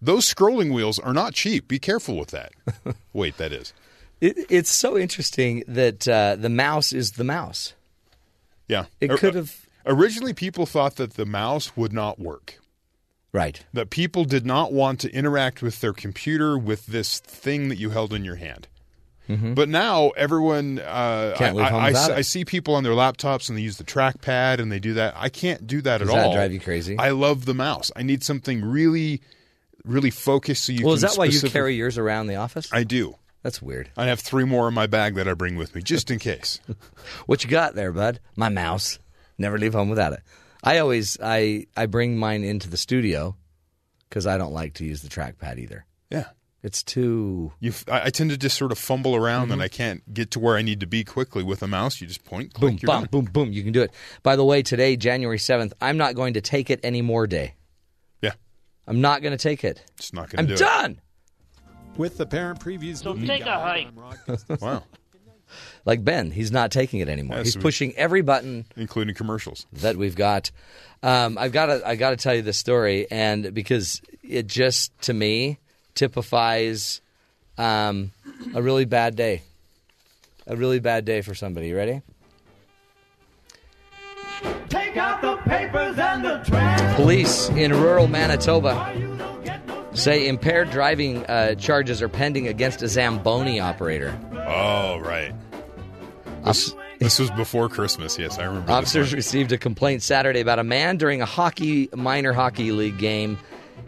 Those 0.02 0.34
scrolling 0.34 0.74
wheels 0.74 0.98
are 1.00 1.14
not 1.14 1.34
cheap. 1.34 1.68
Be 1.68 1.78
careful 1.80 2.18
with 2.18 2.30
that. 2.32 2.52
Wait, 3.14 3.38
that 3.38 3.52
is. 3.52 3.74
It, 4.22 4.38
it's 4.50 4.72
so 4.72 4.98
interesting 4.98 5.64
that 5.68 6.08
uh, 6.08 6.36
the 6.38 6.50
mouse 6.50 6.94
is 6.94 7.12
the 7.14 7.24
mouse. 7.24 7.74
Yeah. 8.68 8.86
It 9.00 9.12
Or- 9.12 9.18
could 9.18 9.36
have- 9.36 9.66
Originally, 9.86 10.34
people 10.34 10.68
thought 10.68 10.98
that 10.98 11.16
the 11.16 11.26
mouse 11.26 11.76
would 11.76 11.92
not 11.92 12.20
work. 12.20 12.60
Right. 13.34 13.64
That 13.74 13.90
people 13.90 14.26
did 14.26 14.46
not 14.46 14.72
want 14.72 15.00
to 15.00 15.12
interact 15.12 15.64
with 15.64 15.82
their 15.82 15.94
computer 15.94 16.56
with 16.58 16.86
this 16.86 17.18
thing 17.20 17.70
that 17.70 17.78
you 17.80 17.90
held 17.90 18.14
in 18.14 18.24
your 18.24 18.36
hand. 18.36 18.68
But 19.56 19.70
now 19.70 20.10
everyone, 20.10 20.80
uh, 20.80 21.36
Mm-hmm. 21.38 21.58
I, 21.58 21.70
I- 21.70 21.92
I-. 21.92 22.16
I 22.18 22.22
see 22.22 22.44
people 22.44 22.76
on 22.76 22.84
their 22.84 22.92
laptops 22.92 23.48
and 23.48 23.58
they 23.58 23.62
use 23.62 23.78
the 23.78 23.86
trackpad 23.86 24.60
and 24.60 24.70
they 24.70 24.80
do 24.80 24.96
that. 24.96 25.14
I 25.18 25.30
can't 25.30 25.66
do 25.66 25.82
that 25.84 26.00
Does 26.00 26.10
at 26.10 26.16
that 26.16 26.26
all. 26.28 26.34
drive 26.34 26.52
you 26.52 26.60
crazy? 26.60 26.98
I 27.00 27.12
love 27.12 27.46
the 27.46 27.54
mouse. 27.54 27.92
I 27.96 28.04
need 28.04 28.24
something 28.26 28.62
really, 28.64 29.22
really 29.86 30.10
focused. 30.12 30.66
So 30.66 30.74
you 30.74 30.84
well, 30.86 30.96
is 30.96 31.02
that 31.02 31.16
why 31.16 31.26
you 31.26 31.40
carry 31.44 31.76
yours 31.76 31.98
around 31.98 32.28
the 32.28 32.36
office? 32.36 32.68
I 32.74 32.84
do. 32.84 33.16
That's 33.44 33.62
weird. 33.62 33.90
I 33.98 34.06
have 34.06 34.20
three 34.20 34.44
more 34.44 34.68
in 34.68 34.74
my 34.74 34.86
bag 34.88 35.16
that 35.16 35.28
I 35.28 35.34
bring 35.34 35.56
with 35.56 35.74
me 35.76 35.82
just 35.82 36.12
in 36.12 36.20
case. 36.20 36.60
What 37.26 37.44
you 37.44 37.50
got 37.50 37.74
there, 37.76 37.92
bud? 37.92 38.20
My 38.36 38.50
mouse. 38.50 39.00
Never 39.38 39.58
leave 39.58 39.74
home 39.74 39.90
without 39.90 40.14
it. 40.14 40.22
I 40.64 40.78
always 40.78 41.18
I 41.22 41.66
I 41.76 41.88
bring 41.88 42.18
mine 42.18 42.44
into 42.44 42.70
the 42.70 42.78
studio 42.78 43.36
because 44.08 44.28
I 44.28 44.38
don't 44.38 44.54
like 44.54 44.76
to 44.76 44.86
use 44.86 45.02
the 45.02 45.10
trackpad 45.10 45.58
either. 45.58 45.86
Yeah. 46.12 46.26
It's 46.64 46.84
too. 46.84 47.52
You, 47.60 47.74
I, 47.88 48.06
I 48.06 48.10
tend 48.12 48.30
to 48.30 48.38
just 48.38 48.56
sort 48.56 48.72
of 48.72 48.78
fumble 48.78 49.16
around 49.16 49.46
Mm-hmm. 49.46 49.54
and 49.54 49.62
I 49.64 49.68
can't 49.68 50.14
get 50.14 50.30
to 50.32 50.40
where 50.40 50.56
I 50.58 50.62
need 50.62 50.80
to 50.82 50.86
be 50.86 51.04
quickly 51.04 51.42
with 51.42 51.64
a 51.64 51.68
mouse. 51.68 52.00
You 52.00 52.06
just 52.06 52.24
point, 52.24 52.54
Boom, 52.54 52.70
click, 52.74 52.82
you're 52.84 52.88
bum, 52.88 53.02
done. 53.06 53.10
boom, 53.10 53.26
boom. 53.26 53.52
You 53.52 53.64
can 53.64 53.72
do 53.74 53.82
it. 53.82 53.92
By 54.22 54.36
the 54.36 54.46
way, 54.46 54.62
today, 54.62 54.96
January 54.96 55.40
7th, 55.40 55.74
I'm 55.82 55.98
not 55.98 56.14
going 56.14 56.36
to 56.36 56.42
take 56.42 56.70
it 56.70 56.80
anymore 56.84 57.26
day. 57.26 57.56
Yeah, 58.22 58.34
I'm 58.86 59.02
not 59.02 59.24
going 59.24 59.32
to 59.36 59.42
take 59.42 59.64
it. 59.64 59.84
It's 59.98 60.14
not 60.14 60.30
going 60.30 60.46
to. 60.46 60.54
I'm 60.54 60.60
done. 60.60 61.02
With 61.98 62.18
the 62.18 62.26
parent 62.26 62.60
previews. 62.60 63.04
So 63.04 63.16
take 63.16 63.42
a 63.46 63.60
hike. 63.60 63.90
Wow, 64.62 64.84
Like 65.86 66.04
Ben, 66.04 66.32
he's 66.32 66.52
not 66.52 66.72
taking 66.72 67.00
it 67.00 67.10
anymore. 67.10 67.38
Yeah, 67.38 67.44
he's 67.44 67.54
so 67.54 67.60
we- 67.60 67.64
pushing 67.64 67.96
every 67.98 68.22
button 68.22 68.66
including 68.76 69.14
commercials. 69.16 69.66
that 69.74 69.98
we've 69.98 70.16
got. 70.16 70.52
Um, 71.04 71.38
I've 71.38 71.52
got 71.52 71.66
to 71.68 71.82
I 71.88 71.96
got 71.96 72.12
to 72.12 72.16
tell 72.18 72.34
you 72.36 72.42
this 72.44 72.58
story, 72.58 73.08
and 73.12 73.54
because 73.54 74.02
it 74.24 74.48
just 74.48 74.98
to 75.04 75.14
me 75.14 75.58
typifies 75.96 77.02
um, 77.58 78.12
a 78.54 78.62
really 78.62 78.86
bad 78.86 79.16
day, 79.16 79.42
a 80.48 80.56
really 80.56 80.80
bad 80.80 81.06
day 81.06 81.22
for 81.22 81.36
somebody. 81.36 81.68
You 81.70 81.76
ready? 81.76 82.02
Take 84.70 84.96
out 84.98 85.22
the 85.22 85.36
papers 85.50 85.98
and 86.00 86.24
the 86.24 86.38
trash. 86.46 86.96
Police 86.96 87.50
in 87.50 87.72
rural 87.74 88.08
Manitoba 88.08 88.94
say 89.94 90.28
impaired 90.28 90.72
driving 90.72 91.26
uh, 91.26 91.56
charges 91.56 92.02
are 92.02 92.10
pending 92.10 92.48
against 92.48 92.82
a 92.82 92.88
Zamboni 92.88 93.60
operator. 93.60 94.18
Oh, 94.48 95.00
right. 95.00 95.34
This, 96.44 96.74
this 97.00 97.20
was 97.20 97.32
before 97.32 97.70
Christmas. 97.70 98.18
Yes, 98.18 98.40
I 98.40 98.46
remember. 98.46 98.72
Officers 98.72 99.14
received 99.14 99.52
a 99.52 99.58
complaint 99.58 100.02
Saturday 100.02 100.40
about 100.40 100.60
a 100.60 100.64
man 100.64 100.98
during 100.98 101.22
a 101.22 101.26
hockey 101.26 101.90
minor 101.94 102.34
hockey 102.34 102.72
league 102.72 102.98
game 102.98 103.38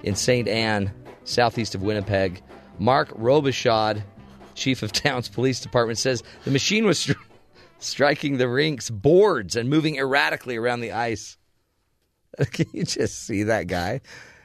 in 0.04 0.16
St. 0.16 0.48
Anne, 0.48 0.92
southeast 1.24 1.76
of 1.76 1.82
Winnipeg. 1.82 2.42
Mark 2.80 3.10
Robichaud, 3.10 4.04
chief 4.56 4.84
of 4.84 4.92
town's 4.92 5.30
police 5.30 5.60
department, 5.60 5.98
says 5.98 6.24
the 6.44 6.52
machine 6.52 6.86
was 6.86 7.00
stri- 7.00 7.16
striking 7.80 8.38
the 8.38 8.48
rink's 8.48 8.90
boards 8.90 9.56
and 9.56 9.70
moving 9.70 9.98
erratically 9.98 10.58
around 10.58 10.82
the 10.82 10.92
ice. 10.92 11.38
Can 12.52 12.68
you 12.74 12.84
just 12.84 13.26
see 13.26 13.44
that 13.44 13.68
guy? 13.68 14.02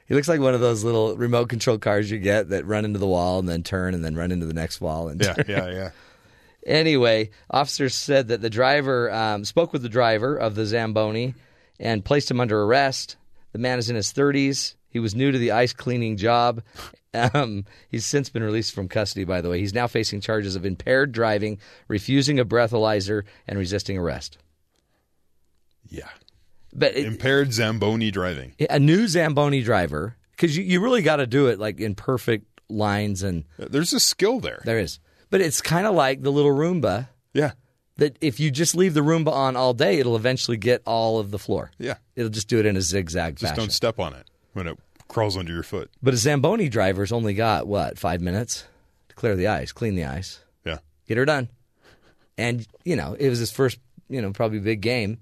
He 0.09 0.15
looks 0.15 0.27
like 0.29 0.41
one 0.41 0.55
of 0.55 0.61
those 0.61 0.83
little 0.85 1.17
remote 1.17 1.49
control 1.51 1.77
cars 1.79 2.11
you 2.11 2.19
get 2.19 2.49
that 2.49 2.65
run 2.67 2.85
into 2.87 2.99
the 2.99 3.07
wall 3.07 3.39
and 3.39 3.49
then 3.49 3.63
turn 3.63 3.93
and 3.95 4.03
then 4.05 4.17
run 4.17 4.33
into 4.33 4.47
the 4.47 4.55
next 4.55 4.81
wall 4.81 5.09
and 5.09 5.21
Yeah, 5.23 5.35
turn. 5.35 5.45
yeah, 5.49 5.71
yeah. 5.71 5.91
Anyway, 6.67 7.31
officers 7.49 7.95
said 7.95 8.29
that 8.29 8.43
the 8.43 8.51
driver 8.51 9.11
um, 9.11 9.45
spoke 9.45 9.73
with 9.73 9.81
the 9.81 9.89
driver 9.89 10.37
of 10.37 10.55
the 10.55 10.67
Zamboni 10.67 11.35
and 11.81 12.05
placed 12.05 12.31
him 12.31 12.41
under 12.41 12.63
arrest. 12.63 13.17
The 13.53 13.59
man 13.59 13.79
is 13.79 13.89
in 13.89 13.97
his 13.97 14.13
30s. 14.13 14.75
He 14.91 14.99
was 14.99 15.15
new 15.15 15.31
to 15.31 15.39
the 15.39 15.53
ice 15.53 15.73
cleaning 15.73 16.17
job. 16.17 16.63
Um, 17.15 17.65
he's 17.89 18.05
since 18.05 18.29
been 18.29 18.43
released 18.43 18.75
from 18.75 18.87
custody, 18.87 19.25
by 19.25 19.41
the 19.41 19.49
way. 19.49 19.59
He's 19.61 19.73
now 19.73 19.87
facing 19.87 20.21
charges 20.21 20.57
of 20.57 20.67
impaired 20.67 21.11
driving, 21.11 21.59
refusing 21.89 22.39
a 22.39 22.45
breathalyzer, 22.45 23.23
and 23.49 23.59
resisting 23.59 23.97
arrest. 23.97 24.37
Yeah. 25.89 26.09
But 26.79 26.97
it, 26.97 27.05
Impaired 27.07 27.53
Zamboni 27.53 28.11
driving. 28.11 28.55
a 28.70 28.79
new 28.79 29.07
Zamboni 29.09 29.62
driver, 29.62 30.16
because 30.33 30.57
you, 30.57 30.62
you 30.64 30.81
really 30.81 31.03
got 31.03 31.16
to 31.16 31.26
do 31.26 31.47
it 31.49 31.59
like 31.59 31.81
in 31.81 31.95
perfect 31.95 32.47
lines, 32.68 33.22
and 33.22 33.45
There's 33.59 33.93
a 33.93 34.01
skill 34.01 34.41
there. 34.41 34.61
there 34.64 34.79
is. 34.79 35.01
But 35.31 35.41
it's 35.41 35.61
kind 35.61 35.87
of 35.87 35.95
like 35.95 36.22
the 36.22 36.31
little 36.33 36.53
Roomba. 36.55 37.09
Yeah, 37.35 37.53
that 37.97 38.16
if 38.20 38.41
you 38.41 38.51
just 38.51 38.74
leave 38.74 38.95
the 38.95 39.01
Roomba 39.03 39.33
on 39.33 39.57
all 39.57 39.74
day, 39.74 39.99
it'll 39.99 40.16
eventually 40.16 40.57
get 40.57 40.83
all 40.87 41.18
of 41.18 41.31
the 41.31 41.39
floor. 41.39 41.70
yeah. 41.79 41.97
It'll 42.16 42.31
just 42.31 42.49
do 42.49 42.59
it 42.59 42.66
in 42.66 42.76
a 42.76 42.81
zigzag 42.81 43.37
Just 43.37 43.51
fashion. 43.51 43.64
don't 43.64 43.70
step 43.72 43.99
on 43.99 44.14
it 44.14 44.29
when 44.55 44.66
it 44.66 44.79
crawls 45.09 45.37
under 45.37 45.53
your 45.53 45.62
foot. 45.62 45.91
But 46.03 46.14
a 46.14 46.16
Zamboni 46.16 46.68
driver's 46.68 47.12
only 47.12 47.35
got 47.35 47.66
what 47.66 47.99
five 47.99 48.20
minutes 48.20 48.64
to 49.09 49.14
clear 49.16 49.37
the 49.37 49.47
ice, 49.49 49.72
clean 49.72 49.95
the 49.95 50.05
ice, 50.05 50.41
Yeah. 50.64 50.79
get 51.07 51.16
her 51.18 51.24
done. 51.24 51.49
And 52.37 52.66
you 52.85 52.97
know, 52.97 53.14
it 53.18 53.29
was 53.29 53.39
his 53.39 53.51
first, 53.51 53.79
you 54.09 54.22
know, 54.22 54.33
probably 54.33 54.59
big 54.61 54.81
game, 54.81 55.18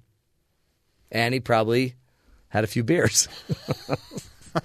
and 1.10 1.34
he 1.34 1.40
probably 1.40 1.94
had 2.48 2.64
a 2.64 2.66
few 2.66 2.82
beers. 2.82 3.28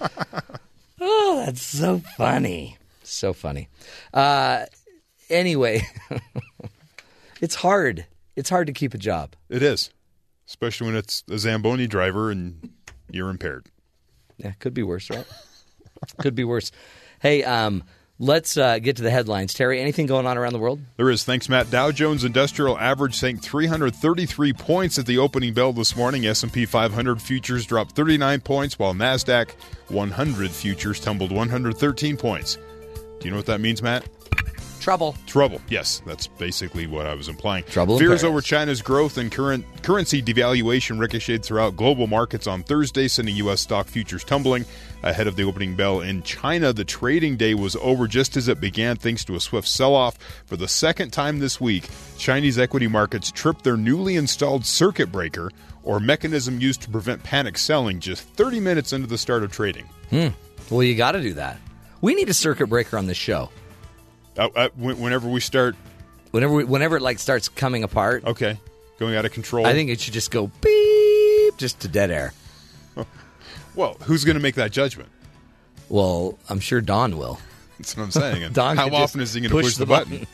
oh, 1.00 1.42
that's 1.44 1.62
so 1.62 2.00
funny, 2.16 2.78
so 3.02 3.32
funny. 3.32 3.68
Uh, 4.12 4.66
anyway, 5.28 5.82
it's 7.40 7.56
hard. 7.56 8.06
It's 8.36 8.50
hard 8.50 8.66
to 8.68 8.72
keep 8.72 8.94
a 8.94 8.98
job. 8.98 9.34
It 9.48 9.62
is, 9.62 9.90
especially 10.48 10.86
when 10.88 10.96
it's 10.96 11.22
a 11.30 11.38
Zamboni 11.38 11.86
driver 11.86 12.30
and 12.30 12.70
you're 13.10 13.30
impaired. 13.30 13.66
Yeah, 14.38 14.52
could 14.58 14.74
be 14.74 14.82
worse, 14.82 15.10
right? 15.10 15.26
could 16.18 16.34
be 16.34 16.44
worse. 16.44 16.72
Hey, 17.20 17.44
um, 17.44 17.84
let's 18.22 18.56
uh, 18.56 18.78
get 18.78 18.96
to 18.96 19.02
the 19.02 19.10
headlines. 19.10 19.52
Terry, 19.52 19.80
anything 19.80 20.06
going 20.06 20.26
on 20.26 20.38
around 20.38 20.52
the 20.52 20.58
world? 20.58 20.80
There 20.96 21.10
is. 21.10 21.24
Thanks, 21.24 21.48
Matt. 21.48 21.70
Dow 21.70 21.90
Jones 21.90 22.24
Industrial 22.24 22.78
Average 22.78 23.16
sank 23.16 23.42
333 23.42 24.52
points 24.52 24.98
at 24.98 25.06
the 25.06 25.18
opening 25.18 25.52
bell 25.52 25.72
this 25.72 25.96
morning. 25.96 26.24
S&P 26.24 26.64
500 26.64 27.20
futures 27.20 27.66
dropped 27.66 27.96
39 27.96 28.40
points, 28.40 28.78
while 28.78 28.94
Nasdaq 28.94 29.50
100 29.88 30.50
futures 30.50 31.00
tumbled 31.00 31.32
113 31.32 32.16
points. 32.16 32.56
Do 33.18 33.24
you 33.24 33.30
know 33.30 33.36
what 33.36 33.46
that 33.46 33.60
means, 33.60 33.82
Matt? 33.82 34.06
Trouble. 34.82 35.14
Trouble. 35.28 35.60
Yes, 35.68 36.02
that's 36.04 36.26
basically 36.26 36.88
what 36.88 37.06
I 37.06 37.14
was 37.14 37.28
implying. 37.28 37.62
Trouble 37.64 38.00
Fears 38.00 38.24
over 38.24 38.40
China's 38.40 38.82
growth 38.82 39.16
and 39.16 39.30
current 39.30 39.64
currency 39.84 40.20
devaluation 40.20 40.98
ricocheted 40.98 41.44
throughout 41.44 41.76
global 41.76 42.08
markets 42.08 42.48
on 42.48 42.64
Thursday, 42.64 43.06
sending 43.06 43.36
U.S. 43.36 43.60
stock 43.60 43.86
futures 43.86 44.24
tumbling 44.24 44.64
ahead 45.04 45.28
of 45.28 45.36
the 45.36 45.44
opening 45.44 45.76
bell 45.76 46.00
in 46.00 46.20
China. 46.24 46.72
The 46.72 46.84
trading 46.84 47.36
day 47.36 47.54
was 47.54 47.76
over 47.76 48.08
just 48.08 48.36
as 48.36 48.48
it 48.48 48.60
began, 48.60 48.96
thanks 48.96 49.24
to 49.26 49.36
a 49.36 49.40
swift 49.40 49.68
sell-off. 49.68 50.18
For 50.46 50.56
the 50.56 50.66
second 50.66 51.12
time 51.12 51.38
this 51.38 51.60
week, 51.60 51.88
Chinese 52.18 52.58
equity 52.58 52.88
markets 52.88 53.30
tripped 53.30 53.62
their 53.62 53.76
newly 53.76 54.16
installed 54.16 54.66
circuit 54.66 55.12
breaker, 55.12 55.52
or 55.84 56.00
mechanism 56.00 56.60
used 56.60 56.82
to 56.82 56.90
prevent 56.90 57.22
panic 57.22 57.56
selling, 57.56 58.00
just 58.00 58.24
30 58.30 58.58
minutes 58.58 58.92
into 58.92 59.06
the 59.06 59.16
start 59.16 59.44
of 59.44 59.52
trading. 59.52 59.88
Hmm. 60.10 60.28
Well, 60.70 60.82
you 60.82 60.96
got 60.96 61.12
to 61.12 61.22
do 61.22 61.34
that. 61.34 61.58
We 62.00 62.16
need 62.16 62.28
a 62.28 62.34
circuit 62.34 62.66
breaker 62.66 62.98
on 62.98 63.06
this 63.06 63.16
show. 63.16 63.48
Uh, 64.38 64.48
uh, 64.54 64.68
when- 64.76 64.98
whenever 64.98 65.28
we 65.28 65.40
start, 65.40 65.76
Whenever, 66.30 66.54
we, 66.54 66.64
whenever 66.64 66.96
it 66.96 67.02
like 67.02 67.18
starts 67.18 67.48
coming 67.50 67.84
apart, 67.84 68.24
okay, 68.24 68.58
going 68.98 69.14
out 69.14 69.26
of 69.26 69.32
control. 69.32 69.66
I 69.66 69.74
think 69.74 69.90
it 69.90 70.00
should 70.00 70.14
just 70.14 70.30
go 70.30 70.50
beep, 70.62 71.56
just 71.58 71.80
to 71.80 71.88
dead 71.88 72.10
air. 72.10 72.32
Well, 73.74 73.96
who's 74.02 74.24
going 74.24 74.36
to 74.36 74.42
make 74.42 74.56
that 74.56 74.70
judgment? 74.70 75.08
Well, 75.88 76.38
I'm 76.50 76.60
sure 76.60 76.82
Don 76.82 77.16
will. 77.16 77.38
That's 77.78 77.96
what 77.96 78.02
I'm 78.04 78.10
saying. 78.10 78.52
Don 78.52 78.76
how 78.76 78.90
often 78.90 79.22
is 79.22 79.32
he 79.32 79.40
going 79.40 79.48
to 79.48 79.56
push 79.56 79.64
push, 79.64 79.74
the 79.76 79.80
the 79.80 79.86
button? 79.86 80.10
button. 80.18 80.26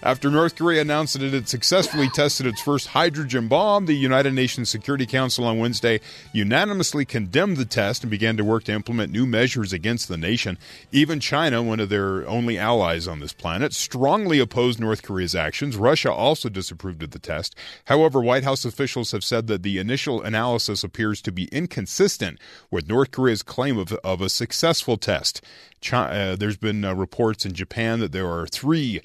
After 0.00 0.30
North 0.30 0.54
Korea 0.54 0.80
announced 0.80 1.14
that 1.14 1.24
it 1.24 1.32
had 1.32 1.48
successfully 1.48 2.08
tested 2.08 2.46
its 2.46 2.60
first 2.60 2.88
hydrogen 2.88 3.48
bomb, 3.48 3.86
the 3.86 3.96
United 3.96 4.32
Nations 4.32 4.70
Security 4.70 5.06
Council 5.06 5.44
on 5.44 5.58
Wednesday 5.58 6.00
unanimously 6.32 7.04
condemned 7.04 7.56
the 7.56 7.64
test 7.64 8.04
and 8.04 8.10
began 8.10 8.36
to 8.36 8.44
work 8.44 8.62
to 8.64 8.72
implement 8.72 9.10
new 9.10 9.26
measures 9.26 9.72
against 9.72 10.06
the 10.06 10.16
nation. 10.16 10.56
Even 10.92 11.18
China, 11.18 11.64
one 11.64 11.80
of 11.80 11.88
their 11.88 12.24
only 12.28 12.56
allies 12.56 13.08
on 13.08 13.18
this 13.18 13.32
planet, 13.32 13.72
strongly 13.72 14.38
opposed 14.38 14.78
North 14.78 15.02
Korea's 15.02 15.34
actions. 15.34 15.76
Russia 15.76 16.12
also 16.12 16.48
disapproved 16.48 17.02
of 17.02 17.10
the 17.10 17.18
test. 17.18 17.56
However, 17.86 18.20
White 18.20 18.44
House 18.44 18.64
officials 18.64 19.10
have 19.10 19.24
said 19.24 19.48
that 19.48 19.64
the 19.64 19.78
initial 19.78 20.22
analysis 20.22 20.84
appears 20.84 21.20
to 21.22 21.32
be 21.32 21.48
inconsistent 21.50 22.38
with 22.70 22.88
North 22.88 23.10
Korea's 23.10 23.42
claim 23.42 23.76
of, 23.76 23.92
of 24.04 24.20
a 24.20 24.28
successful 24.28 24.96
test. 24.96 25.44
Chi- 25.84 26.30
uh, 26.30 26.36
there's 26.36 26.56
been 26.56 26.84
uh, 26.84 26.94
reports 26.94 27.44
in 27.44 27.52
Japan 27.52 27.98
that 27.98 28.12
there 28.12 28.30
are 28.30 28.46
three 28.46 29.00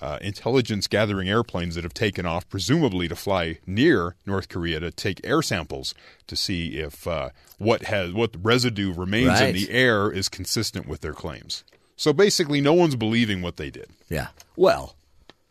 uh, 0.00 0.18
intelligence 0.20 0.86
gathering 0.86 1.28
airplanes 1.28 1.74
that 1.74 1.84
have 1.84 1.94
taken 1.94 2.24
off, 2.26 2.48
presumably 2.48 3.06
to 3.08 3.16
fly 3.16 3.58
near 3.66 4.16
North 4.26 4.48
Korea 4.48 4.80
to 4.80 4.90
take 4.90 5.20
air 5.24 5.42
samples 5.42 5.94
to 6.26 6.36
see 6.36 6.78
if 6.78 7.06
uh, 7.06 7.30
what 7.58 7.82
has 7.84 8.12
what 8.12 8.34
residue 8.42 8.92
remains 8.94 9.40
in 9.40 9.54
the 9.54 9.70
air 9.70 10.10
is 10.10 10.28
consistent 10.28 10.86
with 10.88 11.00
their 11.02 11.12
claims. 11.14 11.64
So 11.96 12.12
basically, 12.14 12.60
no 12.62 12.72
one's 12.72 12.96
believing 12.96 13.42
what 13.42 13.56
they 13.58 13.70
did. 13.70 13.90
Yeah. 14.08 14.28
Well, 14.56 14.94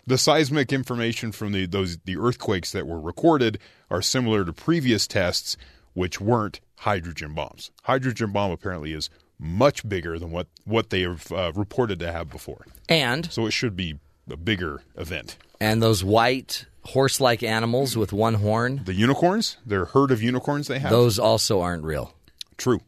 The 0.08 0.18
seismic 0.18 0.74
information 0.74 1.32
from 1.32 1.52
the 1.52 1.68
those 1.68 1.98
the 2.06 2.18
earthquakes 2.18 2.72
that 2.72 2.88
were 2.88 3.00
recorded 3.00 3.60
are 3.92 4.02
similar 4.02 4.44
to 4.46 4.52
previous 4.54 5.06
tests, 5.06 5.58
which 5.94 6.20
weren't 6.20 6.60
hydrogen 6.78 7.34
bombs. 7.36 7.70
Hydrogen 7.84 8.32
bomb 8.32 8.52
apparently 8.52 8.94
is 8.94 9.10
much 9.38 9.88
bigger 9.88 10.18
than 10.18 10.32
what 10.32 10.48
what 10.66 10.90
they 10.90 11.02
have 11.02 11.32
uh, 11.32 11.52
reported 11.54 12.00
to 12.00 12.12
have 12.12 12.32
before. 12.32 12.66
and 12.90 13.32
So 13.32 13.46
it 13.46 13.52
should 13.52 13.76
be 13.76 14.00
a 14.32 14.38
bigger 14.38 14.82
event. 14.98 15.38
and 15.60 15.82
those 15.82 16.04
white 16.04 16.66
horse-like 16.86 17.44
animals 17.44 17.96
with 17.98 18.12
one 18.14 18.36
horn, 18.36 18.82
The 18.86 18.94
unicorns, 18.94 19.58
their 19.66 19.86
herd 19.86 20.12
of 20.12 20.22
unicorns 20.24 20.68
they 20.68 20.80
have. 20.80 20.90
those 20.92 21.20
also 21.20 21.62
aren't 21.62 21.84
real. 21.84 22.14
true, 22.58 22.82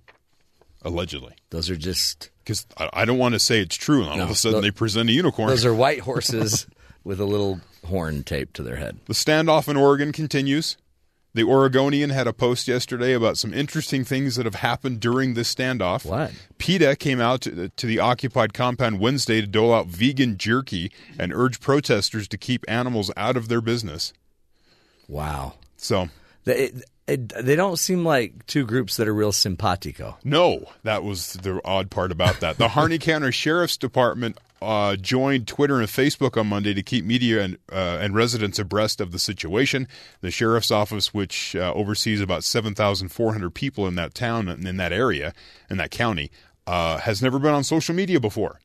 allegedly. 0.81 1.33
Those 1.49 1.69
are 1.69 1.75
just 1.75 2.29
Because 2.43 2.65
I, 2.77 3.05
don't 3.05 3.17
want 3.19 3.33
to 3.33 3.39
say 3.39 3.61
it's 3.61 3.75
true, 3.75 4.01
and 4.01 4.09
all 4.11 4.17
No, 4.17 4.23
of 4.23 4.29
a 4.31 4.35
sudden 4.35 4.61
they 4.61 4.71
present 4.71 5.09
a 5.09 5.13
unicorn. 5.13 5.49
those 5.49 5.65
are 5.65 5.73
white 5.73 5.99
horses 6.09 6.65
with 7.03 7.19
a 7.19 7.25
little 7.25 7.59
horn 7.85 8.23
taped 8.23 8.55
to 8.55 8.63
their 8.63 8.77
head. 8.77 8.97
The 9.05 9.13
standoff 9.13 9.67
in 9.67 9.75
Oregon 9.77 10.11
continues. 10.11 10.77
The 11.33 11.43
Oregonian 11.43 12.09
had 12.09 12.27
a 12.27 12.33
post 12.33 12.67
yesterday 12.67 13.13
about 13.13 13.37
some 13.37 13.53
interesting 13.53 14.03
things 14.03 14.35
that 14.35 14.45
have 14.45 14.55
happened 14.55 14.99
during 14.99 15.33
this 15.33 15.53
standoff. 15.53 16.03
What? 16.05 16.31
PETA 16.57 16.97
came 16.97 17.21
out 17.21 17.41
to, 17.41 17.69
to 17.69 17.87
the 17.87 17.99
occupied 17.99 18.53
compound 18.53 18.99
Wednesday 18.99 19.39
to 19.39 19.47
dole 19.47 19.73
out 19.73 19.87
vegan 19.87 20.37
jerky 20.37 20.91
and 21.17 21.33
urge 21.33 21.61
protesters 21.61 22.27
to 22.27 22.37
keep 22.37 22.65
animals 22.67 23.11
out 23.15 23.37
of 23.37 23.47
their 23.47 23.61
business. 23.61 24.11
Wow. 25.07 25.53
So, 25.77 26.09
They, 26.43 26.71
they 27.07 27.55
don't 27.55 27.77
seem 27.77 28.03
like 28.05 28.45
two 28.45 28.65
groups 28.65 28.97
that 28.97 29.07
are 29.07 29.13
real 29.13 29.31
simpatico. 29.31 30.17
no, 30.23 30.65
that 30.83 31.03
was 31.03 31.33
the 31.33 31.61
odd 31.65 31.89
part 31.89 32.11
about 32.11 32.41
that. 32.41 32.57
The 32.57 32.69
Harney 32.69 32.97
County 32.97 33.31
Sheriff's 33.31 33.77
Department 33.77 34.37
uh, 34.61 34.95
joined 34.95 35.47
Twitter 35.47 35.79
and 35.79 35.87
Facebook 35.87 36.37
on 36.37 36.47
Monday 36.47 36.73
to 36.73 36.83
keep 36.83 37.03
media 37.03 37.43
and, 37.43 37.57
uh, 37.71 37.97
and 37.99 38.15
residents 38.15 38.59
abreast 38.59 39.01
of 39.01 39.11
the 39.11 39.19
situation. 39.19 39.87
The 40.21 40.31
sheriff's 40.31 40.71
office, 40.71 41.13
which 41.13 41.55
uh, 41.55 41.73
oversees 41.73 42.21
about 42.21 42.43
7,400 42.43 43.49
people 43.51 43.87
in 43.87 43.95
that 43.95 44.13
town 44.13 44.47
and 44.47 44.67
in 44.67 44.77
that 44.77 44.93
area, 44.93 45.33
in 45.69 45.77
that 45.77 45.91
county, 45.91 46.31
uh, 46.67 46.97
has 46.97 47.21
never 47.21 47.39
been 47.39 47.53
on 47.53 47.63
social 47.63 47.95
media 47.95 48.19
before. 48.19 48.59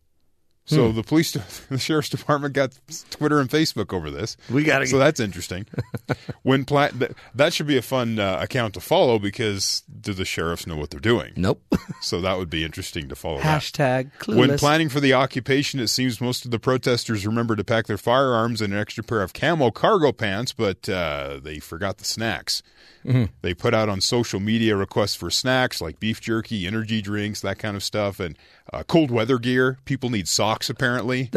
So 0.66 0.90
the 0.90 1.02
police, 1.04 1.32
the 1.70 1.78
sheriff's 1.78 2.08
department 2.08 2.54
got 2.54 2.78
Twitter 3.10 3.40
and 3.40 3.48
Facebook 3.48 3.92
over 3.94 4.10
this. 4.10 4.36
We 4.50 4.64
gotta 4.64 4.86
So 4.86 4.98
that's 4.98 5.20
interesting. 5.20 5.66
when 6.42 6.64
pla- 6.64 6.88
th- 6.88 7.12
that 7.34 7.52
should 7.52 7.68
be 7.68 7.76
a 7.76 7.82
fun 7.82 8.18
uh, 8.18 8.38
account 8.40 8.74
to 8.74 8.80
follow 8.80 9.18
because 9.20 9.84
do 10.00 10.12
the 10.12 10.24
sheriffs 10.24 10.66
know 10.66 10.76
what 10.76 10.90
they're 10.90 11.00
doing? 11.00 11.32
Nope. 11.36 11.62
So 12.02 12.20
that 12.20 12.36
would 12.36 12.50
be 12.50 12.62
interesting 12.62 13.08
to 13.08 13.14
follow. 13.16 13.38
that. 13.38 13.62
Hashtag 13.62 14.10
clueless. 14.18 14.36
When 14.36 14.58
planning 14.58 14.88
for 14.88 15.00
the 15.00 15.14
occupation, 15.14 15.80
it 15.80 15.88
seems 15.88 16.20
most 16.20 16.44
of 16.44 16.50
the 16.50 16.58
protesters 16.58 17.26
remembered 17.26 17.58
to 17.58 17.64
pack 17.64 17.86
their 17.86 17.96
firearms 17.96 18.60
and 18.60 18.72
an 18.72 18.78
extra 18.78 19.02
pair 19.02 19.22
of 19.22 19.32
camo 19.32 19.70
cargo 19.70 20.12
pants, 20.12 20.52
but 20.52 20.88
uh, 20.88 21.40
they 21.42 21.58
forgot 21.58 21.98
the 21.98 22.04
snacks. 22.04 22.62
Mm-hmm. 23.06 23.24
They 23.42 23.54
put 23.54 23.72
out 23.74 23.88
on 23.88 24.00
social 24.00 24.40
media 24.40 24.76
requests 24.76 25.14
for 25.14 25.30
snacks 25.30 25.80
like 25.80 26.00
beef 26.00 26.20
jerky, 26.20 26.66
energy 26.66 27.00
drinks, 27.00 27.40
that 27.42 27.58
kind 27.58 27.76
of 27.76 27.82
stuff, 27.84 28.18
and 28.20 28.36
uh, 28.72 28.82
cold 28.82 29.10
weather 29.10 29.38
gear. 29.38 29.78
People 29.84 30.10
need 30.10 30.26
socks, 30.28 30.68
apparently. 30.68 31.30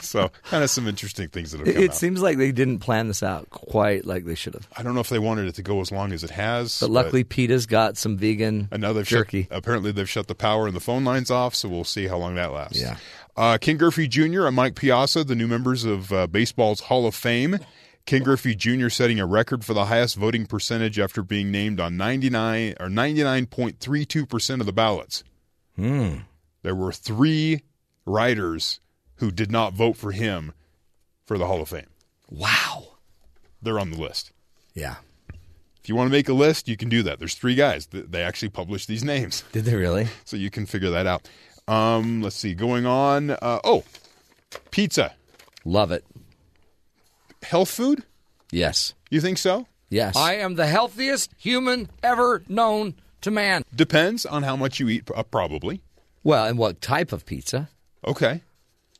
So, 0.00 0.30
kind 0.44 0.64
of 0.64 0.70
some 0.70 0.88
interesting 0.88 1.28
things 1.28 1.52
that 1.52 1.58
have 1.58 1.74
come 1.74 1.82
it 1.84 1.90
out. 1.90 1.94
seems 1.96 2.22
like 2.22 2.38
they 2.38 2.52
didn't 2.52 2.78
plan 2.80 3.06
this 3.08 3.22
out 3.22 3.48
quite 3.50 4.04
like 4.06 4.24
they 4.24 4.34
should 4.34 4.54
have. 4.54 4.66
I 4.76 4.82
don't 4.82 4.94
know 4.94 5.00
if 5.00 5.08
they 5.08 5.18
wanted 5.18 5.46
it 5.46 5.54
to 5.56 5.62
go 5.62 5.80
as 5.80 5.92
long 5.92 6.12
as 6.12 6.24
it 6.24 6.30
has. 6.30 6.80
But 6.80 6.90
luckily, 6.90 7.22
PETA's 7.22 7.66
got 7.66 7.96
some 7.96 8.16
vegan 8.16 8.68
And 8.72 8.82
jerky. 9.04 9.42
Shut, 9.44 9.56
apparently, 9.58 9.92
they've 9.92 10.08
shut 10.08 10.26
the 10.26 10.34
power 10.34 10.66
and 10.66 10.74
the 10.74 10.80
phone 10.80 11.04
lines 11.04 11.30
off, 11.30 11.54
so 11.54 11.68
we'll 11.68 11.84
see 11.84 12.06
how 12.06 12.16
long 12.16 12.34
that 12.36 12.52
lasts. 12.52 12.80
Yeah. 12.80 12.96
Uh, 13.36 13.58
Ken 13.58 13.76
Griffey 13.76 14.08
Jr. 14.08 14.46
and 14.46 14.56
Mike 14.56 14.74
Piazza, 14.74 15.22
the 15.22 15.34
new 15.34 15.46
members 15.46 15.84
of 15.84 16.12
uh, 16.12 16.26
baseball's 16.26 16.80
Hall 16.80 17.06
of 17.06 17.14
Fame. 17.14 17.58
Ken 18.06 18.22
Griffey 18.22 18.54
Jr. 18.54 18.88
setting 18.88 19.20
a 19.20 19.26
record 19.26 19.64
for 19.64 19.74
the 19.74 19.86
highest 19.86 20.16
voting 20.16 20.46
percentage 20.46 20.98
after 20.98 21.22
being 21.22 21.50
named 21.50 21.78
on 21.80 21.96
99 21.96 22.74
or 22.80 22.88
99.32 22.88 24.28
percent 24.28 24.60
of 24.60 24.66
the 24.66 24.72
ballots. 24.72 25.22
Hmm. 25.76 26.18
There 26.62 26.74
were 26.74 26.92
three 26.92 27.62
writers 28.04 28.80
who 29.16 29.30
did 29.30 29.50
not 29.50 29.74
vote 29.74 29.96
for 29.96 30.12
him 30.12 30.52
for 31.24 31.38
the 31.38 31.46
Hall 31.46 31.62
of 31.62 31.68
Fame. 31.68 31.86
Wow. 32.28 32.96
They're 33.62 33.78
on 33.78 33.90
the 33.90 34.00
list. 34.00 34.32
Yeah. 34.74 34.96
If 35.82 35.88
you 35.88 35.94
want 35.94 36.08
to 36.08 36.12
make 36.12 36.28
a 36.28 36.34
list, 36.34 36.68
you 36.68 36.76
can 36.76 36.88
do 36.88 37.02
that. 37.04 37.18
There's 37.18 37.34
three 37.34 37.54
guys. 37.54 37.86
They 37.86 38.22
actually 38.22 38.50
published 38.50 38.88
these 38.88 39.04
names. 39.04 39.44
Did 39.52 39.64
they 39.64 39.74
really? 39.74 40.08
so 40.24 40.36
you 40.36 40.50
can 40.50 40.66
figure 40.66 40.90
that 40.90 41.06
out. 41.06 41.28
Um, 41.68 42.20
let's 42.20 42.36
see, 42.36 42.54
going 42.54 42.84
on. 42.84 43.30
Uh, 43.30 43.60
oh, 43.64 43.84
pizza, 44.70 45.14
Love 45.64 45.92
it. 45.92 46.04
Health 47.42 47.70
food. 47.70 48.04
Yes. 48.52 48.94
You 49.10 49.20
think 49.20 49.38
so? 49.38 49.66
Yes. 49.88 50.16
I 50.16 50.34
am 50.34 50.54
the 50.54 50.66
healthiest 50.66 51.32
human 51.36 51.88
ever 52.02 52.42
known 52.48 52.94
to 53.22 53.30
man. 53.30 53.64
Depends 53.74 54.24
on 54.24 54.42
how 54.44 54.56
much 54.56 54.78
you 54.80 54.88
eat, 54.88 55.08
uh, 55.14 55.22
probably. 55.24 55.82
Well, 56.22 56.46
and 56.46 56.58
what 56.58 56.80
type 56.80 57.12
of 57.12 57.26
pizza? 57.26 57.68
Okay. 58.06 58.42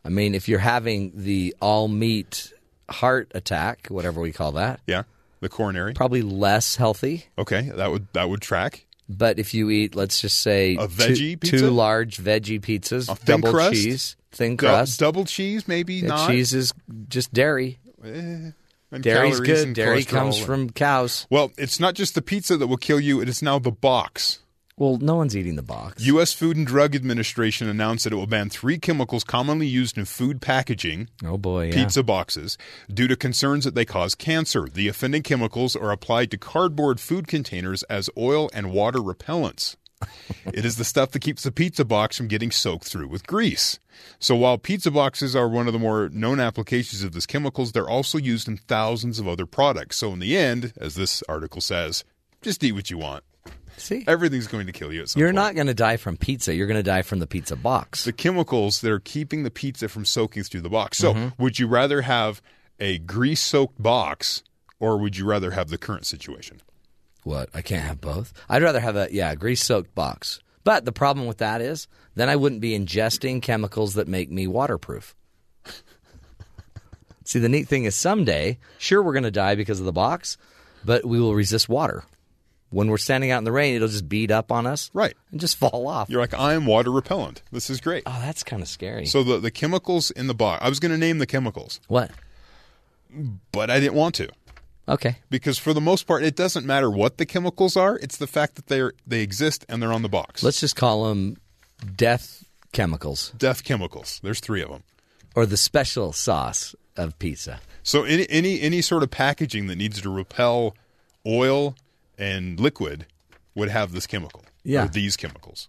I 0.05 0.09
mean, 0.09 0.35
if 0.35 0.49
you're 0.49 0.59
having 0.61 1.13
the 1.15 1.55
all 1.61 1.87
meat 1.89 2.53
heart 2.89 3.31
attack, 3.35 3.87
whatever 3.89 4.21
we 4.21 4.33
call 4.33 4.53
that, 4.53 4.81
Yeah, 4.87 5.03
the 5.41 5.49
coronary. 5.49 5.93
probably 5.95 6.23
less 6.23 6.77
healthy. 6.77 7.27
Okay, 7.39 7.71
that 7.77 7.91
would 7.91 8.07
that 8.15 8.29
would 8.29 8.41
track. 8.41 8.87
But 9.09 9.39
if 9.39 9.53
you 9.55 9.71
eat, 9.71 9.95
let's 9.97 10.21
just 10.21 10.41
say, 10.41 10.77
A 10.77 10.87
two- 10.87 10.95
veggie 10.95 11.41
pizza? 11.41 11.59
two 11.59 11.71
large 11.71 12.17
veggie 12.19 12.61
pizzas, 12.61 13.09
A 13.11 13.17
thin 13.17 13.41
double 13.41 13.53
crust? 13.53 13.73
cheese, 13.75 14.17
thin 14.33 14.53
Du- 14.57 14.67
crust. 14.67 15.01
double 15.01 15.25
cheese, 15.25 15.67
maybe 15.69 15.95
Yeah, 15.97 16.09
not. 16.09 16.31
cheese 16.31 16.55
is 16.55 16.73
just 17.09 17.33
dairy. 17.33 17.79
Eh, 18.05 18.51
and 18.93 19.03
Dairy's 19.03 19.41
good. 19.41 19.75
Dairy 19.75 20.05
comes 20.05 20.39
and- 20.39 20.47
from 20.47 20.71
cows. 20.71 21.27
Well, 21.31 21.53
it's 21.57 21.79
not 21.81 21.95
just 21.95 22.15
the 22.15 22.23
pizza 22.23 22.57
that 22.57 22.67
will 22.67 22.77
kill 22.77 23.01
you; 23.01 23.21
it 23.21 23.29
is 23.29 23.43
now 23.43 23.59
the 23.59 23.71
box. 23.71 24.41
Well, 24.77 24.97
no 24.97 25.17
one's 25.17 25.37
eating 25.37 25.57
the 25.57 25.63
box. 25.63 26.03
U.S. 26.07 26.33
Food 26.33 26.57
and 26.57 26.67
Drug 26.67 26.97
Administration 26.97 27.69
announced 27.69 28.05
that 28.05 28.15
it 28.15 28.17
will 28.17 28.27
ban 28.27 28.49
three 28.49 28.79
chemicals 28.79 29.25
commonly 29.25 29.67
used 29.67 29.99
in 29.99 30.07
food 30.07 30.41
packaging, 30.41 31.11
oh 31.23 31.37
boy, 31.37 31.67
yeah. 31.67 31.75
pizza 31.75 32.03
boxes, 32.03 32.57
due 32.93 33.07
to 33.07 33.15
concerns 33.15 33.65
that 33.67 33.75
they 33.75 33.85
cause 33.85 34.15
cancer. 34.15 34.69
The 34.73 34.89
offending 34.89 35.23
chemicals 35.23 35.77
are 35.77 35.93
applied 35.93 36.31
to 36.31 36.39
cardboard 36.39 36.99
food 36.99 37.29
containers 37.29 37.83
as 37.85 38.09
oil 38.17 38.49
and 38.55 38.73
water 38.73 39.01
repellents. 39.01 39.77
It 40.47 40.65
is 40.65 40.77
the 40.77 40.85
stuff 40.85 41.11
that 41.13 41.21
keeps 41.21 41.43
the 41.43 41.53
pizza 41.53 41.85
box 41.85 42.17
from 42.17 42.29
getting 42.29 42.51
soaked 42.51 42.85
through 42.87 43.09
with 43.09 43.27
grease. 43.27 43.79
So 44.19 44.35
while 44.37 44.59
pizza 44.59 44.91
boxes 44.91 45.37
are 45.37 45.49
one 45.49 45.67
of 45.67 45.73
the 45.73 45.79
more 45.79 46.09
known 46.11 46.41
applications 46.41 47.03
of 47.03 47.13
these 47.13 47.27
chemicals, 47.27 47.73
they're 47.73 47.89
also 47.89 48.19
used 48.19 48.49
in 48.49 48.57
thousands 48.57 49.19
of 49.19 49.29
other 49.29 49.47
products. 49.47 49.97
So 49.99 50.13
in 50.13 50.19
the 50.19 50.37
end, 50.37 50.73
as 50.79 50.95
this 50.95 51.23
article 51.29 51.61
says, 51.61 52.05
just 52.43 52.65
eat 52.65 52.73
what 52.73 52.91
you 52.91 52.99
want. 52.99 53.25
See, 53.77 54.05
Everything's 54.07 54.47
going 54.47 54.67
to 54.67 54.73
kill 54.73 54.93
you 54.93 55.03
at 55.03 55.09
some 55.11 55.21
you're 55.21 55.29
point. 55.29 55.37
not 55.37 55.55
going 55.55 55.67
to 55.69 55.75
die 55.75 55.97
from 55.97 56.17
pizza. 56.19 56.55
You're 56.55 56.67
going 56.67 56.77
to 56.77 56.83
die 56.83 57.01
from 57.03 57.19
the 57.19 57.27
pizza 57.27 57.57
box. 57.57 58.05
the 58.05 58.13
chemicals 58.13 58.81
that 58.83 58.91
are 58.91 59.01
keeping 59.01 59.43
the 59.43 59.51
pizza 59.51 59.89
from 59.89 60.05
soaking 60.05 60.43
through 60.45 60.61
the 60.63 60.69
box. 60.69 60.99
So, 60.99 61.15
Mm-hmm. 61.15 61.43
would 61.43 61.59
you 61.59 61.67
rather 61.67 62.03
have 62.03 62.43
a 62.79 62.99
grease 62.99 63.41
soaked 63.41 63.83
box 63.83 64.43
or 64.79 64.99
would 64.99 65.17
you 65.17 65.25
rather 65.25 65.53
have 65.53 65.69
the 65.71 65.79
current 65.79 66.05
situation? 66.07 66.61
What? 67.25 67.49
I 67.55 67.63
can't 67.63 67.85
have 67.85 68.01
both. 68.01 68.33
I'd 68.49 68.63
rather 68.63 68.81
have 68.81 68.97
a 68.97 69.09
yeah 69.11 69.35
grease 69.35 69.63
soaked 69.65 69.95
box. 69.95 70.41
But 70.65 70.85
the 70.85 70.93
problem 70.93 71.27
with 71.27 71.39
that 71.39 71.61
is 71.61 71.89
then 72.15 72.29
I 72.29 72.37
wouldn't 72.37 72.61
be 72.61 72.79
ingesting 72.79 73.41
chemicals 73.43 73.95
that 73.95 74.09
make 74.09 74.31
me 74.31 74.47
waterproof. 74.47 75.15
See, 77.25 77.39
the 77.39 77.49
neat 77.49 77.69
thing 77.69 77.85
is 77.85 77.95
someday, 77.95 78.59
sure, 78.79 79.03
we're 79.03 79.13
going 79.13 79.23
to 79.23 79.31
die 79.31 79.55
because 79.55 79.79
of 79.79 79.87
the 79.87 79.93
box, 79.93 80.37
but 80.85 81.05
we 81.05 81.21
will 81.21 81.35
resist 81.35 81.69
water. 81.69 82.05
When 82.71 82.89
we're 82.89 82.99
standing 82.99 83.31
out 83.31 83.39
in 83.39 83.45
the 83.45 83.53
rain, 83.53 83.75
it'll 83.75 83.89
just 83.89 84.09
beat 84.09 84.31
up 84.31 84.51
on 84.53 84.67
us, 84.67 84.91
Right. 84.93 85.15
and 85.33 85.41
just 85.41 85.57
fall 85.57 85.87
off. 85.89 86.09
You're 86.09 86.21
like, 86.21 86.35
I 86.35 86.55
am 86.55 86.67
water 86.67 86.91
repellent. 86.91 87.43
This 87.53 87.69
is 87.71 87.81
great. 87.81 88.05
oh, 88.07 88.19
that's 88.23 88.43
kind 88.43 88.63
of 88.63 88.69
scary. 88.69 89.07
So 89.07 89.23
the 89.25 89.39
the 89.39 89.51
chemicals 89.51 90.11
in 90.13 90.27
the 90.29 90.35
box. 90.35 90.65
I 90.65 90.69
was 90.69 90.79
going 90.81 90.93
to 90.93 90.99
name 90.99 91.19
the 91.19 91.27
chemicals, 91.27 91.81
what? 91.89 92.11
but 93.51 93.71
I 93.71 93.81
didn't 93.81 93.95
want 93.95 94.15
to 94.17 94.29
Okay. 94.91 95.17
because 95.31 95.59
for 95.59 95.73
the 95.73 95.81
most 95.81 96.07
part, 96.07 96.23
it 96.25 96.35
doesn't 96.37 96.67
matter 96.67 96.91
what 96.91 97.17
the 97.19 97.25
chemicals 97.27 97.77
are. 97.77 97.97
It's 97.99 98.17
the 98.19 98.27
fact 98.27 98.57
that 98.57 98.67
they 98.67 98.81
are 98.81 98.93
they 99.07 99.21
exist 99.23 99.65
and 99.69 99.81
they're 99.83 99.93
on 99.93 100.03
the 100.03 100.09
box. 100.09 100.43
Let's 100.43 100.61
just 100.61 100.77
call 100.77 101.09
them 101.09 101.37
death 101.97 102.45
chemicals 102.73 103.33
Death 103.39 103.65
chemicals. 103.65 104.21
There's 104.23 104.41
three 104.41 104.63
of 104.63 104.69
them. 104.71 104.83
or 105.35 105.47
the 105.47 105.57
special 105.57 106.13
sauce 106.13 106.75
of 106.97 107.19
pizza. 107.19 107.61
So 107.83 108.05
any 108.05 108.29
any 108.29 108.61
any 108.61 108.83
sort 108.83 109.03
of 109.03 109.11
packaging 109.11 109.67
that 109.69 109.77
needs 109.77 110.01
to 110.03 110.11
repel 110.11 110.75
oil 111.27 111.75
and 112.19 112.59
liquid 112.61 113.07
would 113.55 113.69
have 113.71 113.93
this 113.93 114.07
chemical. 114.07 114.45
Yeah. 114.63 114.85
Or 114.85 114.89
these 114.89 115.17
chemicals. 115.17 115.69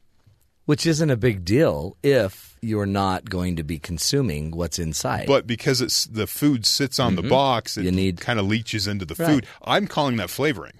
Which 0.65 0.85
isn't 0.85 1.09
a 1.09 1.17
big 1.17 1.43
deal 1.43 1.97
if 2.03 2.55
you're 2.61 2.85
not 2.85 3.29
going 3.29 3.55
to 3.55 3.63
be 3.63 3.79
consuming 3.79 4.51
what's 4.51 4.77
inside. 4.79 5.25
But 5.27 5.47
because 5.47 5.81
it's 5.81 6.05
the 6.05 6.27
food 6.27 6.65
sits 6.65 6.99
on 6.99 7.15
the 7.15 7.23
box, 7.23 7.75
it 7.77 7.81
Mm-hmm. 7.81 7.85
You 7.85 7.91
need- 7.91 8.21
kind 8.21 8.39
of 8.39 8.45
leaches 8.45 8.87
into 8.87 9.03
the 9.05 9.15
Right. 9.15 9.27
food. 9.27 9.47
I'm 9.63 9.87
calling 9.87 10.17
that 10.17 10.29
flavoring. 10.29 10.73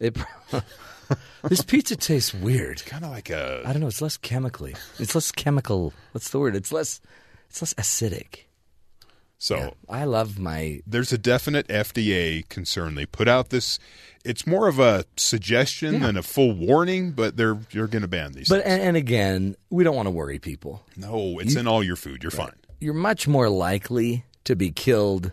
It, 0.00 0.16
this 1.44 1.62
pizza 1.62 1.94
tastes 1.96 2.34
weird. 2.34 2.84
Kind 2.84 3.04
of 3.04 3.10
like 3.12 3.30
a 3.30 3.62
I 3.64 3.72
don't 3.72 3.80
know. 3.80 3.86
It's 3.86 4.02
less 4.02 4.16
chemically. 4.16 4.74
It's 4.98 5.14
less 5.14 5.30
chemical. 5.30 5.92
What's 6.12 6.30
the 6.30 6.40
word? 6.40 6.56
It's 6.56 6.72
less. 6.72 7.00
It's 7.48 7.62
less 7.62 7.74
acidic. 7.74 8.43
So 9.38 9.74
I 9.88 10.04
love 10.04 10.38
my. 10.38 10.80
there's 10.86 11.12
a 11.12 11.18
definite 11.18 11.68
FDA 11.68 12.48
concern. 12.48 12.94
They 12.94 13.06
put 13.06 13.28
out 13.28 13.50
this. 13.50 13.78
It's 14.24 14.46
more 14.46 14.68
of 14.68 14.78
a 14.78 15.04
suggestion 15.16 16.00
than 16.00 16.16
a 16.16 16.22
full 16.22 16.52
warning, 16.52 17.12
but 17.12 17.36
they're 17.36 17.58
you're 17.70 17.86
going 17.86 18.02
to 18.02 18.08
ban 18.08 18.32
these. 18.32 18.48
But 18.48 18.62
things. 18.62 18.72
and, 18.74 18.82
and 18.82 18.96
again, 18.96 19.56
we 19.70 19.84
don't 19.84 19.96
want 19.96 20.06
to 20.06 20.10
worry 20.10 20.38
people. 20.38 20.82
no, 20.96 21.38
it's 21.38 21.56
in 21.56 21.66
all 21.66 21.82
your 21.82 21.96
food. 21.96 22.22
You're 22.22 22.30
fine. 22.30 22.54
You're 22.80 22.94
much 22.94 23.28
more 23.28 23.48
likely 23.48 24.24
to 24.44 24.56
be 24.56 24.70
killed 24.70 25.32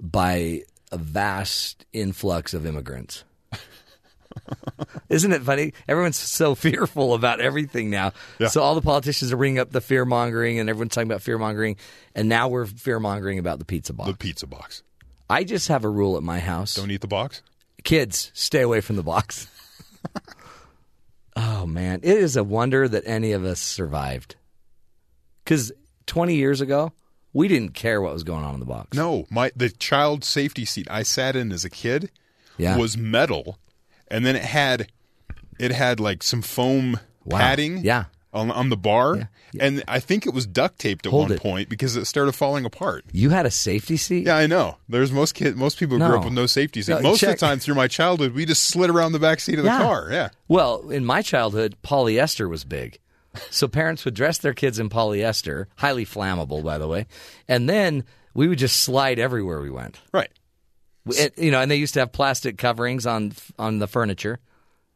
by 0.00 0.62
a 0.92 0.98
vast 0.98 1.84
influx 1.92 2.54
of 2.54 2.66
immigrants. 2.66 3.24
Isn't 5.08 5.32
it 5.32 5.42
funny? 5.42 5.72
Everyone's 5.88 6.16
so 6.16 6.54
fearful 6.54 7.14
about 7.14 7.40
everything 7.40 7.90
now. 7.90 8.12
Yeah. 8.38 8.48
So 8.48 8.62
all 8.62 8.74
the 8.74 8.82
politicians 8.82 9.32
are 9.32 9.36
bringing 9.36 9.58
up 9.58 9.70
the 9.70 9.80
fear 9.80 10.04
mongering, 10.04 10.58
and 10.58 10.68
everyone's 10.68 10.94
talking 10.94 11.08
about 11.10 11.22
fear 11.22 11.38
mongering, 11.38 11.76
and 12.14 12.28
now 12.28 12.48
we're 12.48 12.66
fear 12.66 12.98
mongering 13.00 13.38
about 13.38 13.58
the 13.58 13.64
pizza 13.64 13.92
box. 13.92 14.10
The 14.10 14.16
pizza 14.16 14.46
box. 14.46 14.82
I 15.30 15.44
just 15.44 15.68
have 15.68 15.84
a 15.84 15.88
rule 15.90 16.16
at 16.16 16.22
my 16.22 16.38
house: 16.40 16.74
Don't 16.74 16.90
eat 16.90 17.00
the 17.00 17.06
box. 17.08 17.42
kids, 17.84 18.30
stay 18.34 18.62
away 18.62 18.80
from 18.80 18.96
the 18.96 19.02
box. 19.02 19.48
oh 21.36 21.66
man, 21.66 22.00
it 22.02 22.16
is 22.18 22.36
a 22.36 22.44
wonder 22.44 22.88
that 22.88 23.02
any 23.06 23.32
of 23.32 23.44
us 23.44 23.60
survived. 23.60 24.36
Because 25.44 25.72
20 26.06 26.34
years 26.34 26.60
ago, 26.60 26.92
we 27.32 27.48
didn't 27.48 27.74
care 27.74 28.00
what 28.00 28.12
was 28.12 28.24
going 28.24 28.44
on 28.44 28.54
in 28.54 28.60
the 28.60 28.66
box. 28.66 28.96
No, 28.96 29.26
my 29.30 29.52
the 29.54 29.68
child 29.70 30.24
safety 30.24 30.64
seat 30.64 30.88
I 30.90 31.02
sat 31.02 31.36
in 31.36 31.52
as 31.52 31.64
a 31.64 31.70
kid 31.70 32.10
Yeah. 32.58 32.76
was 32.76 32.96
metal, 32.96 33.58
and 34.08 34.24
then 34.26 34.36
it 34.36 34.42
had 34.44 34.90
it 35.58 35.70
had 35.72 36.00
like 36.00 36.22
some 36.22 36.42
foam 36.42 37.00
Wow. 37.24 37.38
padding. 37.38 37.78
Yeah. 37.78 38.04
On, 38.32 38.50
on 38.50 38.68
the 38.68 38.76
bar, 38.76 39.16
Yeah. 39.52 39.64
and 39.66 39.82
I 39.88 39.98
think 39.98 40.26
it 40.26 40.34
was 40.34 40.46
duct 40.46 40.78
taped 40.78 41.06
at 41.06 41.10
Hold 41.10 41.30
one 41.30 41.32
it. 41.32 41.40
point 41.40 41.68
because 41.70 41.96
it 41.96 42.04
started 42.04 42.32
falling 42.32 42.66
apart. 42.66 43.04
You 43.10 43.30
had 43.30 43.46
a 43.46 43.50
safety 43.50 43.96
seat? 43.96 44.26
Yeah, 44.26 44.36
I 44.36 44.46
know. 44.46 44.76
There's 44.90 45.10
most 45.10 45.32
kid, 45.34 45.56
most 45.56 45.78
people 45.78 45.96
grew 45.96 46.18
up 46.18 46.24
with 46.24 46.34
no 46.34 46.44
safety 46.44 46.82
seat. 46.82 46.92
No, 46.96 47.00
most 47.00 47.22
of 47.22 47.30
the 47.30 47.36
time 47.36 47.58
through 47.60 47.76
my 47.76 47.88
childhood, 47.88 48.34
we 48.34 48.44
just 48.44 48.64
slid 48.64 48.90
around 48.90 49.12
the 49.12 49.18
back 49.18 49.40
seat 49.40 49.58
of 49.58 49.64
the 49.64 49.70
Yeah. 49.70 49.78
car. 49.78 50.08
Yeah, 50.12 50.28
Well, 50.48 50.90
in 50.90 51.06
my 51.06 51.22
childhood, 51.22 51.76
polyester 51.82 52.46
was 52.50 52.64
big. 52.64 52.98
So 53.50 53.68
parents 53.68 54.04
would 54.04 54.12
dress 54.14 54.36
their 54.36 54.52
kids 54.54 54.78
in 54.78 54.90
polyester, 54.90 55.66
highly 55.76 56.04
flammable, 56.04 56.62
by 56.62 56.76
the 56.76 56.88
way, 56.88 57.06
and 57.48 57.68
then 57.70 58.04
we 58.34 58.48
would 58.48 58.58
just 58.58 58.76
slide 58.82 59.18
everywhere 59.18 59.62
we 59.62 59.70
went. 59.70 59.98
right. 60.12 60.30
It- 61.06 61.38
you 61.38 61.50
know, 61.50 61.60
and 61.60 61.70
they 61.70 61.76
used 61.76 61.94
to 61.94 62.00
have 62.00 62.12
plastic 62.12 62.58
coverings 62.58 63.06
on 63.06 63.32
on 63.58 63.78
the 63.78 63.86
furniture. 63.86 64.38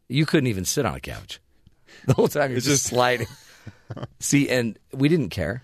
You 0.08 0.26
couldn't 0.26 0.48
even 0.48 0.64
sit 0.64 0.84
on 0.86 0.94
a 0.94 1.00
couch. 1.00 1.40
The 2.06 2.14
whole 2.14 2.28
time 2.28 2.50
you're 2.50 2.58
It's 2.58 2.66
just, 2.66 2.82
just- 2.84 2.86
sliding. 2.90 3.26
See, 4.20 4.48
and 4.48 4.78
we 4.92 5.08
didn't 5.08 5.28
care. 5.30 5.62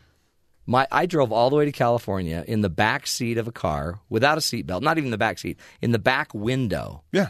My 0.67 0.87
I 0.91 1.07
drove 1.07 1.33
all 1.33 1.49
the 1.49 1.57
way 1.57 1.65
to 1.65 1.73
California 1.73 2.45
in 2.47 2.61
the 2.61 2.69
back 2.69 3.07
seat 3.07 3.39
of 3.39 3.47
a 3.49 3.53
car 3.53 4.01
without 4.09 4.37
a 4.37 4.41
seatbelt, 4.41 4.83
not 4.83 4.99
even 4.99 5.11
the 5.11 5.19
back 5.19 5.39
seat, 5.39 5.59
in 5.81 5.93
the 5.93 5.99
back 5.99 6.35
window 6.35 7.05
Yeah, 7.13 7.29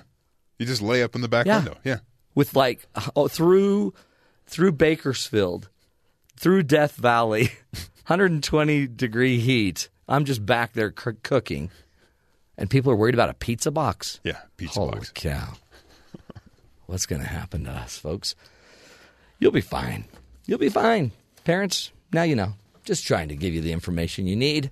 you 0.58 0.64
just 0.66 0.80
lay 0.82 1.02
up 1.02 1.14
in 1.14 1.20
the 1.20 1.28
back 1.28 1.44
Yeah. 1.46 1.58
window. 1.58 1.76
Yeah, 1.84 1.98
with 2.34 2.56
like 2.56 2.86
oh, 3.14 3.28
through 3.28 3.92
through 4.46 4.72
Bakersfield, 4.72 5.68
through 6.36 6.62
Death 6.64 6.96
Valley, 6.96 7.50
120 8.06 8.86
degree 8.88 9.38
heat. 9.38 9.88
I'm 10.08 10.24
just 10.24 10.44
back 10.46 10.72
there 10.72 10.92
c- 10.98 11.10
cooking, 11.22 11.70
and 12.58 12.70
people 12.70 12.90
are 12.92 12.96
worried 12.96 13.14
about 13.14 13.30
a 13.30 13.34
pizza 13.34 13.70
box. 13.70 14.20
yeah. 14.24 14.38
Pizza 14.56 14.80
Holy 14.80 14.92
box. 14.98 15.10
cow! 15.14 15.54
What's 16.86 17.06
going 17.06 17.22
to 17.22 17.28
happen 17.28 17.64
to 17.64 17.70
us, 17.70 17.98
folks? 17.98 18.34
You'll 19.38 19.52
be 19.52 19.60
fine. 19.60 20.04
You'll 20.46 20.58
be 20.58 20.68
fine, 20.68 21.12
parents. 21.44 21.90
Now 22.12 22.22
you 22.22 22.36
know. 22.36 22.54
Just 22.84 23.04
trying 23.06 23.28
to 23.30 23.34
give 23.36 23.52
you 23.52 23.60
the 23.60 23.72
information 23.72 24.28
you 24.28 24.36
need 24.36 24.70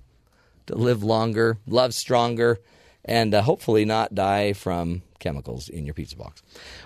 to 0.67 0.75
live 0.75 1.03
longer, 1.03 1.57
love 1.67 1.93
stronger, 1.93 2.59
and 3.03 3.33
uh, 3.35 3.41
hopefully 3.41 3.83
not 3.83 4.15
die 4.15 4.53
from 4.53 5.01
chemicals 5.19 5.67
in 5.67 5.83
your 5.85 5.93
pizza 5.93 6.15
box. 6.15 6.41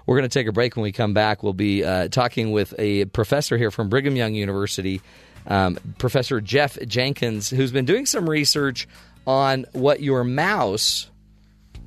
We're 0.08 0.18
going 0.18 0.28
to 0.28 0.34
take 0.34 0.48
a 0.48 0.52
break. 0.52 0.76
When 0.76 0.82
we 0.84 0.92
come 0.92 1.14
back, 1.14 1.44
we'll 1.44 1.54
be 1.54 1.84
uh, 1.84 2.08
talking 2.08 2.52
with 2.52 2.74
a 2.80 3.06
professor 3.06 3.58
here 3.58 3.70
from 3.70 3.90
Brigham 3.90 4.16
Young 4.16 4.34
University, 4.34 5.02
um, 5.46 5.78
Professor 6.00 6.42
Jeff 6.42 6.80
Jenkins, 6.88 7.50
who's 7.52 7.72
been 7.72 7.86
doing 7.86 8.08
some 8.08 8.28
research 8.28 8.88
on 9.28 9.66
what 9.74 10.02
your 10.02 10.24
mouse 10.24 11.10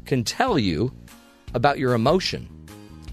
can 0.05 0.24
tell 0.24 0.59
you 0.59 0.93
about 1.55 1.78
your 1.78 1.95
emotion. 1.95 2.49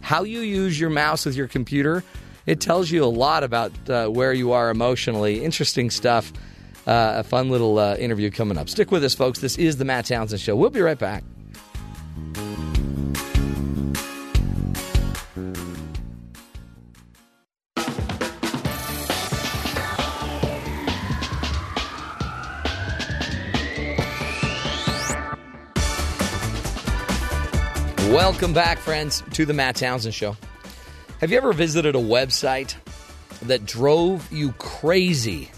How 0.01 0.24
you 0.24 0.39
use 0.41 0.80
your 0.80 0.89
mouse 0.89 1.26
with 1.26 1.36
your 1.36 1.47
computer, 1.47 2.03
it 2.45 2.61
tells 2.61 2.89
you 2.89 3.03
a 3.03 3.05
lot 3.05 3.43
about 3.43 3.72
uh, 3.89 4.07
where 4.07 4.34
you 4.34 4.53
are 4.53 4.70
emotionally. 4.70 5.43
Interesting 5.43 5.89
stuff. 5.89 6.32
Uh, 6.88 7.13
a 7.17 7.24
fun 7.24 7.49
little 7.49 7.78
uh, 7.78 7.95
interview 7.97 8.32
coming 8.32 8.57
up. 8.57 8.70
Stick 8.70 8.89
with 8.89 9.03
us, 9.03 9.13
folks. 9.13 9.39
This 9.39 9.57
is 9.57 9.78
the 9.78 9.86
Matt 9.86 10.05
Townsend 10.05 10.41
Show. 10.41 10.55
We'll 10.55 10.72
be 10.72 10.82
right 10.82 10.97
back. 10.97 11.24
Welcome 28.20 28.51
back, 28.51 28.80
friends, 28.80 29.24
to 29.32 29.45
the 29.45 29.53
Matt 29.53 29.78
Townsend 29.78 30.13
Show. 30.13 30.36
Have 31.22 31.32
you 31.32 31.38
ever 31.38 31.53
visited 31.53 31.95
a 31.95 31.99
website 31.99 32.76
that 33.43 33.65
drove 33.65 34.30
you 34.30 34.51
crazy 34.57 35.49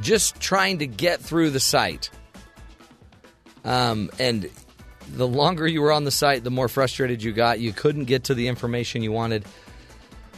just 0.00 0.38
trying 0.38 0.78
to 0.78 0.86
get 0.86 1.18
through 1.20 1.50
the 1.50 1.58
site? 1.58 2.10
Um, 3.64 4.08
and 4.20 4.48
the 5.08 5.26
longer 5.26 5.66
you 5.66 5.82
were 5.82 5.90
on 5.90 6.04
the 6.04 6.12
site, 6.12 6.44
the 6.44 6.50
more 6.52 6.68
frustrated 6.68 7.24
you 7.24 7.32
got. 7.32 7.58
You 7.58 7.72
couldn't 7.72 8.04
get 8.04 8.22
to 8.24 8.34
the 8.34 8.46
information 8.46 9.02
you 9.02 9.10
wanted. 9.10 9.44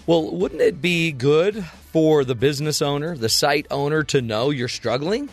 Well, 0.07 0.35
wouldn't 0.35 0.63
it 0.63 0.81
be 0.81 1.13
good 1.13 1.63
for 1.93 2.25
the 2.25 2.35
business 2.35 2.81
owner, 2.81 3.15
the 3.15 3.29
site 3.29 3.67
owner, 3.71 4.05
to 4.05 4.23
know 4.23 4.49
you're 4.49 4.69
struggling? 4.69 5.29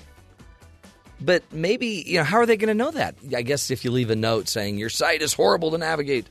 But 1.22 1.44
maybe, 1.52 2.04
you 2.06 2.18
know, 2.18 2.24
how 2.24 2.38
are 2.38 2.46
they 2.46 2.58
going 2.58 2.70
to 2.70 2.74
know 2.74 2.92
that? 2.92 3.16
I 3.36 3.42
guess 3.42 3.72
if 3.72 3.84
you 3.84 3.92
leave 3.92 4.10
a 4.10 4.16
note 4.16 4.48
saying 4.48 4.78
your 4.78 4.90
site 4.90 5.22
is 5.22 5.34
horrible 5.34 5.72
to 5.72 5.78
navigate. 5.78 6.28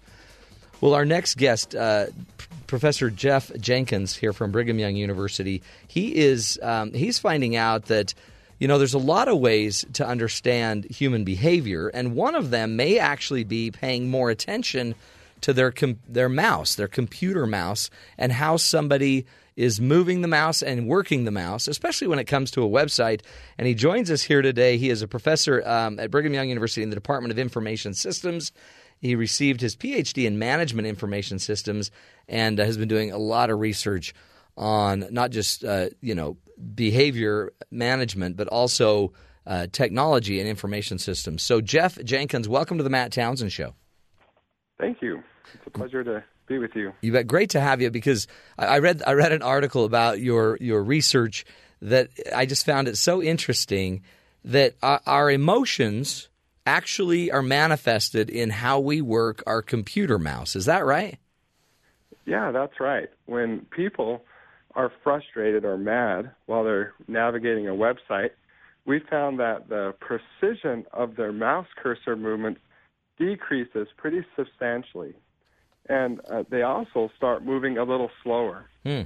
Well, 0.81 0.95
our 0.95 1.05
next 1.05 1.37
guest, 1.37 1.75
uh, 1.75 2.07
Professor 2.67 3.11
Jeff 3.11 3.51
Jenkins 3.59 4.17
here 4.17 4.33
from 4.33 4.53
Brigham 4.53 4.79
Young 4.79 4.97
University, 4.97 5.63
he 5.89 6.15
is 6.15 6.59
um, 6.63 6.93
he's 6.93 7.19
finding 7.19 7.57
out 7.57 7.87
that 7.87 8.15
you 8.59 8.69
know 8.69 8.79
there's 8.79 8.95
a 8.95 8.99
lot 8.99 9.29
of 9.29 9.39
ways 9.39 9.85
to 9.95 10.07
understand 10.07 10.85
human 10.85 11.25
behavior, 11.25 11.89
and 11.89 12.15
one 12.15 12.35
of 12.35 12.51
them 12.51 12.77
may 12.77 12.99
actually 12.99 13.45
be 13.45 13.71
paying 13.71 14.11
more 14.11 14.31
attention 14.31 14.95
to 15.41 15.53
their 15.53 15.73
com- 15.73 15.99
their 16.09 16.29
mouse, 16.29 16.77
their 16.77 16.89
computer 16.89 17.47
mouse, 17.47 17.91
and 18.17 18.31
how 18.31 18.57
somebody 18.57 19.27
is 19.59 19.81
moving 19.81 20.21
the 20.21 20.29
mouse 20.29 20.63
and 20.63 20.87
working 20.87 21.25
the 21.25 21.33
mouse, 21.33 21.67
especially 21.67 22.07
when 22.07 22.21
it 22.21 22.27
comes 22.27 22.49
to 22.53 22.63
a 22.63 22.69
website. 22.69 23.23
And 23.59 23.67
he 23.67 23.75
joins 23.75 24.09
us 24.09 24.23
here 24.23 24.41
today. 24.41 24.79
He 24.79 24.89
is 24.89 25.03
a 25.03 25.09
professor 25.09 25.67
um, 25.67 25.99
at 25.99 26.13
Brigham 26.13 26.33
Young 26.33 26.49
University 26.49 26.85
in 26.85 26.91
the 26.91 26.95
Department 26.95 27.33
of 27.33 27.41
Information 27.41 27.93
Systems. 27.93 28.53
He 29.01 29.17
received 29.17 29.61
his 29.61 29.75
PhD 29.75 30.27
in 30.27 30.39
Management 30.39 30.87
Information 30.87 31.41
Systems 31.41 31.91
and 32.29 32.61
uh, 32.61 32.65
has 32.65 32.79
been 32.79 32.87
doing 32.87 33.11
a 33.11 33.19
lot 33.19 33.51
of 33.51 33.59
research 33.59 34.15
on 34.57 35.07
not 35.11 35.33
just 35.33 35.65
uh, 35.65 35.89
you 36.01 36.15
know 36.15 36.37
behavior 36.77 37.53
management, 37.73 38.37
but 38.37 38.47
also 38.47 39.13
uh, 39.45 39.67
technology 39.73 40.39
and 40.39 40.49
information 40.49 41.01
systems. 41.01 41.43
So, 41.43 41.61
Jeff 41.61 42.01
Jenkins, 42.05 42.49
welcome 42.49 42.79
to 42.79 42.85
the 42.85 42.91
Matt 42.91 43.11
Townsend 43.11 43.53
Show. 43.53 43.75
Thank 44.79 45.03
you. 45.03 45.21
It's 45.55 45.67
a 45.67 45.71
pleasure 45.71 46.05
to 46.05 46.23
be 46.49 46.59
with 46.59 46.75
you. 46.75 46.93
You 47.01 47.13
bet. 47.13 47.27
Great 47.27 47.51
to 47.51 47.61
have 47.61 47.81
you 47.81 47.91
because 47.91 48.27
I 48.59 48.79
read 48.79 49.03
I 49.07 49.13
read 49.13 49.33
an 49.33 49.43
article 49.43 49.85
about 49.85 50.21
your 50.21 50.57
your 50.61 50.83
research 50.83 51.45
that 51.83 52.11
I 52.35 52.47
just 52.47 52.67
found 52.67 52.89
it 52.89 52.97
so 52.97 53.23
interesting 53.23 54.03
that 54.45 54.75
our, 54.83 55.01
our 55.07 55.31
emotions 55.31 56.29
actually 56.67 57.31
are 57.31 57.43
manifested 57.43 58.29
in 58.29 58.51
how 58.51 58.81
we 58.81 59.01
work 59.01 59.43
our 59.47 59.63
computer 59.63 60.19
mouse. 60.19 60.57
Is 60.57 60.67
that 60.67 60.85
right? 60.85 61.19
Yeah, 62.27 62.51
that's 62.51 62.79
right. 62.79 63.09
When 63.27 63.61
people 63.71 64.23
are 64.75 64.93
frustrated 65.03 65.65
or 65.65 65.79
mad 65.79 66.31
while 66.47 66.65
they're 66.65 66.93
navigating 67.09 67.69
a 67.69 67.73
website, 67.73 68.31
we 68.85 69.01
found 69.11 69.39
that 69.41 69.69
the 69.69 69.95
precision 70.01 70.85
of 70.93 71.17
their 71.17 71.33
mouse 71.33 71.67
cursor 71.83 72.17
movements 72.17 72.61
decreases 73.19 73.89
pretty 73.97 74.25
substantially. 74.37 75.15
And 75.89 76.21
uh, 76.31 76.45
they 76.49 76.63
also 76.63 77.11
start 77.17 77.45
moving 77.45 77.79
a 77.79 77.85
little 77.85 78.11
slower. 78.23 78.67
Hmm. 78.85 79.03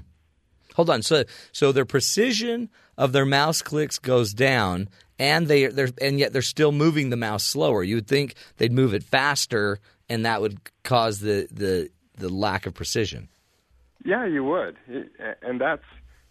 Hold 0.74 0.91
on. 0.91 1.03
So 1.03 1.24
so 1.53 1.72
their 1.72 1.85
precision 1.85 2.70
of 2.97 3.12
their 3.12 3.26
mouse 3.26 3.62
clicks 3.62 3.99
goes 3.99 4.33
down, 4.33 4.89
and 5.18 5.47
they 5.47 5.66
they're 5.66 5.91
and 6.01 6.18
yet 6.18 6.33
they're 6.33 6.43
still 6.43 6.72
moving 6.72 7.11
the 7.11 7.16
mouse 7.16 7.45
slower. 7.45 7.83
You 7.83 7.97
would 7.97 8.09
think 8.09 8.35
they'd 8.57 8.72
move 8.72 8.95
it 8.95 9.03
faster, 9.03 9.78
and 10.09 10.24
that 10.24 10.41
would 10.41 10.61
cause 10.83 11.20
the 11.20 11.47
the 11.51 11.91
the 12.16 12.28
lack 12.28 12.66
of 12.66 12.74
precision. 12.74 13.28
Yeah, 14.05 14.26
you 14.26 14.45
would. 14.45 14.76
And 15.43 15.61
that's 15.61 15.85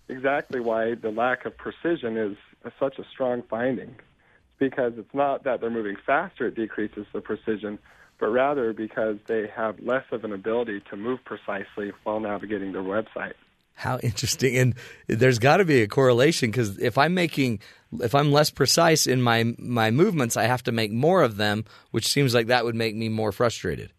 exactly 0.10 0.60
why 0.60 0.96
the 0.96 1.10
lack 1.10 1.46
of 1.46 1.58
precision 1.58 2.18
is 2.18 2.38
such 2.80 3.00
a 3.00 3.04
strong 3.12 3.44
finding. 3.50 3.90
It's 3.90 4.60
because 4.60 4.94
it's 4.98 5.14
not 5.14 5.44
that 5.46 5.62
they're 5.62 5.70
moving 5.70 5.96
faster, 6.06 6.48
it 6.48 6.56
decreases 6.56 7.06
the 7.14 7.22
precision, 7.22 7.80
but 8.22 8.30
rather 8.30 8.72
because 8.72 9.18
they 9.28 9.48
have 9.54 9.80
less 9.82 10.06
of 10.12 10.24
an 10.24 10.32
ability 10.32 10.82
to 10.92 10.96
move 10.96 11.20
precisely 11.26 11.92
while 12.04 12.20
navigating 12.20 12.72
their 12.72 12.84
website. 12.84 13.34
How 13.74 13.98
interesting! 13.98 14.56
And 14.58 14.76
there's 15.08 15.40
got 15.40 15.58
to 15.58 15.66
be 15.66 15.82
a 15.82 15.88
correlation 15.88 16.52
because 16.52 16.78
if 16.78 17.00
I'm 17.00 17.16
making, 17.16 17.62
if 18.00 18.14
I'm 18.14 18.32
less 18.32 18.52
precise 18.52 19.08
in 19.08 19.24
my 19.24 19.56
my 19.58 19.90
movements, 19.90 20.38
I 20.38 20.44
have 20.44 20.62
to 20.64 20.72
make 20.72 20.92
more 20.92 21.24
of 21.24 21.38
them, 21.38 21.66
which 21.90 22.08
seems 22.08 22.36
like 22.36 22.48
that 22.48 22.64
would 22.64 22.76
make 22.76 22.96
me 22.96 23.10
more 23.10 23.32
frustrated. 23.32 23.92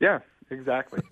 Yeah, 0.00 0.18
exactly. 0.50 1.00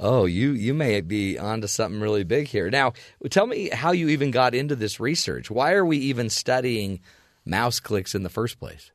Oh, 0.00 0.24
you 0.24 0.50
you 0.50 0.74
may 0.74 1.00
be 1.02 1.38
onto 1.38 1.68
something 1.68 2.00
really 2.00 2.24
big 2.24 2.48
here. 2.48 2.68
Now, 2.68 2.94
tell 3.30 3.46
me 3.46 3.68
how 3.68 3.92
you 3.92 4.08
even 4.08 4.32
got 4.32 4.56
into 4.56 4.74
this 4.74 4.98
research. 4.98 5.52
Why 5.52 5.74
are 5.74 5.86
we 5.86 5.98
even 5.98 6.28
studying 6.30 6.98
mouse 7.44 7.78
clicks 7.78 8.12
in 8.12 8.24
the 8.24 8.28
first 8.28 8.58
place? 8.58 8.90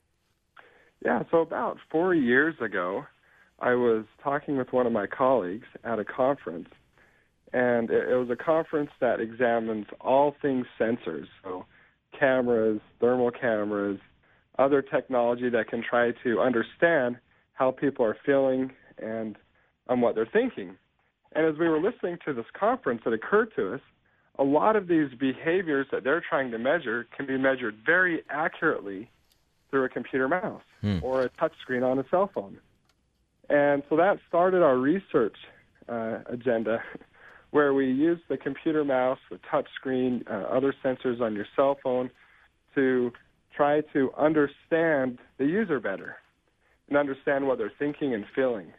Yeah, 1.03 1.23
so 1.31 1.39
about 1.41 1.77
four 1.91 2.13
years 2.13 2.55
ago, 2.59 3.05
I 3.59 3.73
was 3.73 4.05
talking 4.23 4.57
with 4.57 4.71
one 4.71 4.85
of 4.85 4.93
my 4.93 5.07
colleagues 5.07 5.67
at 5.83 5.99
a 5.99 6.05
conference, 6.05 6.69
and 7.53 7.89
it, 7.89 8.15
was 8.15 8.29
a 8.29 8.35
conference 8.35 8.91
that 8.99 9.19
examines 9.19 9.85
all 10.01 10.35
things 10.41 10.65
sensors, 10.79 11.25
so 11.43 11.65
cameras, 12.17 12.79
thermal 12.99 13.31
cameras, 13.31 13.99
other 14.59 14.81
technology 14.81 15.49
that 15.49 15.67
can 15.67 15.83
try 15.87 16.11
to 16.23 16.39
understand 16.39 17.17
how 17.53 17.71
people 17.71 18.05
are 18.05 18.17
feeling 18.25 18.71
and 18.97 19.37
on 19.87 20.01
what 20.01 20.15
they're 20.15 20.29
thinking. 20.31 20.75
And 21.33 21.45
as 21.45 21.59
we 21.59 21.67
were 21.67 21.79
listening 21.79 22.17
to 22.25 22.33
this 22.33 22.45
conference, 22.59 23.01
it 23.05 23.13
occurred 23.13 23.49
to 23.55 23.75
us 23.75 23.81
a 24.39 24.43
lot 24.43 24.75
of 24.75 24.87
these 24.87 25.09
behaviors 25.19 25.87
that 25.91 26.03
they're 26.03 26.23
trying 26.27 26.51
to 26.51 26.59
measure 26.59 27.07
can 27.15 27.25
be 27.25 27.37
measured 27.37 27.75
very 27.85 28.21
accurately 28.29 29.09
through 29.69 29.83
a 29.85 29.89
computer 29.89 30.27
mouse 30.27 30.61
Hmm. 30.81 30.99
or 31.01 31.23
a 31.23 31.29
touch 31.29 31.53
screen 31.61 31.83
on 31.83 31.99
a 31.99 32.05
cell 32.09 32.29
phone. 32.33 32.59
And 33.49 33.83
so 33.89 33.95
that 33.97 34.19
started 34.27 34.61
our 34.61 34.77
research 34.77 35.37
uh, 35.89 36.19
agenda, 36.27 36.83
where 37.51 37.73
we 37.73 37.85
used 37.89 38.23
the 38.27 38.37
computer 38.37 38.83
mouse, 38.83 39.19
the 39.31 39.39
touch 39.49 39.67
screen, 39.75 40.23
uh, 40.29 40.33
other 40.33 40.73
sensors 40.83 41.21
on 41.21 41.33
your 41.35 41.45
cell 41.55 41.77
phone 41.81 42.09
to 42.75 43.11
try 43.55 43.81
to 43.93 44.11
understand 44.17 45.17
the 45.37 45.45
user 45.45 45.79
better 45.79 46.17
and 46.89 46.97
understand 46.97 47.47
what 47.47 47.57
they're 47.57 47.71
thinking 47.79 48.13
and 48.13 48.25
feeling. 48.35 48.71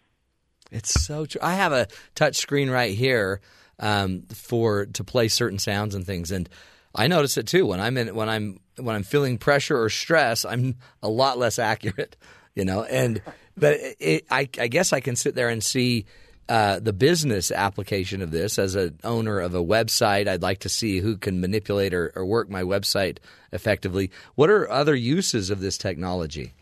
It's 0.71 1.05
so 1.05 1.25
true. 1.27 1.41
I 1.43 1.55
have 1.55 1.73
a 1.73 1.89
touch 2.15 2.37
screen 2.37 2.71
right 2.71 2.95
here 2.95 3.41
um, 3.79 4.23
for 4.33 4.87
to 4.87 5.03
play 5.05 5.29
certain 5.29 5.59
sounds 5.59 5.95
and 5.95 6.05
things, 6.07 6.31
and 6.31 6.49
I 6.99 7.07
notice 7.07 7.37
it 7.37 7.47
too 7.47 7.65
when 7.65 7.81
I'm 7.81 7.97
in 7.97 8.15
when 8.15 8.29
I'm 8.29 8.59
when 8.77 8.97
I'm 8.97 9.05
feeling 9.05 9.39
pressure 9.39 9.81
or 9.81 9.89
stress. 9.89 10.45
I'm 10.45 10.77
a 11.01 11.09
lot 11.09 11.39
less 11.39 11.59
accurate, 11.61 12.17
you 12.55 12.65
know. 12.65 12.83
And 12.83 13.23
but 13.57 13.79
it, 14.01 14.27
I, 14.31 14.49
I 14.59 14.67
guess 14.67 14.93
I 14.93 15.01
can 15.01 15.15
sit 15.15 15.37
there 15.37 15.49
and 15.49 15.63
see 15.63 16.07
uh, 16.49 16.81
the 16.81 16.93
business 16.93 17.53
application 17.53 18.21
of 18.21 18.33
this 18.33 18.59
as 18.59 18.75
an 18.75 18.99
owner 19.05 19.39
of 19.39 19.55
a 19.55 19.63
website. 19.63 20.27
I'd 20.27 20.43
like 20.43 20.61
to 20.61 20.69
see 20.69 20.99
who 20.99 21.17
can 21.17 21.41
manipulate 21.41 21.95
or, 21.95 22.13
or 22.17 22.27
work 22.27 22.51
my 22.51 22.63
website 22.63 23.19
effectively. 23.53 24.11
What 24.35 24.51
are 24.51 24.69
other 24.69 24.97
uses 24.97 25.51
of 25.51 25.61
this 25.61 25.79
technology? 25.79 26.53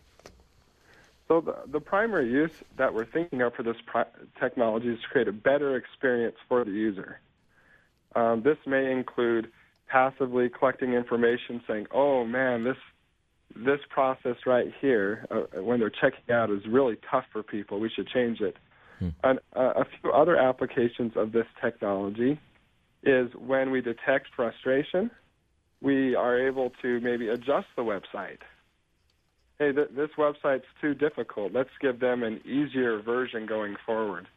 So 1.27 1.41
the, 1.41 1.55
the 1.67 1.79
primary 1.79 2.29
use 2.29 2.51
that 2.77 2.93
we're 2.93 3.05
thinking 3.05 3.41
of 3.41 3.53
for 3.55 3.63
this 3.63 3.75
technology 4.39 4.89
is 4.89 5.01
to 5.01 5.07
create 5.07 5.27
a 5.27 5.33
better 5.33 5.75
experience 5.75 6.37
for 6.47 6.63
the 6.63 6.71
user. 6.71 7.19
Um, 8.15 8.43
this 8.43 8.57
may 8.65 8.91
include 8.91 9.51
passively 9.87 10.49
collecting 10.49 10.93
information, 10.93 11.61
saying, 11.67 11.87
"Oh 11.91 12.25
man, 12.25 12.63
this 12.63 12.77
this 13.55 13.79
process 13.89 14.35
right 14.45 14.71
here, 14.81 15.25
uh, 15.31 15.61
when 15.61 15.79
they're 15.79 15.89
checking 15.89 16.33
out, 16.33 16.51
is 16.51 16.65
really 16.67 16.97
tough 17.09 17.25
for 17.31 17.43
people. 17.43 17.79
We 17.79 17.89
should 17.89 18.07
change 18.07 18.41
it." 18.41 18.57
And 19.23 19.39
uh, 19.55 19.73
a 19.75 19.85
few 19.85 20.11
other 20.11 20.37
applications 20.37 21.13
of 21.15 21.31
this 21.31 21.45
technology 21.61 22.39
is 23.03 23.29
when 23.35 23.69
we 23.71 23.81
detect 23.81 24.27
frustration, 24.35 25.11
we 25.81 26.15
are 26.15 26.47
able 26.47 26.71
to 26.81 26.99
maybe 26.99 27.29
adjust 27.29 27.67
the 27.75 27.83
website 27.83 28.39
hey, 29.59 29.71
th- 29.71 29.89
this 29.95 30.09
website's 30.17 30.65
too 30.81 30.93
difficult. 30.93 31.53
Let's 31.53 31.69
give 31.81 31.99
them 31.99 32.23
an 32.23 32.41
easier 32.45 33.01
version 33.01 33.45
going 33.45 33.75
forward. 33.85 34.27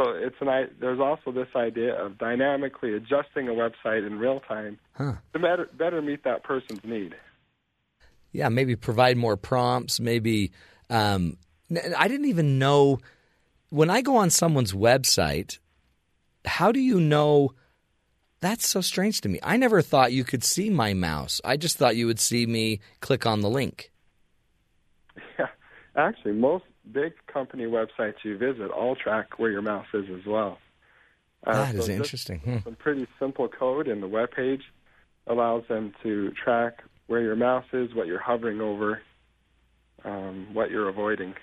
So 0.00 0.10
it's 0.12 0.36
an 0.40 0.48
I- 0.48 0.68
there's 0.80 0.98
also 0.98 1.30
this 1.30 1.48
idea 1.54 1.92
of 1.94 2.16
dynamically 2.16 2.94
adjusting 2.94 3.48
a 3.48 3.52
website 3.52 4.06
in 4.06 4.18
real 4.18 4.40
time 4.40 4.78
Huh. 4.92 5.14
to 5.34 5.38
better 5.38 5.68
better 5.74 6.00
meet 6.00 6.24
that 6.24 6.42
person's 6.42 6.82
need. 6.84 7.14
yeah, 8.32 8.48
maybe 8.48 8.76
provide 8.76 9.18
more 9.18 9.36
prompts. 9.36 10.00
Maybe 10.00 10.52
um, 10.88 11.36
I 11.98 12.08
didn't 12.08 12.26
even 12.26 12.58
know 12.58 12.98
when 13.68 13.90
I 13.90 14.00
go 14.00 14.16
on 14.16 14.30
someone's 14.30 14.72
website. 14.72 15.58
How 16.46 16.72
do 16.72 16.80
you 16.80 16.98
know? 16.98 17.50
That's 18.40 18.66
so 18.66 18.80
strange 18.80 19.20
to 19.20 19.28
me. 19.28 19.38
I 19.42 19.58
never 19.58 19.82
thought 19.82 20.12
you 20.12 20.24
could 20.24 20.42
see 20.44 20.70
my 20.70 20.94
mouse. 20.94 21.42
I 21.44 21.58
just 21.58 21.76
thought 21.76 21.94
you 21.96 22.06
would 22.06 22.18
see 22.20 22.46
me 22.46 22.80
click 23.00 23.26
on 23.26 23.40
the 23.42 23.50
link. 23.50 23.90
Yeah, 25.38 25.48
actually, 25.96 26.32
most 26.32 26.64
big 26.92 27.12
company 27.26 27.64
websites 27.64 28.16
you 28.24 28.36
visit 28.38 28.70
all 28.70 28.94
track 28.94 29.38
where 29.38 29.50
your 29.50 29.62
mouse 29.62 29.86
is 29.94 30.06
as 30.10 30.26
well. 30.26 30.58
That 31.44 31.74
is 31.74 31.86
so 31.86 31.86
just 31.86 31.90
interesting. 31.90 32.40
Hmm. 32.40 32.58
Some 32.64 32.74
pretty 32.76 33.06
simple 33.18 33.48
code 33.48 33.88
in 33.88 34.00
the 34.00 34.08
web 34.08 34.30
page 34.30 34.62
allows 35.26 35.64
them 35.68 35.92
to 36.02 36.32
track 36.32 36.82
where 37.06 37.20
your 37.20 37.36
mouse 37.36 37.64
is, 37.72 37.94
what 37.94 38.06
you're 38.06 38.20
hovering 38.20 38.60
over, 38.60 39.00
um, 40.04 40.48
what 40.52 40.70
you're 40.70 40.88
avoiding. 40.88 41.34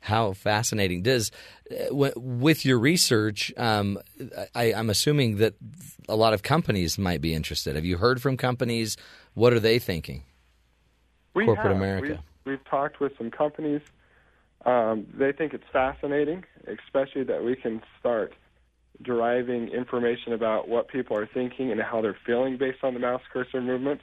How 0.00 0.34
fascinating! 0.34 1.02
Does 1.02 1.30
uh, 1.70 2.10
with 2.14 2.66
your 2.66 2.78
research, 2.78 3.50
um, 3.56 3.98
I, 4.54 4.74
I'm 4.74 4.90
assuming 4.90 5.38
that 5.38 5.54
a 6.06 6.14
lot 6.14 6.34
of 6.34 6.42
companies 6.42 6.98
might 6.98 7.22
be 7.22 7.32
interested. 7.32 7.74
Have 7.74 7.86
you 7.86 7.96
heard 7.96 8.20
from 8.20 8.36
companies? 8.36 8.98
What 9.32 9.54
are 9.54 9.60
they 9.60 9.78
thinking? 9.78 10.24
We 11.32 11.46
Corporate 11.46 11.68
have. 11.68 11.76
America. 11.76 12.22
We've, 12.44 12.58
we've 12.58 12.64
talked 12.66 13.00
with 13.00 13.16
some 13.16 13.30
companies. 13.30 13.80
Um, 14.64 15.06
they 15.12 15.32
think 15.32 15.52
it's 15.52 15.64
fascinating, 15.72 16.44
especially 16.66 17.24
that 17.24 17.44
we 17.44 17.54
can 17.54 17.82
start 18.00 18.34
deriving 19.02 19.68
information 19.68 20.32
about 20.32 20.68
what 20.68 20.88
people 20.88 21.16
are 21.16 21.26
thinking 21.26 21.70
and 21.70 21.80
how 21.80 22.00
they're 22.00 22.16
feeling 22.24 22.56
based 22.56 22.82
on 22.82 22.94
the 22.94 23.00
mouse 23.00 23.22
cursor 23.32 23.60
movements. 23.60 24.02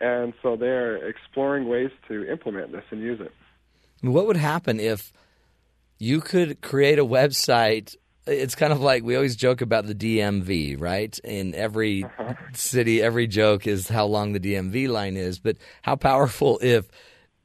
And 0.00 0.34
so 0.42 0.56
they're 0.56 0.96
exploring 1.08 1.68
ways 1.68 1.90
to 2.08 2.30
implement 2.30 2.72
this 2.72 2.84
and 2.90 3.00
use 3.00 3.20
it. 3.20 3.32
What 4.02 4.26
would 4.26 4.36
happen 4.36 4.78
if 4.78 5.12
you 5.98 6.20
could 6.20 6.60
create 6.60 6.98
a 6.98 7.04
website? 7.04 7.96
It's 8.26 8.54
kind 8.54 8.72
of 8.72 8.80
like 8.80 9.02
we 9.02 9.16
always 9.16 9.36
joke 9.36 9.60
about 9.60 9.86
the 9.86 9.94
DMV, 9.94 10.80
right? 10.80 11.18
In 11.20 11.54
every 11.54 12.04
city, 12.52 13.02
every 13.02 13.26
joke 13.26 13.66
is 13.66 13.88
how 13.88 14.06
long 14.06 14.32
the 14.32 14.40
DMV 14.40 14.88
line 14.88 15.16
is. 15.16 15.38
But 15.38 15.56
how 15.82 15.96
powerful 15.96 16.58
if 16.62 16.88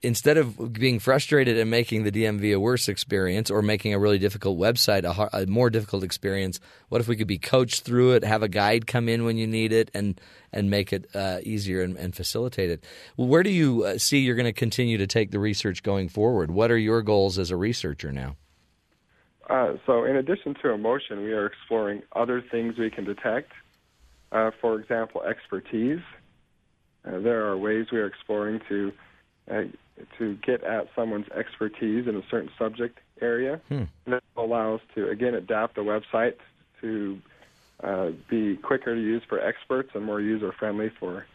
instead 0.03 0.37
of 0.37 0.73
being 0.73 0.99
frustrated 0.99 1.57
and 1.57 1.69
making 1.69 2.03
the 2.03 2.11
DMV 2.11 2.55
a 2.55 2.59
worse 2.59 2.89
experience 2.89 3.51
or 3.51 3.61
making 3.61 3.93
a 3.93 3.99
really 3.99 4.17
difficult 4.17 4.57
website 4.57 5.03
a, 5.03 5.41
a 5.41 5.45
more 5.45 5.69
difficult 5.69 6.03
experience, 6.03 6.59
what 6.89 7.01
if 7.01 7.07
we 7.07 7.15
could 7.15 7.27
be 7.27 7.37
coached 7.37 7.83
through 7.83 8.13
it, 8.13 8.23
have 8.23 8.43
a 8.43 8.47
guide 8.47 8.87
come 8.87 9.07
in 9.07 9.25
when 9.25 9.37
you 9.37 9.47
need 9.47 9.71
it, 9.71 9.91
and 9.93 10.19
and 10.53 10.69
make 10.69 10.91
it 10.91 11.07
uh, 11.15 11.39
easier 11.43 11.81
and, 11.81 11.95
and 11.97 12.15
facilitate 12.15 12.69
it? 12.69 12.83
Well, 13.15 13.27
where 13.27 13.43
do 13.43 13.51
you 13.51 13.83
uh, 13.83 13.97
see 13.97 14.19
you're 14.19 14.35
going 14.35 14.45
to 14.45 14.53
continue 14.53 14.97
to 14.97 15.07
take 15.07 15.31
the 15.31 15.39
research 15.39 15.83
going 15.83 16.09
forward? 16.09 16.51
What 16.51 16.71
are 16.71 16.77
your 16.77 17.01
goals 17.01 17.37
as 17.37 17.51
a 17.51 17.55
researcher 17.55 18.11
now? 18.11 18.35
Uh, 19.49 19.73
so, 19.85 20.05
in 20.05 20.15
addition 20.15 20.55
to 20.61 20.69
emotion, 20.69 21.23
we 21.23 21.33
are 21.33 21.45
exploring 21.45 22.01
other 22.15 22.41
things 22.41 22.77
we 22.77 22.89
can 22.89 23.03
detect. 23.03 23.51
Uh, 24.31 24.51
for 24.61 24.79
example, 24.79 25.21
expertise. 25.23 25.99
Uh, 27.03 27.19
there 27.19 27.45
are 27.47 27.57
ways 27.57 27.87
we 27.91 27.97
are 27.97 28.05
exploring 28.05 28.61
to 28.69 28.93
uh, 29.51 29.63
to 30.17 30.35
get 30.37 30.63
at 30.63 30.87
someone's 30.95 31.27
expertise 31.35 32.07
in 32.07 32.15
a 32.15 32.21
certain 32.29 32.49
subject 32.57 32.99
area. 33.21 33.61
Hmm. 33.67 33.83
And 34.05 34.13
that 34.13 34.23
will 34.35 34.45
allow 34.45 34.75
us 34.75 34.81
to 34.95 35.09
again 35.09 35.35
adapt 35.35 35.75
the 35.75 35.81
website 35.81 36.35
to 36.81 37.19
uh, 37.83 38.09
be 38.29 38.57
quicker 38.57 38.95
to 38.95 39.01
use 39.01 39.23
for 39.27 39.39
experts 39.39 39.91
and 39.93 40.03
more 40.05 40.21
user 40.21 40.53
friendly 40.57 40.91
for 40.99 41.25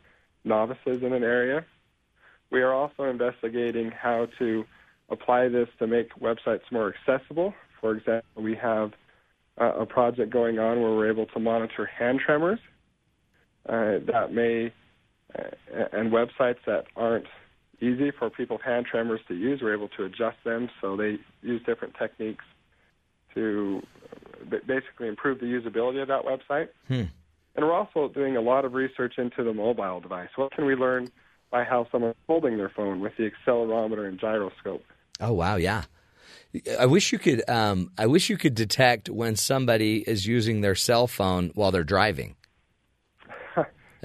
novices 0.45 1.03
in 1.03 1.13
an 1.13 1.23
area. 1.23 1.65
We 2.51 2.63
are 2.63 2.73
also 2.73 3.05
investigating 3.05 3.91
how 3.91 4.29
to 4.39 4.65
apply 5.09 5.49
this 5.49 5.69
to 5.79 5.87
make 5.87 6.15
websites 6.21 6.63
more 6.71 6.95
accessible. 6.95 7.55
For 7.81 7.97
example, 7.97 8.43
we 8.43 8.55
have 8.57 8.93
uh, 9.61 9.73
a 9.81 9.87
project 9.87 10.31
going 10.31 10.59
on 10.59 10.81
where 10.81 10.93
we're 10.93 11.11
able 11.11 11.27
to 11.27 11.41
monitor 11.41 11.87
hand 11.87 12.21
tremors 12.25 12.61
uh, 13.69 13.99
that 14.07 14.33
may 14.33 14.73
uh, 15.37 15.85
and 15.93 16.13
websites 16.13 16.59
that 16.67 16.85
aren't 16.95 17.27
easy 17.81 18.11
for 18.11 18.31
people 18.31 18.57
with 18.57 18.65
hand 18.65 18.87
tremors 18.87 19.21
to 19.29 19.35
use. 19.35 19.61
We're 19.63 19.75
able 19.75 19.89
to 19.97 20.05
adjust 20.05 20.37
them 20.45 20.71
so 20.81 20.97
they 20.97 21.19
use 21.43 21.63
different 21.65 21.95
techniques 21.99 22.45
to 23.35 23.83
uh, 24.53 24.57
basically 24.67 25.09
improve 25.09 25.41
the 25.41 25.47
usability 25.47 26.01
of 26.03 26.09
that 26.09 26.25
website. 26.25 26.69
Hmm. 26.89 27.05
And 27.55 27.65
we're 27.65 27.75
also 27.75 28.09
doing 28.09 28.37
a 28.37 28.41
lot 28.41 28.65
of 28.65 28.75
research 28.75 29.15
into 29.19 29.43
the 29.43 29.53
mobile 29.53 30.01
device. 30.01 30.29
What 30.37 30.53
can 30.53 30.67
we 30.67 30.75
learn 30.75 31.09
by 31.51 31.65
how 31.65 31.87
someone's 31.91 32.17
holding 32.27 32.59
their 32.59 32.69
phone 32.69 33.01
with 33.01 33.13
the 33.17 33.31
accelerometer 33.31 34.07
and 34.07 34.19
gyroscope? 34.19 34.85
Oh 35.21 35.33
wow, 35.33 35.57
yeah. 35.57 35.85
I 36.79 36.87
wish 36.87 37.13
you 37.13 37.19
could. 37.19 37.49
Um, 37.49 37.91
I 37.97 38.07
wish 38.07 38.29
you 38.29 38.37
could 38.37 38.55
detect 38.55 39.09
when 39.09 39.37
somebody 39.37 39.99
is 39.99 40.27
using 40.27 40.61
their 40.61 40.75
cell 40.75 41.07
phone 41.07 41.51
while 41.55 41.71
they're 41.71 41.85
driving, 41.85 42.37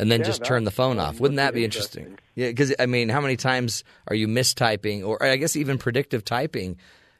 and 0.01 0.11
then 0.11 0.19
Yeah, 0.19 0.25
just 0.25 0.43
turn 0.43 0.65
the 0.65 0.71
phone 0.71 0.99
off. 0.99 1.19
Wouldn't 1.21 1.37
that 1.37 1.53
be 1.53 1.63
interesting. 1.63 2.03
interesting? 2.03 2.25
Yeah, 2.35 2.47
because 2.49 2.73
I 2.79 2.85
mean, 2.87 3.07
how 3.07 3.21
many 3.21 3.37
times 3.37 3.83
are 4.07 4.15
you 4.15 4.27
mistyping, 4.27 5.05
or 5.07 5.21
I 5.23 5.37
guess 5.37 5.55
even 5.55 5.77
predictive 5.77 6.25
typing 6.25 6.77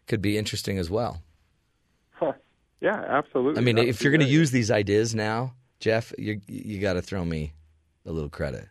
could 0.07 0.21
be 0.21 0.37
interesting 0.37 0.77
as 0.77 0.89
well. 0.89 1.21
Huh. 2.11 2.33
Yeah, 2.81 2.95
absolutely. 3.07 3.61
I 3.61 3.63
mean, 3.63 3.77
if 3.77 4.01
you're 4.01 4.09
going 4.11 4.25
to 4.25 4.33
use 4.33 4.49
these 4.49 4.71
ideas 4.71 5.13
now, 5.13 5.53
Jeff, 5.79 6.11
you 6.17 6.41
you 6.47 6.79
got 6.81 6.93
to 6.93 7.01
throw 7.03 7.23
me 7.23 7.53
a 8.07 8.11
little 8.11 8.27
credit. 8.29 8.67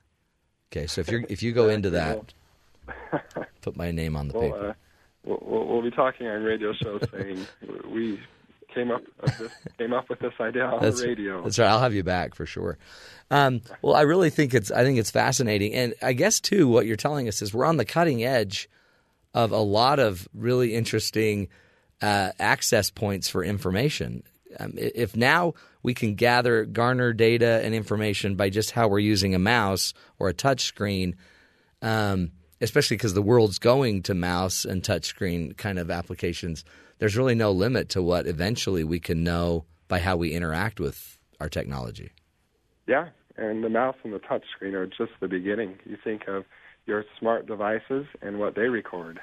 Okay, 0.73 0.89
so 0.89 1.01
if 1.01 1.09
you 1.13 1.25
if 1.29 1.45
you 1.45 1.53
go 1.53 1.69
into 1.77 1.91
that, 1.91 2.35
put 3.61 3.77
my 3.77 3.93
name 3.93 4.17
on 4.17 4.27
the 4.27 4.35
Well, 4.35 4.43
paper. 4.51 4.69
uh, 4.71 4.73
we'll, 5.25 5.65
we'll 5.69 5.83
be 5.83 5.93
talking 5.93 6.27
on 6.27 6.43
radio 6.43 6.73
shows 6.73 7.03
saying 7.13 7.47
we 7.89 8.19
came 8.75 8.91
up 8.91 9.03
with 9.21 9.39
this, 9.39 9.53
came 9.79 9.93
up 9.93 10.09
with 10.09 10.19
this 10.21 10.33
idea 10.41 10.65
on 10.65 10.83
That's, 10.83 11.01
the 11.01 11.09
radio. 11.09 11.43
That's 11.43 11.59
right. 11.59 11.69
I'll 11.69 11.81
have 11.81 11.95
you 11.95 12.05
back 12.05 12.35
for 12.35 12.47
sure. 12.47 12.79
Um, 13.31 13.61
well, 13.83 13.95
I 13.95 14.03
really 14.03 14.31
think 14.31 14.55
it's 14.55 14.71
I 14.71 14.83
think 14.83 14.99
it's 14.99 15.11
fascinating, 15.11 15.75
and 15.75 15.95
I 16.03 16.13
guess 16.13 16.41
too 16.41 16.69
what 16.69 16.87
you're 16.87 16.97
telling 16.97 17.29
us 17.29 17.43
is 17.43 17.55
we're 17.55 17.65
on 17.65 17.77
the 17.77 17.85
cutting 17.85 18.25
edge 18.25 18.69
of 19.35 19.53
a 19.53 19.59
lot 19.59 19.99
of 19.99 20.29
really 20.35 20.75
interesting 20.75 21.49
uh, 22.03 22.33
access 22.39 22.91
points 22.91 23.29
for 23.29 23.45
information. 23.45 24.23
Um, 24.59 24.73
if 24.77 25.17
now 25.17 25.55
we 25.83 25.95
can 25.95 26.15
gather 26.17 26.65
garner 26.65 27.13
data 27.13 27.61
and 27.63 27.75
information 27.75 28.35
by 28.35 28.51
just 28.51 28.73
how 28.73 28.89
we're 28.89 28.99
using 28.99 29.35
a 29.35 29.39
mouse 29.39 29.95
or 30.19 30.29
a 30.29 30.35
touch 30.35 30.63
screen, 30.63 31.17
um, 31.83 32.33
especially 32.61 32.97
because 32.97 33.15
the 33.15 33.23
world's 33.23 33.59
going 33.59 34.03
to 34.03 34.15
mouse 34.15 34.65
and 34.65 34.83
touch 34.83 35.05
screen 35.05 35.53
kind 35.53 35.79
of 35.79 35.91
applications, 35.91 36.65
there's 37.01 37.17
really 37.17 37.35
no 37.35 37.51
limit 37.51 37.89
to 37.91 38.03
what 38.03 38.27
eventually 38.27 38.85
we 38.85 39.01
can 39.01 39.25
know 39.25 39.65
by 39.89 39.99
how 39.99 40.17
we 40.17 40.33
interact 40.33 40.79
with 40.79 41.19
our 41.41 41.49
technology. 41.49 42.13
Yeah, 42.87 43.09
and 43.37 43.65
the 43.65 43.69
mouse 43.69 43.97
and 44.05 44.13
the 44.13 44.19
touch 44.21 44.45
screen 44.55 44.75
are 44.75 44.87
just 44.87 45.13
the 45.21 45.27
beginning. 45.27 45.79
You 45.85 45.97
think 46.03 46.29
of 46.29 46.45
your 46.87 47.05
smart 47.19 47.47
devices 47.47 48.07
and 48.23 48.39
what 48.39 48.55
they 48.55 48.69
record. 48.69 49.21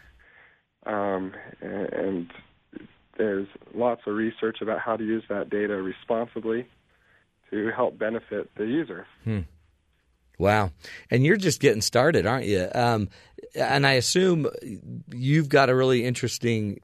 Um, 0.86 1.34
and, 1.62 2.30
there's 3.18 3.48
lots 3.74 4.02
of 4.06 4.14
research 4.14 4.62
about 4.62 4.80
how 4.80 4.95
to 4.95 5.04
use 5.04 5.24
that 5.28 5.49
data 5.49 5.74
responsibly 5.82 6.68
to 7.49 7.72
help 7.76 7.98
benefit 7.98 8.48
the 8.56 8.66
user. 8.66 9.08
Hmm. 9.24 9.40
Wow. 10.38 10.70
And 11.10 11.26
you're 11.26 11.36
just 11.36 11.60
getting 11.60 11.82
started, 11.82 12.28
aren't 12.28 12.45
you? 12.45 12.68
Um, 12.76 13.10
and 13.56 13.88
I 13.88 13.94
assume 13.94 14.48
you've 15.12 15.49
got 15.49 15.72
a 15.72 15.76
really 15.76 16.06
interesting 16.06 16.80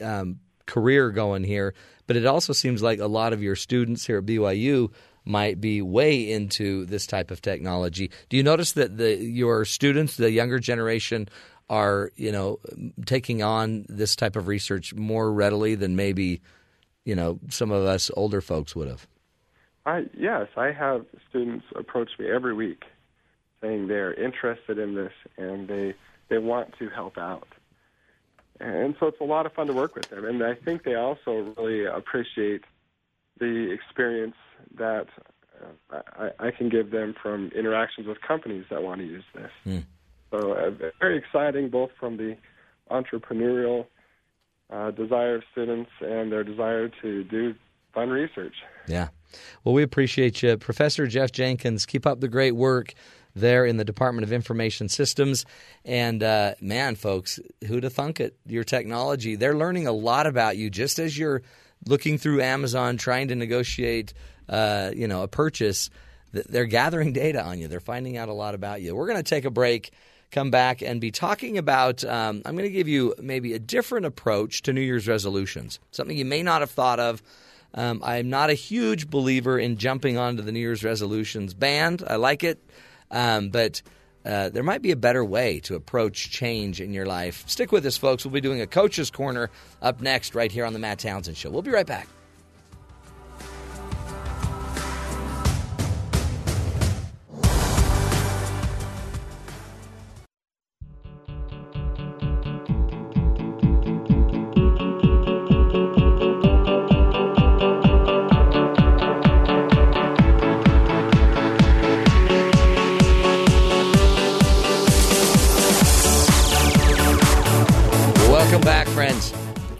um, 0.00 0.40
career 0.66 1.10
going 1.10 1.44
here, 1.44 1.74
but 2.06 2.16
it 2.16 2.26
also 2.26 2.52
seems 2.52 2.82
like 2.82 3.00
a 3.00 3.06
lot 3.06 3.32
of 3.32 3.42
your 3.42 3.56
students 3.56 4.06
here 4.06 4.18
at 4.18 4.26
BYU 4.26 4.90
might 5.24 5.60
be 5.60 5.80
way 5.80 6.30
into 6.30 6.84
this 6.86 7.06
type 7.06 7.30
of 7.30 7.40
technology. 7.40 8.10
Do 8.28 8.36
you 8.36 8.42
notice 8.42 8.72
that 8.72 8.96
the 8.98 9.16
your 9.16 9.64
students, 9.64 10.16
the 10.16 10.30
younger 10.30 10.58
generation, 10.58 11.28
are 11.70 12.10
you 12.16 12.30
know 12.30 12.60
taking 13.06 13.42
on 13.42 13.86
this 13.88 14.16
type 14.16 14.36
of 14.36 14.48
research 14.48 14.94
more 14.94 15.32
readily 15.32 15.74
than 15.74 15.96
maybe 15.96 16.42
you 17.04 17.14
know 17.14 17.38
some 17.48 17.70
of 17.70 17.84
us 17.84 18.10
older 18.16 18.40
folks 18.40 18.76
would 18.76 18.88
have? 18.88 19.06
I 19.86 20.04
yes, 20.16 20.48
I 20.56 20.72
have 20.72 21.06
students 21.30 21.64
approach 21.74 22.10
me 22.18 22.30
every 22.30 22.54
week 22.54 22.84
saying 23.60 23.88
they're 23.88 24.14
interested 24.14 24.78
in 24.78 24.94
this 24.94 25.12
and 25.36 25.68
they 25.68 25.94
they 26.28 26.38
want 26.38 26.74
to 26.78 26.88
help 26.90 27.16
out. 27.18 27.48
And 28.60 28.94
so 29.00 29.06
it's 29.06 29.20
a 29.20 29.24
lot 29.24 29.46
of 29.46 29.52
fun 29.52 29.66
to 29.66 29.72
work 29.72 29.94
with 29.94 30.08
them. 30.10 30.24
And 30.24 30.42
I 30.42 30.54
think 30.54 30.84
they 30.84 30.94
also 30.94 31.54
really 31.56 31.84
appreciate 31.84 32.62
the 33.38 33.72
experience 33.72 34.36
that 34.78 35.06
uh, 35.92 36.00
I, 36.16 36.46
I 36.48 36.50
can 36.50 36.68
give 36.68 36.90
them 36.90 37.14
from 37.20 37.50
interactions 37.54 38.06
with 38.06 38.20
companies 38.20 38.64
that 38.70 38.82
want 38.82 39.00
to 39.00 39.06
use 39.06 39.24
this. 39.34 39.50
Hmm. 39.64 39.78
So 40.30 40.52
uh, 40.52 40.70
very 41.00 41.18
exciting, 41.18 41.68
both 41.68 41.90
from 41.98 42.16
the 42.16 42.36
entrepreneurial 42.90 43.86
uh, 44.70 44.90
desire 44.92 45.36
of 45.36 45.42
students 45.52 45.90
and 46.00 46.30
their 46.30 46.44
desire 46.44 46.88
to 47.02 47.24
do 47.24 47.54
fun 47.92 48.10
research. 48.10 48.54
Yeah. 48.86 49.08
Well, 49.62 49.74
we 49.74 49.82
appreciate 49.82 50.42
you. 50.42 50.56
Professor 50.56 51.06
Jeff 51.06 51.32
Jenkins, 51.32 51.86
keep 51.86 52.06
up 52.06 52.20
the 52.20 52.28
great 52.28 52.52
work 52.52 52.94
there 53.34 53.66
in 53.66 53.76
the 53.76 53.84
Department 53.84 54.24
of 54.24 54.32
Information 54.32 54.88
Systems. 54.88 55.44
And 55.84 56.22
uh, 56.22 56.54
man, 56.60 56.96
folks, 56.96 57.40
who'd 57.66 57.84
have 57.84 57.92
thunk 57.92 58.20
it? 58.20 58.36
Your 58.46 58.64
technology, 58.64 59.36
they're 59.36 59.56
learning 59.56 59.86
a 59.86 59.92
lot 59.92 60.26
about 60.26 60.56
you 60.56 60.70
just 60.70 60.98
as 60.98 61.18
you're 61.18 61.42
looking 61.86 62.18
through 62.18 62.40
Amazon 62.40 62.96
trying 62.96 63.28
to 63.28 63.34
negotiate, 63.34 64.14
uh, 64.48 64.90
you 64.94 65.08
know, 65.08 65.22
a 65.22 65.28
purchase. 65.28 65.90
They're 66.32 66.64
gathering 66.66 67.12
data 67.12 67.42
on 67.42 67.58
you. 67.58 67.68
They're 67.68 67.80
finding 67.80 68.16
out 68.16 68.28
a 68.28 68.32
lot 68.32 68.54
about 68.54 68.82
you. 68.82 68.94
We're 68.96 69.06
going 69.06 69.22
to 69.22 69.22
take 69.22 69.44
a 69.44 69.50
break, 69.50 69.92
come 70.32 70.50
back, 70.50 70.82
and 70.82 71.00
be 71.00 71.10
talking 71.10 71.58
about. 71.58 72.04
Um, 72.04 72.42
I'm 72.44 72.56
going 72.56 72.68
to 72.68 72.74
give 72.74 72.88
you 72.88 73.14
maybe 73.20 73.52
a 73.52 73.58
different 73.58 74.06
approach 74.06 74.62
to 74.62 74.72
New 74.72 74.80
Year's 74.80 75.06
resolutions, 75.06 75.78
something 75.90 76.16
you 76.16 76.24
may 76.24 76.42
not 76.42 76.60
have 76.60 76.70
thought 76.70 76.98
of. 76.98 77.22
Um, 77.74 78.02
I'm 78.04 78.30
not 78.30 78.50
a 78.50 78.54
huge 78.54 79.10
believer 79.10 79.58
in 79.58 79.76
jumping 79.76 80.16
onto 80.16 80.42
the 80.42 80.52
New 80.52 80.60
Year's 80.60 80.84
resolutions 80.84 81.54
band. 81.54 82.04
I 82.06 82.16
like 82.16 82.44
it, 82.44 82.64
um, 83.14 83.48
but 83.48 83.80
uh, 84.26 84.50
there 84.50 84.62
might 84.62 84.82
be 84.82 84.90
a 84.90 84.96
better 84.96 85.24
way 85.24 85.60
to 85.60 85.74
approach 85.74 86.30
change 86.30 86.80
in 86.80 86.92
your 86.92 87.06
life. 87.06 87.44
Stick 87.46 87.72
with 87.72 87.86
us, 87.86 87.96
folks. 87.96 88.24
We'll 88.24 88.32
be 88.32 88.40
doing 88.40 88.60
a 88.60 88.66
coach's 88.66 89.10
corner 89.10 89.50
up 89.80 90.00
next, 90.00 90.34
right 90.34 90.50
here 90.50 90.64
on 90.64 90.72
the 90.72 90.78
Matt 90.78 90.98
Townsend 90.98 91.36
Show. 91.36 91.50
We'll 91.50 91.62
be 91.62 91.70
right 91.70 91.86
back. 91.86 92.08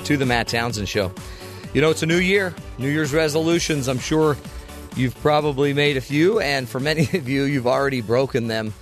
To 0.04 0.16
the 0.18 0.26
Matt 0.26 0.48
Townsend 0.48 0.88
Show. 0.88 1.12
You 1.72 1.80
know, 1.80 1.90
it's 1.90 2.02
a 2.02 2.06
new 2.06 2.18
year, 2.18 2.54
New 2.78 2.88
Year's 2.88 3.12
resolutions. 3.12 3.88
I'm 3.88 3.98
sure 3.98 4.36
you've 4.96 5.18
probably 5.22 5.72
made 5.72 5.96
a 5.96 6.00
few, 6.02 6.40
and 6.40 6.68
for 6.68 6.78
many 6.78 7.02
of 7.14 7.28
you, 7.28 7.44
you've 7.44 7.66
already 7.66 8.02
broken 8.02 8.46
them. 8.46 8.74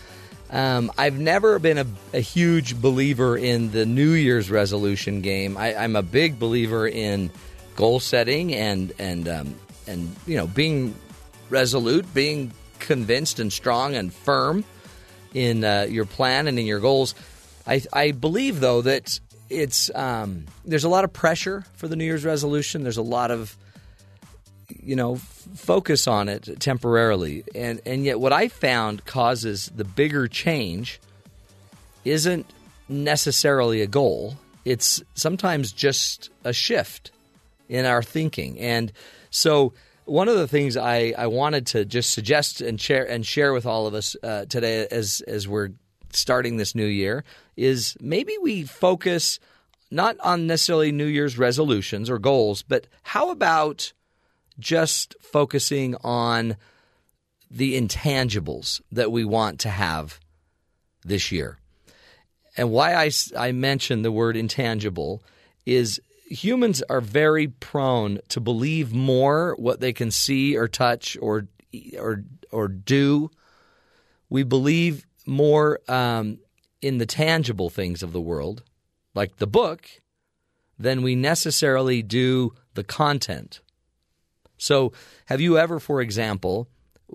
Um, 0.50 0.90
I've 0.98 1.18
never 1.18 1.58
been 1.58 1.78
a, 1.78 1.86
a 2.12 2.20
huge 2.20 2.80
believer 2.80 3.36
in 3.36 3.70
the 3.70 3.86
New 3.86 4.10
Year's 4.10 4.50
resolution 4.50 5.20
game. 5.20 5.56
I, 5.56 5.76
I'm 5.76 5.96
a 5.96 6.02
big 6.02 6.38
believer 6.38 6.86
in 6.86 7.30
goal 7.76 8.00
setting 8.00 8.52
and 8.52 8.92
and 8.98 9.28
um, 9.28 9.54
and 9.86 10.14
you 10.26 10.36
know 10.36 10.46
being 10.46 10.94
resolute, 11.48 12.12
being 12.12 12.52
convinced 12.80 13.38
and 13.38 13.52
strong 13.52 13.94
and 13.94 14.12
firm 14.12 14.64
in 15.32 15.64
uh, 15.64 15.86
your 15.88 16.04
plan 16.04 16.48
and 16.48 16.58
in 16.58 16.66
your 16.66 16.80
goals. 16.80 17.14
I, 17.66 17.80
I 17.92 18.10
believe, 18.10 18.58
though, 18.60 18.82
that 18.82 19.20
it's 19.52 19.90
um, 19.94 20.46
there's 20.64 20.84
a 20.84 20.88
lot 20.88 21.04
of 21.04 21.12
pressure 21.12 21.64
for 21.74 21.88
the 21.88 21.96
New 21.96 22.04
Year's 22.04 22.24
resolution. 22.24 22.82
There's 22.82 22.96
a 22.96 23.02
lot 23.02 23.30
of 23.30 23.56
you 24.68 24.96
know 24.96 25.14
f- 25.14 25.48
focus 25.54 26.06
on 26.06 26.28
it 26.28 26.60
temporarily, 26.60 27.44
and 27.54 27.80
and 27.86 28.04
yet 28.04 28.18
what 28.18 28.32
I 28.32 28.48
found 28.48 29.04
causes 29.04 29.70
the 29.74 29.84
bigger 29.84 30.26
change 30.28 31.00
isn't 32.04 32.46
necessarily 32.88 33.82
a 33.82 33.86
goal. 33.86 34.36
It's 34.64 35.02
sometimes 35.14 35.72
just 35.72 36.30
a 36.44 36.52
shift 36.52 37.10
in 37.68 37.84
our 37.84 38.02
thinking, 38.02 38.58
and 38.58 38.92
so 39.30 39.72
one 40.04 40.28
of 40.28 40.36
the 40.36 40.48
things 40.48 40.76
I, 40.76 41.14
I 41.16 41.28
wanted 41.28 41.66
to 41.68 41.84
just 41.84 42.10
suggest 42.10 42.60
and 42.60 42.80
share 42.80 43.08
and 43.08 43.24
share 43.24 43.52
with 43.52 43.66
all 43.66 43.86
of 43.86 43.94
us 43.94 44.16
uh, 44.22 44.46
today 44.46 44.86
as 44.90 45.20
as 45.26 45.46
we're 45.46 45.70
starting 46.10 46.56
this 46.56 46.74
new 46.74 46.86
year 46.86 47.24
is 47.56 47.96
maybe 48.00 48.36
we 48.40 48.64
focus 48.64 49.38
not 49.90 50.16
on 50.20 50.46
necessarily 50.46 50.90
New 50.90 51.06
Year's 51.06 51.38
resolutions 51.38 52.08
or 52.08 52.18
goals, 52.18 52.62
but 52.62 52.86
how 53.02 53.30
about 53.30 53.92
just 54.58 55.14
focusing 55.20 55.94
on 56.02 56.56
the 57.50 57.78
intangibles 57.78 58.80
that 58.90 59.12
we 59.12 59.24
want 59.24 59.60
to 59.60 59.68
have 59.68 60.18
this 61.04 61.30
year? 61.30 61.58
And 62.56 62.70
why 62.70 62.94
I, 62.94 63.10
I 63.36 63.52
mention 63.52 64.02
the 64.02 64.12
word 64.12 64.36
intangible 64.36 65.22
is 65.66 66.00
humans 66.26 66.82
are 66.88 67.00
very 67.00 67.48
prone 67.48 68.18
to 68.28 68.40
believe 68.40 68.92
more 68.92 69.54
what 69.58 69.80
they 69.80 69.92
can 69.92 70.10
see 70.10 70.56
or 70.56 70.68
touch 70.68 71.16
or 71.20 71.46
or 71.98 72.24
or 72.50 72.68
do. 72.68 73.30
We 74.28 74.42
believe 74.42 75.06
more 75.26 75.80
um, 75.88 76.38
in 76.82 76.98
the 76.98 77.06
tangible 77.06 77.70
things 77.70 78.02
of 78.02 78.12
the 78.12 78.20
world, 78.20 78.62
like 79.14 79.36
the 79.36 79.46
book, 79.46 79.88
than 80.78 81.02
we 81.02 81.14
necessarily 81.14 82.02
do 82.02 82.52
the 82.74 82.84
content. 82.84 83.60
So, 84.58 84.92
have 85.26 85.40
you 85.40 85.58
ever, 85.58 85.78
for 85.78 86.00
example, 86.00 86.68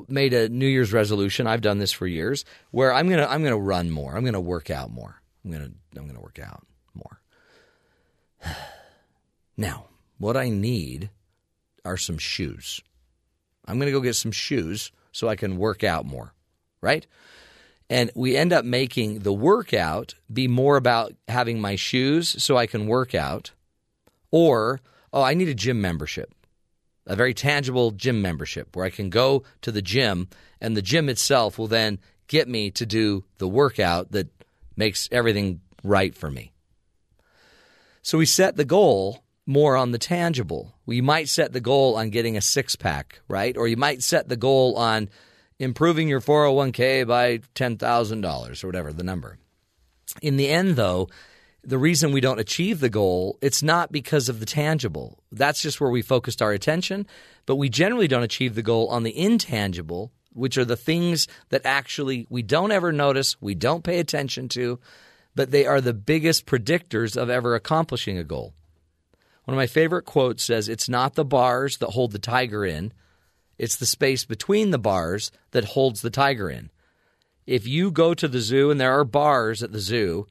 made 0.07 0.33
a 0.33 0.49
New 0.49 0.67
Year's 0.67 0.93
resolution? 0.93 1.47
I've 1.47 1.61
done 1.61 1.77
this 1.77 1.91
for 1.91 2.07
years, 2.07 2.45
where 2.71 2.93
I'm 2.93 3.09
gonna 3.09 3.27
I'm 3.27 3.43
gonna 3.43 3.57
run 3.57 3.91
more. 3.91 4.15
I'm 4.15 4.25
gonna 4.25 4.41
work 4.41 4.69
out 4.69 4.89
more. 4.89 5.21
I'm 5.43 5.51
gonna 5.51 5.71
I'm 5.95 6.07
gonna 6.07 6.21
work 6.21 6.39
out 6.39 6.65
more. 6.93 7.21
Now, 9.59 9.85
what 10.19 10.37
I 10.37 10.49
need 10.49 11.09
are 11.83 11.97
some 11.97 12.19
shoes. 12.19 12.79
I'm 13.65 13.79
to 13.79 13.91
go 13.91 14.01
get 14.01 14.15
some 14.15 14.31
shoes 14.31 14.91
so 15.11 15.27
I 15.27 15.35
can 15.35 15.57
work 15.57 15.83
out 15.83 16.05
more, 16.05 16.33
right? 16.79 17.07
And 17.89 18.11
we 18.15 18.35
end 18.35 18.51
up 18.51 18.65
making 18.65 19.19
the 19.19 19.33
workout 19.33 20.13
be 20.31 20.47
more 20.47 20.75
about 20.75 21.13
having 21.27 21.61
my 21.61 21.75
shoes 21.75 22.41
so 22.43 22.57
I 22.57 22.67
can 22.67 22.87
work 22.87 23.15
out, 23.15 23.51
or, 24.29 24.81
oh, 25.13 25.21
I 25.21 25.33
need 25.33 25.47
a 25.47 25.55
gym 25.55 25.79
membership, 25.79 26.33
a 27.05 27.15
very 27.15 27.33
tangible 27.33 27.91
gym 27.91 28.21
membership 28.21 28.75
where 28.75 28.85
I 28.85 28.89
can 28.89 29.09
go 29.09 29.43
to 29.61 29.71
the 29.71 29.81
gym 29.81 30.27
and 30.59 30.75
the 30.75 30.81
gym 30.81 31.07
itself 31.07 31.57
will 31.57 31.67
then 31.67 31.99
get 32.27 32.49
me 32.49 32.71
to 32.71 32.85
do 32.85 33.23
the 33.37 33.47
workout 33.47 34.11
that 34.11 34.27
makes 34.75 35.07
everything 35.11 35.61
right 35.83 36.13
for 36.13 36.29
me. 36.29 36.51
So 38.01 38.17
we 38.17 38.25
set 38.25 38.57
the 38.57 38.65
goal 38.65 39.23
more 39.45 39.77
on 39.77 39.91
the 39.91 39.97
tangible. 39.97 40.75
We 40.85 40.99
might 40.99 41.29
set 41.29 41.53
the 41.53 41.61
goal 41.61 41.95
on 41.95 42.09
getting 42.09 42.35
a 42.35 42.41
six 42.41 42.75
pack, 42.75 43.21
right? 43.29 43.55
Or 43.55 43.67
you 43.67 43.77
might 43.77 44.03
set 44.03 44.27
the 44.27 44.35
goal 44.35 44.75
on 44.75 45.09
improving 45.59 46.07
your 46.07 46.21
401k 46.21 47.07
by 47.07 47.39
$10,000 47.55 48.63
or 48.63 48.67
whatever 48.67 48.93
the 48.93 49.03
number. 49.03 49.37
In 50.21 50.37
the 50.37 50.49
end, 50.49 50.75
though, 50.75 51.09
the 51.63 51.77
reason 51.77 52.11
we 52.11 52.21
don't 52.21 52.39
achieve 52.39 52.79
the 52.79 52.89
goal, 52.89 53.37
it's 53.41 53.61
not 53.61 53.91
because 53.91 54.29
of 54.29 54.39
the 54.39 54.45
tangible. 54.45 55.19
That's 55.31 55.61
just 55.61 55.81
where 55.81 55.89
we 55.89 56.01
focused 56.01 56.41
our 56.41 56.51
attention, 56.51 57.07
but 57.45 57.57
we 57.57 57.69
generally 57.69 58.07
don't 58.07 58.23
achieve 58.23 58.55
the 58.55 58.61
goal 58.61 58.87
on 58.87 59.03
the 59.03 59.17
intangible, 59.17 60.11
which 60.31 60.57
are 60.57 60.65
the 60.65 60.77
things 60.77 61.27
that 61.49 61.65
actually 61.65 62.27
we 62.29 62.41
don't 62.41 62.71
ever 62.71 62.93
notice, 62.93 63.41
we 63.41 63.55
don't 63.55 63.83
pay 63.83 63.99
attention 63.99 64.47
to, 64.49 64.79
but 65.35 65.51
they 65.51 65.65
are 65.65 65.81
the 65.81 65.93
biggest 65.93 66.45
predictors 66.45 67.17
of 67.17 67.29
ever 67.29 67.53
accomplishing 67.53 68.17
a 68.17 68.23
goal. 68.23 68.53
One 69.45 69.53
of 69.53 69.57
my 69.57 69.67
favorite 69.67 70.03
quotes 70.03 70.43
says, 70.43 70.69
It's 70.69 70.89
not 70.89 71.15
the 71.15 71.25
bars 71.25 71.77
that 71.77 71.91
hold 71.91 72.11
the 72.11 72.19
tiger 72.19 72.65
in, 72.65 72.93
it's 73.57 73.75
the 73.75 73.85
space 73.85 74.25
between 74.25 74.71
the 74.71 74.79
bars 74.79 75.31
that 75.51 75.65
holds 75.65 76.01
the 76.01 76.09
tiger 76.09 76.49
in. 76.49 76.69
If 77.45 77.65
you 77.67 77.91
go 77.91 78.13
to 78.13 78.27
the 78.27 78.41
zoo 78.41 78.69
and 78.71 78.79
there 78.79 78.99
are 78.99 79.05
bars 79.05 79.63
at 79.63 79.71
the 79.71 79.79
zoo 79.79 80.27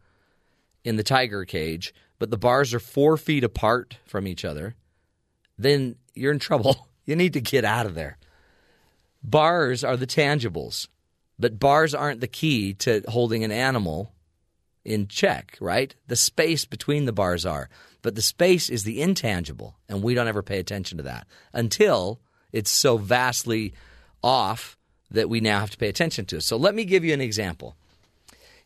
in 0.85 0.97
the 0.97 1.03
tiger 1.03 1.45
cage, 1.45 1.95
but 2.19 2.31
the 2.31 2.39
bars 2.39 2.73
are 2.75 2.81
four 2.81 3.17
feet 3.17 3.45
apart 3.45 3.99
from 4.07 4.27
each 4.27 4.45
other, 4.45 4.75
then 5.59 5.97
you're 6.15 6.33
in 6.33 6.39
trouble. 6.39 6.89
You 7.09 7.15
need 7.15 7.35
to 7.35 7.41
get 7.41 7.65
out 7.65 7.87
of 7.87 7.95
there. 7.95 8.19
Bars 9.23 9.85
are 9.85 9.97
the 9.97 10.09
tangibles, 10.09 10.89
but 11.39 11.61
bars 11.61 11.95
aren't 11.95 12.21
the 12.21 12.27
key 12.27 12.75
to 12.75 13.05
holding 13.07 13.45
an 13.45 13.53
animal 13.53 14.13
in 14.85 15.07
check, 15.07 15.57
right? 15.61 15.95
The 16.09 16.17
space 16.17 16.65
between 16.65 17.05
the 17.05 17.13
bars 17.13 17.47
are. 17.47 17.69
But 18.03 18.17
the 18.17 18.23
space 18.23 18.69
is 18.69 18.83
the 18.83 19.01
intangible, 19.01 19.77
and 19.89 20.03
we 20.03 20.15
don't 20.15 20.27
ever 20.27 20.43
pay 20.43 20.59
attention 20.59 20.99
to 20.99 21.05
that 21.05 21.29
until 21.53 22.21
it's 22.53 22.71
so 22.71 22.97
vastly 22.97 23.75
off 24.23 24.77
that 25.11 25.29
we 25.29 25.41
now 25.41 25.61
have 25.61 25.71
to 25.71 25.79
pay 25.79 25.89
attention 25.89 26.25
to 26.27 26.37
it. 26.37 26.43
So 26.43 26.57
let 26.57 26.75
me 26.75 26.85
give 26.85 27.05
you 27.05 27.15
an 27.15 27.21
example. 27.21 27.77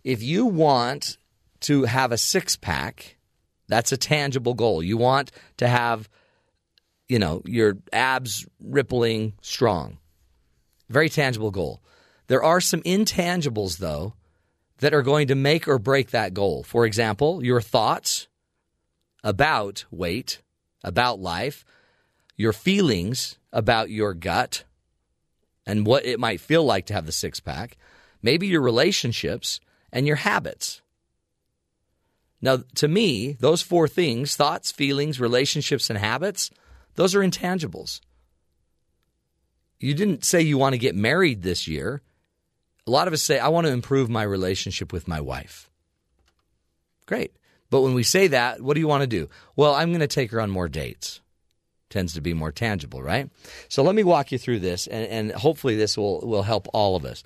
If 0.04 0.22
you 0.22 0.46
want 0.46 1.18
to 1.60 1.84
have 1.84 2.12
a 2.12 2.18
six 2.18 2.56
pack, 2.56 3.16
that's 3.68 3.92
a 3.92 3.96
tangible 3.96 4.54
goal. 4.54 4.82
You 4.82 4.96
want 4.96 5.30
to 5.58 5.68
have, 5.68 6.08
you 7.08 7.18
know, 7.18 7.42
your 7.44 7.76
abs 7.92 8.46
rippling 8.58 9.34
strong. 9.42 9.98
Very 10.88 11.08
tangible 11.08 11.50
goal. 11.50 11.82
There 12.26 12.42
are 12.42 12.60
some 12.60 12.82
intangibles, 12.82 13.78
though, 13.78 14.14
that 14.78 14.94
are 14.94 15.02
going 15.02 15.28
to 15.28 15.34
make 15.34 15.68
or 15.68 15.78
break 15.78 16.10
that 16.10 16.34
goal. 16.34 16.62
For 16.62 16.86
example, 16.86 17.44
your 17.44 17.60
thoughts 17.60 18.28
about 19.22 19.84
weight, 19.90 20.40
about 20.82 21.20
life, 21.20 21.64
your 22.40 22.54
feelings 22.54 23.36
about 23.52 23.90
your 23.90 24.14
gut 24.14 24.64
and 25.66 25.86
what 25.86 26.06
it 26.06 26.18
might 26.18 26.40
feel 26.40 26.64
like 26.64 26.86
to 26.86 26.94
have 26.94 27.04
the 27.04 27.12
six 27.12 27.38
pack, 27.38 27.76
maybe 28.22 28.46
your 28.46 28.62
relationships 28.62 29.60
and 29.92 30.06
your 30.06 30.16
habits. 30.16 30.80
Now, 32.40 32.60
to 32.76 32.88
me, 32.88 33.32
those 33.32 33.60
four 33.60 33.86
things 33.86 34.36
thoughts, 34.36 34.72
feelings, 34.72 35.20
relationships, 35.20 35.90
and 35.90 35.98
habits 35.98 36.50
those 36.94 37.14
are 37.14 37.20
intangibles. 37.20 38.00
You 39.78 39.92
didn't 39.92 40.24
say 40.24 40.40
you 40.40 40.56
want 40.56 40.72
to 40.72 40.78
get 40.78 40.94
married 40.94 41.42
this 41.42 41.68
year. 41.68 42.00
A 42.86 42.90
lot 42.90 43.06
of 43.06 43.12
us 43.12 43.22
say, 43.22 43.38
I 43.38 43.48
want 43.48 43.66
to 43.66 43.72
improve 43.72 44.08
my 44.08 44.22
relationship 44.22 44.94
with 44.94 45.06
my 45.06 45.20
wife. 45.20 45.70
Great. 47.06 47.36
But 47.68 47.82
when 47.82 47.94
we 47.94 48.02
say 48.02 48.28
that, 48.28 48.62
what 48.62 48.74
do 48.74 48.80
you 48.80 48.88
want 48.88 49.02
to 49.02 49.06
do? 49.06 49.28
Well, 49.56 49.74
I'm 49.74 49.90
going 49.90 50.00
to 50.00 50.06
take 50.06 50.30
her 50.32 50.40
on 50.40 50.50
more 50.50 50.68
dates. 50.68 51.20
Tends 51.90 52.14
to 52.14 52.20
be 52.20 52.34
more 52.34 52.52
tangible, 52.52 53.02
right? 53.02 53.28
So 53.68 53.82
let 53.82 53.94
me 53.94 54.04
walk 54.04 54.32
you 54.32 54.38
through 54.38 54.60
this, 54.60 54.86
and, 54.86 55.06
and 55.06 55.32
hopefully 55.32 55.76
this 55.76 55.96
will, 55.96 56.20
will 56.20 56.44
help 56.44 56.68
all 56.72 56.96
of 56.96 57.04
us. 57.04 57.22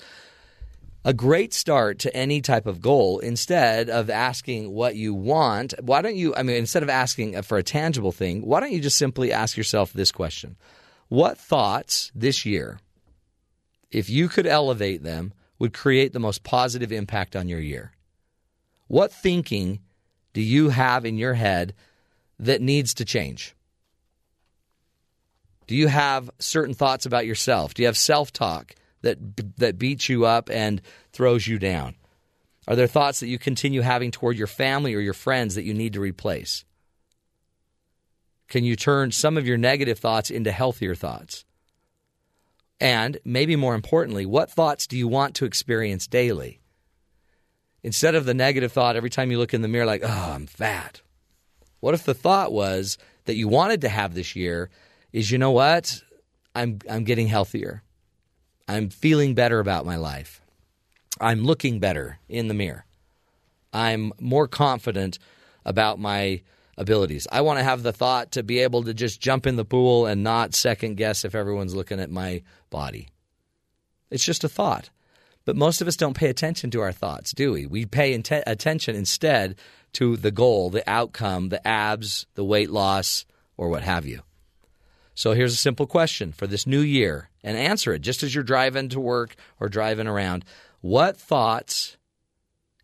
A 1.05 1.13
great 1.13 1.53
start 1.53 1.99
to 2.01 2.17
any 2.17 2.41
type 2.41 2.67
of 2.67 2.81
goal, 2.81 3.19
instead 3.19 3.91
of 3.91 4.09
asking 4.09 4.73
what 4.73 4.97
you 4.97 5.13
want, 5.13 5.75
why 5.83 6.01
don't 6.01 6.17
you, 6.17 6.35
I 6.35 6.43
mean, 6.43 6.57
instead 6.57 6.83
of 6.83 6.89
asking 6.89 7.41
for 7.43 7.59
a 7.59 7.63
tangible 7.63 8.11
thing, 8.11 8.41
why 8.41 8.59
don't 8.59 8.73
you 8.73 8.81
just 8.81 8.97
simply 8.97 9.31
ask 9.31 9.55
yourself 9.55 9.93
this 9.93 10.11
question 10.11 10.57
What 11.09 11.37
thoughts 11.37 12.11
this 12.15 12.47
year, 12.47 12.79
if 13.91 14.09
you 14.09 14.29
could 14.29 14.47
elevate 14.47 15.03
them, 15.03 15.35
would 15.59 15.75
create 15.75 16.15
the 16.15 16.21
most 16.21 16.43
positive 16.43 16.91
impact 16.91 17.37
on 17.37 17.49
your 17.49 17.61
year? 17.61 17.93
What 18.89 19.13
thinking 19.13 19.81
do 20.33 20.41
you 20.41 20.71
have 20.71 21.05
in 21.05 21.19
your 21.19 21.35
head 21.35 21.75
that 22.39 22.63
needs 22.63 22.95
to 22.95 23.05
change? 23.05 23.55
Do 25.67 25.75
you 25.75 25.89
have 25.89 26.31
certain 26.39 26.75
thoughts 26.75 27.07
about 27.07 27.27
yourself? 27.27 27.75
Do 27.75 27.83
you 27.83 27.87
have 27.87 27.97
self 27.97 28.33
talk 28.33 28.75
that, 29.03 29.19
that 29.59 29.79
beats 29.79 30.09
you 30.09 30.27
up 30.27 30.51
and 30.51 30.83
throws 31.13 31.47
you 31.47 31.59
down? 31.59 31.95
Are 32.67 32.77
there 32.77 32.87
thoughts 32.87 33.21
that 33.21 33.29
you 33.29 33.39
continue 33.39 33.83
having 33.83 34.11
toward 34.11 34.39
your 34.39 34.47
family 34.47 34.95
or 34.95 35.01
your 35.01 35.15
friends 35.15 35.55
that 35.55 35.65
you 35.65 35.75
need 35.75 35.93
to 35.95 36.01
replace? 36.01 36.65
Can 38.49 38.65
you 38.65 38.77
turn 38.77 39.11
some 39.11 39.37
of 39.37 39.47
your 39.47 39.57
negative 39.57 39.99
thoughts 39.99 40.31
into 40.31 40.53
healthier 40.53 40.95
thoughts? 40.95 41.45
And 42.81 43.19
maybe 43.25 43.57
more 43.57 43.75
importantly, 43.75 44.27
what 44.27 44.51
thoughts 44.51 44.87
do 44.87 44.97
you 44.97 45.09
want 45.09 45.35
to 45.37 45.45
experience 45.45 46.07
daily? 46.07 46.61
Instead 47.83 48.15
of 48.15 48.25
the 48.25 48.35
negative 48.35 48.73
thought 48.73 48.97
every 48.97 49.11
time 49.11 49.31
you 49.31 49.39
look 49.39 49.55
in 49.55 49.63
the 49.63 49.69
mirror, 49.69 49.87
like, 49.87 50.03
oh, 50.05 50.33
I'm 50.35 50.47
fat. 50.47 51.03
What 51.81 51.95
if 51.95 52.05
the 52.05 52.15
thought 52.15 52.53
was 52.53 52.97
that 53.27 53.37
you 53.37 53.47
wanted 53.47 53.83
to 53.83 53.89
have 53.91 54.15
this 54.15 54.35
year 54.35 54.71
is, 55.15 55.31
you 55.31 55.39
know 55.39 55.53
what? 55.53 56.03
I'm, 56.57 56.81
I'm 56.91 57.05
getting 57.05 57.29
healthier. 57.29 57.85
I'm 58.67 58.89
feeling 58.89 59.35
better 59.35 59.61
about 59.61 59.87
my 59.87 59.95
life. 59.95 60.43
I'm 61.21 61.45
looking 61.45 61.79
better 61.79 62.19
in 62.29 62.49
the 62.49 62.55
mirror. 62.55 62.85
I'm 63.73 64.13
more 64.19 64.49
confident 64.49 65.21
about 65.65 66.01
my 66.01 66.43
abilities. 66.77 67.29
I 67.31 67.43
want 67.43 67.61
to 67.61 67.65
have 67.65 67.85
the 67.85 67.93
thought 67.93 68.33
to 68.33 68.43
be 68.43 68.59
able 68.59 68.83
to 68.83 68.93
just 68.93 69.21
jump 69.21 69.47
in 69.47 69.55
the 69.55 69.65
pool 69.65 70.07
and 70.07 70.25
not 70.25 70.53
second 70.53 70.97
guess 70.97 71.25
if 71.25 71.37
everyone's 71.37 71.77
looking 71.77 72.01
at 72.01 72.11
my 72.11 72.43
body. 72.71 73.07
It's 74.11 74.25
just 74.25 74.43
a 74.43 74.49
thought. 74.49 74.91
But 75.45 75.55
most 75.55 75.81
of 75.81 75.87
us 75.87 75.97
don't 75.97 76.17
pay 76.17 76.29
attention 76.29 76.73
to 76.73 76.81
our 76.81 76.93
thoughts, 76.93 77.33
do 77.33 77.53
we? 77.53 77.67
We 77.67 77.87
pay 77.87 78.19
inte- 78.19 78.43
attention 78.49 78.97
instead 78.97 79.55
to 79.93 80.17
the 80.17 80.33
goal, 80.33 80.71
the 80.71 80.89
outcome, 80.91 81.51
the 81.51 81.65
abs, 81.67 82.27
the 82.35 82.45
weight 82.45 82.71
loss, 82.71 83.27
or 83.57 83.69
what 83.69 83.83
have 83.83 84.07
you. 84.07 84.23
So 85.15 85.33
here's 85.33 85.55
a 85.55 85.57
simple 85.57 85.87
question 85.87 86.33
for 86.33 86.47
this 86.47 86.67
new 86.67 86.81
year 86.81 87.31
and 87.43 87.57
answer 87.57 87.95
it 87.95 88.01
just 88.01 88.23
as 88.23 88.35
you're 88.35 88.45
driving 88.45 88.89
to 88.91 89.01
work 89.01 89.37
or 89.61 89.69
driving 89.69 90.09
around. 90.09 90.45
What 90.81 91.17
thoughts, 91.17 91.97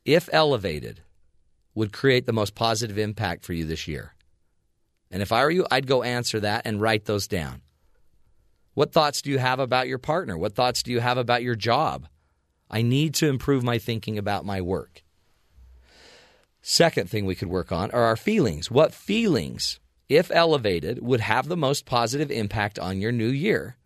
if 0.05 0.29
elevated, 0.33 1.03
would 1.75 1.93
create 1.93 2.27
the 2.27 2.33
most 2.33 2.55
positive 2.55 2.99
impact 2.99 3.45
for 3.45 3.53
you 3.53 3.65
this 3.65 3.89
year? 3.89 4.15
And 5.11 5.23
if 5.23 5.33
I 5.33 5.43
were 5.43 5.51
you, 5.51 5.67
I'd 5.71 5.89
go 5.89 6.05
answer 6.05 6.39
that 6.41 6.63
and 6.65 6.81
write 6.81 7.05
those 7.07 7.27
down. 7.27 7.63
What 8.75 8.93
thoughts 8.93 9.23
do 9.23 9.31
you 9.31 9.39
have 9.39 9.59
about 9.59 9.89
your 9.89 9.99
partner? 9.99 10.39
What 10.39 10.55
thoughts 10.55 10.83
do 10.85 10.93
you 10.93 11.01
have 11.01 11.19
about 11.19 11.43
your 11.43 11.57
job? 11.57 12.07
I 12.71 12.83
need 12.83 13.15
to 13.15 13.29
improve 13.29 13.65
my 13.65 13.79
thinking 13.79 14.17
about 14.17 14.45
my 14.45 14.61
work. 14.61 15.03
Second 16.63 17.11
thing 17.11 17.27
we 17.27 17.35
could 17.35 17.49
work 17.49 17.73
on 17.73 17.91
are 17.91 18.05
our 18.05 18.17
feelings. 18.17 18.71
What 18.71 18.95
feelings, 18.95 19.81
if 20.11 20.31
elevated, 20.33 21.01
would 21.01 21.21
have 21.21 21.49
the 21.49 21.57
most 21.57 21.87
positive 21.87 22.31
impact 22.31 22.79
on 22.79 23.01
your 23.01 23.13
new 23.13 23.29
year? 23.29 23.77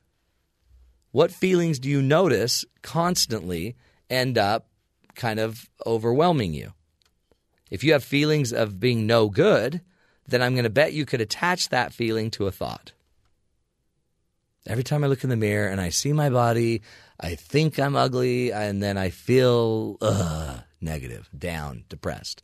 What 1.12 1.30
feelings 1.30 1.78
do 1.78 1.88
you 1.88 2.02
notice 2.02 2.64
constantly 2.82 3.76
end 4.08 4.38
up 4.38 4.66
kind 5.14 5.38
of 5.38 5.68
overwhelming 5.86 6.54
you? 6.54 6.72
If 7.70 7.84
you 7.84 7.92
have 7.92 8.02
feelings 8.02 8.52
of 8.52 8.80
being 8.80 9.06
no 9.06 9.28
good, 9.28 9.82
then 10.26 10.42
I'm 10.42 10.54
going 10.54 10.64
to 10.64 10.70
bet 10.70 10.94
you 10.94 11.04
could 11.04 11.20
attach 11.20 11.68
that 11.68 11.92
feeling 11.92 12.30
to 12.32 12.46
a 12.46 12.50
thought. 12.50 12.92
Every 14.66 14.82
time 14.82 15.04
I 15.04 15.08
look 15.08 15.24
in 15.24 15.30
the 15.30 15.36
mirror 15.36 15.68
and 15.68 15.78
I 15.80 15.90
see 15.90 16.14
my 16.14 16.30
body, 16.30 16.80
I 17.20 17.34
think 17.34 17.78
I'm 17.78 17.96
ugly, 17.96 18.50
and 18.50 18.82
then 18.82 18.96
I 18.96 19.10
feel 19.10 19.98
ugh, 20.00 20.62
negative, 20.80 21.28
down, 21.36 21.84
depressed. 21.90 22.42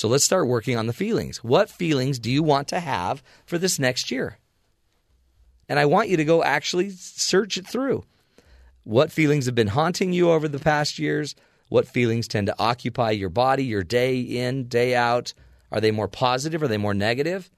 So 0.00 0.08
let's 0.08 0.24
start 0.24 0.46
working 0.46 0.78
on 0.78 0.86
the 0.86 0.94
feelings. 0.94 1.44
What 1.44 1.68
feelings 1.68 2.18
do 2.18 2.30
you 2.30 2.42
want 2.42 2.68
to 2.68 2.80
have 2.80 3.22
for 3.44 3.58
this 3.58 3.78
next 3.78 4.10
year? 4.10 4.38
And 5.68 5.78
I 5.78 5.84
want 5.84 6.08
you 6.08 6.16
to 6.16 6.24
go 6.24 6.42
actually 6.42 6.88
search 6.88 7.58
it 7.58 7.66
through. 7.66 8.04
What 8.84 9.12
feelings 9.12 9.44
have 9.44 9.54
been 9.54 9.66
haunting 9.66 10.14
you 10.14 10.30
over 10.30 10.48
the 10.48 10.58
past 10.58 10.98
years? 10.98 11.34
What 11.68 11.86
feelings 11.86 12.28
tend 12.28 12.46
to 12.46 12.58
occupy 12.58 13.10
your 13.10 13.28
body, 13.28 13.64
your 13.64 13.82
day 13.82 14.20
in, 14.20 14.68
day 14.68 14.94
out? 14.94 15.34
Are 15.70 15.82
they 15.82 15.90
more 15.90 16.08
positive? 16.08 16.62
Are 16.62 16.68
they 16.68 16.78
more 16.78 16.94
negative? 16.94 17.50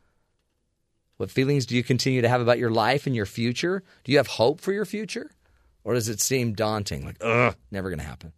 What 1.19 1.31
feelings 1.31 1.65
do 1.65 1.77
you 1.77 1.85
continue 1.85 2.23
to 2.23 2.29
have 2.29 2.41
about 2.41 2.59
your 2.59 2.73
life 2.73 3.07
and 3.07 3.15
your 3.15 3.25
future? 3.25 3.85
Do 4.03 4.11
you 4.11 4.19
have 4.19 4.27
hope 4.27 4.61
for 4.61 4.73
your 4.73 4.85
future? 4.85 5.31
Or 5.85 5.95
does 5.95 6.09
it 6.09 6.21
seem 6.21 6.55
daunting? 6.55 7.07
Like, 7.07 7.19
ugh, 7.21 7.55
never 7.71 7.89
going 7.89 8.01
to 8.01 8.05
happen. 8.05 8.33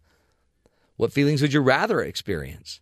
What 0.95 1.11
feelings 1.11 1.41
would 1.41 1.53
you 1.53 1.61
rather 1.61 2.01
experience? 2.01 2.79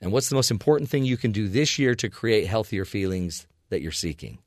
And 0.00 0.12
what's 0.12 0.28
the 0.28 0.34
most 0.34 0.50
important 0.50 0.90
thing 0.90 1.04
you 1.04 1.16
can 1.16 1.32
do 1.32 1.48
this 1.48 1.78
year 1.78 1.94
to 1.96 2.08
create 2.08 2.46
healthier 2.46 2.84
feelings 2.84 3.46
that 3.68 3.82
you're 3.82 3.92
seeking? 3.92 4.38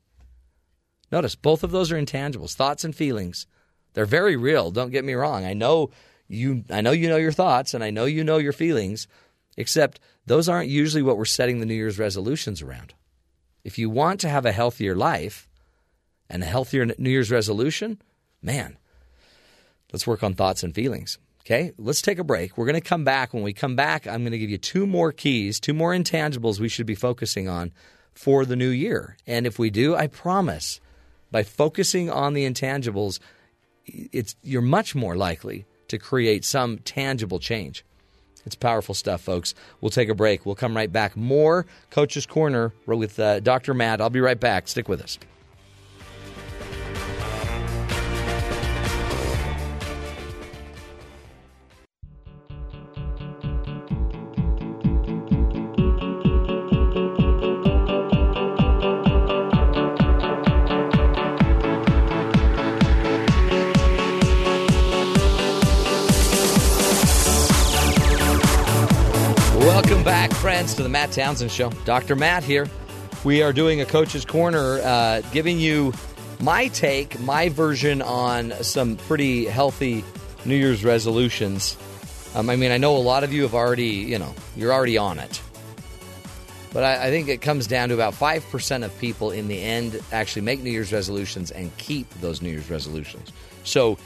Notice 1.10 1.34
both 1.34 1.62
of 1.62 1.70
those 1.70 1.92
are 1.92 2.00
intangibles, 2.00 2.54
thoughts 2.54 2.84
and 2.84 2.96
feelings. 2.96 3.46
They're 3.92 4.06
very 4.06 4.36
real, 4.36 4.70
don't 4.70 4.90
get 4.90 5.04
me 5.04 5.12
wrong. 5.12 5.44
I 5.44 5.52
know 5.52 5.90
you 6.28 6.64
I 6.70 6.80
know 6.80 6.92
you 6.92 7.08
know 7.08 7.16
your 7.16 7.32
thoughts 7.32 7.74
and 7.74 7.84
I 7.84 7.90
know 7.90 8.06
you 8.06 8.24
know 8.24 8.38
your 8.38 8.54
feelings, 8.54 9.06
except 9.56 10.00
those 10.26 10.48
aren't 10.48 10.70
usually 10.70 11.02
what 11.02 11.18
we're 11.18 11.26
setting 11.26 11.60
the 11.60 11.66
New 11.66 11.74
Year's 11.74 11.98
resolutions 11.98 12.62
around. 12.62 12.94
If 13.64 13.78
you 13.78 13.90
want 13.90 14.20
to 14.20 14.28
have 14.28 14.46
a 14.46 14.52
healthier 14.52 14.96
life 14.96 15.48
and 16.30 16.42
a 16.42 16.46
healthier 16.46 16.86
New 16.96 17.10
Year's 17.10 17.30
resolution, 17.30 18.00
man, 18.40 18.78
let's 19.92 20.06
work 20.06 20.22
on 20.22 20.34
thoughts 20.34 20.62
and 20.62 20.74
feelings. 20.74 21.18
Okay, 21.44 21.72
let's 21.76 22.02
take 22.02 22.18
a 22.18 22.24
break. 22.24 22.56
We're 22.56 22.66
going 22.66 22.80
to 22.80 22.80
come 22.80 23.04
back. 23.04 23.34
When 23.34 23.42
we 23.42 23.52
come 23.52 23.74
back, 23.74 24.06
I'm 24.06 24.22
going 24.22 24.32
to 24.32 24.38
give 24.38 24.50
you 24.50 24.58
two 24.58 24.86
more 24.86 25.10
keys, 25.10 25.58
two 25.58 25.74
more 25.74 25.92
intangibles 25.92 26.60
we 26.60 26.68
should 26.68 26.86
be 26.86 26.94
focusing 26.94 27.48
on 27.48 27.72
for 28.14 28.44
the 28.44 28.54
new 28.54 28.68
year. 28.68 29.16
And 29.26 29.44
if 29.46 29.58
we 29.58 29.68
do, 29.68 29.96
I 29.96 30.06
promise, 30.06 30.80
by 31.32 31.42
focusing 31.42 32.10
on 32.10 32.34
the 32.34 32.48
intangibles, 32.48 33.18
it's 33.84 34.36
you're 34.42 34.62
much 34.62 34.94
more 34.94 35.16
likely 35.16 35.64
to 35.88 35.98
create 35.98 36.44
some 36.44 36.78
tangible 36.78 37.40
change. 37.40 37.84
It's 38.46 38.54
powerful 38.54 38.94
stuff, 38.94 39.20
folks. 39.20 39.54
We'll 39.80 39.90
take 39.90 40.08
a 40.08 40.14
break. 40.14 40.46
We'll 40.46 40.54
come 40.54 40.76
right 40.76 40.92
back. 40.92 41.16
More 41.16 41.66
Coach's 41.90 42.26
Corner 42.26 42.72
with 42.86 43.18
uh, 43.18 43.40
Dr. 43.40 43.74
Matt. 43.74 44.00
I'll 44.00 44.10
be 44.10 44.20
right 44.20 44.38
back. 44.38 44.68
Stick 44.68 44.88
with 44.88 45.00
us. 45.00 45.18
Welcome 70.02 70.30
back, 70.30 70.40
friends, 70.40 70.74
to 70.74 70.82
the 70.82 70.88
Matt 70.88 71.12
Townsend 71.12 71.52
Show. 71.52 71.70
Dr. 71.84 72.16
Matt 72.16 72.42
here. 72.42 72.68
We 73.22 73.40
are 73.40 73.52
doing 73.52 73.80
a 73.80 73.84
Coach's 73.84 74.24
Corner, 74.24 74.80
uh, 74.82 75.20
giving 75.30 75.60
you 75.60 75.92
my 76.40 76.66
take, 76.66 77.20
my 77.20 77.50
version 77.50 78.02
on 78.02 78.50
some 78.64 78.96
pretty 78.96 79.44
healthy 79.44 80.02
New 80.44 80.56
Year's 80.56 80.84
resolutions. 80.84 81.76
Um, 82.34 82.50
I 82.50 82.56
mean, 82.56 82.72
I 82.72 82.78
know 82.78 82.96
a 82.96 82.98
lot 82.98 83.22
of 83.22 83.32
you 83.32 83.42
have 83.42 83.54
already, 83.54 83.90
you 83.90 84.18
know, 84.18 84.34
you're 84.56 84.72
already 84.72 84.98
on 84.98 85.20
it. 85.20 85.40
But 86.72 86.82
I, 86.82 87.06
I 87.06 87.10
think 87.10 87.28
it 87.28 87.40
comes 87.40 87.68
down 87.68 87.90
to 87.90 87.94
about 87.94 88.14
5% 88.14 88.84
of 88.84 88.98
people 88.98 89.30
in 89.30 89.46
the 89.46 89.62
end 89.62 90.00
actually 90.10 90.42
make 90.42 90.64
New 90.64 90.72
Year's 90.72 90.92
resolutions 90.92 91.52
and 91.52 91.70
keep 91.76 92.12
those 92.14 92.42
New 92.42 92.50
Year's 92.50 92.68
resolutions. 92.68 93.30
So 93.62 93.98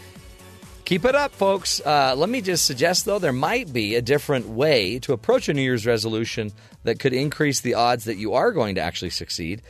Keep 0.87 1.05
it 1.05 1.17
up, 1.17 1.33
folks. 1.33 1.81
Uh, 1.85 2.15
let 2.17 2.29
me 2.29 2.41
just 2.41 2.65
suggest, 2.65 3.07
though, 3.07 3.19
there 3.19 3.33
might 3.33 3.73
be 3.73 3.97
a 3.97 4.01
different 4.01 4.47
way 4.47 5.01
to 5.01 5.13
approach 5.13 5.49
a 5.49 5.53
New 5.53 5.61
Year's 5.61 5.85
resolution 5.85 6.53
that 6.85 7.01
could 7.01 7.13
increase 7.13 7.61
the 7.61 7.75
odds 7.75 8.05
that 8.05 8.19
you 8.19 8.35
are 8.35 8.53
going 8.53 8.77
to 8.77 8.81
actually 8.81 9.11
succeed. 9.11 9.63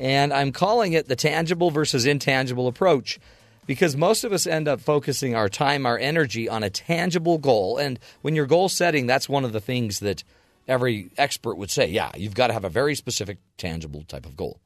And 0.00 0.32
I'm 0.32 0.50
calling 0.50 0.92
it 0.92 1.06
the 1.06 1.14
tangible 1.14 1.70
versus 1.70 2.06
intangible 2.06 2.66
approach 2.66 3.20
because 3.68 3.96
most 3.96 4.24
of 4.24 4.32
us 4.32 4.48
end 4.48 4.66
up 4.66 4.80
focusing 4.80 5.36
our 5.36 5.48
time, 5.48 5.86
our 5.86 5.96
energy 5.96 6.48
on 6.48 6.64
a 6.64 6.70
tangible 6.70 7.38
goal. 7.38 7.78
And 7.78 8.00
when 8.22 8.34
you're 8.34 8.44
goal 8.44 8.68
setting, 8.68 9.06
that's 9.06 9.28
one 9.28 9.44
of 9.44 9.52
the 9.52 9.60
things 9.60 10.00
that 10.00 10.24
every 10.66 11.08
expert 11.16 11.54
would 11.54 11.70
say 11.70 11.86
yeah, 11.86 12.10
you've 12.16 12.34
got 12.34 12.48
to 12.48 12.52
have 12.52 12.64
a 12.64 12.68
very 12.68 12.96
specific, 12.96 13.38
tangible 13.58 14.02
type 14.02 14.26
of 14.26 14.36
goal. 14.36 14.58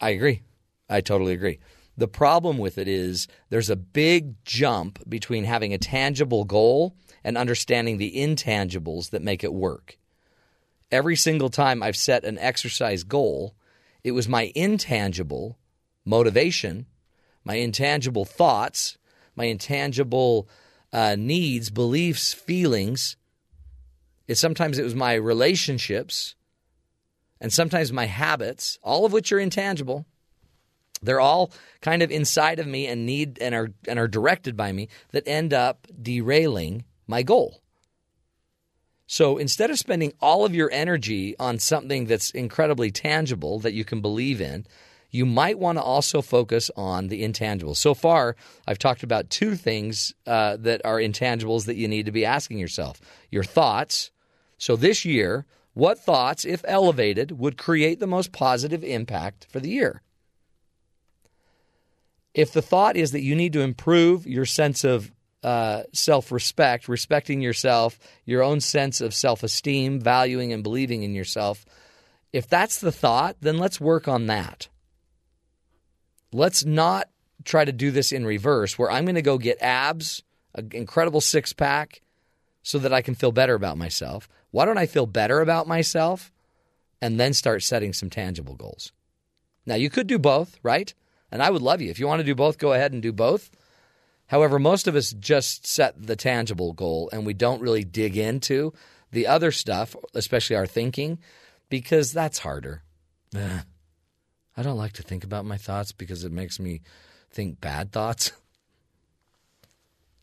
I 0.00 0.10
agree. 0.10 0.42
I 0.88 1.00
totally 1.00 1.32
agree. 1.32 1.58
The 1.96 2.08
problem 2.08 2.58
with 2.58 2.78
it 2.78 2.88
is 2.88 3.26
there's 3.48 3.70
a 3.70 3.76
big 3.76 4.44
jump 4.44 5.08
between 5.08 5.44
having 5.44 5.72
a 5.72 5.78
tangible 5.78 6.44
goal 6.44 6.94
and 7.24 7.38
understanding 7.38 7.96
the 7.96 8.12
intangibles 8.16 9.10
that 9.10 9.22
make 9.22 9.42
it 9.42 9.52
work. 9.52 9.98
Every 10.92 11.16
single 11.16 11.48
time 11.48 11.82
I've 11.82 11.96
set 11.96 12.24
an 12.24 12.38
exercise 12.38 13.02
goal, 13.02 13.54
it 14.04 14.12
was 14.12 14.28
my 14.28 14.52
intangible 14.54 15.58
motivation, 16.04 16.86
my 17.44 17.54
intangible 17.54 18.24
thoughts, 18.24 18.98
my 19.34 19.44
intangible 19.46 20.48
uh, 20.92 21.16
needs, 21.18 21.70
beliefs, 21.70 22.32
feelings. 22.32 23.16
It 24.28 24.36
sometimes 24.36 24.78
it 24.78 24.84
was 24.84 24.94
my 24.94 25.14
relationships, 25.14 26.34
and 27.40 27.52
sometimes 27.52 27.92
my 27.92 28.06
habits, 28.06 28.78
all 28.82 29.04
of 29.04 29.12
which 29.12 29.32
are 29.32 29.38
intangible. 29.38 30.06
They're 31.06 31.20
all 31.20 31.50
kind 31.80 32.02
of 32.02 32.10
inside 32.10 32.58
of 32.58 32.66
me 32.66 32.86
and 32.86 33.06
need 33.06 33.38
and 33.40 33.54
are 33.54 33.70
and 33.88 33.98
are 33.98 34.08
directed 34.08 34.56
by 34.56 34.72
me 34.72 34.88
that 35.12 35.26
end 35.26 35.54
up 35.54 35.86
derailing 36.00 36.84
my 37.06 37.22
goal. 37.22 37.62
So 39.06 39.38
instead 39.38 39.70
of 39.70 39.78
spending 39.78 40.12
all 40.20 40.44
of 40.44 40.54
your 40.54 40.70
energy 40.72 41.36
on 41.38 41.58
something 41.58 42.06
that's 42.06 42.30
incredibly 42.30 42.90
tangible 42.90 43.60
that 43.60 43.72
you 43.72 43.84
can 43.84 44.00
believe 44.00 44.40
in, 44.40 44.66
you 45.10 45.24
might 45.24 45.58
want 45.58 45.78
to 45.78 45.82
also 45.82 46.20
focus 46.20 46.70
on 46.76 47.08
the 47.08 47.22
intangibles. 47.22 47.76
So 47.76 47.94
far, 47.94 48.36
I've 48.66 48.78
talked 48.78 49.04
about 49.04 49.30
two 49.30 49.54
things 49.54 50.12
uh, 50.26 50.56
that 50.58 50.84
are 50.84 50.98
intangibles 50.98 51.66
that 51.66 51.76
you 51.76 51.86
need 51.86 52.06
to 52.06 52.12
be 52.12 52.24
asking 52.24 52.58
yourself 52.58 53.00
your 53.30 53.44
thoughts. 53.44 54.10
So 54.58 54.74
this 54.74 55.04
year, 55.04 55.46
what 55.74 55.98
thoughts, 55.98 56.44
if 56.44 56.64
elevated, 56.66 57.38
would 57.38 57.56
create 57.56 58.00
the 58.00 58.06
most 58.06 58.32
positive 58.32 58.82
impact 58.82 59.46
for 59.50 59.60
the 59.60 59.70
year? 59.70 60.02
If 62.36 62.52
the 62.52 62.60
thought 62.60 62.98
is 62.98 63.12
that 63.12 63.22
you 63.22 63.34
need 63.34 63.54
to 63.54 63.62
improve 63.62 64.26
your 64.26 64.44
sense 64.44 64.84
of 64.84 65.10
uh, 65.42 65.84
self 65.94 66.30
respect, 66.30 66.86
respecting 66.86 67.40
yourself, 67.40 67.98
your 68.26 68.42
own 68.42 68.60
sense 68.60 69.00
of 69.00 69.14
self 69.14 69.42
esteem, 69.42 69.98
valuing 69.98 70.52
and 70.52 70.62
believing 70.62 71.02
in 71.02 71.14
yourself, 71.14 71.64
if 72.34 72.46
that's 72.46 72.78
the 72.78 72.92
thought, 72.92 73.36
then 73.40 73.56
let's 73.56 73.80
work 73.80 74.06
on 74.06 74.26
that. 74.26 74.68
Let's 76.30 76.62
not 76.62 77.08
try 77.44 77.64
to 77.64 77.72
do 77.72 77.90
this 77.90 78.12
in 78.12 78.26
reverse 78.26 78.78
where 78.78 78.90
I'm 78.90 79.06
going 79.06 79.14
to 79.14 79.22
go 79.22 79.38
get 79.38 79.62
abs, 79.62 80.22
an 80.54 80.72
incredible 80.74 81.22
six 81.22 81.54
pack, 81.54 82.02
so 82.62 82.78
that 82.80 82.92
I 82.92 83.00
can 83.00 83.14
feel 83.14 83.32
better 83.32 83.54
about 83.54 83.78
myself. 83.78 84.28
Why 84.50 84.66
don't 84.66 84.76
I 84.76 84.84
feel 84.84 85.06
better 85.06 85.40
about 85.40 85.66
myself 85.66 86.30
and 87.00 87.18
then 87.18 87.32
start 87.32 87.62
setting 87.62 87.94
some 87.94 88.10
tangible 88.10 88.56
goals? 88.56 88.92
Now, 89.64 89.76
you 89.76 89.88
could 89.88 90.06
do 90.06 90.18
both, 90.18 90.58
right? 90.62 90.92
And 91.30 91.42
I 91.42 91.50
would 91.50 91.62
love 91.62 91.80
you. 91.80 91.90
If 91.90 91.98
you 91.98 92.06
want 92.06 92.20
to 92.20 92.24
do 92.24 92.34
both, 92.34 92.58
go 92.58 92.72
ahead 92.72 92.92
and 92.92 93.02
do 93.02 93.12
both. 93.12 93.50
However, 94.26 94.58
most 94.58 94.88
of 94.88 94.96
us 94.96 95.12
just 95.12 95.66
set 95.66 96.00
the 96.00 96.16
tangible 96.16 96.72
goal 96.72 97.08
and 97.12 97.24
we 97.24 97.34
don't 97.34 97.62
really 97.62 97.84
dig 97.84 98.16
into 98.16 98.72
the 99.12 99.26
other 99.26 99.52
stuff, 99.52 99.94
especially 100.14 100.56
our 100.56 100.66
thinking, 100.66 101.18
because 101.68 102.12
that's 102.12 102.40
harder. 102.40 102.82
I 104.56 104.62
don't 104.62 104.78
like 104.78 104.94
to 104.94 105.02
think 105.02 105.24
about 105.24 105.44
my 105.44 105.56
thoughts 105.56 105.92
because 105.92 106.24
it 106.24 106.32
makes 106.32 106.58
me 106.58 106.80
think 107.30 107.60
bad 107.60 107.92
thoughts. 107.92 108.32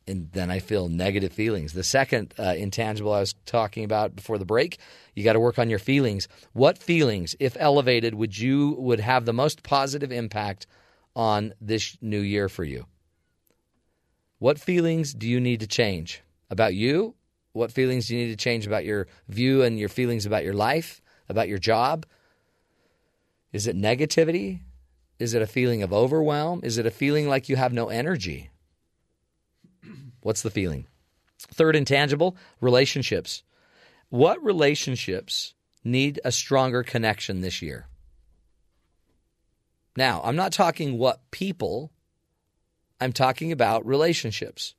and 0.07 0.29
then 0.31 0.51
I 0.51 0.59
feel 0.59 0.89
negative 0.89 1.31
feelings. 1.31 1.73
The 1.73 1.83
second 1.83 2.33
uh, 2.37 2.55
intangible 2.57 3.13
I 3.13 3.21
was 3.21 3.35
talking 3.45 3.83
about 3.83 4.15
before 4.15 4.37
the 4.37 4.45
break, 4.45 4.79
you 5.15 5.23
got 5.23 5.33
to 5.33 5.39
work 5.39 5.59
on 5.59 5.69
your 5.69 5.79
feelings. 5.79 6.27
What 6.53 6.77
feelings, 6.77 7.35
if 7.39 7.55
elevated, 7.59 8.15
would 8.15 8.37
you 8.37 8.75
would 8.79 8.99
have 8.99 9.25
the 9.25 9.33
most 9.33 9.63
positive 9.63 10.11
impact 10.11 10.65
on 11.15 11.53
this 11.61 11.97
new 12.01 12.19
year 12.19 12.49
for 12.49 12.63
you? 12.63 12.85
What 14.39 14.59
feelings 14.59 15.13
do 15.13 15.27
you 15.27 15.39
need 15.39 15.61
to 15.61 15.67
change 15.67 16.21
about 16.49 16.75
you? 16.75 17.15
What 17.53 17.71
feelings 17.71 18.07
do 18.07 18.15
you 18.15 18.25
need 18.25 18.31
to 18.31 18.43
change 18.43 18.67
about 18.67 18.83
your 18.83 19.07
view 19.27 19.61
and 19.63 19.79
your 19.79 19.89
feelings 19.89 20.25
about 20.25 20.43
your 20.43 20.53
life, 20.53 21.01
about 21.29 21.47
your 21.47 21.59
job? 21.59 22.05
Is 23.51 23.67
it 23.67 23.77
negativity? 23.77 24.59
Is 25.19 25.33
it 25.33 25.41
a 25.41 25.47
feeling 25.47 25.83
of 25.83 25.93
overwhelm? 25.93 26.61
Is 26.63 26.77
it 26.77 26.85
a 26.85 26.91
feeling 26.91 27.29
like 27.29 27.47
you 27.47 27.55
have 27.55 27.71
no 27.71 27.89
energy? 27.89 28.49
What's 30.21 30.41
the 30.41 30.49
feeling? 30.49 30.87
Third 31.37 31.75
intangible, 31.75 32.35
relationships. 32.59 33.43
What 34.09 34.43
relationships 34.43 35.53
need 35.83 36.19
a 36.25 36.31
stronger 36.31 36.81
connection 36.83 37.41
this 37.41 37.61
year? 37.61 37.87
Now, 39.95 40.21
I'm 40.23 40.35
not 40.35 40.51
talking 40.51 40.97
what 40.97 41.19
people, 41.31 41.91
I'm 42.99 43.13
talking 43.13 43.51
about 43.51 43.85
relationships. 43.85 44.73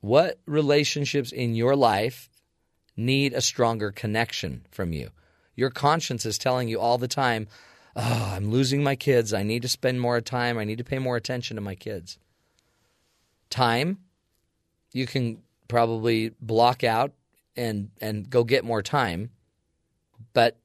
What 0.00 0.38
relationships 0.46 1.32
in 1.32 1.54
your 1.54 1.74
life 1.74 2.28
need 2.96 3.32
a 3.32 3.40
stronger 3.40 3.90
connection 3.90 4.66
from 4.70 4.92
you? 4.92 5.10
Your 5.56 5.70
conscience 5.70 6.24
is 6.24 6.38
telling 6.38 6.68
you 6.68 6.78
all 6.78 6.98
the 6.98 7.08
time, 7.08 7.48
oh, 7.96 8.32
I'm 8.34 8.50
losing 8.50 8.82
my 8.82 8.94
kids. 8.94 9.32
I 9.32 9.42
need 9.42 9.62
to 9.62 9.68
spend 9.68 10.00
more 10.00 10.20
time. 10.20 10.58
I 10.58 10.64
need 10.64 10.78
to 10.78 10.84
pay 10.84 10.98
more 10.98 11.16
attention 11.16 11.56
to 11.56 11.60
my 11.60 11.74
kids. 11.74 12.18
Time, 13.50 13.98
you 14.92 15.06
can 15.06 15.42
probably 15.66 16.32
block 16.40 16.84
out 16.84 17.12
and, 17.56 17.90
and 18.00 18.28
go 18.28 18.44
get 18.44 18.64
more 18.64 18.82
time. 18.82 19.30
But 20.32 20.58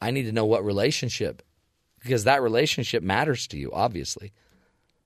I 0.00 0.10
need 0.10 0.24
to 0.24 0.32
know 0.32 0.44
what 0.44 0.64
relationship, 0.64 1.42
because 2.02 2.24
that 2.24 2.42
relationship 2.42 3.02
matters 3.02 3.46
to 3.48 3.56
you, 3.56 3.70
obviously. 3.72 4.32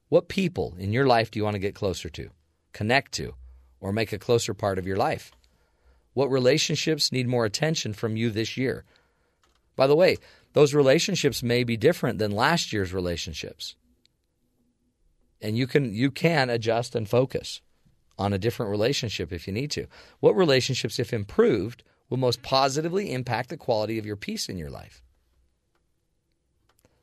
What 0.08 0.28
people 0.28 0.74
in 0.78 0.92
your 0.92 1.06
life 1.06 1.30
do 1.30 1.38
you 1.38 1.44
want 1.44 1.54
to 1.54 1.60
get 1.60 1.74
closer 1.74 2.08
to, 2.10 2.30
connect 2.72 3.12
to, 3.12 3.34
or 3.80 3.92
make 3.92 4.12
a 4.12 4.18
closer 4.18 4.54
part 4.54 4.78
of 4.78 4.86
your 4.86 4.96
life? 4.96 5.32
What 6.14 6.30
relationships 6.30 7.12
need 7.12 7.28
more 7.28 7.44
attention 7.44 7.92
from 7.92 8.16
you 8.16 8.30
this 8.30 8.56
year? 8.56 8.84
By 9.74 9.86
the 9.86 9.96
way, 9.96 10.16
those 10.54 10.72
relationships 10.72 11.42
may 11.42 11.64
be 11.64 11.76
different 11.76 12.18
than 12.18 12.30
last 12.30 12.72
year's 12.72 12.94
relationships. 12.94 13.76
And 15.42 15.58
you 15.58 15.66
can 15.66 15.92
you 15.92 16.10
can 16.10 16.48
adjust 16.48 16.94
and 16.94 17.06
focus 17.06 17.60
on 18.18 18.32
a 18.32 18.38
different 18.38 18.70
relationship 18.70 19.32
if 19.32 19.46
you 19.46 19.52
need 19.52 19.70
to. 19.72 19.86
What 20.20 20.34
relationships 20.34 20.98
if 20.98 21.12
improved 21.12 21.84
will 22.08 22.16
most 22.16 22.40
positively 22.40 23.12
impact 23.12 23.50
the 23.50 23.58
quality 23.58 23.98
of 23.98 24.06
your 24.06 24.16
peace 24.16 24.48
in 24.48 24.56
your 24.56 24.70
life? 24.70 25.02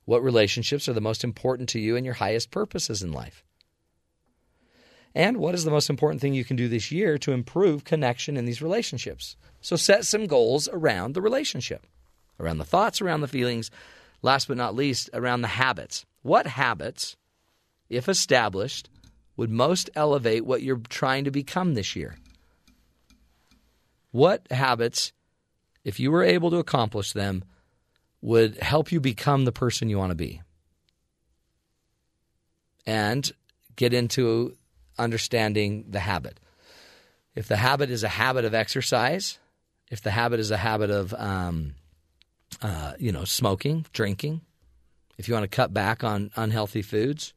What 0.06 0.24
relationships 0.24 0.90
are 0.90 0.94
the 0.94 1.02
most 1.02 1.24
important 1.24 1.70
to 1.70 1.80
you 1.80 1.96
and 1.96 2.06
your 2.06 2.16
highest 2.16 2.52
purposes 2.52 3.02
in 3.02 3.12
life? 3.12 3.44
And 5.16 5.38
what 5.38 5.54
is 5.54 5.64
the 5.64 5.72
most 5.72 5.90
important 5.90 6.22
thing 6.22 6.34
you 6.34 6.44
can 6.44 6.56
do 6.56 6.68
this 6.68 6.92
year 6.92 7.18
to 7.20 7.32
improve 7.32 7.84
connection 7.84 8.36
in 8.36 8.46
these 8.46 8.62
relationships? 8.62 9.36
So 9.62 9.76
set 9.76 10.06
some 10.06 10.26
goals 10.26 10.68
around 10.68 11.14
the 11.14 11.22
relationship, 11.22 11.86
around 12.40 12.58
the 12.58 12.66
thoughts, 12.66 13.02
around 13.02 13.22
the 13.22 13.28
feelings, 13.28 13.70
last 14.22 14.48
but 14.48 14.58
not 14.58 14.76
least, 14.76 15.10
around 15.14 15.42
the 15.42 15.50
habits. 15.50 16.06
What 16.24 16.48
habits, 16.48 17.16
if 17.90 18.10
established, 18.10 18.90
would 19.38 19.52
most 19.52 19.90
elevate 19.96 20.46
what 20.46 20.64
you're 20.64 20.82
trying 20.90 21.26
to 21.26 21.32
become 21.32 21.74
this 21.74 21.96
year? 21.96 22.18
What 24.12 24.48
habits, 24.52 25.12
if 25.84 26.00
you 26.00 26.12
were 26.12 26.24
able 26.24 26.50
to 26.52 26.58
accomplish 26.58 27.14
them, 27.14 27.44
would 28.24 28.58
help 28.60 28.90
you 28.90 29.02
become 29.02 29.44
the 29.44 29.52
person 29.52 29.90
you 29.90 29.98
want 29.98 30.12
to 30.12 30.16
be? 30.16 30.42
And 32.88 33.30
get 33.76 33.94
into 33.94 34.56
understanding 34.98 35.86
the 35.90 36.00
habit. 36.00 36.40
If 37.36 37.50
the 37.50 37.58
habit 37.58 37.90
is 37.90 38.02
a 38.02 38.08
habit 38.08 38.46
of 38.46 38.54
exercise, 38.54 39.40
if 39.92 40.02
the 40.02 40.12
habit 40.12 40.40
is 40.40 40.52
a 40.52 40.58
habit 40.58 40.90
of, 40.90 41.14
um, 41.16 41.76
uh, 42.62 42.94
you 42.98 43.12
know, 43.12 43.26
smoking, 43.26 43.86
drinking, 43.92 44.40
if 45.18 45.28
you 45.28 45.34
want 45.34 45.44
to 45.44 45.54
cut 45.54 45.74
back 45.74 46.02
on 46.02 46.32
unhealthy 46.38 46.82
foods, 46.82 47.34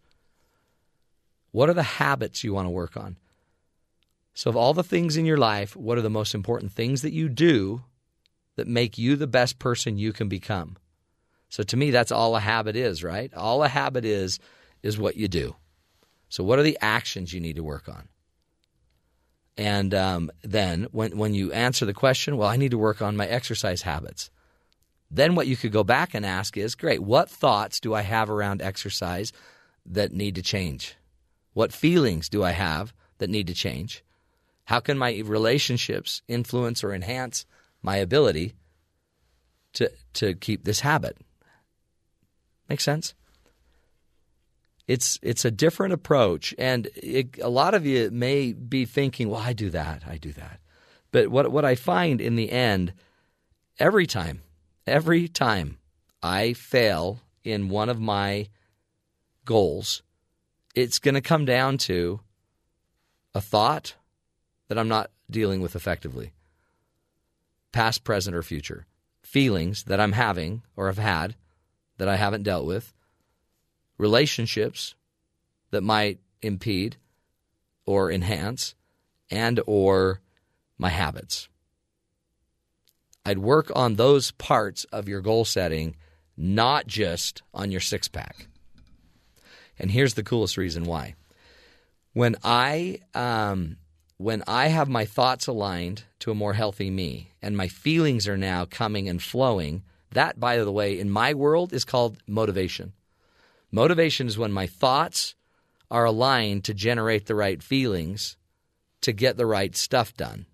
what 1.50 1.68
are 1.68 1.74
the 1.74 1.82
habits 1.82 2.44
you 2.44 2.54
want 2.54 2.66
to 2.66 2.70
work 2.70 2.96
on? 2.96 3.16
So, 4.34 4.50
of 4.50 4.56
all 4.56 4.72
the 4.72 4.84
things 4.84 5.16
in 5.16 5.26
your 5.26 5.38
life, 5.38 5.74
what 5.74 5.98
are 5.98 6.02
the 6.02 6.10
most 6.10 6.34
important 6.34 6.70
things 6.70 7.02
that 7.02 7.12
you 7.12 7.28
do 7.28 7.82
that 8.56 8.66
make 8.66 8.98
you 8.98 9.16
the 9.16 9.26
best 9.26 9.58
person 9.58 9.98
you 9.98 10.12
can 10.12 10.28
become? 10.28 10.76
So, 11.48 11.62
to 11.62 11.76
me, 11.76 11.90
that's 11.90 12.12
all 12.12 12.36
a 12.36 12.40
habit 12.40 12.76
is, 12.76 13.04
right? 13.04 13.32
All 13.34 13.62
a 13.62 13.68
habit 13.68 14.04
is, 14.04 14.38
is 14.82 14.98
what 14.98 15.16
you 15.16 15.28
do. 15.28 15.56
So, 16.28 16.42
what 16.42 16.58
are 16.58 16.64
the 16.64 16.78
actions 16.80 17.32
you 17.32 17.40
need 17.40 17.56
to 17.56 17.64
work 17.64 17.88
on? 17.88 18.08
And 19.56 19.94
um, 19.94 20.30
then, 20.42 20.88
when, 20.90 21.16
when 21.16 21.34
you 21.34 21.52
answer 21.52 21.86
the 21.86 21.94
question, 21.94 22.36
well, 22.36 22.48
I 22.48 22.56
need 22.56 22.72
to 22.72 22.78
work 22.78 23.00
on 23.00 23.16
my 23.16 23.26
exercise 23.26 23.82
habits. 23.82 24.30
Then, 25.10 25.34
what 25.34 25.46
you 25.46 25.56
could 25.56 25.72
go 25.72 25.84
back 25.84 26.14
and 26.14 26.26
ask 26.26 26.56
is 26.56 26.74
great, 26.74 27.02
what 27.02 27.30
thoughts 27.30 27.80
do 27.80 27.94
I 27.94 28.02
have 28.02 28.28
around 28.28 28.60
exercise 28.60 29.32
that 29.86 30.12
need 30.12 30.34
to 30.34 30.42
change? 30.42 30.96
What 31.54 31.72
feelings 31.72 32.28
do 32.28 32.42
I 32.42 32.50
have 32.50 32.92
that 33.18 33.30
need 33.30 33.46
to 33.46 33.54
change? 33.54 34.04
How 34.64 34.80
can 34.80 34.98
my 34.98 35.22
relationships 35.24 36.22
influence 36.26 36.82
or 36.82 36.92
enhance 36.92 37.46
my 37.86 37.96
ability 37.96 38.54
to, 39.74 39.90
to 40.14 40.34
keep 40.34 40.64
this 40.64 40.80
habit? 40.80 41.16
Make 42.68 42.80
sense? 42.80 43.14
It's 44.88 45.18
it's 45.20 45.44
a 45.44 45.50
different 45.50 45.94
approach, 45.94 46.54
and 46.58 46.88
it, 46.94 47.38
a 47.42 47.48
lot 47.48 47.74
of 47.74 47.84
you 47.84 48.08
may 48.12 48.52
be 48.52 48.84
thinking, 48.84 49.28
"Well, 49.28 49.40
I 49.40 49.52
do 49.52 49.68
that, 49.70 50.04
I 50.06 50.16
do 50.16 50.32
that," 50.32 50.60
but 51.10 51.28
what 51.28 51.50
what 51.50 51.64
I 51.64 51.74
find 51.74 52.20
in 52.20 52.36
the 52.36 52.52
end, 52.52 52.92
every 53.80 54.06
time, 54.06 54.42
every 54.86 55.26
time 55.26 55.78
I 56.22 56.52
fail 56.52 57.20
in 57.42 57.68
one 57.68 57.88
of 57.88 57.98
my 57.98 58.48
goals, 59.44 60.02
it's 60.76 61.00
going 61.00 61.16
to 61.16 61.20
come 61.20 61.44
down 61.44 61.78
to 61.78 62.20
a 63.34 63.40
thought 63.40 63.94
that 64.68 64.78
I'm 64.78 64.88
not 64.88 65.10
dealing 65.28 65.60
with 65.60 65.74
effectively, 65.74 66.32
past, 67.76 68.04
present, 68.04 68.34
or 68.34 68.42
future, 68.42 68.86
feelings 69.20 69.84
that 69.84 70.00
I'm 70.00 70.12
having 70.12 70.62
or 70.76 70.86
have 70.86 70.96
had 70.96 71.36
that 71.98 72.08
I 72.08 72.16
haven't 72.16 72.42
dealt 72.42 72.64
with 72.64 72.94
relationships 73.98 74.94
that 75.72 75.82
might 75.82 76.18
impede 76.40 76.96
or 77.84 78.10
enhance 78.10 78.74
and 79.30 79.60
or 79.66 80.22
my 80.78 80.88
habits. 80.88 81.50
I'd 83.26 83.40
work 83.40 83.70
on 83.74 83.96
those 83.96 84.30
parts 84.30 84.84
of 84.84 85.06
your 85.06 85.20
goal 85.20 85.44
setting, 85.44 85.96
not 86.34 86.86
just 86.86 87.42
on 87.52 87.70
your 87.70 87.82
six 87.82 88.08
pack. 88.08 88.48
And 89.78 89.90
here's 89.90 90.14
the 90.14 90.24
coolest 90.24 90.56
reason 90.56 90.84
why. 90.84 91.14
When 92.14 92.36
I 92.42 93.00
um, 93.12 93.76
when 94.16 94.42
I 94.46 94.68
have 94.68 94.88
my 94.88 95.04
thoughts 95.04 95.46
aligned 95.46 96.04
to 96.20 96.30
a 96.30 96.34
more 96.34 96.54
healthy 96.54 96.88
me, 96.88 97.32
and 97.46 97.56
my 97.56 97.68
feelings 97.68 98.26
are 98.26 98.36
now 98.36 98.64
coming 98.64 99.08
and 99.08 99.22
flowing, 99.22 99.84
that, 100.10 100.40
by 100.40 100.56
the 100.56 100.72
way, 100.72 100.98
in 100.98 101.08
my 101.08 101.32
world 101.32 101.72
is 101.72 101.84
called 101.84 102.18
motivation. 102.26 102.92
Motivation 103.70 104.26
is 104.26 104.36
when 104.36 104.50
my 104.50 104.66
thoughts 104.66 105.36
are 105.88 106.04
aligned 106.04 106.64
to 106.64 106.74
generate 106.74 107.26
the 107.26 107.36
right 107.36 107.62
feelings 107.62 108.36
to 109.02 109.12
get 109.12 109.36
the 109.36 109.46
right 109.46 109.76
stuff 109.76 110.12
done. 110.16 110.46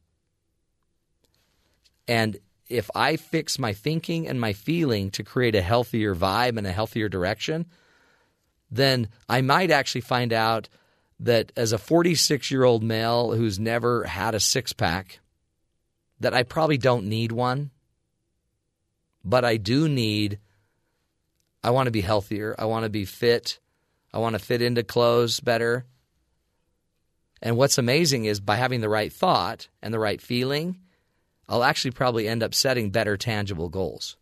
And 2.06 2.36
if 2.68 2.90
I 2.94 3.16
fix 3.16 3.58
my 3.58 3.72
thinking 3.72 4.28
and 4.28 4.38
my 4.38 4.52
feeling 4.52 5.10
to 5.12 5.24
create 5.24 5.54
a 5.54 5.62
healthier 5.62 6.14
vibe 6.14 6.58
and 6.58 6.66
a 6.66 6.72
healthier 6.72 7.08
direction, 7.08 7.64
then 8.70 9.08
I 9.30 9.40
might 9.40 9.70
actually 9.70 10.02
find 10.02 10.30
out 10.30 10.68
that 11.20 11.52
as 11.56 11.72
a 11.72 11.78
46 11.78 12.50
year 12.50 12.64
old 12.64 12.82
male 12.82 13.32
who's 13.32 13.58
never 13.58 14.04
had 14.04 14.34
a 14.34 14.40
six 14.40 14.74
pack, 14.74 15.20
that 16.22 16.34
I 16.34 16.42
probably 16.42 16.78
don't 16.78 17.06
need 17.06 17.32
one, 17.32 17.70
but 19.24 19.44
I 19.44 19.56
do 19.56 19.88
need, 19.88 20.38
I 21.62 21.70
want 21.70 21.86
to 21.86 21.92
be 21.92 22.00
healthier. 22.00 22.54
I 22.58 22.64
want 22.64 22.84
to 22.84 22.90
be 22.90 23.04
fit. 23.04 23.60
I 24.12 24.18
want 24.18 24.34
to 24.34 24.38
fit 24.38 24.62
into 24.62 24.82
clothes 24.82 25.40
better. 25.40 25.84
And 27.40 27.56
what's 27.56 27.78
amazing 27.78 28.24
is 28.24 28.40
by 28.40 28.56
having 28.56 28.80
the 28.80 28.88
right 28.88 29.12
thought 29.12 29.68
and 29.82 29.92
the 29.92 29.98
right 29.98 30.20
feeling, 30.20 30.78
I'll 31.48 31.64
actually 31.64 31.90
probably 31.90 32.28
end 32.28 32.42
up 32.42 32.54
setting 32.54 32.90
better 32.90 33.16
tangible 33.16 33.68
goals. 33.68 34.16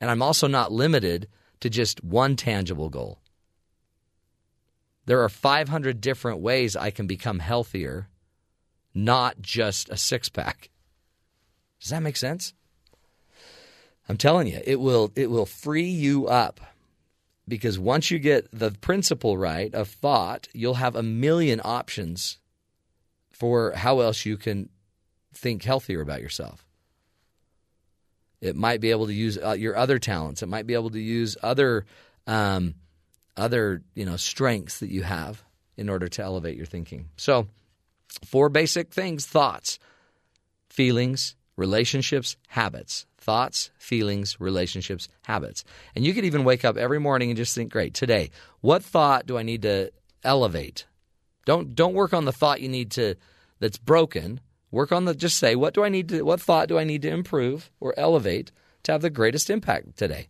And 0.00 0.10
I'm 0.10 0.22
also 0.22 0.46
not 0.46 0.72
limited 0.72 1.28
to 1.60 1.70
just 1.70 2.04
one 2.04 2.36
tangible 2.36 2.88
goal. 2.88 3.20
There 5.06 5.22
are 5.22 5.28
500 5.28 6.00
different 6.00 6.40
ways 6.40 6.76
I 6.76 6.90
can 6.90 7.06
become 7.06 7.38
healthier, 7.40 8.08
not 8.94 9.40
just 9.40 9.88
a 9.88 9.96
six 9.96 10.28
pack. 10.28 10.70
Does 11.80 11.90
that 11.90 12.02
make 12.02 12.16
sense? 12.16 12.54
I'm 14.08 14.16
telling 14.16 14.46
you, 14.46 14.60
it 14.64 14.80
will 14.80 15.12
it 15.16 15.30
will 15.30 15.46
free 15.46 15.88
you 15.88 16.26
up 16.26 16.60
because 17.48 17.78
once 17.78 18.10
you 18.10 18.18
get 18.18 18.48
the 18.52 18.70
principle 18.70 19.36
right 19.36 19.74
of 19.74 19.88
thought, 19.88 20.48
you'll 20.52 20.74
have 20.74 20.96
a 20.96 21.02
million 21.02 21.60
options 21.64 22.38
for 23.30 23.72
how 23.72 24.00
else 24.00 24.24
you 24.24 24.36
can 24.36 24.68
think 25.34 25.62
healthier 25.62 26.00
about 26.00 26.22
yourself. 26.22 26.64
It 28.40 28.56
might 28.56 28.80
be 28.80 28.90
able 28.90 29.06
to 29.06 29.12
use 29.12 29.38
uh, 29.38 29.52
your 29.52 29.76
other 29.76 29.98
talents. 29.98 30.42
It 30.42 30.48
might 30.48 30.66
be 30.66 30.74
able 30.74 30.90
to 30.90 31.00
use 31.00 31.36
other 31.42 31.84
um, 32.26 32.74
other 33.36 33.82
you 33.94 34.04
know 34.04 34.16
strengths 34.16 34.80
that 34.80 34.90
you 34.90 35.02
have 35.02 35.42
in 35.76 35.88
order 35.88 36.08
to 36.08 36.22
elevate 36.22 36.56
your 36.56 36.66
thinking. 36.66 37.10
So, 37.16 37.48
four 38.24 38.48
basic 38.48 38.92
things: 38.92 39.26
thoughts, 39.26 39.78
feelings, 40.68 41.34
relationships, 41.56 42.36
habits. 42.48 43.06
Thoughts, 43.18 43.70
feelings, 43.78 44.36
relationships, 44.38 45.08
habits. 45.22 45.64
And 45.96 46.04
you 46.04 46.14
could 46.14 46.24
even 46.24 46.44
wake 46.44 46.64
up 46.64 46.76
every 46.76 47.00
morning 47.00 47.30
and 47.30 47.36
just 47.36 47.54
think, 47.54 47.72
great, 47.72 47.92
today, 47.92 48.30
what 48.60 48.84
thought 48.84 49.26
do 49.26 49.36
I 49.36 49.42
need 49.42 49.62
to 49.62 49.90
elevate? 50.22 50.86
Don't 51.44 51.74
don't 51.74 51.94
work 51.94 52.12
on 52.12 52.24
the 52.24 52.32
thought 52.32 52.60
you 52.60 52.68
need 52.68 52.90
to 52.92 53.16
that's 53.58 53.78
broken. 53.78 54.40
Work 54.70 54.92
on 54.92 55.06
the 55.06 55.14
just 55.14 55.38
say, 55.38 55.56
what 55.56 55.74
do 55.74 55.82
I 55.82 55.88
need 55.88 56.08
to 56.10 56.22
what 56.22 56.40
thought 56.40 56.68
do 56.68 56.78
I 56.78 56.84
need 56.84 57.02
to 57.02 57.08
improve 57.08 57.70
or 57.80 57.94
elevate 57.96 58.52
to 58.84 58.92
have 58.92 59.02
the 59.02 59.10
greatest 59.10 59.50
impact 59.50 59.96
today? 59.96 60.28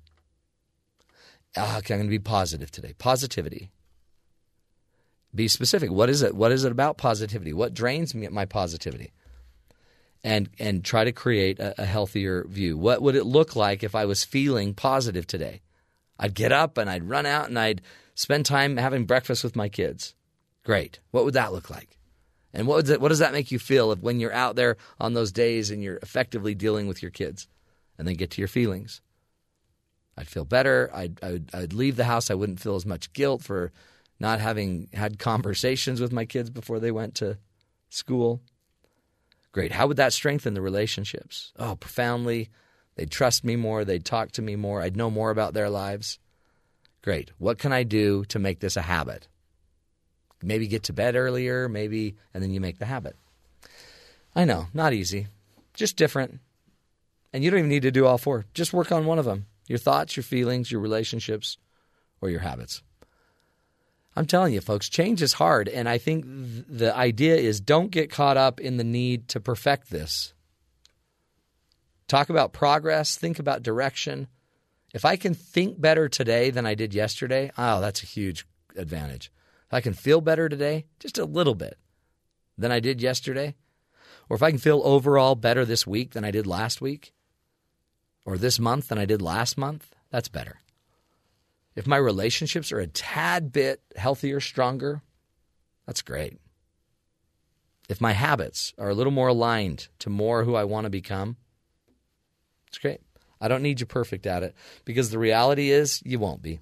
Ah, 1.57 1.79
okay, 1.79 1.95
I'm 1.95 2.01
going 2.01 2.09
to 2.09 2.11
be 2.11 2.19
positive 2.19 2.71
today. 2.71 2.93
Positivity. 2.99 3.71
Be 5.35 5.49
specific. 5.49 5.91
What 5.91 6.09
is 6.09 6.23
it? 6.23 6.35
What 6.35 6.53
is 6.53 6.65
it 6.65 6.73
about 6.73 6.97
positivity? 6.97 7.53
What 7.53 7.75
drains 7.75 8.15
me 8.15 8.25
at 8.25 8.33
my 8.33 8.45
positivity? 8.45 9.13
And 10.27 10.51
and 10.59 10.85
try 10.85 11.05
to 11.05 11.13
create 11.13 11.61
a, 11.61 11.81
a, 11.81 11.85
healthier 11.85 12.45
view. 12.49 12.77
What 12.77 13.01
would 13.01 13.15
it 13.15 13.25
look 13.25 13.55
like 13.55 13.85
if 13.85 13.95
I 13.95 14.07
was 14.07 14.25
feeling 14.25 14.75
positive 14.75 15.25
today? 15.25 15.63
I'd 16.19 16.35
get 16.35 16.51
up 16.51 16.77
and 16.79 16.91
I'd 16.91 17.09
run 17.09 17.27
out 17.27 17.49
and 17.49 17.57
I'd 17.57 17.81
spend 18.17 18.45
time 18.45 18.77
having 18.77 19.05
breakfast 19.05 19.45
with 19.45 19.55
my 19.55 19.69
kids. 19.69 20.17
Great. 20.65 20.99
What 21.13 21.25
would 21.25 21.35
that 21.35 21.53
look 21.53 21.71
like? 21.71 21.97
And 22.53 22.67
what, 22.67 22.87
that, 22.87 23.01
what 23.01 23.11
does 23.11 23.21
that 23.21 23.35
make 23.35 23.53
you 23.53 23.61
feel 23.61 23.93
if 23.93 24.01
when 24.01 24.19
you're 24.19 24.33
out 24.33 24.57
there 24.57 24.79
on 24.99 25.15
those 25.15 25.31
days 25.31 25.71
and 25.71 25.81
you're 25.81 25.99
effectively 25.99 26.57
dealing 26.57 26.89
with 26.89 27.03
your 27.03 27.13
kids? 27.13 27.47
And 27.97 28.09
then 28.09 28.17
get 28.17 28.33
to 28.33 28.41
your 28.41 28.49
feelings. 28.49 29.03
I'd 30.19 30.27
feel 30.27 30.45
better. 30.45 30.91
I'd, 30.93 31.23
I'd, 31.23 31.55
I'd 31.55 31.73
leave 31.73 31.97
the 31.97 32.05
house. 32.05 32.31
I 32.31 32.35
wouldn't 32.35 32.61
feel 32.61 32.75
as 32.75 32.85
much 32.85 33.13
guilt 33.13 33.43
for 33.43 33.71
not 34.19 34.41
having 34.41 34.89
had 34.93 35.19
conversations 35.19 36.01
with 36.01 36.13
my 36.13 36.25
kids 36.25 36.51
before 36.51 36.81
they 36.81 36.91
went 36.91 37.15
to 37.17 37.39
school. 37.91 38.41
Great. 39.57 39.73
How 39.73 39.87
would 39.87 39.97
that 39.97 40.13
strengthen 40.13 40.53
the 40.53 40.61
relationships? 40.61 41.55
Oh, 41.59 41.77
profoundly. 41.77 42.51
They'd 42.95 43.11
trust 43.11 43.43
me 43.43 43.57
more. 43.57 43.87
They'd 43.87 44.05
talk 44.05 44.33
to 44.33 44.43
me 44.43 44.55
more. 44.55 44.83
I'd 44.83 44.99
know 44.99 45.11
more 45.11 45.31
about 45.31 45.55
their 45.55 45.71
lives. 45.71 46.19
Great. 47.01 47.31
What 47.39 47.57
can 47.57 47.73
I 47.73 47.83
do 47.83 48.27
to 48.27 48.39
make 48.39 48.61
this 48.61 48.77
a 48.77 48.83
habit? 48.83 49.29
Maybe 50.43 50.67
get 50.67 50.83
to 50.83 50.93
bed 50.93 51.17
earlier, 51.17 51.71
maybe, 51.71 52.17
and 52.35 52.43
then 52.43 52.51
you 52.51 52.61
make 52.61 52.79
the 52.79 52.85
habit. 52.85 53.17
I 54.35 54.45
know, 54.45 54.67
not 54.75 54.93
easy, 54.93 55.29
just 55.73 55.97
different. 55.97 56.39
And 57.33 57.43
you 57.43 57.51
don't 57.51 57.61
even 57.61 57.71
need 57.71 57.85
to 57.85 57.91
do 57.91 58.05
all 58.05 58.19
four. 58.19 58.45
Just 58.53 58.75
work 58.75 58.93
on 58.93 59.07
one 59.07 59.19
of 59.19 59.25
them 59.25 59.47
your 59.69 59.79
thoughts, 59.79 60.19
your 60.19 60.25
feelings, 60.25 60.71
your 60.71 60.83
relationships, 60.83 61.57
or 62.21 62.29
your 62.29 62.41
habits. 62.41 62.83
I'm 64.17 64.27
telling 64.27 64.55
you, 64.55 64.63
folks, 64.63 64.89
change 64.89 65.21
is 65.21 65.35
hard. 65.35 65.69
And 65.69 65.89
I 65.89 65.99
think 65.99 66.25
th- 66.25 66.65
the 66.69 66.97
idea 66.97 67.37
is 67.37 67.61
don't 67.61 67.91
get 67.91 68.11
caught 68.11 68.39
up 68.39 68.61
in 68.61 68.79
the 68.79 68.85
need 68.85 69.29
to 69.29 69.41
perfect 69.41 69.91
this. 69.91 70.33
Talk 72.09 72.31
about 72.31 72.53
progress, 72.53 73.17
think 73.17 73.39
about 73.39 73.63
direction. 73.63 74.29
If 74.95 75.05
I 75.05 75.17
can 75.17 75.35
think 75.35 75.81
better 75.81 76.09
today 76.09 76.51
than 76.51 76.65
I 76.65 76.75
did 76.75 76.95
yesterday, 76.95 77.51
oh, 77.59 77.81
that's 77.81 78.03
a 78.03 78.07
huge 78.07 78.47
advantage. 78.77 79.31
If 79.67 79.75
I 79.75 79.81
can 79.81 79.93
feel 79.93 80.21
better 80.21 80.49
today, 80.49 80.87
just 81.01 81.19
a 81.19 81.25
little 81.25 81.55
bit, 81.55 81.77
than 82.57 82.73
I 82.73 82.81
did 82.81 83.03
yesterday, 83.03 83.55
or 84.31 84.37
if 84.37 84.43
I 84.43 84.51
can 84.51 84.59
feel 84.59 84.81
overall 84.85 85.35
better 85.35 85.65
this 85.65 85.87
week 85.87 86.13
than 86.13 86.25
I 86.25 86.31
did 86.31 86.47
last 86.47 86.81
week, 86.81 87.13
or 88.25 88.39
this 88.39 88.59
month 88.59 88.89
than 88.89 88.99
I 88.99 89.05
did 89.05 89.21
last 89.21 89.59
month, 89.59 89.95
that's 90.11 90.29
better. 90.29 90.61
If 91.77 91.87
my 91.87 91.99
relationships 91.99 92.73
are 92.73 92.81
a 92.81 92.87
tad 92.87 93.53
bit 93.53 93.83
healthier, 93.95 94.41
stronger, 94.41 95.03
that's 95.87 96.03
great. 96.03 96.39
If 97.89 98.01
my 98.01 98.13
habits 98.13 98.73
are 98.79 98.89
a 98.89 98.95
little 98.95 99.13
more 99.13 99.29
aligned 99.29 99.89
to 100.01 100.11
more 100.11 100.43
who 100.43 100.57
I 100.57 100.65
want 100.65 100.87
to 100.87 100.91
become, 100.91 101.37
it's 102.67 102.79
great. 102.79 103.01
I 103.41 103.49
don't 103.49 103.63
need 103.63 103.81
you 103.81 103.87
perfect 103.87 104.27
at 104.27 104.43
it 104.43 104.57
because 104.85 105.11
the 105.11 105.19
reality 105.19 105.71
is 105.71 106.03
you 106.05 106.19
won't 106.19 106.43
be. 106.43 106.59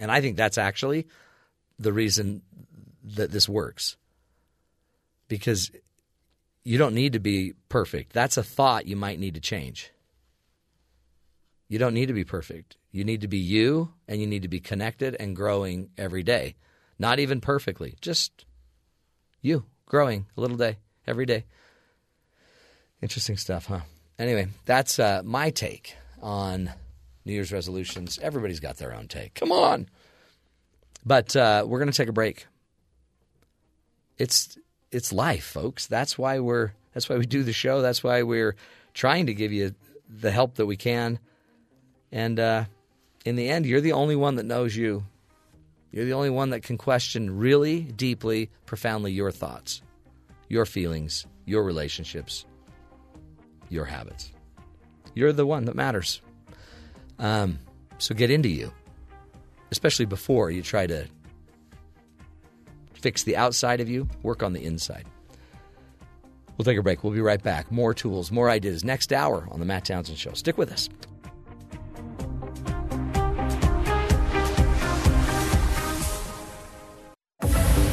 And 0.00 0.10
I 0.10 0.22
think 0.22 0.36
that's 0.36 0.58
actually 0.58 1.06
the 1.78 1.92
reason 1.92 2.42
that 3.04 3.30
this 3.30 3.48
works. 3.48 3.96
Because 5.28 5.70
you 6.64 6.78
don't 6.78 6.94
need 6.94 7.12
to 7.12 7.20
be 7.20 7.52
perfect. 7.68 8.12
That's 8.12 8.38
a 8.38 8.42
thought 8.42 8.86
you 8.86 8.96
might 8.96 9.20
need 9.20 9.34
to 9.34 9.40
change. 9.40 9.92
You 11.68 11.78
don't 11.78 11.94
need 11.94 12.06
to 12.06 12.14
be 12.14 12.24
perfect. 12.24 12.76
You 12.92 13.04
need 13.04 13.20
to 13.20 13.28
be 13.28 13.38
you 13.38 13.92
and 14.08 14.20
you 14.20 14.26
need 14.26 14.42
to 14.42 14.48
be 14.48 14.60
connected 14.60 15.16
and 15.18 15.36
growing 15.36 15.90
every 15.96 16.22
day. 16.22 16.56
Not 16.98 17.18
even 17.18 17.40
perfectly, 17.40 17.96
just 18.00 18.44
you 19.40 19.64
growing 19.86 20.26
a 20.36 20.40
little 20.40 20.56
day 20.56 20.78
every 21.06 21.26
day. 21.26 21.44
Interesting 23.00 23.36
stuff, 23.36 23.66
huh? 23.66 23.80
Anyway, 24.18 24.48
that's 24.66 24.98
uh, 24.98 25.22
my 25.24 25.50
take 25.50 25.96
on 26.20 26.70
New 27.24 27.32
Year's 27.32 27.52
resolutions. 27.52 28.18
Everybody's 28.20 28.60
got 28.60 28.76
their 28.76 28.94
own 28.94 29.08
take. 29.08 29.34
Come 29.34 29.52
on. 29.52 29.88
But 31.04 31.34
uh, 31.34 31.64
we're 31.66 31.78
going 31.78 31.90
to 31.90 31.96
take 31.96 32.08
a 32.08 32.12
break. 32.12 32.46
It's 34.18 34.58
it's 34.90 35.12
life, 35.12 35.44
folks. 35.44 35.86
That's 35.86 36.18
why 36.18 36.40
we're 36.40 36.72
that's 36.92 37.08
why 37.08 37.16
we 37.16 37.24
do 37.24 37.42
the 37.42 37.54
show. 37.54 37.80
That's 37.80 38.04
why 38.04 38.22
we're 38.22 38.56
trying 38.92 39.26
to 39.26 39.34
give 39.34 39.52
you 39.52 39.74
the 40.08 40.30
help 40.30 40.56
that 40.56 40.66
we 40.66 40.76
can. 40.76 41.18
And 42.12 42.38
uh, 42.38 42.64
in 43.24 43.36
the 43.36 43.48
end, 43.48 43.66
you're 43.66 43.80
the 43.80 43.92
only 43.92 44.16
one 44.16 44.36
that 44.36 44.46
knows 44.46 44.74
you. 44.76 45.04
You're 45.92 46.04
the 46.04 46.12
only 46.12 46.30
one 46.30 46.50
that 46.50 46.62
can 46.62 46.78
question 46.78 47.38
really 47.38 47.80
deeply, 47.82 48.50
profoundly 48.64 49.12
your 49.12 49.32
thoughts, 49.32 49.82
your 50.48 50.64
feelings, 50.64 51.26
your 51.46 51.64
relationships, 51.64 52.46
your 53.68 53.84
habits. 53.84 54.32
You're 55.14 55.32
the 55.32 55.46
one 55.46 55.64
that 55.64 55.74
matters. 55.74 56.22
Um, 57.18 57.58
so 57.98 58.14
get 58.14 58.30
into 58.30 58.48
you, 58.48 58.72
especially 59.72 60.06
before 60.06 60.50
you 60.50 60.62
try 60.62 60.86
to 60.86 61.06
fix 62.94 63.24
the 63.24 63.36
outside 63.36 63.80
of 63.80 63.88
you, 63.88 64.08
work 64.22 64.42
on 64.42 64.52
the 64.52 64.64
inside. 64.64 65.06
We'll 66.56 66.64
take 66.64 66.78
a 66.78 66.82
break. 66.82 67.02
We'll 67.02 67.12
be 67.12 67.20
right 67.20 67.42
back. 67.42 67.72
More 67.72 67.94
tools, 67.94 68.30
more 68.30 68.50
ideas 68.50 68.84
next 68.84 69.12
hour 69.12 69.48
on 69.50 69.60
The 69.60 69.66
Matt 69.66 69.86
Townsend 69.86 70.18
Show. 70.18 70.34
Stick 70.34 70.58
with 70.58 70.70
us. 70.70 70.88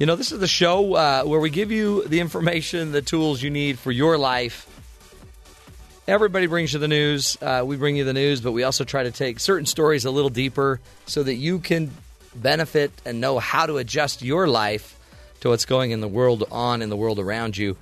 You 0.00 0.06
know, 0.06 0.16
this 0.16 0.32
is 0.32 0.40
the 0.40 0.48
show 0.48 0.94
uh, 0.94 1.24
where 1.24 1.40
we 1.40 1.50
give 1.50 1.70
you 1.70 2.08
the 2.08 2.20
information, 2.20 2.90
the 2.90 3.02
tools 3.02 3.42
you 3.42 3.50
need 3.50 3.78
for 3.78 3.92
your 3.92 4.16
life. 4.16 4.66
Everybody 6.08 6.46
brings 6.46 6.72
you 6.72 6.78
the 6.78 6.88
news. 6.88 7.36
Uh, 7.42 7.64
we 7.66 7.76
bring 7.76 7.96
you 7.96 8.04
the 8.04 8.14
news, 8.14 8.40
but 8.40 8.52
we 8.52 8.62
also 8.62 8.84
try 8.84 9.02
to 9.02 9.10
take 9.10 9.38
certain 9.38 9.66
stories 9.66 10.06
a 10.06 10.10
little 10.10 10.30
deeper 10.30 10.80
so 11.04 11.22
that 11.22 11.34
you 11.34 11.58
can 11.58 11.90
benefit 12.34 12.92
and 13.04 13.20
know 13.20 13.38
how 13.38 13.66
to 13.66 13.76
adjust 13.76 14.22
your 14.22 14.48
life 14.48 14.98
to 15.40 15.50
what's 15.50 15.66
going 15.66 15.90
in 15.90 16.00
the 16.00 16.08
world 16.08 16.44
on 16.50 16.80
in 16.80 16.88
the 16.88 16.96
world 16.96 17.18
around 17.18 17.58
you. 17.58 17.76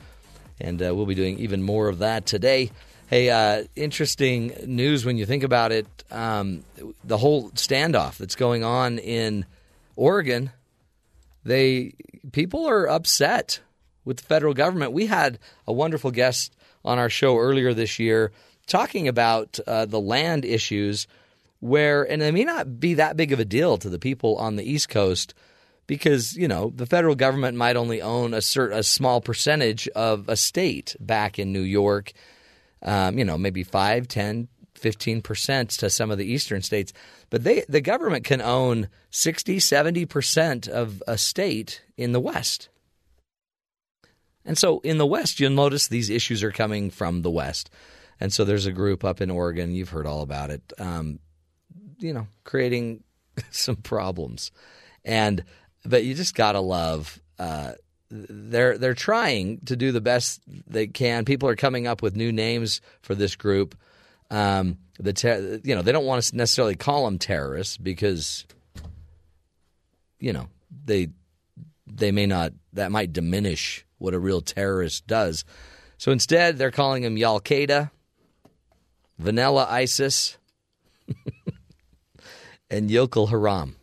And 0.60 0.82
uh, 0.82 0.92
we'll 0.96 1.06
be 1.06 1.14
doing 1.14 1.38
even 1.38 1.62
more 1.62 1.86
of 1.86 2.00
that 2.00 2.26
today. 2.26 2.72
Hey, 3.06 3.30
uh, 3.30 3.62
interesting 3.76 4.52
news 4.66 5.04
when 5.04 5.18
you 5.18 5.24
think 5.24 5.44
about 5.44 5.70
it. 5.70 5.86
Um, 6.10 6.64
the 7.04 7.16
whole 7.16 7.50
standoff 7.50 8.16
that's 8.16 8.34
going 8.34 8.64
on 8.64 8.98
in 8.98 9.46
Oregon, 9.94 10.50
they 11.48 11.94
people 12.32 12.68
are 12.68 12.88
upset 12.88 13.60
with 14.04 14.18
the 14.18 14.24
federal 14.24 14.54
government. 14.54 14.92
We 14.92 15.06
had 15.06 15.38
a 15.66 15.72
wonderful 15.72 16.10
guest 16.10 16.54
on 16.84 16.98
our 16.98 17.10
show 17.10 17.38
earlier 17.38 17.74
this 17.74 17.98
year 17.98 18.32
talking 18.66 19.08
about 19.08 19.58
uh, 19.66 19.86
the 19.86 20.00
land 20.00 20.44
issues, 20.44 21.06
where 21.60 22.02
and 22.04 22.22
it 22.22 22.32
may 22.32 22.44
not 22.44 22.78
be 22.78 22.94
that 22.94 23.16
big 23.16 23.32
of 23.32 23.40
a 23.40 23.44
deal 23.44 23.78
to 23.78 23.88
the 23.88 23.98
people 23.98 24.36
on 24.36 24.56
the 24.56 24.70
East 24.70 24.88
Coast 24.88 25.34
because 25.86 26.36
you 26.36 26.46
know 26.46 26.72
the 26.74 26.86
federal 26.86 27.16
government 27.16 27.56
might 27.56 27.76
only 27.76 28.00
own 28.00 28.34
a 28.34 28.38
cert, 28.38 28.72
a 28.72 28.82
small 28.82 29.20
percentage 29.20 29.88
of 29.88 30.28
a 30.28 30.36
state 30.36 30.94
back 31.00 31.38
in 31.38 31.52
New 31.52 31.62
York. 31.62 32.12
Um, 32.80 33.18
you 33.18 33.24
know, 33.24 33.36
maybe 33.36 33.64
5, 33.64 34.06
10, 34.06 34.46
15 34.74 35.22
percent 35.22 35.70
to 35.70 35.90
some 35.90 36.12
of 36.12 36.18
the 36.18 36.30
eastern 36.32 36.62
states, 36.62 36.92
but 37.30 37.44
they 37.44 37.64
the 37.68 37.80
government 37.80 38.24
can 38.24 38.40
own 38.40 38.88
60, 39.10 39.58
70 39.58 40.06
percent 40.06 40.68
of 40.68 41.02
a 41.06 41.18
state 41.18 41.82
in 41.96 42.12
the 42.12 42.20
West. 42.20 42.68
And 44.44 44.56
so 44.56 44.80
in 44.80 44.98
the 44.98 45.06
West, 45.06 45.40
you'll 45.40 45.50
notice 45.50 45.88
these 45.88 46.08
issues 46.08 46.42
are 46.42 46.52
coming 46.52 46.90
from 46.90 47.22
the 47.22 47.30
West. 47.30 47.70
And 48.18 48.32
so 48.32 48.44
there's 48.44 48.66
a 48.66 48.72
group 48.72 49.04
up 49.04 49.20
in 49.20 49.30
Oregon, 49.30 49.74
you've 49.74 49.90
heard 49.90 50.06
all 50.06 50.22
about 50.22 50.50
it, 50.50 50.72
um, 50.78 51.18
you 51.98 52.12
know, 52.12 52.26
creating 52.44 53.04
some 53.50 53.76
problems. 53.76 54.50
And 55.04 55.44
but 55.84 56.04
you 56.04 56.14
just 56.14 56.34
gotta 56.34 56.60
love. 56.60 57.20
Uh, 57.38 57.72
they're 58.10 58.78
they're 58.78 58.94
trying 58.94 59.60
to 59.66 59.76
do 59.76 59.92
the 59.92 60.00
best 60.00 60.40
they 60.66 60.86
can. 60.86 61.24
People 61.24 61.48
are 61.48 61.56
coming 61.56 61.86
up 61.86 62.02
with 62.02 62.16
new 62.16 62.32
names 62.32 62.80
for 63.02 63.14
this 63.14 63.36
group. 63.36 63.76
Um, 64.30 64.78
the 64.98 65.12
ter- 65.12 65.60
you 65.62 65.74
know 65.74 65.82
they 65.82 65.92
don't 65.92 66.06
want 66.06 66.22
to 66.22 66.36
necessarily 66.36 66.74
call 66.74 67.04
them 67.04 67.18
terrorists 67.18 67.76
because 67.76 68.46
you 70.18 70.32
know 70.32 70.48
they 70.84 71.08
they 71.86 72.12
may 72.12 72.26
not 72.26 72.52
that 72.72 72.90
might 72.92 73.12
diminish 73.12 73.84
what 73.98 74.14
a 74.14 74.18
real 74.18 74.40
terrorist 74.40 75.06
does. 75.06 75.44
So 75.96 76.12
instead, 76.12 76.58
they're 76.58 76.70
calling 76.70 77.02
them 77.02 77.16
Y'all 77.16 77.40
Qaeda, 77.40 77.90
Vanilla 79.18 79.66
ISIS, 79.68 80.38
and 82.70 82.90
Yokel 82.90 83.26
Haram. 83.28 83.74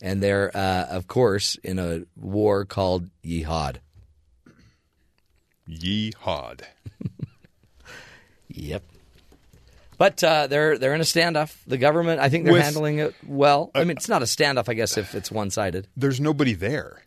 And 0.00 0.22
they're, 0.22 0.56
uh, 0.56 0.86
of 0.90 1.08
course, 1.08 1.56
in 1.56 1.80
a 1.80 2.02
war 2.14 2.64
called 2.64 3.10
Jihad. 3.24 3.80
Yeehawed. 5.68 6.62
Yep. 8.50 8.82
But 9.98 10.22
uh, 10.24 10.46
they're 10.46 10.78
they're 10.78 10.94
in 10.94 11.00
a 11.00 11.04
standoff. 11.04 11.56
The 11.66 11.76
government, 11.76 12.20
I 12.20 12.28
think 12.28 12.44
they're 12.44 12.52
With- 12.54 12.62
handling 12.62 12.98
it 13.00 13.14
well. 13.26 13.70
I 13.74 13.80
mean, 13.80 13.96
it's 13.96 14.08
not 14.08 14.22
a 14.22 14.26
standoff, 14.26 14.68
I 14.68 14.74
guess, 14.74 14.96
if 14.96 15.14
it's 15.14 15.30
one 15.30 15.50
sided. 15.50 15.88
There's 15.96 16.20
nobody 16.20 16.54
there. 16.54 17.02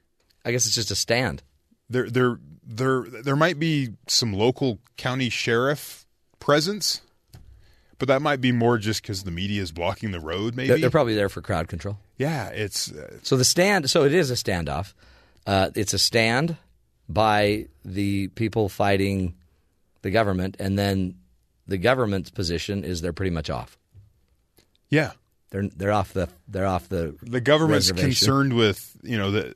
I 0.45 0.51
guess 0.51 0.65
it's 0.65 0.75
just 0.75 0.91
a 0.91 0.95
stand. 0.95 1.41
There, 1.89 2.09
there, 2.09 2.39
there, 2.65 3.03
there 3.03 3.35
might 3.35 3.59
be 3.59 3.89
some 4.07 4.33
local 4.33 4.79
county 4.97 5.29
sheriff 5.29 6.05
presence, 6.39 7.01
but 7.97 8.07
that 8.07 8.21
might 8.21 8.41
be 8.41 8.51
more 8.51 8.77
just 8.77 9.01
because 9.03 9.23
the 9.23 9.31
media 9.31 9.61
is 9.61 9.71
blocking 9.71 10.11
the 10.11 10.19
road. 10.19 10.55
Maybe 10.55 10.67
They're, 10.69 10.77
they're 10.79 10.89
probably 10.89 11.15
there 11.15 11.29
for 11.29 11.41
crowd 11.41 11.67
control. 11.67 11.97
yeah. 12.17 12.47
It's 12.49 12.91
uh, 12.91 13.17
So 13.23 13.37
the 13.37 13.45
stand, 13.45 13.89
so 13.89 14.03
it 14.03 14.13
is 14.13 14.31
a 14.31 14.35
standoff. 14.35 14.93
Uh, 15.45 15.69
it's 15.75 15.93
a 15.93 15.99
stand 15.99 16.57
by 17.07 17.67
the 17.85 18.27
people 18.29 18.67
fighting 18.69 19.35
the 20.01 20.11
government, 20.11 20.55
and 20.59 20.77
then 20.79 21.15
the 21.67 21.77
government's 21.77 22.29
position 22.29 22.83
is 22.83 23.01
they're 23.01 23.13
pretty 23.13 23.31
much 23.31 23.49
off. 23.49 23.77
yeah. 24.89 25.11
They're 25.51 25.67
they're 25.67 25.91
off 25.91 26.13
the 26.13 26.29
they're 26.47 26.65
off 26.65 26.87
the 26.87 27.15
The 27.21 27.41
government's 27.41 27.91
concerned 27.91 28.53
with 28.53 28.97
you 29.03 29.17
know 29.17 29.31
the. 29.31 29.53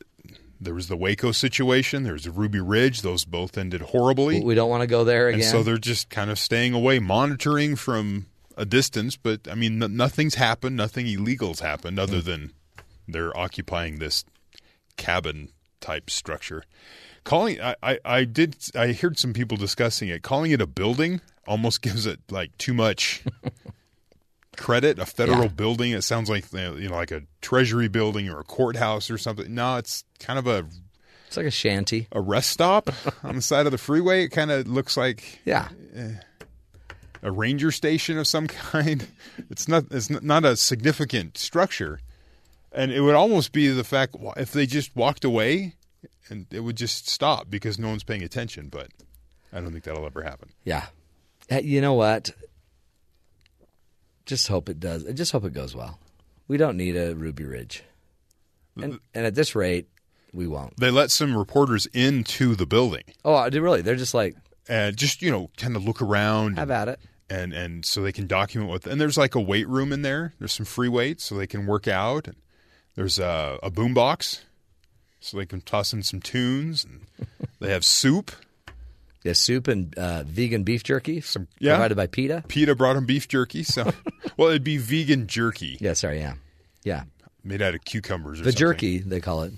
There 0.59 0.73
was 0.73 0.87
the 0.87 0.95
Waco 0.95 1.31
situation. 1.31 2.03
There 2.03 2.13
was 2.13 2.23
the 2.23 2.31
Ruby 2.31 2.61
Ridge. 2.61 3.01
Those 3.01 3.25
both 3.25 3.57
ended 3.57 3.81
horribly. 3.81 4.41
We 4.41 4.55
don't 4.55 4.69
want 4.69 4.81
to 4.81 4.87
go 4.87 5.03
there 5.03 5.27
again. 5.27 5.41
And 5.41 5.49
so 5.49 5.63
they're 5.63 5.77
just 5.77 6.09
kind 6.09 6.29
of 6.31 6.39
staying 6.39 6.73
away, 6.73 6.99
monitoring 6.99 7.75
from 7.75 8.27
a 8.57 8.65
distance. 8.65 9.17
But 9.17 9.47
I 9.49 9.55
mean, 9.55 9.83
n- 9.83 9.95
nothing's 9.95 10.35
happened. 10.35 10.77
Nothing 10.77 11.07
illegal's 11.07 11.59
happened 11.59 11.99
other 11.99 12.19
mm. 12.19 12.23
than 12.23 12.53
they're 13.07 13.37
occupying 13.37 13.99
this 13.99 14.23
cabin 14.97 15.49
type 15.81 16.09
structure. 16.09 16.63
Calling, 17.25 17.59
I, 17.61 17.75
I, 17.83 17.99
I 18.05 18.23
did, 18.23 18.55
I 18.75 18.93
heard 18.93 19.19
some 19.19 19.33
people 19.33 19.57
discussing 19.57 20.09
it. 20.09 20.23
Calling 20.23 20.51
it 20.51 20.61
a 20.61 20.67
building 20.67 21.21
almost 21.47 21.81
gives 21.81 22.05
it 22.05 22.19
like 22.29 22.57
too 22.57 22.73
much 22.73 23.23
credit. 24.57 24.99
A 24.99 25.05
federal 25.05 25.43
Yeah. 25.43 25.47
building. 25.49 25.91
It 25.91 26.03
sounds 26.03 26.29
like 26.29 26.45
you 26.53 26.89
know, 26.89 26.95
like 26.95 27.11
a 27.11 27.23
treasury 27.41 27.87
building 27.87 28.29
or 28.29 28.39
a 28.39 28.43
courthouse 28.43 29.09
or 29.11 29.17
something. 29.17 29.53
No, 29.53 29.77
it's 29.77 30.03
kind 30.19 30.39
of 30.39 30.47
a 30.47 30.65
it's 31.27 31.37
like 31.37 31.45
a 31.47 31.51
shanty. 31.51 32.07
a 32.11 32.21
rest 32.21 32.49
stop 32.51 32.89
on 33.23 33.35
the 33.35 33.41
side 33.41 33.65
of 33.65 33.71
the 33.71 33.77
freeway. 33.77 34.23
It 34.23 34.29
kind 34.29 34.51
of 34.51 34.67
looks 34.67 34.95
like 34.95 35.39
Yeah, 35.45 35.69
eh, 35.95 36.13
a 37.21 37.31
ranger 37.31 37.71
station 37.71 38.17
of 38.17 38.27
some 38.27 38.47
kind. 38.71 39.07
It's 39.49 39.67
not 39.67 39.85
it's 39.91 40.09
not 40.09 40.45
a 40.45 40.55
significant 40.55 41.37
structure, 41.37 41.99
and 42.71 42.91
it 42.91 43.01
would 43.01 43.15
almost 43.15 43.51
be 43.51 43.67
the 43.69 43.83
fact 43.83 44.15
if 44.37 44.51
they 44.53 44.65
just 44.65 44.95
walked 44.95 45.25
away, 45.25 45.75
and 46.29 46.45
it 46.51 46.61
would 46.61 46.77
just 46.77 47.09
stop 47.09 47.49
because 47.49 47.77
no 47.77 47.89
one's 47.89 48.03
paying 48.03 48.23
attention. 48.23 48.69
But 48.69 48.87
I 49.51 49.59
don't 49.59 49.71
think 49.71 49.83
that'll 49.83 50.05
ever 50.05 50.21
happen. 50.21 50.49
yeah. 50.63 50.85
You 51.49 51.81
know 51.81 51.93
what? 51.93 52.31
Just 54.25 54.47
hope 54.47 54.69
it 54.69 54.79
does. 54.79 55.03
Just 55.13 55.31
hope 55.31 55.45
it 55.45 55.53
goes 55.53 55.75
well. 55.75 55.99
We 56.47 56.57
don't 56.57 56.77
need 56.77 56.95
a 56.95 57.15
Ruby 57.15 57.43
Ridge, 57.43 57.83
and 58.75 58.99
and 59.13 59.25
at 59.25 59.35
this 59.35 59.55
rate, 59.55 59.87
we 60.33 60.47
won't. 60.47 60.77
They 60.77 60.91
let 60.91 61.11
some 61.11 61.35
reporters 61.35 61.85
into 61.87 62.55
the 62.55 62.65
building 62.65 63.03
Oh, 63.23 63.47
really? 63.49 63.81
They're 63.81 63.95
just 63.95 64.13
like 64.13 64.35
and 64.67 64.95
just 64.97 65.21
you 65.21 65.31
know 65.31 65.49
kind 65.57 65.75
of 65.75 65.83
look 65.85 66.01
around 66.01 66.57
have 66.57 66.71
at 66.71 66.87
it. 66.87 66.99
and 67.29 67.53
and 67.53 67.85
so 67.85 68.01
they 68.01 68.11
can 68.11 68.25
document 68.27 68.69
what 68.69 68.85
and 68.87 68.99
there's 68.99 69.17
like 69.17 69.35
a 69.35 69.39
weight 69.39 69.67
room 69.67 69.93
in 69.93 70.01
there 70.01 70.33
there's 70.39 70.53
some 70.53 70.65
free 70.65 70.89
weights 70.89 71.23
so 71.23 71.35
they 71.35 71.45
can 71.45 71.67
work 71.67 71.87
out 71.87 72.27
and 72.27 72.35
there's 72.95 73.19
a, 73.19 73.59
a 73.61 73.69
boom 73.69 73.93
box 73.93 74.43
so 75.19 75.37
they 75.37 75.45
can 75.45 75.61
toss 75.61 75.93
in 75.93 76.01
some 76.01 76.19
tunes 76.19 76.83
and 76.83 77.01
they 77.59 77.69
have 77.71 77.85
soup 77.85 78.31
Yeah, 79.25 79.33
soup 79.33 79.67
and 79.67 79.93
uh, 79.97 80.23
vegan 80.23 80.63
beef 80.63 80.83
jerky 80.83 81.19
Some- 81.19 81.47
yeah. 81.59 81.73
provided 81.73 81.95
by 81.95 82.07
PETA. 82.07 82.43
PETA 82.47 82.75
brought 82.75 82.95
him 82.95 83.05
beef 83.05 83.27
jerky 83.27 83.63
so 83.63 83.91
well 84.37 84.49
it'd 84.49 84.63
be 84.63 84.77
vegan 84.77 85.25
jerky 85.27 85.77
Yeah, 85.81 85.93
sorry, 85.93 86.19
yeah, 86.19 86.35
yeah. 86.83 87.03
made 87.43 87.61
out 87.61 87.73
of 87.75 87.83
cucumbers 87.83 88.39
or 88.39 88.43
The 88.43 88.51
something. 88.51 88.59
jerky 88.67 88.97
they 88.99 89.19
call 89.19 89.41
it. 89.43 89.53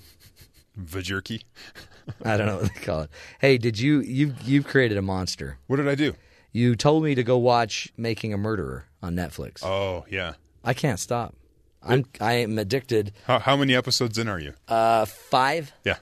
the 0.75 1.01
jerky 1.01 1.43
I 2.25 2.37
don't 2.37 2.47
know 2.47 2.57
what 2.59 2.73
they 2.73 2.79
call 2.81 3.01
it. 3.01 3.09
Hey, 3.41 3.57
did 3.57 3.77
you 3.77 3.99
you 3.99 4.33
you've 4.45 4.65
created 4.65 4.97
a 4.97 5.01
monster? 5.01 5.57
what 5.67 5.75
did 5.75 5.87
I 5.89 5.95
do 5.95 6.13
You 6.53 6.75
told 6.77 7.03
me 7.03 7.13
to 7.15 7.23
go 7.23 7.37
watch 7.37 7.91
Making 7.97 8.33
a 8.33 8.37
Murderer 8.37 8.85
on 9.03 9.15
Netflix. 9.15 9.63
oh 9.65 10.05
yeah 10.09 10.33
I 10.63 10.73
can't 10.73 10.99
stop. 10.99 11.35
I'm 11.83 12.05
I 12.21 12.33
am 12.35 12.57
addicted. 12.57 13.11
how, 13.25 13.39
how 13.39 13.55
many 13.57 13.75
episodes 13.75 14.17
in 14.17 14.29
are 14.29 14.39
you 14.39 14.53
Uh, 14.69 15.03
five. 15.05 15.73
yeah 15.83 15.97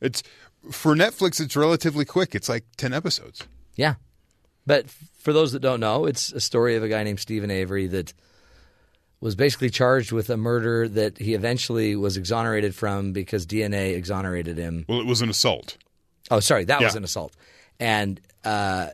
it's 0.00 0.22
for 0.70 0.94
Netflix 0.94 1.40
it's 1.40 1.56
relatively 1.56 2.04
quick 2.04 2.34
it's 2.34 2.48
like 2.48 2.64
10 2.76 2.92
episodes 2.92 3.46
Yeah, 3.76 3.94
but 4.66 4.88
for 4.90 5.32
those 5.32 5.52
that 5.52 5.60
don't 5.60 5.80
know, 5.80 6.04
it's 6.06 6.32
a 6.32 6.40
story 6.40 6.76
of 6.76 6.82
a 6.82 6.88
guy 6.88 7.02
named 7.02 7.18
Steven 7.20 7.50
Avery 7.50 7.86
that 7.88 8.12
was 9.20 9.34
basically 9.34 9.70
charged 9.70 10.12
with 10.12 10.28
a 10.28 10.36
murder 10.36 10.86
that 10.88 11.16
he 11.18 11.32
eventually 11.34 11.96
was 11.96 12.16
exonerated 12.16 12.74
from 12.74 13.12
because 13.12 13.46
DNA 13.46 13.94
exonerated 13.96 14.58
him. 14.58 14.84
well 14.88 15.00
it 15.00 15.06
was 15.06 15.22
an 15.22 15.30
assault 15.30 15.76
Oh, 16.30 16.40
sorry, 16.40 16.64
that 16.64 16.80
was 16.80 16.94
an 16.94 17.04
assault. 17.04 17.34
And 17.78 18.20
uh, 18.44 18.88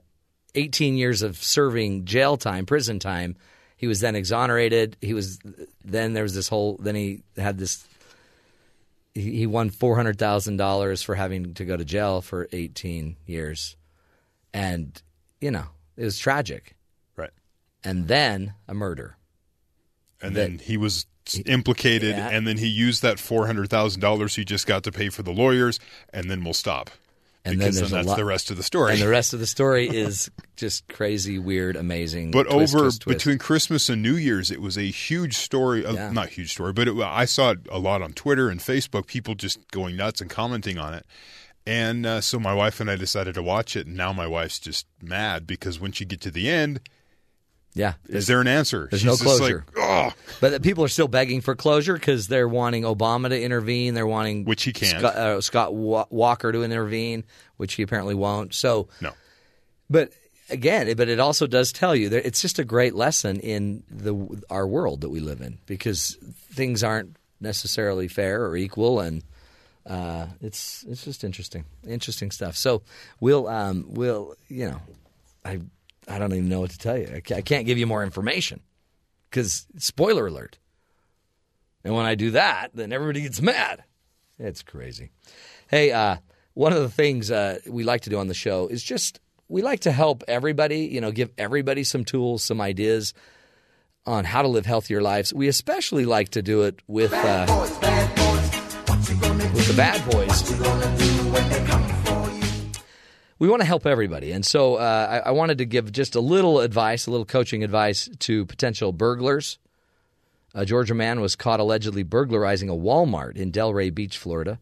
18 0.54 0.96
years 0.96 1.22
of 1.22 1.36
serving 1.36 2.04
jail 2.04 2.36
time, 2.36 2.66
prison 2.66 2.98
time. 2.98 3.36
He 3.76 3.86
was 3.86 4.00
then 4.00 4.16
exonerated. 4.16 4.96
He 5.00 5.14
was 5.14 5.38
then 5.84 6.12
there 6.12 6.24
was 6.24 6.34
this 6.34 6.48
whole. 6.48 6.76
Then 6.82 6.94
he 6.94 7.22
had 7.36 7.56
this. 7.56 7.86
He, 9.14 9.38
he 9.38 9.46
won 9.46 9.70
four 9.70 9.96
hundred 9.96 10.18
thousand 10.18 10.56
dollars 10.56 11.02
for 11.02 11.14
having 11.16 11.54
to 11.54 11.64
go 11.64 11.76
to 11.76 11.84
jail 11.84 12.20
for 12.20 12.48
18 12.52 13.16
years, 13.26 13.76
and 14.54 15.00
you 15.40 15.50
know 15.50 15.64
it 15.96 16.04
was 16.04 16.18
tragic. 16.18 16.76
Right. 17.16 17.30
And 17.84 18.08
then 18.08 18.54
a 18.68 18.74
murder. 18.74 19.16
And 20.22 20.34
That- 20.36 20.40
then 20.50 20.58
he 20.58 20.76
was 20.76 21.06
implicated, 21.46 22.16
Yeah. 22.16 22.28
and 22.28 22.46
then 22.46 22.58
he 22.58 22.66
used 22.66 23.02
that 23.02 23.18
four 23.18 23.46
hundred 23.46 23.68
thousand 23.70 24.00
dollars 24.00 24.36
he 24.36 24.44
just 24.44 24.66
got 24.66 24.82
to 24.84 24.92
pay 24.92 25.08
for 25.08 25.22
the 25.22 25.32
lawyers, 25.32 25.78
and 26.12 26.30
then 26.30 26.44
we'll 26.44 26.54
stop. 26.54 26.90
And 27.44 27.58
because 27.58 27.76
then 27.76 27.86
a 27.86 27.88
that's 27.88 28.06
lot- 28.08 28.16
the 28.18 28.24
rest 28.24 28.50
of 28.50 28.56
the 28.58 28.62
story. 28.62 28.92
And 28.92 29.00
the 29.00 29.08
rest 29.08 29.32
of 29.32 29.40
the 29.40 29.46
story 29.46 29.88
is 29.88 30.30
just 30.56 30.86
crazy, 30.88 31.38
weird, 31.38 31.74
amazing. 31.74 32.32
But 32.32 32.44
twist, 32.50 32.74
over 32.74 32.84
twist, 32.84 33.00
twist. 33.02 33.18
between 33.18 33.38
Christmas 33.38 33.88
and 33.88 34.02
New 34.02 34.14
Year's, 34.16 34.50
it 34.50 34.60
was 34.60 34.76
a 34.76 34.82
huge 34.90 35.36
story. 35.38 35.84
Uh, 35.86 35.94
Yeah. 35.94 36.12
Not 36.12 36.28
huge 36.28 36.52
story, 36.52 36.72
but 36.74 36.86
it, 36.88 36.96
I 37.00 37.24
saw 37.24 37.52
it 37.52 37.60
a 37.70 37.78
lot 37.78 38.02
on 38.02 38.12
Twitter 38.12 38.50
and 38.50 38.60
Facebook. 38.60 39.06
People 39.06 39.34
just 39.34 39.70
going 39.70 39.96
nuts 39.96 40.20
and 40.20 40.28
commenting 40.28 40.76
on 40.76 40.92
it. 40.92 41.06
And 41.66 42.04
uh, 42.04 42.20
so 42.20 42.38
my 42.38 42.52
wife 42.54 42.80
and 42.80 42.90
I 42.90 42.96
decided 42.96 43.34
to 43.34 43.42
watch 43.42 43.74
it. 43.76 43.86
And 43.86 43.96
now 43.96 44.12
my 44.12 44.26
wife's 44.26 44.58
just 44.58 44.86
mad 45.02 45.46
because 45.46 45.80
when 45.80 45.92
she 45.92 46.04
get 46.04 46.20
to 46.22 46.30
the 46.30 46.48
end, 46.50 46.80
yeah, 47.74 47.94
is 48.08 48.26
there 48.26 48.40
an 48.40 48.48
answer? 48.48 48.88
There's 48.90 49.02
She's 49.02 49.06
no 49.06 49.16
closure. 49.16 49.64
Like, 49.76 49.84
oh, 49.84 50.10
But 50.40 50.50
the 50.50 50.60
people 50.60 50.82
are 50.84 50.88
still 50.88 51.08
begging 51.08 51.40
for 51.40 51.54
closure 51.54 51.94
because 51.94 52.26
they're 52.26 52.48
wanting 52.48 52.82
Obama 52.82 53.28
to 53.28 53.40
intervene. 53.40 53.94
They're 53.94 54.06
wanting 54.06 54.44
Which 54.44 54.64
he 54.64 54.72
can't. 54.72 54.98
Scott, 54.98 55.14
uh, 55.14 55.40
Scott 55.40 55.74
Walker 55.74 56.50
to 56.50 56.62
intervene, 56.62 57.24
which 57.58 57.74
he 57.74 57.82
apparently 57.82 58.14
won't. 58.14 58.54
So 58.54 58.88
no. 59.00 59.12
But 59.88 60.12
again, 60.50 60.94
but 60.96 61.08
it 61.08 61.20
also 61.20 61.46
does 61.46 61.72
tell 61.72 61.94
you 61.94 62.08
that 62.10 62.26
it's 62.26 62.42
just 62.42 62.58
a 62.58 62.64
great 62.64 62.94
lesson 62.94 63.38
in 63.40 63.84
the 63.90 64.42
our 64.50 64.66
world 64.66 65.02
that 65.02 65.10
we 65.10 65.20
live 65.20 65.40
in 65.40 65.58
because 65.66 66.16
things 66.52 66.82
aren't 66.82 67.16
necessarily 67.40 68.08
fair 68.08 68.44
or 68.44 68.56
equal, 68.56 69.00
and 69.00 69.22
uh, 69.86 70.26
it's 70.40 70.84
it's 70.88 71.04
just 71.04 71.24
interesting, 71.24 71.64
interesting 71.86 72.30
stuff. 72.30 72.56
So 72.56 72.82
we'll 73.20 73.48
um, 73.48 73.86
we'll 73.88 74.34
you 74.48 74.68
know, 74.68 74.80
I 75.44 75.60
I 76.10 76.18
don't 76.18 76.32
even 76.32 76.48
know 76.48 76.60
what 76.60 76.70
to 76.70 76.78
tell 76.78 76.98
you. 76.98 77.08
I 77.14 77.40
can't 77.40 77.66
give 77.66 77.78
you 77.78 77.86
more 77.86 78.02
information 78.02 78.60
because 79.30 79.66
spoiler 79.78 80.26
alert. 80.26 80.58
And 81.84 81.94
when 81.94 82.04
I 82.04 82.16
do 82.16 82.32
that, 82.32 82.70
then 82.74 82.92
everybody 82.92 83.22
gets 83.22 83.40
mad. 83.40 83.84
It's 84.38 84.62
crazy. 84.62 85.10
Hey, 85.68 85.92
uh, 85.92 86.16
one 86.54 86.72
of 86.72 86.82
the 86.82 86.88
things 86.88 87.30
uh, 87.30 87.60
we 87.66 87.84
like 87.84 88.02
to 88.02 88.10
do 88.10 88.18
on 88.18 88.26
the 88.26 88.34
show 88.34 88.66
is 88.66 88.82
just 88.82 89.20
we 89.48 89.62
like 89.62 89.80
to 89.80 89.92
help 89.92 90.24
everybody, 90.26 90.80
you 90.86 91.00
know, 91.00 91.12
give 91.12 91.30
everybody 91.38 91.84
some 91.84 92.04
tools, 92.04 92.42
some 92.42 92.60
ideas 92.60 93.14
on 94.04 94.24
how 94.24 94.42
to 94.42 94.48
live 94.48 94.66
healthier 94.66 95.00
lives. 95.00 95.32
We 95.32 95.48
especially 95.48 96.04
like 96.06 96.30
to 96.30 96.42
do 96.42 96.62
it 96.62 96.80
with 96.86 97.12
uh, 97.12 97.46
with 99.54 99.68
the 99.68 99.74
bad 99.76 100.10
boys. 100.10 101.89
We 103.40 103.48
want 103.48 103.62
to 103.62 103.66
help 103.66 103.86
everybody, 103.86 104.32
and 104.32 104.44
so 104.44 104.74
uh, 104.74 105.22
I, 105.24 105.28
I 105.28 105.30
wanted 105.30 105.56
to 105.58 105.64
give 105.64 105.90
just 105.92 106.14
a 106.14 106.20
little 106.20 106.60
advice, 106.60 107.06
a 107.06 107.10
little 107.10 107.24
coaching 107.24 107.64
advice 107.64 108.06
to 108.20 108.44
potential 108.44 108.92
burglars. 108.92 109.58
A 110.54 110.66
Georgia 110.66 110.94
man 110.94 111.22
was 111.22 111.36
caught 111.36 111.58
allegedly 111.58 112.02
burglarizing 112.02 112.68
a 112.68 112.74
Walmart 112.74 113.36
in 113.36 113.50
Delray 113.50 113.94
Beach, 113.94 114.18
Florida. 114.18 114.60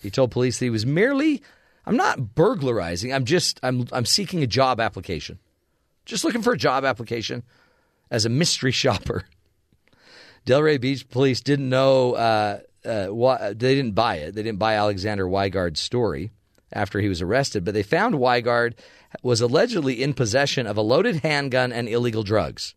He 0.00 0.10
told 0.10 0.32
police 0.32 0.58
that 0.58 0.64
he 0.64 0.70
was 0.70 0.84
merely 0.84 1.44
I'm 1.86 1.96
not 1.96 2.34
burglarizing. 2.34 3.12
I'm 3.12 3.24
just 3.24 3.60
I'm 3.62 3.86
I'm 3.92 4.04
seeking 4.04 4.42
a 4.42 4.48
job 4.48 4.80
application. 4.80 5.38
Just 6.04 6.24
looking 6.24 6.42
for 6.42 6.54
a 6.54 6.58
job 6.58 6.84
application 6.84 7.44
as 8.10 8.24
a 8.24 8.28
mystery 8.28 8.72
shopper. 8.82 9.26
Delray 10.44 10.80
Beach 10.80 11.08
police 11.08 11.40
didn't 11.40 11.68
know 11.68 12.14
uh, 12.14 12.58
uh, 12.84 13.06
why, 13.06 13.52
they 13.52 13.76
didn't 13.76 13.94
buy 13.94 14.16
it. 14.16 14.34
They 14.34 14.42
didn't 14.42 14.58
buy 14.58 14.74
Alexander 14.74 15.24
Weigard's 15.24 15.78
story 15.78 16.32
after 16.72 17.00
he 17.00 17.08
was 17.08 17.22
arrested, 17.22 17.64
but 17.64 17.74
they 17.74 17.82
found 17.82 18.14
Weigard 18.14 18.74
was 19.22 19.40
allegedly 19.40 20.02
in 20.02 20.14
possession 20.14 20.66
of 20.66 20.76
a 20.76 20.82
loaded 20.82 21.16
handgun 21.16 21.72
and 21.72 21.88
illegal 21.88 22.22
drugs. 22.22 22.74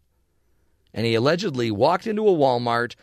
And 0.93 1.05
he 1.05 1.15
allegedly 1.15 1.72
walked 1.72 2.07
into 2.07 2.27
a 2.27 2.34
Walmart 2.34 2.95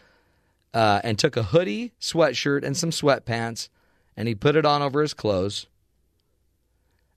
uh, 0.74 1.00
and 1.04 1.18
took 1.18 1.36
a 1.36 1.42
hoodie, 1.42 1.92
sweatshirt, 2.00 2.64
and 2.64 2.76
some 2.76 2.90
sweatpants, 2.90 3.68
and 4.16 4.28
he 4.28 4.34
put 4.34 4.56
it 4.56 4.66
on 4.66 4.82
over 4.82 5.02
his 5.02 5.14
clothes. 5.14 5.66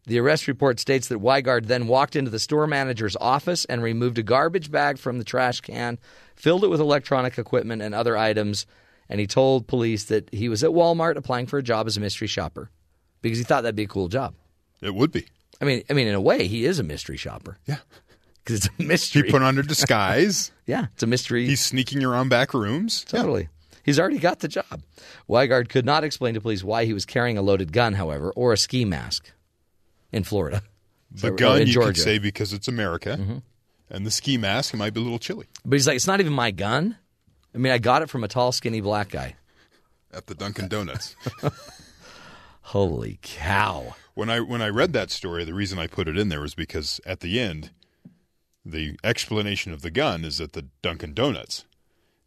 The 0.07 0.19
arrest 0.19 0.47
report 0.47 0.79
states 0.79 1.07
that 1.07 1.21
Weigard 1.21 1.65
then 1.65 1.87
walked 1.87 2.15
into 2.15 2.29
the 2.29 2.39
store 2.39 2.67
manager's 2.67 3.15
office 3.15 3.65
and 3.65 3.81
removed 3.81 4.19
a 4.19 4.23
garbage 4.23 4.69
bag 4.69 4.99
from 4.99 5.17
the 5.17 5.23
trash 5.23 5.61
can, 5.61 5.97
filled 6.35 6.63
it 6.63 6.69
with 6.69 6.79
electronic 6.79 7.39
equipment 7.39 7.81
and 7.81 7.95
other 7.95 8.15
items, 8.15 8.67
and 9.09 9.19
he 9.19 9.25
told 9.27 9.67
police 9.67 10.05
that 10.05 10.31
he 10.31 10.47
was 10.47 10.63
at 10.63 10.71
Walmart 10.71 11.15
applying 11.15 11.47
for 11.47 11.57
a 11.57 11.63
job 11.63 11.87
as 11.87 11.97
a 11.97 12.01
mystery 12.01 12.27
shopper 12.27 12.69
because 13.29 13.37
he 13.39 13.43
thought 13.43 13.61
that'd 13.61 13.75
be 13.75 13.83
a 13.83 13.87
cool 13.87 14.07
job. 14.07 14.33
It 14.81 14.93
would 14.93 15.11
be. 15.11 15.25
I 15.61 15.65
mean, 15.65 15.83
I 15.89 15.93
mean, 15.93 16.07
in 16.07 16.15
a 16.15 16.21
way, 16.21 16.47
he 16.47 16.65
is 16.65 16.79
a 16.79 16.83
mystery 16.83 17.17
shopper. 17.17 17.57
Yeah, 17.65 17.77
because 18.43 18.57
it's 18.65 18.69
a 18.79 18.83
mystery. 18.83 19.23
He 19.23 19.31
put 19.31 19.41
on 19.41 19.57
a 19.57 19.63
disguise. 19.63 20.51
yeah, 20.65 20.87
it's 20.93 21.03
a 21.03 21.07
mystery. 21.07 21.45
He's 21.45 21.61
sneaking 21.61 22.03
around 22.03 22.29
back 22.29 22.53
rooms. 22.53 23.03
Totally. 23.05 23.49
He's 23.83 23.99
already 23.99 24.17
got 24.17 24.39
the 24.39 24.47
job. 24.47 24.81
Weigard 25.29 25.69
could 25.69 25.85
not 25.85 26.03
explain 26.03 26.33
to 26.33 26.41
police 26.41 26.63
why 26.63 26.85
he 26.85 26.93
was 26.93 27.05
carrying 27.05 27.37
a 27.37 27.41
loaded 27.43 27.71
gun, 27.71 27.93
however, 27.93 28.31
or 28.35 28.51
a 28.51 28.57
ski 28.57 28.83
mask 28.83 29.31
in 30.11 30.23
Florida. 30.23 30.63
The 31.11 31.27
or 31.31 31.35
gun 31.35 31.61
in 31.61 31.67
you 31.67 31.73
Georgia. 31.73 31.93
could 31.93 31.97
say 32.01 32.17
because 32.17 32.51
it's 32.51 32.67
America, 32.67 33.15
Mm-hmm. 33.19 33.37
and 33.91 34.05
the 34.05 34.09
ski 34.11 34.37
mask 34.37 34.73
it 34.73 34.77
might 34.77 34.93
be 34.93 34.99
a 34.99 35.03
little 35.03 35.19
chilly 35.19 35.45
But 35.63 35.75
he's 35.75 35.85
like, 35.87 35.95
it's 35.97 36.07
not 36.07 36.19
even 36.19 36.33
my 36.33 36.49
gun. 36.51 36.97
I 37.53 37.57
mean, 37.59 37.71
I 37.71 37.77
got 37.77 38.01
it 38.01 38.09
from 38.09 38.23
a 38.23 38.27
tall, 38.27 38.51
skinny 38.51 38.81
black 38.81 39.09
guy. 39.09 39.35
at 40.11 40.25
the 40.27 40.33
Dunkin' 40.35 40.67
Donuts. 40.67 41.15
Holy 42.69 43.19
cow! 43.21 43.95
When 44.15 44.29
I 44.29 44.39
when 44.39 44.61
I 44.61 44.69
read 44.69 44.93
that 44.93 45.11
story, 45.11 45.43
the 45.43 45.53
reason 45.53 45.77
I 45.77 45.87
put 45.87 46.07
it 46.07 46.17
in 46.17 46.29
there 46.29 46.41
was 46.41 46.55
because 46.55 46.99
at 47.05 47.19
the 47.19 47.39
end, 47.39 47.69
the 48.65 48.97
explanation 49.03 49.71
of 49.71 49.81
the 49.81 49.91
gun 49.91 50.23
is 50.25 50.41
at 50.41 50.53
the 50.53 50.65
Dunkin' 50.81 51.13
Donuts. 51.13 51.65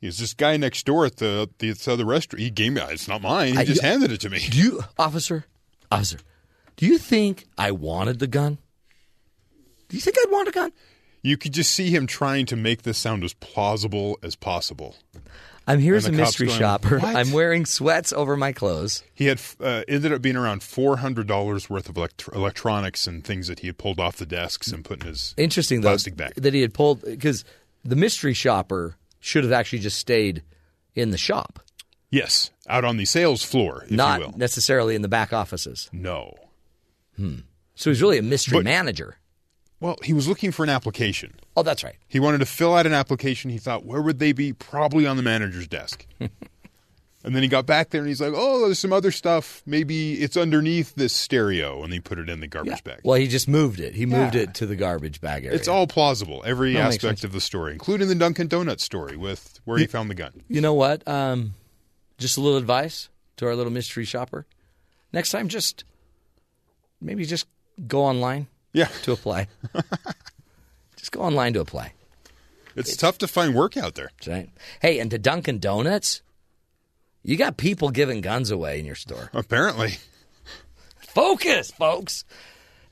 He's 0.01 0.19
this 0.19 0.35
guy 0.35 0.57
next 0.57 0.87
door 0.87 1.07
at 1.07 1.17
the 1.17 1.49
the 1.59 1.77
other 1.91 2.05
restaurant. 2.05 2.41
He 2.43 2.51
gave 2.51 2.73
me 2.73 2.81
it's 2.83 3.09
not 3.09 3.23
mine. 3.23 3.55
He 3.55 3.59
I- 3.59 3.65
just 3.65 3.83
you- 3.83 3.89
handed 3.89 4.13
it 4.13 4.21
to 4.21 4.31
me. 4.31 4.39
Do 4.49 4.59
you, 4.59 4.85
officer, 4.97 5.47
officer, 5.91 6.19
do 6.77 6.87
you 6.87 6.99
think 6.99 7.47
I 7.59 7.73
wanted 7.73 8.19
the 8.21 8.29
gun? 8.29 8.59
Do 9.89 9.97
you 9.97 10.01
think 10.01 10.17
I'd 10.25 10.31
want 10.31 10.49
a 10.49 10.53
gun? 10.53 10.73
You 11.23 11.37
could 11.37 11.53
just 11.53 11.73
see 11.73 11.91
him 11.91 12.07
trying 12.07 12.47
to 12.47 12.55
make 12.57 12.83
this 12.83 12.97
sound 12.99 13.25
as 13.25 13.35
plausible 13.35 14.19
as 14.23 14.37
possible. 14.37 14.95
I'm 15.69 15.79
here 15.81 15.95
as 15.95 16.05
a 16.07 16.09
And 16.09 16.17
the 16.17 16.23
cop's 16.23 16.31
mystery 16.41 16.47
going, 16.49 16.59
shopper. 16.59 16.99
"What?" 16.99 17.15
I'm 17.15 17.31
wearing 17.33 17.67
sweats 17.67 18.13
over 18.13 18.37
my 18.37 18.53
clothes. 18.53 19.03
He 19.15 19.27
had 19.27 19.41
uh, 19.61 19.83
ended 19.87 20.13
up 20.13 20.23
being 20.23 20.35
around 20.37 20.63
four 20.63 20.97
hundred 20.97 21.27
dollars 21.27 21.69
worth 21.71 21.89
of 21.89 21.97
elect- 21.97 22.29
electronics 22.35 23.07
and 23.07 23.23
things 23.25 23.47
that 23.49 23.61
he 23.61 23.67
had 23.69 23.79
pulled 23.79 24.01
off 24.01 24.17
the 24.17 24.27
desks 24.27 24.73
and 24.73 24.85
put 24.85 25.03
in 25.03 25.07
his 25.09 25.35
Interesting 25.37 25.83
though 25.83 25.91
plastic 25.91 26.17
bag. 26.17 26.35
that 26.35 26.55
he 26.55 26.63
had 26.63 26.73
pulled 26.75 27.03
because 27.03 27.45
the 27.85 27.97
mystery 27.97 28.35
shopper 28.35 28.97
should 29.21 29.45
have 29.45 29.53
actually 29.53 29.81
just 29.81 29.99
stayed 29.99 30.43
in 30.95 31.11
the 31.11 31.19
shop, 31.19 31.61
Yes, 32.11 32.51
out 32.69 32.85
on 32.85 32.97
the 32.97 33.05
sales 33.05 33.43
floor, 33.45 33.85
if 33.85 33.91
not 33.91 34.21
you 34.21 34.27
will. 34.29 34.39
necessarily 34.39 34.95
in 34.95 35.03
the 35.03 35.09
back 35.09 35.33
offices. 35.33 35.89
No. 35.93 36.35
Hmm. 37.17 37.41
So 37.75 37.91
he's 37.91 38.01
really 38.03 38.19
a 38.19 38.23
mystery 38.23 38.59
But- 38.59 38.65
manager. 38.65 39.18
Well, 39.81 39.97
he 40.03 40.13
was 40.13 40.27
looking 40.27 40.51
for 40.51 40.65
an 40.65 40.69
application. 40.71 41.35
Oh, 41.57 41.63
that's 41.63 41.85
right. 41.85 41.97
He 42.09 42.19
wanted 42.21 42.39
to 42.39 42.47
fill 42.47 42.75
out 42.75 42.87
an 42.87 42.93
application. 42.93 43.51
He 43.51 43.59
thought, 43.59 43.85
where 43.85 44.03
would 44.03 44.19
they 44.19 44.33
be? 44.33 44.53
Probably 44.53 45.07
on 45.07 45.17
the 45.17 45.23
manager's 45.23 45.69
desk. 45.69 46.05
and 46.21 46.31
then 47.23 47.43
he 47.43 47.49
got 47.49 47.65
back 47.67 47.91
there 47.91 48.01
and 48.01 48.09
he's 48.09 48.21
like, 48.21 48.33
oh, 48.35 48.65
there's 48.67 48.79
some 48.81 48.93
other 48.93 49.13
stuff. 49.13 49.63
Maybe 49.67 50.15
it's 50.15 50.37
underneath 50.37 50.95
this 50.97 51.13
stereo. 51.15 51.85
And 51.85 51.93
he 51.93 52.01
put 52.01 52.19
it 52.19 52.29
in 52.29 52.41
the 52.41 52.49
garbage 52.49 52.83
bag. 52.83 53.01
Well, 53.05 53.19
he 53.21 53.29
just 53.29 53.47
moved 53.47 53.79
it. 53.79 53.95
He 53.95 54.05
moved 54.05 54.35
Yeah. 54.35 54.43
it 54.43 54.55
to 54.55 54.67
the 54.67 54.75
garbage 54.77 55.21
bag 55.21 55.45
area. 55.45 55.57
It's 55.57 55.69
all 55.69 55.87
plausible, 55.87 56.43
every 56.45 56.75
No, 56.75 56.81
aspect 56.81 57.23
of 57.23 57.31
the 57.33 57.41
story, 57.41 57.73
including 57.73 58.09
the 58.09 58.15
Dunkin' 58.17 58.49
Donuts 58.49 58.83
story 58.85 59.17
with 59.17 59.61
where 59.65 59.79
he 59.79 59.87
found 59.87 60.11
the 60.11 60.15
gun. 60.17 60.43
You 60.49 60.61
know 60.61 60.75
what? 60.75 61.07
Um, 61.07 61.55
just 62.19 62.37
a 62.37 62.41
little 62.41 62.59
advice 62.59 63.11
to 63.37 63.47
our 63.47 63.55
little 63.55 63.73
mystery 63.73 64.05
shopper. 64.05 64.45
Next 65.13 65.31
time, 65.31 65.47
just 65.49 65.85
maybe 67.01 67.25
just 67.25 67.47
go 67.87 68.03
online. 68.05 68.49
Yeah. 68.73 68.89
To 69.03 69.13
apply. 69.13 69.49
just 70.97 71.13
go 71.13 71.21
online 71.21 71.55
to 71.55 71.61
apply. 71.61 71.93
It's, 72.77 72.97
tough 72.97 73.19
to 73.19 73.27
find 73.27 73.55
work 73.55 73.77
out 73.77 73.97
there. 73.97 74.11
Right. 74.27 74.51
Hey, 74.81 75.01
and 75.01 75.11
to 75.11 75.19
Dunkin' 75.19 75.59
Donuts, 75.59 76.23
you 77.25 77.37
got 77.37 77.57
people 77.57 77.91
giving 77.91 78.21
guns 78.21 78.53
away 78.53 78.79
in 78.79 78.87
your 78.87 78.95
store. 78.95 79.31
Apparently. 79.35 79.99
Focus, 81.01 81.73
folks. 81.73 82.25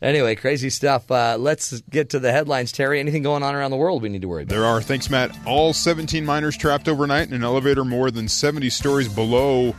Anyway, 0.03 0.35
crazy 0.35 0.70
stuff. 0.70 1.11
Uh, 1.11 1.36
let's 1.39 1.81
get 1.82 2.11
to 2.11 2.19
the 2.19 2.32
headlines, 2.32 2.73
Terry. 2.73 3.01
Anything 3.01 3.23
going 3.23 3.43
on 3.43 3.55
around 3.55 3.70
the 3.70 3.77
world 3.77 4.03
we 4.03 4.09
need 4.09 4.23
to 4.23 4.28
worry 4.28 4.43
about? 4.43 4.55
There 4.55 4.65
are, 4.65 4.82
thanks, 4.82 5.09
Matt, 5.09 5.36
all 5.47 5.73
17 5.73 6.24
miners 6.24 6.57
trapped 6.57 6.89
overnight 6.89 7.28
in 7.28 7.35
an 7.35 7.44
elevator 7.44 7.85
more 7.85 8.11
than 8.11 8.28
70 8.28 8.69
stories 8.70 9.09
below 9.09 9.74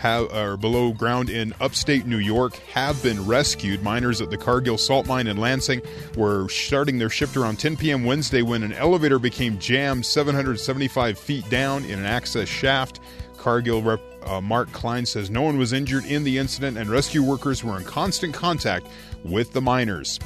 have, 0.00 0.60
below 0.60 0.92
ground 0.92 1.30
in 1.30 1.54
upstate 1.60 2.06
New 2.06 2.18
York 2.18 2.56
have 2.72 3.02
been 3.02 3.26
rescued. 3.26 3.82
Miners 3.82 4.20
at 4.20 4.30
the 4.30 4.36
Cargill 4.36 4.78
salt 4.78 5.06
mine 5.06 5.26
in 5.26 5.36
Lansing 5.36 5.82
were 6.16 6.48
starting 6.48 6.98
their 6.98 7.10
shift 7.10 7.36
around 7.36 7.58
10 7.58 7.76
p.m. 7.76 8.04
Wednesday 8.04 8.42
when 8.42 8.62
an 8.62 8.72
elevator 8.72 9.18
became 9.18 9.58
jammed 9.58 10.06
775 10.06 11.18
feet 11.18 11.48
down 11.50 11.84
in 11.84 11.98
an 11.98 12.06
access 12.06 12.48
shaft. 12.48 13.00
Cargill 13.36 13.82
rep 13.82 14.00
uh, 14.26 14.40
Mark 14.40 14.70
Klein 14.72 15.06
says 15.06 15.30
no 15.30 15.42
one 15.42 15.58
was 15.58 15.72
injured 15.72 16.04
in 16.04 16.24
the 16.24 16.36
incident 16.38 16.76
and 16.76 16.90
rescue 16.90 17.22
workers 17.22 17.64
were 17.64 17.78
in 17.78 17.84
constant 17.84 18.34
contact 18.34 18.86
with 19.24 19.52
the 19.52 19.60
miners. 19.60 20.18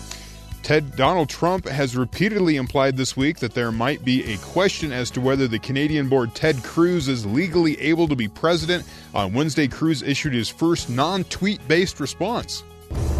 Ted 0.64 0.96
Donald 0.96 1.28
Trump 1.28 1.68
has 1.68 1.94
repeatedly 1.94 2.56
implied 2.56 2.96
this 2.96 3.14
week 3.14 3.36
that 3.40 3.52
there 3.52 3.70
might 3.70 4.02
be 4.02 4.32
a 4.32 4.38
question 4.38 4.92
as 4.92 5.10
to 5.10 5.20
whether 5.20 5.46
the 5.46 5.58
Canadian 5.58 6.08
board 6.08 6.34
Ted 6.34 6.56
Cruz 6.64 7.06
is 7.06 7.26
legally 7.26 7.78
able 7.82 8.08
to 8.08 8.16
be 8.16 8.28
president. 8.28 8.82
On 9.14 9.34
Wednesday, 9.34 9.68
Cruz 9.68 10.00
issued 10.00 10.32
his 10.32 10.48
first 10.48 10.88
non-tweet 10.88 11.68
based 11.68 12.00
response. 12.00 12.64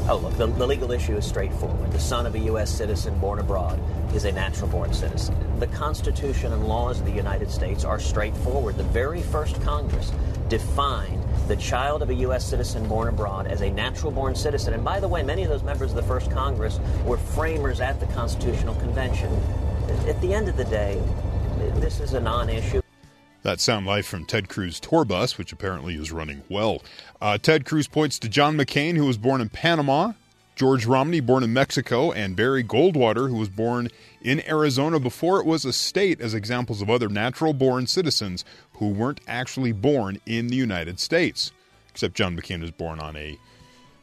Oh, 0.09 0.21
look, 0.23 0.39
the, 0.39 0.47
the 0.47 0.66
legal 0.66 0.91
issue 0.91 1.19
is 1.19 1.27
straightforward. 1.27 1.93
The 1.93 2.01
son 2.01 2.25
of 2.25 2.35
a 2.35 2.39
U.S. 2.39 2.75
citizen 2.75 3.19
born 3.19 3.39
abroad 3.39 3.79
is 4.15 4.25
a 4.25 4.33
natural 4.33 4.71
born 4.71 4.95
citizen. 4.95 5.37
The 5.61 5.66
Constitution 5.66 6.51
and 6.55 6.66
laws 6.66 6.99
of 7.01 7.05
the 7.05 7.12
United 7.12 7.51
States 7.51 7.85
are 7.85 8.01
straightforward. 8.01 8.79
The 8.79 8.85
very 8.85 9.21
first 9.21 9.61
Congress 9.61 10.12
defined 10.49 11.23
the 11.49 11.57
child 11.57 12.03
of 12.03 12.11
a 12.11 12.15
U.S. 12.15 12.45
citizen 12.45 12.87
born 12.89 13.09
abroad 13.09 13.47
as 13.47 13.61
a 13.61 13.71
natural 13.71 14.11
born 14.11 14.35
citizen. 14.35 14.75
And 14.75 14.85
by 14.85 15.01
the 15.01 15.09
way, 15.09 15.23
many 15.23 15.43
of 15.43 15.51
those 15.51 15.62
members 15.62 15.91
of 15.91 15.97
the 15.97 16.03
first 16.03 16.31
Congress 16.31 16.81
were 17.05 17.19
framers 17.19 17.81
at 17.81 18.01
the 18.01 18.07
Constitutional 18.07 18.75
Convention. 18.77 19.31
At 20.07 20.21
the 20.21 20.33
end 20.33 20.49
of 20.49 20.57
the 20.57 20.65
day, 20.65 21.03
this 21.77 22.01
is 22.01 22.15
a 22.15 22.21
non 22.21 22.49
issue. 22.49 22.81
That 23.43 23.61
sound 23.61 23.85
live 23.85 24.07
from 24.07 24.25
Ted 24.25 24.49
Cruz 24.49 24.81
tour 24.81 25.05
bus, 25.05 25.37
which 25.37 25.53
apparently 25.53 25.97
is 25.97 26.11
running 26.11 26.43
well. 26.49 26.83
Uh, 27.21 27.37
Ted 27.37 27.66
Cruz 27.66 27.87
points 27.87 28.19
to 28.21 28.29
John 28.29 28.57
McCain, 28.57 28.97
who 28.97 29.05
was 29.05 29.19
born 29.19 29.43
in 29.43 29.51
Panama, 29.51 30.12
George 30.57 30.87
Romney, 30.87 31.21
born 31.21 31.43
in 31.43 31.53
Mexico, 31.53 32.13
and 32.13 32.37
Barry 32.37 32.63
Goldwater, 32.63 33.29
who 33.29 33.37
was 33.37 33.49
born 33.49 33.89
in 34.21 34.47
Arizona 34.49 35.01
before 35.01 35.41
it 35.41 35.47
was 35.47 35.65
a 35.65 35.73
state, 35.73 36.21
as 36.21 36.33
examples 36.33 36.81
of 36.81 36.89
other 36.89 37.09
natural 37.09 37.53
born 37.53 37.87
citizens 37.87 38.45
who 38.75 38.89
weren't 38.89 39.21
actually 39.27 39.73
born 39.73 40.21
in 40.27 40.49
the 40.49 40.57
United 40.57 41.01
States. 41.01 41.53
Except 41.91 42.15
John 42.15 42.37
McCain 42.37 42.61
was 42.61 42.71
born 42.71 43.01
on 43.01 43.17
a 43.17 43.39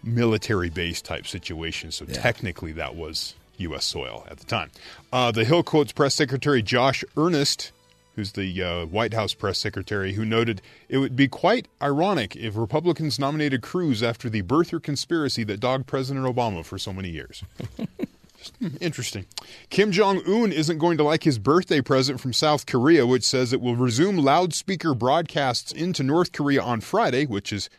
military 0.04 0.70
base 0.70 1.02
type 1.02 1.28
situation, 1.28 1.92
so 1.92 2.06
technically 2.06 2.72
that 2.74 2.96
was 2.96 3.36
U.S. 3.58 3.86
soil 3.86 4.26
at 4.30 4.38
the 4.38 4.46
time. 4.46 4.72
Uh, 5.14 5.32
the 5.32 5.46
Hill 5.46 5.64
quotes 5.64 5.92
Press 5.92 6.16
Secretary 6.16 6.62
Josh 6.62 7.04
Earnest 7.16 7.72
who's 8.16 8.34
the 8.34 8.62
uh, 8.62 8.86
White 8.86 9.14
House 9.14 9.34
press 9.34 9.58
secretary, 9.58 10.14
who 10.14 10.26
noted 10.26 10.62
it 10.90 10.98
would 10.98 11.16
be 11.16 11.28
quite 11.28 11.68
ironic 11.82 12.36
if 12.36 12.58
Republicans 12.58 13.20
nominated 13.20 13.62
Cruz 13.62 14.04
after 14.04 14.30
the 14.30 14.42
birther 14.44 14.82
conspiracy 14.82 15.44
that 15.46 15.60
dogged 15.60 15.88
President 15.88 16.26
Obama 16.26 16.64
for 16.66 16.78
so 16.78 16.92
many 16.92 17.10
years. 17.10 17.44
Just, 18.38 18.56
hmm, 18.58 18.68
Interesting. 18.82 19.26
Kim 19.70 19.92
Jong 19.92 20.22
un 20.26 20.52
isn't 20.52 20.80
going 20.80 20.98
to 20.98 21.04
like 21.04 21.24
his 21.24 21.38
birthday 21.38 21.80
present 21.80 22.20
from 22.20 22.34
South 22.34 22.66
Korea, 22.66 23.06
which 23.06 23.24
says 23.24 23.54
it 23.54 23.62
will 23.62 23.76
resume 23.76 24.18
loudspeaker 24.18 24.96
broadcasts 24.96 25.72
into 25.72 26.02
North 26.04 26.32
Korea 26.32 26.62
on 26.62 26.82
Friday, 26.82 27.26
which 27.26 27.54
is 27.54 27.70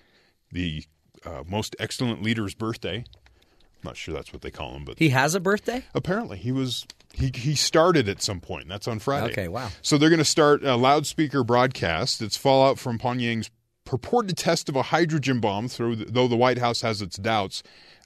the 0.52 0.84
uh, 1.26 1.42
most 1.48 1.74
excellent 1.80 2.22
leader's 2.22 2.54
birthday. 2.54 2.98
I'm 2.98 3.88
Not 3.88 3.96
sure 3.96 4.14
that's 4.14 4.32
what 4.32 4.42
they 4.42 4.52
call 4.52 4.76
him, 4.76 4.84
but 4.84 4.98
He 5.00 5.08
has 5.08 5.34
a 5.34 5.40
birthday? 5.40 5.84
Apparently, 5.94 6.36
he 6.38 6.52
was 6.52 6.86
he 7.12 7.30
he 7.34 7.54
started 7.54 8.08
at 8.08 8.22
some 8.22 8.40
point. 8.40 8.68
That's 8.68 8.88
on 8.88 8.98
Friday. 8.98 9.32
Okay, 9.32 9.48
wow. 9.48 9.70
So 9.82 9.98
they're 9.98 10.10
going 10.10 10.18
to 10.18 10.24
start 10.24 10.64
a 10.64 10.76
loudspeaker 10.76 11.44
broadcast. 11.44 12.22
It's 12.22 12.36
fallout 12.36 12.78
from 12.78 12.98
Pyongyang's 12.98 13.50
purported 13.84 14.36
test 14.36 14.68
of 14.68 14.76
a 14.76 14.82
hydrogen 14.82 15.40
bomb, 15.40 15.68
though 15.68 15.94
though 15.94 16.28
the 16.28 16.36
White 16.36 16.58
House 16.58 16.82
has 16.82 17.02
its 17.02 17.16
doubts. 17.16 17.62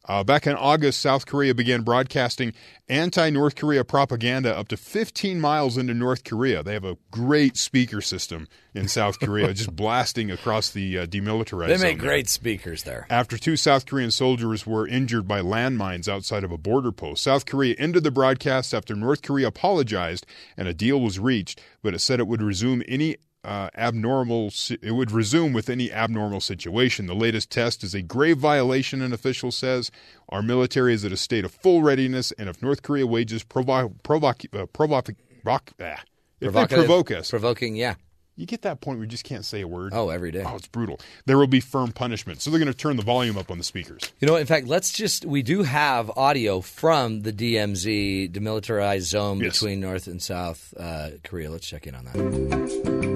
Uh, 0.09 0.23
back 0.23 0.47
in 0.47 0.55
August, 0.55 1.01
South 1.01 1.27
Korea 1.27 1.55
began 1.55 1.83
broadcasting 1.83 2.53
anti 2.89 3.31
North 3.31 3.57
Korea 3.57 3.85
propaganda 3.85 4.57
up 4.57 4.69
to 4.69 4.77
15 4.77 5.41
miles 5.41 5.77
into 5.77 5.95
North 5.95 6.23
Korea. 6.24 6.62
They 6.62 6.74
have 6.74 6.85
a 6.85 6.97
great 7.11 7.57
speaker 7.57 8.01
system 8.01 8.47
in 8.74 8.89
South 8.89 9.19
Korea, 9.19 9.53
just 9.53 9.74
blasting 9.77 10.31
across 10.31 10.70
the 10.70 10.99
uh, 10.99 11.07
demilitarized 11.07 11.69
They 11.69 11.77
zone 11.77 11.83
make 11.89 11.99
there. 11.99 12.09
great 12.09 12.28
speakers 12.28 12.85
there. 12.85 13.07
After 13.11 13.37
two 13.37 13.57
South 13.57 13.87
Korean 13.87 14.11
soldiers 14.11 14.66
were 14.66 14.87
injured 14.87 15.27
by 15.27 15.41
landmines 15.41 16.09
outside 16.09 16.45
of 16.45 16.53
a 16.53 16.59
border 16.59 16.93
post, 16.93 17.24
South 17.24 17.45
Korea 17.47 17.74
ended 17.78 18.05
the 18.05 18.11
broadcast 18.11 18.73
after 18.73 18.95
North 18.95 19.23
Korea 19.23 19.49
apologized 19.49 20.24
and 20.57 20.69
a 20.69 20.74
deal 20.74 21.01
was 21.01 21.19
reached, 21.19 21.61
but 21.83 21.95
it 21.95 21.99
said 21.99 22.20
it 22.20 22.27
would 22.28 22.43
resume 22.43 22.83
any 22.87 23.16
uh, 23.47 23.70
abnormal. 23.77 24.52
It 24.82 24.90
would 24.93 25.10
resume 25.12 25.52
with 25.52 25.70
any 25.70 25.90
abnormal 25.93 26.40
situation. 26.40 27.06
The 27.06 27.14
latest 27.14 27.51
test 27.51 27.85
is 27.85 27.94
a 27.94 28.02
grave 28.02 28.39
violation, 28.39 29.01
an 29.02 29.12
official 29.12 29.51
says. 29.52 29.90
Our 30.28 30.43
military 30.43 30.93
is 30.94 31.05
at 31.05 31.12
a 31.12 31.16
state 31.16 31.44
of 31.44 31.52
full 31.52 31.82
readiness, 31.82 32.32
and 32.32 32.48
if 32.48 32.60
North 32.60 32.82
Korea 32.82 33.06
wages 33.06 33.44
provo- 33.44 33.94
provoc- 34.02 34.52
uh, 34.52 34.66
provoc- 34.66 35.14
rock, 35.44 35.70
ah, 35.81 36.02
if 36.40 36.52
they 36.52 36.66
provoke 36.66 37.10
us, 37.12 37.31
Provoking, 37.31 37.77
yeah. 37.77 37.94
you 38.35 38.44
get 38.44 38.62
that 38.62 38.81
point 38.82 38.98
where 38.98 39.05
you 39.05 39.10
just 39.10 39.24
can't 39.24 39.44
say 39.44 39.60
a 39.62 39.68
word. 39.68 39.93
Oh, 39.94 40.10
every 40.10 40.31
day. 40.32 40.43
Oh, 40.44 40.56
it's 40.56 40.66
brutal. 40.66 40.98
There 41.24 41.39
will 41.39 41.47
be 41.47 41.60
firm 41.60 41.93
punishment. 41.93 42.43
So 42.43 42.51
they're 42.51 42.59
going 42.60 42.70
to 42.73 42.77
turn 42.77 42.97
the 42.97 43.02
volume 43.05 43.39
up 43.39 43.51
on 43.51 43.56
the 43.59 43.64
speakers. 43.64 44.12
You 44.20 44.27
know, 44.28 44.36
in 44.36 44.47
fact, 44.47 44.66
let's 44.66 44.93
just, 44.93 45.24
we 45.24 45.43
do 45.43 45.62
have 45.62 46.10
audio 46.16 46.60
from 46.60 47.23
the 47.23 47.32
DMZ, 47.32 48.32
demilitarized 48.32 49.02
zone 49.02 49.39
Yes. 49.40 49.52
between 49.60 49.81
North 49.81 50.06
and 50.09 50.20
South 50.20 50.74
uh, 50.77 51.10
Korea. 51.24 51.51
Let's 51.51 51.66
check 51.66 51.86
in 51.86 51.94
on 51.94 52.05
that. 52.06 53.16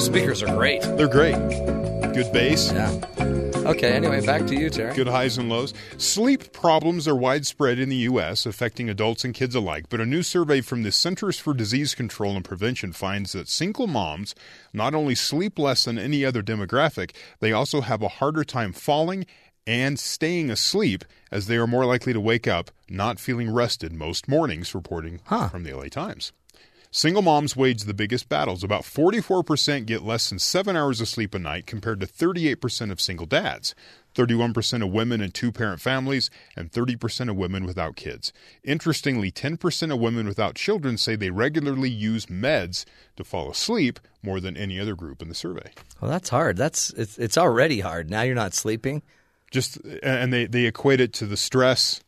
Those 0.00 0.06
speakers 0.06 0.42
are 0.42 0.56
great. 0.56 0.80
They're 0.80 1.06
great. 1.06 1.36
Good 2.14 2.32
bass. 2.32 2.72
Yeah. 2.72 2.88
Okay, 3.66 3.92
anyway, 3.92 4.24
back 4.24 4.46
to 4.46 4.58
you, 4.58 4.70
Terry. 4.70 4.94
Good 4.94 5.08
highs 5.08 5.36
and 5.36 5.50
lows. 5.50 5.74
Sleep 5.98 6.54
problems 6.54 7.06
are 7.06 7.14
widespread 7.14 7.78
in 7.78 7.90
the 7.90 7.96
U.S., 7.96 8.46
affecting 8.46 8.88
adults 8.88 9.26
and 9.26 9.34
kids 9.34 9.54
alike. 9.54 9.90
But 9.90 10.00
a 10.00 10.06
new 10.06 10.22
survey 10.22 10.62
from 10.62 10.84
the 10.84 10.90
Centers 10.90 11.38
for 11.38 11.52
Disease 11.52 11.94
Control 11.94 12.34
and 12.34 12.42
Prevention 12.42 12.92
finds 12.94 13.32
that 13.32 13.46
single 13.46 13.86
moms 13.86 14.34
not 14.72 14.94
only 14.94 15.14
sleep 15.14 15.58
less 15.58 15.84
than 15.84 15.98
any 15.98 16.24
other 16.24 16.42
demographic, 16.42 17.14
they 17.40 17.52
also 17.52 17.82
have 17.82 18.00
a 18.00 18.08
harder 18.08 18.42
time 18.42 18.72
falling 18.72 19.26
and 19.66 20.00
staying 20.00 20.48
asleep 20.50 21.04
as 21.30 21.46
they 21.46 21.58
are 21.58 21.66
more 21.66 21.84
likely 21.84 22.14
to 22.14 22.20
wake 22.20 22.48
up 22.48 22.70
not 22.88 23.20
feeling 23.20 23.52
rested 23.52 23.92
most 23.92 24.28
mornings, 24.28 24.74
reporting 24.74 25.18
from 25.50 25.62
the 25.62 25.74
LA 25.74 25.88
Times. 25.88 26.32
Single 26.92 27.22
moms 27.22 27.54
wage 27.54 27.84
the 27.84 27.94
biggest 27.94 28.28
battles. 28.28 28.64
About 28.64 28.82
44% 28.82 29.86
get 29.86 30.02
less 30.02 30.28
than 30.28 30.40
seven 30.40 30.74
hours 30.74 31.00
of 31.00 31.06
sleep 31.06 31.36
a 31.36 31.38
night 31.38 31.64
compared 31.64 32.00
to 32.00 32.06
38% 32.06 32.90
of 32.90 33.00
single 33.00 33.26
dads, 33.26 33.76
31% 34.16 34.82
of 34.82 34.90
women 34.90 35.20
in 35.20 35.30
two 35.30 35.52
parent 35.52 35.80
families, 35.80 36.30
and 36.56 36.72
30% 36.72 37.30
of 37.30 37.36
women 37.36 37.64
without 37.64 37.94
kids. 37.94 38.32
Interestingly, 38.64 39.30
10% 39.30 39.94
of 39.94 40.00
women 40.00 40.26
without 40.26 40.56
children 40.56 40.98
say 40.98 41.14
they 41.14 41.30
regularly 41.30 41.88
use 41.88 42.26
meds 42.26 42.84
to 43.14 43.22
fall 43.22 43.48
asleep 43.48 44.00
more 44.20 44.40
than 44.40 44.56
any 44.56 44.80
other 44.80 44.96
group 44.96 45.22
in 45.22 45.28
the 45.28 45.34
survey. 45.34 45.70
Well, 46.00 46.10
that's 46.10 46.30
hard. 46.30 46.56
That's 46.56 46.90
it's, 46.94 47.18
it's 47.18 47.38
already 47.38 47.78
hard. 47.78 48.10
Now 48.10 48.22
you're 48.22 48.34
not 48.34 48.52
sleeping. 48.52 49.02
Just 49.52 49.76
and 50.02 50.32
they, 50.32 50.46
they 50.46 50.64
equate 50.64 51.00
it 51.00 51.12
to 51.14 51.26
the 51.26 51.36
stress, 51.36 52.00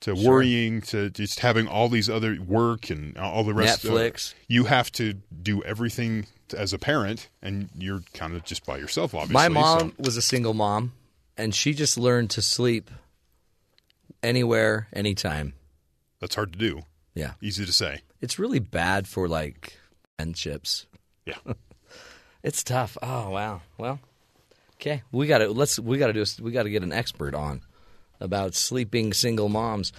to 0.00 0.16
Sure. 0.16 0.30
worrying, 0.32 0.80
to 0.82 1.10
just 1.10 1.40
having 1.40 1.68
all 1.68 1.88
these 1.88 2.08
other 2.08 2.38
work 2.40 2.88
and 2.90 3.16
all 3.18 3.44
the 3.44 3.52
rest. 3.54 3.84
of- 3.84 3.90
Netflix. 3.92 4.34
you 4.48 4.64
have 4.64 4.90
to 4.92 5.14
do 5.42 5.62
everything 5.64 6.26
as 6.56 6.72
a 6.72 6.78
parent, 6.78 7.28
and 7.42 7.68
you're 7.76 8.02
kind 8.14 8.34
of 8.34 8.44
just 8.44 8.64
by 8.66 8.78
yourself. 8.78 9.14
Obviously, 9.14 9.34
My 9.34 9.46
so- 9.48 9.50
mom 9.52 9.92
was 9.98 10.16
a 10.16 10.22
single 10.22 10.54
mom, 10.54 10.92
and 11.36 11.54
she 11.54 11.74
just 11.74 11.96
learned 11.98 12.30
to 12.30 12.42
sleep 12.42 12.90
anywhere, 14.22 14.88
anytime. 14.92 15.54
That's 16.20 16.34
hard 16.34 16.52
to 16.52 16.58
do. 16.58 16.82
Yeah. 17.14 17.32
Easy 17.40 17.64
to 17.66 17.72
say. 17.72 18.02
It's 18.20 18.38
really 18.38 18.58
bad 18.58 19.06
for 19.08 19.28
like 19.28 19.78
friendships. 20.16 20.86
Yeah. 21.26 21.38
it's 22.42 22.62
tough. 22.62 22.96
Oh 23.02 23.30
wow. 23.30 23.62
Well, 23.78 24.00
okay. 24.76 25.02
We 25.12 25.26
got 25.26 25.38
to 25.38 25.48
let's 25.50 25.78
we 25.78 25.98
got 25.98 26.08
to 26.08 26.12
do 26.12 26.22
a, 26.22 26.42
we 26.42 26.52
got 26.52 26.64
to 26.64 26.70
get 26.70 26.82
an 26.82 26.92
expert 26.92 27.34
on 27.34 27.62
about 28.20 28.54
sleeping 28.54 29.12
single 29.12 29.48
moms. 29.48 29.92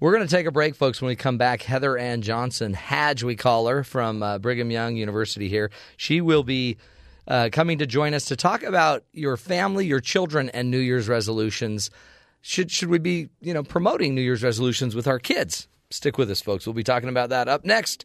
We're 0.00 0.12
going 0.12 0.26
to 0.26 0.36
take 0.36 0.46
a 0.46 0.52
break, 0.52 0.74
folks. 0.74 1.00
When 1.00 1.08
we 1.08 1.16
come 1.16 1.38
back, 1.38 1.62
Heather 1.62 1.96
Ann 1.96 2.22
Johnson, 2.22 2.74
Hadge, 2.74 3.22
we 3.22 3.36
call 3.36 3.68
her 3.68 3.84
from 3.84 4.22
uh, 4.22 4.38
Brigham 4.38 4.70
Young 4.70 4.96
University 4.96 5.48
here. 5.48 5.70
She 5.96 6.20
will 6.20 6.42
be 6.42 6.76
uh, 7.28 7.50
coming 7.52 7.78
to 7.78 7.86
join 7.86 8.14
us 8.14 8.24
to 8.26 8.36
talk 8.36 8.62
about 8.62 9.04
your 9.12 9.36
family, 9.36 9.86
your 9.86 10.00
children, 10.00 10.48
and 10.50 10.70
New 10.70 10.78
Year's 10.78 11.08
resolutions. 11.08 11.90
Should 12.40 12.72
should 12.72 12.88
we 12.88 12.98
be 12.98 13.28
you 13.40 13.54
know 13.54 13.62
promoting 13.62 14.14
New 14.14 14.22
Year's 14.22 14.42
resolutions 14.42 14.96
with 14.96 15.06
our 15.06 15.20
kids? 15.20 15.68
Stick 15.90 16.18
with 16.18 16.30
us, 16.30 16.40
folks. 16.40 16.66
We'll 16.66 16.74
be 16.74 16.82
talking 16.82 17.08
about 17.08 17.28
that 17.28 17.46
up 17.48 17.64
next, 17.64 18.04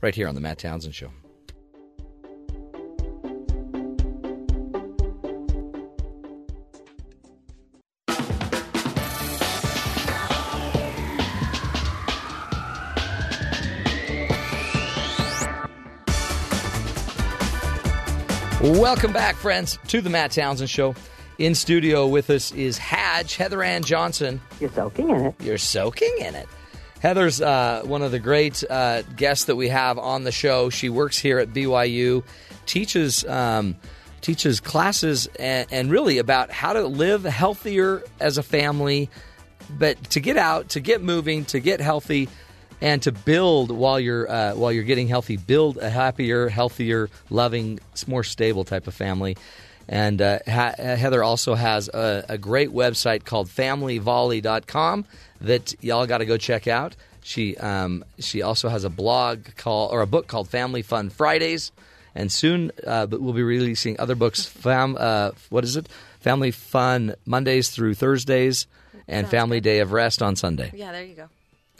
right 0.00 0.14
here 0.14 0.28
on 0.28 0.36
the 0.36 0.40
Matt 0.40 0.58
Townsend 0.58 0.94
Show. 0.94 1.10
Welcome 18.62 19.12
back, 19.12 19.34
friends, 19.34 19.76
to 19.88 20.00
the 20.00 20.08
Matt 20.08 20.30
Townsend 20.30 20.70
Show. 20.70 20.94
In 21.36 21.56
studio 21.56 22.06
with 22.06 22.30
us 22.30 22.52
is 22.52 22.78
Hadge, 22.78 23.34
Heather 23.34 23.60
Ann 23.60 23.82
Johnson. 23.82 24.40
You're 24.60 24.70
soaking 24.70 25.10
in 25.10 25.26
it. 25.26 25.34
You're 25.40 25.58
soaking 25.58 26.14
in 26.20 26.36
it. 26.36 26.48
Heather's 27.00 27.40
uh, 27.40 27.82
one 27.84 28.02
of 28.02 28.12
the 28.12 28.20
great 28.20 28.62
uh, 28.70 29.02
guests 29.16 29.46
that 29.46 29.56
we 29.56 29.66
have 29.66 29.98
on 29.98 30.22
the 30.22 30.30
show. 30.30 30.70
She 30.70 30.88
works 30.88 31.18
here 31.18 31.40
at 31.40 31.48
BYU, 31.48 32.22
teaches 32.64 33.24
um, 33.24 33.74
teaches 34.20 34.60
classes 34.60 35.26
and, 35.40 35.66
and 35.72 35.90
really 35.90 36.18
about 36.18 36.52
how 36.52 36.72
to 36.72 36.86
live 36.86 37.24
healthier 37.24 38.04
as 38.20 38.38
a 38.38 38.44
family, 38.44 39.10
but 39.70 40.00
to 40.10 40.20
get 40.20 40.36
out, 40.36 40.68
to 40.68 40.80
get 40.80 41.02
moving, 41.02 41.44
to 41.46 41.58
get 41.58 41.80
healthy, 41.80 42.28
and 42.82 43.00
to 43.02 43.12
build 43.12 43.70
while 43.70 44.00
you're 44.00 44.30
uh, 44.30 44.54
while 44.54 44.72
you're 44.72 44.82
getting 44.82 45.08
healthy. 45.08 45.36
Build 45.38 45.78
a 45.78 45.88
happier, 45.88 46.48
healthier, 46.48 47.08
loving, 47.30 47.78
more 48.06 48.24
stable 48.24 48.64
type 48.64 48.86
of 48.88 48.94
family. 48.94 49.38
And 49.88 50.20
uh, 50.20 50.40
ha- 50.46 50.74
Heather 50.76 51.22
also 51.22 51.54
has 51.54 51.88
a, 51.88 52.24
a 52.28 52.38
great 52.38 52.70
website 52.70 53.24
called 53.24 53.48
FamilyVolley.com 53.48 55.04
that 55.42 55.74
y'all 55.82 56.06
got 56.06 56.18
to 56.18 56.26
go 56.26 56.36
check 56.36 56.66
out. 56.66 56.96
She 57.22 57.56
um, 57.56 58.04
she 58.18 58.42
also 58.42 58.68
has 58.68 58.82
a 58.84 58.90
blog 58.90 59.46
called 59.56 59.92
or 59.92 60.02
a 60.02 60.06
book 60.06 60.26
called 60.26 60.48
Family 60.48 60.82
Fun 60.82 61.08
Fridays, 61.08 61.70
and 62.16 62.32
soon 62.32 62.72
uh, 62.84 63.06
but 63.06 63.20
we'll 63.20 63.32
be 63.32 63.44
releasing 63.44 63.98
other 64.00 64.16
books. 64.16 64.44
Fam, 64.44 64.96
uh, 64.98 65.30
what 65.50 65.62
is 65.62 65.76
it? 65.76 65.88
Family 66.18 66.50
Fun 66.50 67.14
Mondays 67.26 67.70
through 67.70 67.94
Thursdays, 67.94 68.66
and 69.06 69.28
Family 69.28 69.60
Day 69.60 69.78
of 69.78 69.92
Rest 69.92 70.20
on 70.20 70.34
Sunday. 70.34 70.72
Yeah, 70.74 70.90
there 70.90 71.04
you 71.04 71.14
go. 71.14 71.28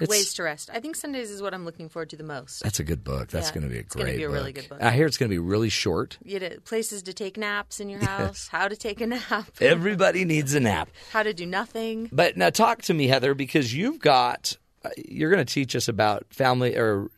It's- 0.03 0.09
Ways 0.09 0.35
to 0.35 0.43
rest. 0.43 0.70
I 0.73 0.81
think 0.81 0.97
Sundays 0.97 1.31
is 1.31 1.41
what 1.43 1.55
I'm 1.55 1.65
looking 1.65 1.89
forward 1.89 2.11
to 2.11 2.16
the 2.16 2.24
most. 2.24 2.62
That's 2.62 2.81
a 2.81 2.85
good 2.85 3.03
book. 3.05 3.29
That's 3.29 3.49
Yeah, 3.49 3.55
going 3.55 3.62
to 3.65 3.69
be 3.70 3.77
a 3.77 3.81
it's 3.81 3.95
gonna 3.95 4.05
great 4.07 4.16
be 4.19 4.24
a 4.24 4.29
book. 4.29 4.35
really 4.35 4.53
good 4.53 4.69
book. 4.69 4.83
I 4.83 4.91
hear 4.91 5.07
it's 5.07 5.16
going 5.16 5.31
to 5.31 5.35
be 5.35 5.39
really 5.39 5.69
short. 5.69 6.19
You 6.24 6.41
know, 6.41 6.51
places 6.65 7.03
to 7.05 7.12
take 7.12 7.37
naps 7.37 7.81
in 7.81 7.89
your 7.89 8.01
house, 8.05 8.49
how 8.49 8.69
to 8.69 8.77
take 8.77 9.01
a 9.01 9.07
nap, 9.07 9.51
Everybody 9.61 10.24
needs 10.24 10.55
a 10.55 10.61
nap. 10.61 10.89
how 11.12 11.23
to 11.23 11.33
do 11.33 11.47
nothing. 11.47 12.09
But 12.12 12.37
now 12.37 12.51
talk 12.51 12.83
to 12.83 12.95
me, 12.95 13.07
Heather, 13.09 13.35
because 13.35 13.74
you've 13.74 13.99
got 14.01 14.57
uh, 14.85 14.91
you're 14.97 15.31
going 15.31 15.45
to 15.45 15.53
teach 15.53 15.77
us 15.77 15.87
about 15.89 16.27
family 16.31 16.77
or 16.77 17.09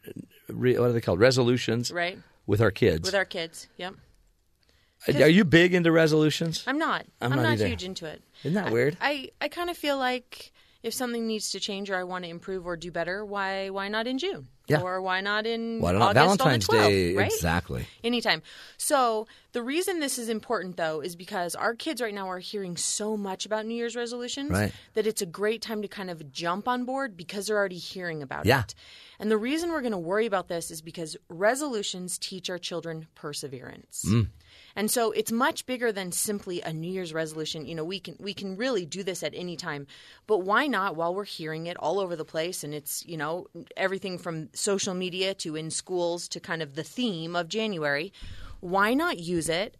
re, 0.48 0.78
what 0.78 0.90
are 0.90 0.92
they 0.92 1.00
called 1.00 1.20
resolutions, 1.20 1.90
Right. 1.90 2.18
With 2.46 2.60
our 2.60 2.70
kids. 2.70 3.06
With 3.08 3.14
our 3.14 3.24
kids. 3.24 3.68
Yep. 3.78 3.94
are 5.08 5.28
you 5.28 5.44
big 5.44 5.74
into 5.74 5.90
resolutions? 5.92 6.62
I'm 6.66 6.78
not. 6.78 7.06
I'm 7.20 7.32
I'm, 7.32 7.42
not 7.42 7.58
not, 7.58 7.66
huge 7.66 7.84
into 7.84 8.06
it. 8.06 8.22
Isn't 8.42 8.54
that 8.54 8.70
weird? 8.72 8.96
I, 9.00 9.30
I 9.40 9.48
kind 9.48 9.70
of 9.70 9.76
feel 9.78 9.96
like 9.98 10.52
if 10.84 10.94
something 10.94 11.26
needs 11.26 11.50
to 11.50 11.58
change 11.60 11.90
or 11.90 11.96
I 11.96 12.04
want 12.04 12.24
to 12.24 12.30
improve 12.30 12.66
or 12.66 12.76
do 12.76 12.92
better, 12.92 13.24
why 13.24 13.70
why 13.70 13.88
not 13.88 14.06
in 14.06 14.18
June? 14.18 14.46
Yeah. 14.66 14.80
Or 14.80 15.02
why 15.02 15.20
not 15.20 15.44
in 15.46 15.78
Why 15.80 15.92
not 15.92 16.16
August 16.16 16.38
Valentine's 16.40 16.68
on 16.70 16.76
the 16.76 16.82
12th, 16.82 16.88
Day? 16.88 17.14
Right? 17.16 17.32
Exactly. 17.32 17.86
Anytime. 18.02 18.40
So 18.78 19.26
the 19.52 19.62
reason 19.62 20.00
this 20.00 20.18
is 20.18 20.30
important, 20.30 20.78
though, 20.78 21.00
is 21.00 21.16
because 21.16 21.54
our 21.54 21.74
kids 21.74 22.00
right 22.00 22.14
now 22.14 22.28
are 22.30 22.38
hearing 22.38 22.78
so 22.78 23.14
much 23.14 23.44
about 23.44 23.66
New 23.66 23.74
Year's 23.74 23.94
resolutions 23.94 24.50
Right. 24.50 24.72
that 24.94 25.06
it's 25.06 25.20
a 25.20 25.26
great 25.26 25.60
time 25.60 25.82
to 25.82 25.88
kind 25.88 26.08
of 26.08 26.32
jump 26.32 26.66
on 26.66 26.84
board 26.86 27.14
because 27.14 27.46
they're 27.46 27.58
already 27.58 27.76
hearing 27.76 28.22
about 28.22 28.46
Yeah. 28.46 28.60
it. 28.60 28.74
And 29.18 29.30
the 29.30 29.36
reason 29.36 29.70
we're 29.70 29.82
going 29.82 29.92
to 29.92 29.98
worry 29.98 30.24
about 30.24 30.48
this 30.48 30.70
is 30.70 30.80
because 30.80 31.14
resolutions 31.28 32.16
teach 32.16 32.48
our 32.48 32.58
children 32.58 33.06
perseverance. 33.14 34.02
Mm. 34.08 34.28
And 34.76 34.90
so 34.90 35.12
it's 35.12 35.30
much 35.30 35.66
bigger 35.66 35.92
than 35.92 36.10
simply 36.12 36.60
a 36.60 36.72
New 36.72 36.90
Year's 36.90 37.12
resolution. 37.14 37.66
You 37.66 37.74
know, 37.74 37.84
we 37.84 38.00
can 38.00 38.16
we 38.18 38.34
can 38.34 38.56
really 38.56 38.84
do 38.84 39.02
this 39.02 39.22
at 39.22 39.32
any 39.34 39.56
time. 39.56 39.86
But 40.26 40.38
why 40.38 40.66
not 40.66 40.96
while 40.96 41.14
we're 41.14 41.24
hearing 41.24 41.66
it 41.66 41.76
all 41.76 42.00
over 42.00 42.16
the 42.16 42.24
place 42.24 42.64
and 42.64 42.74
it's, 42.74 43.04
you 43.06 43.16
know, 43.16 43.46
everything 43.76 44.18
from 44.18 44.48
social 44.52 44.94
media 44.94 45.34
to 45.34 45.56
in 45.56 45.70
schools 45.70 46.28
to 46.28 46.40
kind 46.40 46.62
of 46.62 46.74
the 46.74 46.84
theme 46.84 47.36
of 47.36 47.48
January, 47.48 48.12
why 48.60 48.94
not 48.94 49.18
use 49.18 49.48
it 49.48 49.76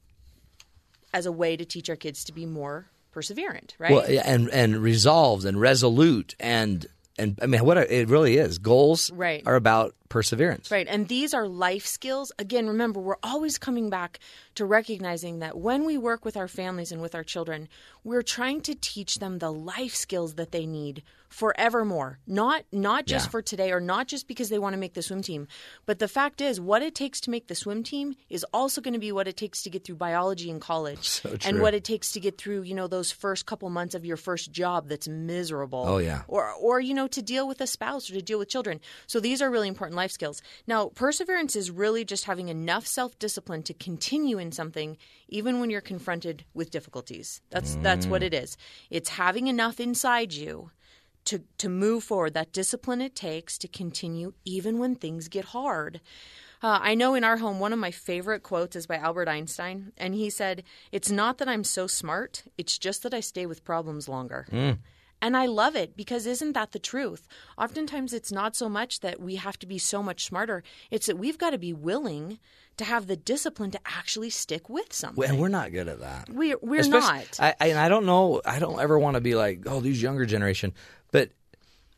as 1.13 1.27
a 1.27 1.33
way 1.33 1.57
to 1.57 1.65
teach 1.65 1.89
our 1.89 1.97
kids 1.97 2.25
to 2.25 2.33
be 2.33 2.47
more 2.47 2.87
perseverant, 3.15 3.75
right? 3.79 3.93
Well, 3.93 4.05
and 4.25 4.49
and 4.51 4.77
resolved 4.77 5.45
and 5.45 5.61
resolute 5.61 6.35
and 6.41 6.87
and 7.19 7.39
I 7.41 7.47
mean 7.47 7.65
what 7.65 7.79
it 7.79 8.09
really 8.09 8.37
is. 8.39 8.59
Goals 8.59 9.11
Right. 9.13 9.43
are 9.47 9.55
about 9.55 9.95
perseverance. 10.15 10.71
Right. 10.71 10.87
And 10.89 11.09
these 11.09 11.35
are 11.35 11.47
life 11.49 11.87
skills. 11.87 12.31
Again, 12.39 12.69
remember, 12.69 13.01
we're 13.01 13.23
always 13.25 13.59
coming 13.59 13.91
back 13.91 14.21
to 14.55 14.65
recognizing 14.65 15.41
that 15.41 15.59
when 15.59 15.85
we 15.85 15.99
work 15.99 16.25
with 16.25 16.37
our 16.37 16.47
families 16.49 16.93
and 16.93 17.03
with 17.03 17.15
our 17.17 17.25
children, 17.25 17.69
we're 18.05 18.23
trying 18.23 18.61
to 18.63 18.75
teach 18.77 19.19
them 19.19 19.39
the 19.41 19.51
life 19.53 19.95
skills 19.95 20.35
that 20.35 20.53
they 20.53 20.67
need 20.67 21.03
forevermore. 21.29 22.21
Not 22.29 22.65
not 22.71 23.07
just 23.07 23.27
Yeah. 23.27 23.31
for 23.31 23.43
today 23.43 23.73
or 23.73 23.81
not 23.81 24.07
just 24.07 24.29
because 24.29 24.51
they 24.51 24.59
want 24.61 24.75
to 24.75 24.79
make 24.79 24.95
the 24.95 25.03
swim 25.03 25.21
team. 25.21 25.49
But 25.85 25.99
the 25.99 26.07
fact 26.07 26.41
is 26.41 26.61
what 26.61 26.81
it 26.81 26.95
takes 26.95 27.21
to 27.23 27.31
make 27.31 27.49
the 27.49 27.57
swim 27.57 27.83
team 27.83 28.15
is 28.31 28.47
also 28.55 28.81
going 28.81 28.95
to 28.95 29.01
be 29.01 29.11
what 29.11 29.27
it 29.27 29.37
takes 29.37 29.63
to 29.65 29.71
get 29.71 29.83
through 29.85 29.97
biology 29.97 30.49
in 30.49 30.61
college. 30.61 31.09
So 31.09 31.37
And 31.45 31.61
what 31.61 31.75
it 31.75 31.83
takes 31.83 32.13
to 32.13 32.21
get 32.21 32.39
through, 32.39 32.63
you 32.63 32.75
know, 32.75 32.87
those 32.87 33.11
first 33.11 33.47
couple 33.47 33.69
months 33.69 33.97
of 33.97 34.05
your 34.05 34.17
first 34.17 34.53
job 34.53 34.89
that's 34.89 35.09
miserable 35.09 35.85
Oh, 35.89 35.99
yeah. 35.99 36.23
or 36.29 36.53
or 36.53 36.79
you 36.81 36.95
know 36.95 37.09
to 37.09 37.21
deal 37.23 37.49
with 37.49 37.61
a 37.61 37.67
spouse 37.67 38.09
or 38.09 38.15
to 38.15 38.23
deal 38.23 38.39
with 38.39 38.49
children. 38.49 38.81
So 39.09 39.19
these 39.19 39.43
are 39.43 39.51
really 39.51 39.67
important 39.69 39.97
life 39.97 40.04
skills. 40.13 40.43
Now, 40.67 40.89
perseverance 40.95 41.57
is 41.57 41.71
really 41.71 42.05
just 42.05 42.25
having 42.25 42.49
enough 42.49 42.87
self-discipline 42.87 43.63
to 43.65 43.75
continue 43.75 44.39
in 44.39 44.53
something 44.53 44.97
even 45.29 45.61
when 45.61 45.71
you're 45.71 45.81
confronted 45.81 46.45
with 46.55 46.71
difficulties. 46.71 47.41
That's 47.51 47.77
that's 47.77 48.07
what 48.07 48.23
Mm. 48.23 48.27
it 48.27 48.35
is. 48.35 48.57
It's 48.91 49.11
having 49.11 49.47
enough 49.49 49.81
inside 49.81 50.33
you 50.33 50.71
to 51.27 51.43
to 51.59 51.69
move 51.69 52.05
forward 52.05 52.35
that 52.35 52.53
discipline 52.53 53.01
it 53.01 53.15
takes 53.15 53.57
to 53.59 53.69
continue 53.69 54.35
even 54.45 54.79
when 54.79 54.95
things 54.95 55.29
get 55.29 55.47
hard. 55.47 56.01
Uh, 56.63 56.79
I 56.81 56.95
know 56.95 57.15
in 57.15 57.25
our 57.25 57.37
home, 57.39 57.61
one 57.61 57.75
of 57.75 57.79
my 57.79 57.91
favorite 57.91 58.43
quotes 58.43 58.75
is 58.75 58.87
by 58.87 58.97
Albert 58.97 59.29
Einstein, 59.29 59.93
and 59.99 60.15
he 60.15 60.31
said, 60.31 60.63
It's 60.93 61.11
not 61.11 61.37
that 61.39 61.49
I'm 61.49 61.65
so 61.65 61.87
smart, 61.87 62.45
it's 62.57 62.79
just 62.79 63.03
that 63.03 63.13
I 63.13 63.21
stay 63.21 63.45
with 63.45 63.65
problems 63.65 64.09
longer. 64.09 64.47
Mm. 64.51 64.79
And 65.25 65.39
I 65.39 65.47
love 65.47 65.75
it 65.75 65.97
because 65.97 66.27
isn't 66.27 66.53
that 66.53 66.73
the 66.73 66.79
truth? 66.79 67.27
Oftentimes 67.57 68.13
it's 68.13 68.31
not 68.31 68.55
so 68.55 68.69
much 68.69 69.01
that 69.01 69.23
we 69.23 69.37
have 69.37 69.59
to 69.61 69.67
be 69.67 69.79
so 69.79 70.03
much 70.03 70.27
smarter, 70.27 70.63
it's 70.91 71.07
that 71.07 71.17
we've 71.17 71.39
got 71.39 71.51
to 71.51 71.59
be 71.59 71.73
willing 71.73 72.39
to 72.77 72.85
have 72.85 73.07
the 73.07 73.17
discipline 73.17 73.71
to 73.71 73.81
actually 73.87 74.29
stick 74.29 74.69
with 74.69 74.93
something. 74.93 75.25
And 75.25 75.41
we're 75.41 75.49
not 75.49 75.73
good 75.73 75.89
at 75.89 76.01
that. 76.01 76.29
We're, 76.29 76.59
we're 76.61 76.81
Especially- 76.81 77.09
not. 77.09 77.41
I, 77.41 77.55
I, 77.59 77.69
and 77.69 77.79
I 77.79 77.89
don't 77.89 78.05
know. 78.05 78.43
I 78.45 78.59
don't 78.59 78.79
ever 78.79 78.99
want 78.99 79.15
to 79.15 79.23
be 79.23 79.35
like, 79.35 79.63
oh, 79.65 79.81
these 79.81 80.03
younger 80.03 80.27
generation. 80.27 80.75
But 81.11 81.31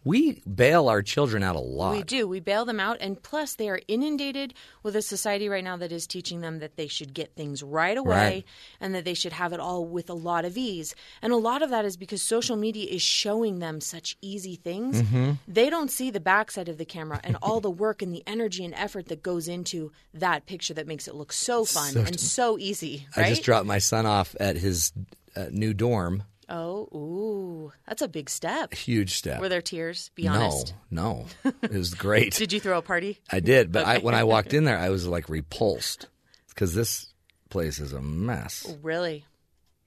we 0.06 0.40
bail 0.42 0.88
our 0.88 1.02
children 1.02 1.42
out 1.42 1.56
a 1.56 1.60
lot. 1.60 1.96
We 1.96 2.04
do. 2.04 2.28
We 2.28 2.38
bail 2.38 2.64
them 2.64 2.78
out. 2.78 2.96
And 3.00 3.20
plus, 3.20 3.54
they 3.56 3.68
are 3.68 3.80
inundated 3.88 4.54
with 4.84 4.94
a 4.94 5.02
society 5.02 5.48
right 5.48 5.64
now 5.64 5.76
that 5.78 5.90
is 5.90 6.06
teaching 6.06 6.40
them 6.42 6.60
that 6.60 6.76
they 6.76 6.86
should 6.86 7.12
get 7.12 7.34
things 7.34 7.60
right 7.62 7.98
away 7.98 8.14
Right. 8.16 8.44
and 8.80 8.94
that 8.94 9.04
they 9.04 9.14
should 9.14 9.32
have 9.32 9.52
it 9.52 9.58
all 9.58 9.84
with 9.84 10.08
a 10.08 10.14
lot 10.14 10.44
of 10.44 10.56
ease. 10.56 10.94
And 11.20 11.32
a 11.32 11.36
lot 11.36 11.60
of 11.60 11.70
that 11.70 11.84
is 11.84 11.96
because 11.96 12.22
social 12.22 12.54
media 12.56 12.88
is 12.88 13.02
showing 13.02 13.58
them 13.58 13.80
such 13.80 14.16
easy 14.22 14.54
things. 14.54 15.02
Mhm. 15.02 15.38
They 15.48 15.68
don't 15.68 15.90
see 15.90 16.10
the 16.10 16.20
backside 16.20 16.68
of 16.68 16.78
the 16.78 16.84
camera 16.84 17.20
and 17.24 17.36
all 17.42 17.60
the 17.60 17.70
work 17.70 18.00
and 18.00 18.14
the 18.14 18.22
energy 18.28 18.64
and 18.64 18.74
effort 18.74 19.06
that 19.08 19.24
goes 19.24 19.48
into 19.48 19.90
that 20.14 20.46
picture 20.46 20.74
that 20.74 20.86
makes 20.86 21.08
it 21.08 21.16
look 21.16 21.32
so 21.32 21.64
fun 21.64 21.92
So- 21.94 22.00
and 22.02 22.20
so 22.20 22.58
easy. 22.58 23.08
Right? 23.16 23.26
I 23.26 23.28
just 23.30 23.42
dropped 23.42 23.66
my 23.66 23.78
son 23.78 24.06
off 24.06 24.36
at 24.38 24.56
his 24.56 24.92
uh, 25.34 25.46
new 25.50 25.74
dorm. 25.74 26.22
Oh, 26.48 26.88
ooh. 26.94 27.72
That's 27.88 28.02
a 28.02 28.08
big 28.08 28.30
step. 28.30 28.72
Huge 28.72 29.14
step. 29.14 29.40
Were 29.40 29.48
there 29.48 29.62
tears? 29.62 30.10
Be 30.14 30.24
no, 30.24 30.32
honest. 30.32 30.74
no, 30.90 31.26
no, 31.44 31.52
it 31.62 31.72
was 31.72 31.94
great. 31.94 32.34
Did 32.34 32.52
you 32.52 32.60
throw 32.60 32.78
a 32.78 32.82
party? 32.82 33.18
I 33.30 33.40
did, 33.40 33.72
but 33.72 33.84
I, 33.84 33.98
when 33.98 34.14
I 34.14 34.24
walked 34.24 34.54
in 34.54 34.64
there, 34.64 34.78
I 34.78 34.90
was 34.90 35.06
like 35.06 35.28
repulsed 35.28 36.06
because 36.50 36.74
this 36.74 37.12
place 37.50 37.80
is 37.80 37.92
a 37.92 38.00
mess. 38.00 38.72
Really? 38.82 39.24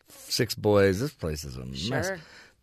Six 0.09 0.55
boys. 0.55 0.99
This 0.99 1.13
place 1.13 1.43
is 1.43 1.55
a 1.55 1.65
mess. 1.65 2.11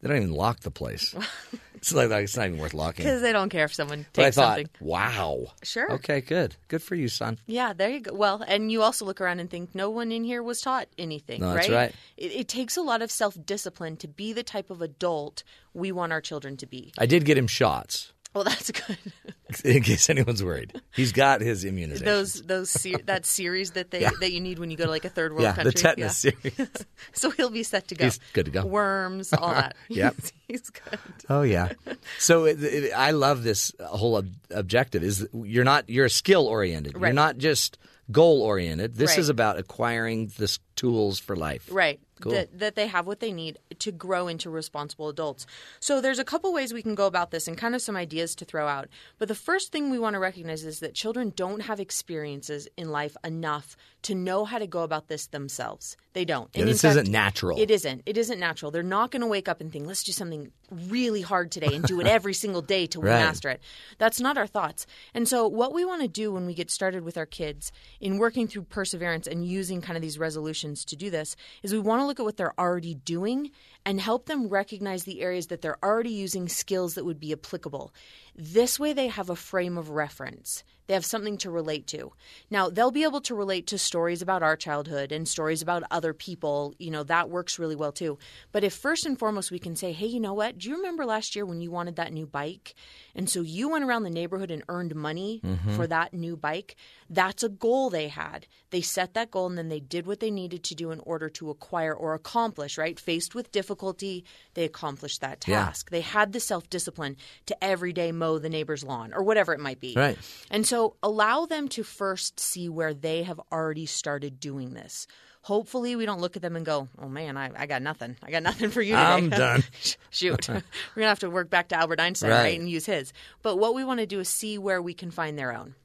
They 0.01 0.09
don't 0.09 0.16
even 0.18 0.32
lock 0.32 0.60
the 0.60 0.70
place. 0.70 1.14
it's 1.87 1.95
like, 1.95 2.11
like 2.11 2.25
it's 2.25 2.37
not 2.37 2.49
even 2.49 2.59
worth 2.59 2.75
locking. 2.75 3.05
Because 3.05 3.23
they 3.23 3.33
don't 3.33 3.49
care 3.49 3.65
if 3.65 3.73
someone 3.73 4.07
takes 4.13 4.15
But 4.15 4.25
I 4.25 4.31
thought, 4.33 4.57
something. 4.57 4.69
wow. 4.81 5.47
Sure. 5.63 5.93
Okay, 5.93 6.21
good. 6.21 6.57
Good 6.67 6.83
for 6.83 6.97
you, 6.97 7.07
son. 7.09 7.39
Yeah, 7.47 7.73
there 7.73 7.89
you 7.91 8.01
go. 8.01 8.13
Well, 8.15 8.43
and 8.47 8.73
you 8.73 8.83
also 8.83 9.05
look 9.05 9.21
around 9.21 9.39
and 9.39 9.49
think 9.49 9.73
no 9.75 9.89
one 9.89 10.11
in 10.11 10.25
here 10.25 10.43
was 10.43 10.61
taught 10.61 10.89
anything, 10.99 11.41
No, 11.43 11.49
right? 11.49 11.57
that's 11.57 11.69
right. 11.71 11.95
It, 12.17 12.33
it 12.33 12.49
takes 12.49 12.77
a 12.77 12.83
lot 12.83 13.03
of 13.03 13.11
self 13.13 13.37
discipline 13.47 13.97
to 13.99 14.09
be 14.09 14.33
the 14.33 14.43
type 14.43 14.69
of 14.71 14.83
adult 14.83 15.45
we 15.75 15.93
want 15.93 16.11
our 16.13 16.21
children 16.21 16.57
to 16.57 16.67
be. 16.67 16.93
I 16.99 17.07
did 17.07 17.25
get 17.25 17.39
him 17.39 17.47
shots, 17.47 18.13
Well, 18.37 18.45
that's 18.45 18.71
good. 18.71 18.99
in 19.65 19.83
case 19.83 20.11
anyone's 20.11 20.45
worried. 20.45 20.79
He's 20.95 21.13
got 21.13 21.41
his 21.41 21.65
immunization. 21.65 22.05
Those 22.05 22.43
those 22.43 22.69
ser- 22.71 22.99
that 23.07 23.25
series 23.25 23.71
that 23.73 23.91
they 23.91 24.03
Yeah. 24.03 24.11
that 24.21 24.31
you 24.31 24.41
need 24.41 24.59
when 24.59 24.71
you 24.71 24.77
go 24.77 24.85
to 24.85 24.91
like 24.91 25.07
a 25.07 25.09
third 25.09 25.33
world 25.33 25.45
Yeah, 25.45 25.55
country. 25.55 25.71
the 25.73 25.79
tetanus 25.79 26.17
series. 26.19 26.55
so 27.15 27.31
he'll 27.31 27.49
be 27.51 27.63
set 27.63 27.89
to 27.89 27.95
go. 27.95 28.05
He's 28.05 28.21
good 28.35 28.45
to 28.45 28.51
go. 28.51 28.67
Worms, 28.67 29.33
all 29.33 29.49
that. 29.49 29.75
Yep. 29.89 30.15
He's, 30.17 30.33
he's 30.49 30.71
good. 30.71 30.99
Oh 31.31 31.41
yeah. 31.43 31.73
So 32.19 32.45
it, 32.45 32.63
it, 32.63 32.93
I 32.95 33.13
love 33.13 33.43
this 33.43 33.73
whole 33.81 34.17
ob- 34.17 34.29
objective. 34.51 35.03
Is 35.03 35.27
you're 35.33 35.65
not 35.65 35.89
you're 35.89 36.09
skill 36.11 36.47
oriented. 36.47 36.93
You're 37.01 37.13
not 37.15 37.39
just 37.39 37.79
goal 38.13 38.43
oriented. 38.43 38.95
This 38.97 39.11
Right. 39.13 39.19
is 39.19 39.29
about 39.31 39.59
acquiring 39.59 40.31
the 40.37 40.55
tools 40.77 41.19
for 41.19 41.35
life. 41.37 41.69
Right. 41.73 42.01
Cool. 42.20 42.32
that 42.32 42.59
that 42.59 42.74
they 42.76 42.86
have 42.86 43.06
what 43.06 43.20
they 43.20 43.32
need 43.32 43.59
to 43.78 43.93
grow 43.93 44.26
into 44.26 44.48
responsible 44.48 45.09
adults. 45.09 45.47
So 45.80 46.01
there's 46.01 46.18
a 46.18 46.24
couple 46.24 46.52
ways 46.52 46.72
we 46.72 46.82
can 46.82 46.94
go 46.94 47.06
about 47.06 47.30
this 47.30 47.47
and 47.47 47.59
kind 47.59 47.74
of 47.74 47.82
some 47.82 47.97
ideas 47.97 48.34
to 48.36 48.44
throw 48.44 48.66
out. 48.66 48.88
But 49.18 49.28
the 49.28 49.34
first 49.34 49.70
thing 49.70 49.90
we 49.90 49.98
want 49.98 50.14
to 50.14 50.20
recognize 50.20 50.64
is 50.64 50.80
that 50.80 50.94
children 50.94 51.32
don't 51.36 51.60
have 51.60 51.78
experiences 51.78 52.68
in 52.76 52.90
life 52.90 53.16
enough 53.22 53.76
to 54.02 54.14
know 54.14 54.44
how 54.44 54.59
to 54.59 54.66
go 54.66 54.82
about 54.82 55.09
this 55.09 55.26
themselves. 55.26 55.97
They 56.12 56.24
don't. 56.24 56.48
Yeah, 56.55 56.64
this 56.64 56.84
isn't 56.84 57.09
natural. 57.09 57.60
It 57.60 57.70
isn't. 57.70 58.02
It 58.06 58.16
isn't 58.16 58.40
natural. 58.40 58.70
They're 58.70 58.82
not 58.82 59.10
going 59.10 59.20
to 59.22 59.26
wake 59.26 59.48
up 59.48 59.60
and 59.60 59.70
think, 59.70 59.86
"Let's 59.86 60.02
do 60.02 60.12
something 60.12 60.52
really 60.70 61.22
hard 61.22 61.51
today 61.51 61.74
and 61.74 61.84
do 61.84 62.01
it 62.01 62.06
every 62.16 62.34
single 62.34 62.62
day 62.62 62.86
till 62.86 63.02
we 63.02 63.09
Right. 63.09 63.20
master 63.20 63.48
it." 63.48 63.60
That's 63.98 64.20
not 64.20 64.36
our 64.36 64.47
thoughts. 64.47 64.86
And 65.14 65.28
so 65.28 65.47
what 65.47 65.72
we 65.72 65.84
want 65.84 66.02
to 66.02 66.09
do 66.09 66.32
when 66.32 66.47
we 66.47 66.55
get 66.55 66.70
started 66.70 67.05
with 67.05 67.16
our 67.16 67.26
kids 67.26 67.72
in 68.01 68.18
working 68.18 68.48
through 68.48 68.62
perseverance 68.62 69.26
and 69.26 69.47
using 69.47 69.80
kind 69.80 69.97
of 69.97 70.02
these 70.02 70.18
resolutions 70.18 70.84
to 70.86 70.97
do 70.97 71.10
this 71.10 71.36
is 71.62 71.72
we 71.72 71.78
want 71.78 72.01
to 72.01 72.06
look 72.06 72.18
at 72.20 72.24
what 72.24 72.36
they're 72.36 72.59
already 72.59 72.94
doing 72.94 73.51
and 73.84 74.01
help 74.01 74.26
them 74.26 74.48
recognize 74.48 75.05
the 75.05 75.20
areas 75.20 75.47
that 75.48 75.62
they're 75.62 75.78
already 75.84 76.10
using 76.10 76.48
skills 76.48 76.94
that 76.94 77.05
would 77.05 77.20
be 77.20 77.32
applicable. 77.32 77.93
This 78.37 78.79
way 78.79 78.93
they 78.93 79.09
have 79.09 79.31
a 79.31 79.37
frame 79.37 79.79
of 79.79 79.91
reference. 79.91 80.63
They 80.89 80.95
have 80.95 81.05
something 81.05 81.37
to 81.39 81.51
relate 81.51 81.89
to. 81.89 82.13
Now, 82.49 82.69
they'll 82.71 82.93
be 82.93 83.03
able 83.03 83.21
to 83.23 83.35
relate 83.35 83.67
to 83.69 83.79
stories 83.79 84.23
about 84.23 84.45
our 84.45 84.57
childhood 84.57 85.11
and 85.11 85.27
stories 85.27 85.61
about 85.61 85.83
other 85.91 86.13
people. 86.13 86.75
You 86.79 86.93
know, 86.93 87.03
that 87.05 87.29
works 87.29 87.59
really 87.59 87.75
well 87.75 87.91
too. 87.91 88.19
But 88.53 88.63
if 88.63 88.73
first 88.73 89.05
and 89.05 89.19
foremost 89.19 89.51
we 89.51 89.59
can 89.59 89.75
say, 89.75 89.91
hey, 89.93 90.07
you 90.07 90.21
know 90.21 90.35
what? 90.35 90.59
Do 90.59 90.69
you 90.69 90.77
remember 90.77 91.05
last 91.05 91.35
year 91.35 91.45
when 91.45 91.61
you 91.61 91.73
wanted 91.73 91.97
that 91.97 92.13
new 92.13 92.25
bike? 92.27 92.75
And 93.17 93.29
so 93.29 93.41
you 93.41 93.69
went 93.71 93.85
around 93.85 94.05
the 94.05 94.11
neighborhood 94.11 94.51
and 94.53 94.63
earned 94.69 94.95
money 94.95 95.41
Mm-hmm. 95.45 95.71
Mhm. 95.71 95.77
for 95.77 95.87
that 95.89 96.15
new 96.15 96.37
bike. 96.37 96.77
That's 97.11 97.43
a 97.43 97.49
goal 97.49 97.91
they 97.91 98.07
had. 98.09 98.47
They 98.71 98.81
set 98.81 99.15
that 99.15 99.31
goal 99.33 99.47
and 99.47 99.59
then 99.59 99.69
they 99.71 99.81
did 99.81 100.07
what 100.07 100.21
they 100.21 100.31
needed 100.31 100.63
to 100.65 100.75
do 100.77 100.91
in 100.93 101.01
order 101.01 101.29
to 101.31 101.51
acquire 101.51 101.95
or 101.95 102.15
accomplish, 102.15 102.79
right? 102.79 102.99
Faced 103.01 103.35
with 103.35 103.51
difficulty, 103.51 104.25
they 104.55 104.65
accomplished 104.65 105.21
that 105.21 105.43
Yeah. 105.49 105.65
task. 105.65 105.91
They 105.91 106.03
had 106.03 106.33
the 106.33 106.41
self 106.41 106.71
discipline 106.71 107.17
to 107.47 107.65
every 107.65 107.93
day 107.93 108.13
mow 108.27 108.39
the 108.39 108.48
neighbor's 108.48 108.82
lawn 108.85 109.12
or 109.15 109.23
whatever 109.23 109.53
it 109.53 109.61
might 109.61 109.81
be. 109.81 109.94
Right. 109.97 110.19
And 110.51 110.66
so 110.66 110.97
allow 111.03 111.47
them 111.47 111.69
to 111.69 111.82
first 111.82 112.40
see 112.40 112.69
where 112.69 112.94
they 112.94 113.23
have 113.23 113.40
already 113.53 113.86
started 113.86 114.40
doing 114.40 114.74
this. 114.74 115.07
Hopefully, 115.43 115.94
we 115.94 116.07
don't 116.07 116.20
look 116.20 116.35
at 116.35 116.43
them 116.43 116.57
and 116.57 116.66
go, 116.66 116.89
"Oh 116.98 117.09
man, 117.09 117.36
I, 117.36 117.51
I 117.57 117.66
got 117.66 117.81
nothing. 117.81 118.16
I 118.20 118.32
got 118.32 118.43
nothing 118.51 118.70
for 118.70 118.82
you 118.82 118.94
today." 118.94 119.05
I'm 119.05 119.28
done. 119.31 119.62
Shoot, 120.11 120.48
we're 120.48 120.62
gonna 120.97 121.07
have 121.07 121.20
to 121.20 121.31
work 121.31 121.51
back 121.51 121.69
to 121.69 121.77
Albert 121.78 122.01
Einstein, 122.01 122.31
Right. 122.31 122.43
right, 122.43 122.59
and 122.59 122.69
use 122.69 122.86
his. 122.86 123.12
But 123.43 123.57
what 123.57 123.74
we 123.74 123.85
want 123.85 124.01
to 124.01 124.07
do 124.07 124.19
is 124.19 124.28
see 124.28 124.59
where 124.59 124.82
we 124.82 124.93
can 124.93 125.12
find 125.12 125.39
their 125.39 125.55
own. 125.55 125.77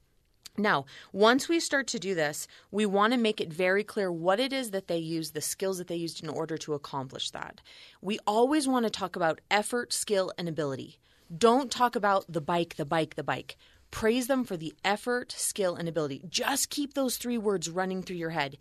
Now, 0.57 0.85
once 1.13 1.47
we 1.47 1.59
start 1.59 1.85
to 1.87 1.99
do 1.99 2.13
this, 2.15 2.47
we 2.71 2.85
want 2.87 3.13
to 3.13 3.19
make 3.19 3.39
it 3.39 3.53
very 3.53 3.83
clear 3.83 4.11
what 4.11 4.39
it 4.39 4.51
is 4.51 4.71
that 4.71 4.87
they 4.87 4.97
use, 4.97 5.31
the 5.31 5.41
skills 5.41 5.77
that 5.77 5.87
they 5.87 5.95
used 5.95 6.23
in 6.23 6.29
order 6.29 6.57
to 6.57 6.73
accomplish 6.73 7.29
that. 7.31 7.61
We 8.01 8.17
always 8.27 8.67
want 8.67 8.85
to 8.85 8.89
talk 8.89 9.15
about 9.15 9.39
effort, 9.49 9.93
skill, 9.93 10.31
and 10.37 10.49
ability. 10.49 10.97
Don't 11.35 11.71
talk 11.71 11.95
about 11.95 12.25
the 12.27 12.41
bike, 12.41 12.75
the 12.75 12.85
bike, 12.85 13.15
the 13.15 13.23
bike. 13.23 13.57
Praise 13.89 14.27
them 14.27 14.43
for 14.43 14.57
the 14.57 14.73
effort, 14.83 15.31
skill, 15.31 15.75
and 15.75 15.87
ability. 15.87 16.21
Just 16.27 16.69
keep 16.69 16.93
those 16.93 17.17
three 17.17 17.37
words 17.37 17.69
running 17.69 18.03
through 18.03 18.17
your 18.17 18.31
head. 18.31 18.57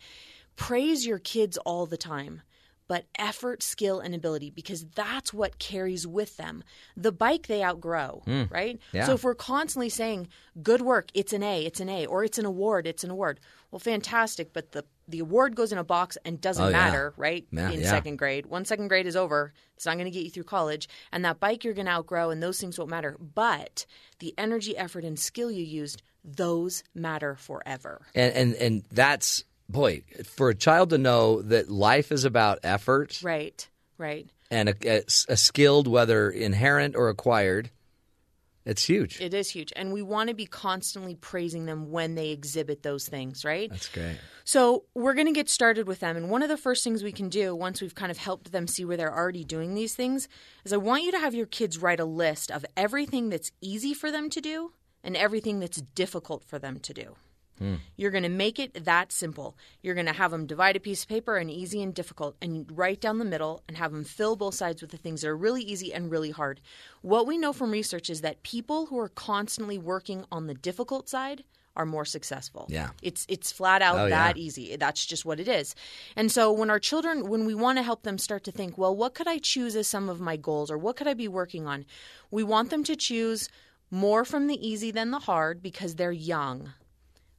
Praise 0.56 1.06
your 1.06 1.18
kids 1.18 1.56
all 1.58 1.86
the 1.86 1.96
time 1.96 2.42
but 2.90 3.04
effort, 3.20 3.62
skill, 3.62 4.00
and 4.00 4.16
ability 4.16 4.50
because 4.50 4.84
that's 4.96 5.32
what 5.32 5.60
carries 5.60 6.08
with 6.08 6.36
them. 6.38 6.64
The 6.96 7.12
bike 7.12 7.46
they 7.46 7.62
outgrow, 7.62 8.24
Mm. 8.26 8.50
right? 8.50 8.80
Yeah. 8.92 9.06
So 9.06 9.12
if 9.12 9.22
we're 9.22 9.36
constantly 9.36 9.90
saying, 9.90 10.26
good 10.60 10.82
work, 10.82 11.08
it's 11.14 11.32
an 11.32 11.44
A, 11.44 11.64
it's 11.64 11.78
an 11.78 11.88
A, 11.88 12.06
or 12.06 12.24
it's 12.24 12.36
an 12.36 12.46
award, 12.46 12.88
it's 12.88 13.04
an 13.04 13.10
award, 13.10 13.38
well, 13.70 13.78
fantastic, 13.78 14.52
but 14.52 14.72
the, 14.72 14.84
the 15.06 15.20
award 15.20 15.54
goes 15.54 15.70
in 15.70 15.78
a 15.78 15.84
box 15.84 16.18
and 16.24 16.40
doesn't 16.40 16.64
Oh, 16.64 16.68
yeah. 16.68 16.72
matter, 16.72 17.14
right? 17.16 17.46
Yeah, 17.52 17.70
in 17.70 17.80
yeah. 17.82 17.90
second 17.90 18.16
grade. 18.16 18.46
Once 18.46 18.68
second 18.68 18.88
grade 18.88 19.06
is 19.06 19.14
over, 19.14 19.52
it's 19.76 19.86
not 19.86 19.94
going 19.94 20.06
to 20.06 20.10
get 20.10 20.24
you 20.24 20.30
through 20.30 20.42
college. 20.50 20.88
And 21.12 21.24
that 21.24 21.38
bike 21.38 21.62
you're 21.62 21.74
going 21.74 21.86
to 21.86 21.92
outgrow, 21.92 22.30
and 22.30 22.42
those 22.42 22.60
things 22.60 22.76
won't 22.76 22.90
matter. 22.90 23.16
But 23.20 23.86
the 24.18 24.34
energy, 24.36 24.76
effort, 24.76 25.04
and 25.04 25.16
skill 25.16 25.52
you 25.52 25.62
used, 25.64 26.02
those 26.24 26.82
matter 26.92 27.36
forever. 27.36 28.02
And 28.16 28.34
and 28.34 28.54
and 28.56 28.84
that's 28.90 29.44
boy 29.70 30.02
for 30.24 30.50
a 30.50 30.54
child 30.54 30.90
to 30.90 30.98
know 30.98 31.42
that 31.42 31.70
life 31.70 32.12
is 32.12 32.24
about 32.24 32.58
effort 32.62 33.20
Right, 33.22 33.68
right. 33.98 34.28
and 34.50 34.68
a, 34.70 34.74
a, 34.84 35.02
a 35.28 35.36
skilled, 35.36 35.86
whether 35.86 36.30
inherent 36.30 36.96
or 36.96 37.08
acquired. 37.08 37.70
It's 38.66 38.84
huge. 38.84 39.20
It 39.22 39.32
is 39.32 39.48
huge. 39.48 39.72
And 39.74 39.90
we 39.90 40.02
want 40.02 40.28
to 40.28 40.34
be 40.34 40.44
constantly 40.44 41.14
praising 41.14 41.64
them 41.64 41.90
when 41.90 42.14
they 42.14 42.28
exhibit 42.28 42.82
those 42.82 43.08
things, 43.08 43.42
right? 43.42 43.70
That's 43.70 43.88
great. 43.88 44.18
So 44.44 44.84
we're 44.94 45.14
going 45.14 45.26
to 45.28 45.32
get 45.32 45.48
started 45.48 45.86
with 45.86 46.00
them. 46.00 46.14
And 46.16 46.28
one 46.30 46.42
of 46.42 46.50
the 46.50 46.58
first 46.58 46.84
things 46.84 47.02
we 47.02 47.10
can 47.10 47.30
do 47.30 47.54
once 47.56 47.80
we've 47.80 47.94
kind 47.94 48.10
of 48.10 48.18
helped 48.18 48.52
them 48.52 48.66
see 48.66 48.84
where 48.84 48.98
they're 48.98 49.16
already 49.16 49.44
doing 49.44 49.74
these 49.74 49.94
things 49.94 50.28
is 50.64 50.74
I 50.74 50.76
want 50.76 51.04
you 51.04 51.10
to 51.12 51.18
have 51.18 51.34
your 51.34 51.46
kids 51.46 51.78
write 51.78 52.00
a 52.00 52.04
list 52.04 52.50
of 52.50 52.66
everything 52.76 53.30
that's 53.30 53.50
easy 53.62 53.94
for 53.94 54.10
them 54.10 54.28
to 54.30 54.40
do 54.42 54.72
and 55.02 55.16
everything 55.16 55.58
that's 55.58 55.80
difficult 55.80 56.44
for 56.44 56.58
them 56.58 56.80
to 56.80 56.92
do. 56.92 57.16
You're 57.96 58.10
going 58.10 58.22
to 58.22 58.28
make 58.30 58.58
it 58.58 58.84
that 58.84 59.12
simple. 59.12 59.56
You're 59.82 59.94
going 59.94 60.06
to 60.06 60.12
have 60.14 60.30
them 60.30 60.46
divide 60.46 60.76
a 60.76 60.80
piece 60.80 61.02
of 61.02 61.08
paper 61.08 61.36
and 61.36 61.50
easy 61.50 61.82
and 61.82 61.94
difficult 61.94 62.36
and 62.40 62.66
write 62.70 63.00
down 63.00 63.18
the 63.18 63.24
middle 63.24 63.62
and 63.68 63.76
have 63.76 63.92
them 63.92 64.04
fill 64.04 64.34
both 64.36 64.54
sides 64.54 64.80
with 64.80 64.90
the 64.90 64.96
things 64.96 65.20
that 65.20 65.28
are 65.28 65.36
really 65.36 65.62
easy 65.62 65.92
and 65.92 66.10
really 66.10 66.30
hard. 66.30 66.60
What 67.02 67.26
we 67.26 67.36
know 67.38 67.52
from 67.52 67.70
research 67.70 68.08
is 68.08 68.22
that 68.22 68.42
people 68.42 68.86
who 68.86 68.98
are 68.98 69.10
constantly 69.10 69.78
working 69.78 70.24
on 70.32 70.46
the 70.46 70.54
difficult 70.54 71.08
side 71.08 71.44
are 71.76 71.86
more 71.86 72.04
successful. 72.04 72.66
Yeah. 72.68 72.90
It's 73.00 73.24
it's 73.28 73.52
flat 73.52 73.80
out 73.80 73.96
Oh, 73.98 74.06
yeah. 74.06 74.10
that 74.32 74.36
easy. 74.36 74.74
That's 74.76 75.06
just 75.06 75.24
what 75.24 75.38
it 75.38 75.46
is. 75.46 75.74
And 76.16 76.30
so 76.32 76.50
when 76.52 76.68
our 76.68 76.80
children 76.80 77.28
when 77.28 77.46
we 77.46 77.54
want 77.54 77.78
to 77.78 77.82
help 77.84 78.02
them 78.02 78.18
start 78.18 78.42
to 78.44 78.52
think, 78.52 78.76
well, 78.76 78.94
what 78.96 79.14
could 79.14 79.28
I 79.28 79.38
choose 79.38 79.76
as 79.76 79.86
some 79.86 80.08
of 80.08 80.20
my 80.20 80.36
goals 80.36 80.70
or 80.70 80.76
what 80.78 80.96
could 80.96 81.06
I 81.06 81.14
be 81.14 81.28
working 81.28 81.66
on? 81.68 81.84
We 82.30 82.42
want 82.42 82.70
them 82.70 82.82
to 82.84 82.96
choose 82.96 83.48
more 83.90 84.24
from 84.24 84.46
the 84.48 84.66
easy 84.66 84.90
than 84.90 85.10
the 85.12 85.20
hard 85.20 85.62
because 85.62 85.94
they're 85.94 86.10
young. 86.12 86.72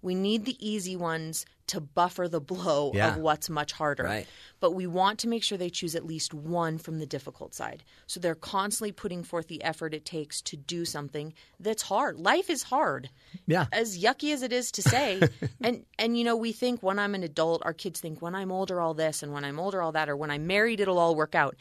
We 0.01 0.15
need 0.15 0.45
the 0.45 0.57
easy 0.65 0.95
ones 0.95 1.45
to 1.67 1.79
buffer 1.79 2.27
the 2.27 2.41
blow 2.41 2.91
Yeah. 2.93 3.09
of 3.15 3.17
what's 3.17 3.49
much 3.49 3.71
harder. 3.71 4.03
Right. 4.03 4.27
But 4.59 4.71
we 4.71 4.87
want 4.87 5.19
to 5.19 5.27
make 5.27 5.41
sure 5.43 5.57
they 5.57 5.69
choose 5.69 5.95
at 5.95 6.05
least 6.05 6.33
one 6.33 6.77
from 6.77 6.99
the 6.99 7.05
difficult 7.05 7.53
side. 7.53 7.83
So 8.07 8.19
they're 8.19 8.35
constantly 8.35 8.91
putting 8.91 9.23
forth 9.23 9.47
the 9.47 9.63
effort 9.63 9.93
it 9.93 10.03
takes 10.03 10.41
to 10.43 10.57
do 10.57 10.83
something 10.85 11.33
that's 11.59 11.83
hard. 11.83 12.19
Life 12.19 12.49
is 12.49 12.63
hard. 12.63 13.09
Yeah. 13.47 13.67
As 13.71 13.97
yucky 14.03 14.33
as 14.33 14.41
it 14.41 14.51
is 14.51 14.71
to 14.73 14.81
say. 14.81 15.21
and 15.61 15.85
and 15.97 16.17
you 16.17 16.23
know, 16.25 16.35
we 16.35 16.51
think 16.51 16.83
when 16.83 16.99
I'm 16.99 17.15
an 17.15 17.23
adult, 17.23 17.61
our 17.63 17.73
kids 17.73 17.99
think 18.01 18.21
when 18.21 18.35
I'm 18.35 18.51
older 18.51 18.81
all 18.81 18.93
this 18.93 19.23
and 19.23 19.31
when 19.31 19.45
I'm 19.45 19.59
older 19.59 19.81
all 19.81 19.93
that 19.93 20.09
or 20.09 20.17
when 20.17 20.31
I'm 20.31 20.47
married 20.47 20.79
it'll 20.81 20.99
all 20.99 21.15
work 21.15 21.35
out. 21.35 21.55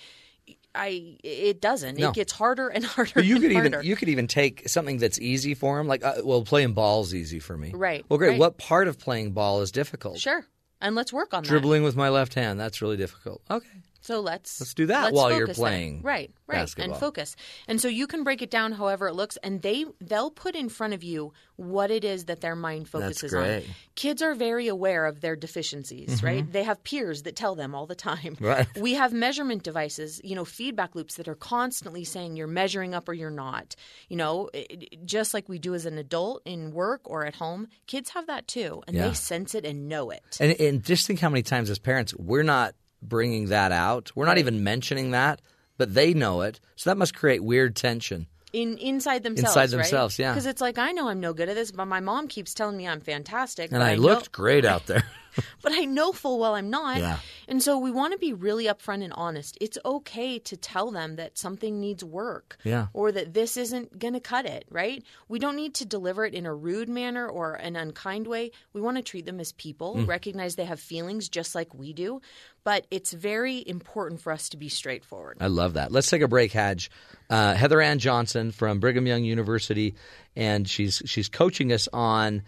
I 0.75 1.17
it 1.25 1.61
doesn't. 1.61 1.99
No. 1.99 2.09
It 2.11 2.15
gets 2.15 2.33
harder 2.33 2.69
and 2.69 2.85
harder 2.95 3.13
But 3.17 3.25
you 3.25 3.37
and 3.37 3.43
could 3.45 3.53
harder. 3.53 3.69
even 3.69 3.83
you 3.87 3.97
could 3.97 4.09
even 4.09 4.27
take 4.27 4.69
something 4.69 4.99
that's 4.99 5.19
easy 5.19 5.55
for 5.55 5.79
him, 5.81 5.87
like 5.89 6.05
uh, 6.05 6.15
well, 6.25 6.43
playing 6.45 6.75
ball 6.75 7.03
is 7.03 7.15
easy 7.15 7.41
for 7.41 7.57
me. 7.57 7.73
Right, 7.75 8.05
Well, 8.09 8.19
great. 8.19 8.31
right. 8.31 8.39
What 8.41 8.59
part 8.59 8.87
of 8.89 8.99
playing 8.99 9.33
ball 9.33 9.63
is 9.63 9.73
difficult? 9.73 10.19
Sure. 10.19 10.45
And 10.81 10.95
let's 10.95 11.13
work 11.13 11.35
on 11.35 11.43
that. 11.43 11.49
Dribbling 11.49 11.83
with 11.83 11.97
my 11.97 12.09
left 12.09 12.35
hand. 12.35 12.59
That's 12.59 12.81
really 12.81 12.97
difficult. 12.97 13.43
Okay. 13.51 13.67
So 14.03 14.21
let's 14.21 14.61
Let's 14.61 14.75
do 14.75 14.87
that 14.87 15.05
let's 15.05 15.15
while 15.15 15.31
you're 15.31 15.41
focus 15.47 15.57
then. 15.59 15.63
playing 15.63 16.03
right, 16.03 16.31
right, 16.47 16.57
basketball. 16.61 16.93
and 16.93 17.01
focus. 17.01 17.37
And 17.69 17.81
so 17.81 17.89
you 17.89 18.07
can 18.07 18.25
break 18.25 18.41
it 18.43 18.51
down 18.51 18.73
however 18.73 19.09
it 19.09 19.15
looks, 19.15 19.37
and 19.43 19.61
they 19.63 19.85
they'll 20.01 20.31
put 20.31 20.55
in 20.55 20.69
front 20.69 20.95
of 20.95 21.03
you 21.05 21.33
what 21.57 21.91
it 21.91 22.05
is 22.05 22.25
that 22.25 22.41
their 22.41 22.57
mind 22.57 22.89
focuses 22.89 23.35
on. 23.35 23.63
Kids 23.97 24.23
are 24.23 24.35
very 24.35 24.69
aware 24.69 25.05
of 25.05 25.21
their 25.21 25.37
deficiencies, 25.37 26.21
Mhm. 26.21 26.25
right? 26.25 26.53
They 26.53 26.63
have 26.63 26.83
peers 26.83 27.25
that 27.25 27.37
tell 27.37 27.55
them 27.55 27.75
all 27.75 27.87
the 27.87 27.95
time. 27.95 28.37
Right. 28.41 28.67
We 28.81 28.95
have 28.95 29.13
measurement 29.13 29.63
devices, 29.63 30.21
you 30.25 30.35
know, 30.35 30.45
feedback 30.47 30.95
loops 30.95 31.15
that 31.17 31.29
are 31.29 31.35
constantly 31.35 32.05
saying 32.05 32.37
you're 32.37 32.47
measuring 32.47 32.95
up 32.95 33.09
or 33.09 33.13
you're 33.13 33.31
not. 33.31 33.77
You 34.09 34.17
know, 34.17 34.49
it- 34.55 35.05
just 35.05 35.35
like 35.35 35.49
we 35.49 35.59
do 35.59 35.75
as 35.75 35.85
an 35.87 35.99
adult 35.99 36.41
in 36.47 36.73
work 36.73 37.03
or 37.05 37.27
at 37.27 37.37
home, 37.37 37.69
kids 37.87 38.11
have 38.11 38.27
that 38.29 38.49
too, 38.49 38.83
and 38.87 38.97
Yeah. 38.97 39.09
they 39.09 39.15
sense 39.15 39.55
it 39.55 39.65
and 39.67 39.89
know 39.89 40.09
it. 40.11 40.23
And, 40.41 40.59
and 40.59 40.83
just 40.83 41.07
think 41.07 41.21
how 41.21 41.29
many 41.29 41.43
times 41.43 41.69
as 41.69 41.79
parents 41.79 42.15
we're 42.15 42.43
not 42.43 42.75
bringing 43.03 43.47
that 43.49 43.73
out. 43.73 44.11
We're 44.15 44.27
not 44.27 44.39
even 44.39 44.63
mentioning 44.65 45.11
that, 45.13 45.41
but 45.79 45.95
they 45.95 46.15
know 46.15 46.43
it. 46.43 46.61
So 46.77 46.91
that 46.91 46.97
must 46.97 47.15
create 47.15 47.43
weird 47.43 47.77
tension. 47.77 48.27
in 48.53 48.77
inside 48.79 49.23
themselves, 49.23 49.57
Inside 49.57 49.71
themselves, 49.71 50.19
yeah. 50.19 50.33
Because 50.33 50.47
it's 50.47 50.61
like 50.61 50.77
I 50.79 50.93
know 50.93 51.09
I'm 51.09 51.21
no 51.21 51.33
good 51.33 51.49
at 51.49 51.55
this, 51.55 51.71
but 51.71 51.87
my 51.87 52.01
mom 52.01 52.27
keeps 52.29 52.53
telling 52.55 52.77
me 52.77 52.87
I'm 52.89 53.01
fantastic. 53.01 53.71
And 53.73 53.83
I 53.83 53.95
know- 53.95 54.03
looked 54.03 54.33
great 54.33 54.65
out 54.65 54.87
there. 54.91 55.05
but 55.63 55.73
I 55.73 55.85
know 55.85 56.13
full 56.13 56.39
well 56.39 56.55
I'm 56.55 56.71
not. 56.71 56.99
Yeah. 56.99 57.19
And 57.49 57.63
so 57.63 57.79
we 57.79 57.91
want 57.91 58.13
to 58.13 58.19
be 58.19 58.33
really 58.33 58.65
upfront 58.67 59.03
and 59.05 59.13
honest. 59.15 59.59
It's 59.61 59.79
okay 59.85 60.39
to 60.41 60.57
tell 60.57 60.91
them 60.91 61.17
that 61.17 61.37
something 61.39 61.81
needs 61.81 62.05
work. 62.05 62.57
Yeah. 62.65 62.87
Or 62.93 63.11
that 63.13 63.35
this 63.35 63.57
isn't 63.57 63.99
going 63.99 64.15
to 64.15 64.21
cut 64.21 64.47
it, 64.47 64.65
right? 64.71 65.03
We 65.29 65.39
don't 65.39 65.57
need 65.57 65.75
to 65.75 65.85
deliver 65.85 66.25
it 66.25 66.35
in 66.35 66.47
a 66.47 66.55
rude 66.55 66.89
manner 66.89 67.27
or 67.29 67.55
an 67.55 67.77
unkind 67.77 68.27
way. 68.27 68.53
We 68.73 68.81
want 68.81 68.97
to 68.97 69.03
treat 69.03 69.27
them 69.27 69.41
as 69.41 69.53
people, 69.53 69.97
Mm. 69.97 70.07
recognize 70.07 70.55
they 70.57 70.65
have 70.65 70.81
feelings 70.81 71.29
just 71.29 71.55
like 71.55 71.75
we 71.75 71.93
do. 71.93 72.21
But 72.63 72.87
it's 72.91 73.13
very 73.13 73.67
important 73.67 74.21
for 74.21 74.33
us 74.33 74.51
to 74.51 74.57
be 74.59 74.69
straightforward. 74.69 75.39
I 75.41 75.47
love 75.47 75.75
that. 75.75 75.91
Let's 75.93 76.11
take 76.11 76.21
a 76.23 76.29
break, 76.29 76.53
Hadge. 76.53 76.91
Uh, 77.31 77.55
Heather 77.55 77.81
Ann 77.81 77.99
Johnson 77.99 78.53
from 78.53 78.81
Brigham 78.81 79.07
Young 79.07 79.25
University, 79.25 79.95
and 80.37 80.69
she's 80.69 81.03
she's 81.07 81.29
coaching 81.29 81.73
us 81.73 81.89
on 81.93 82.43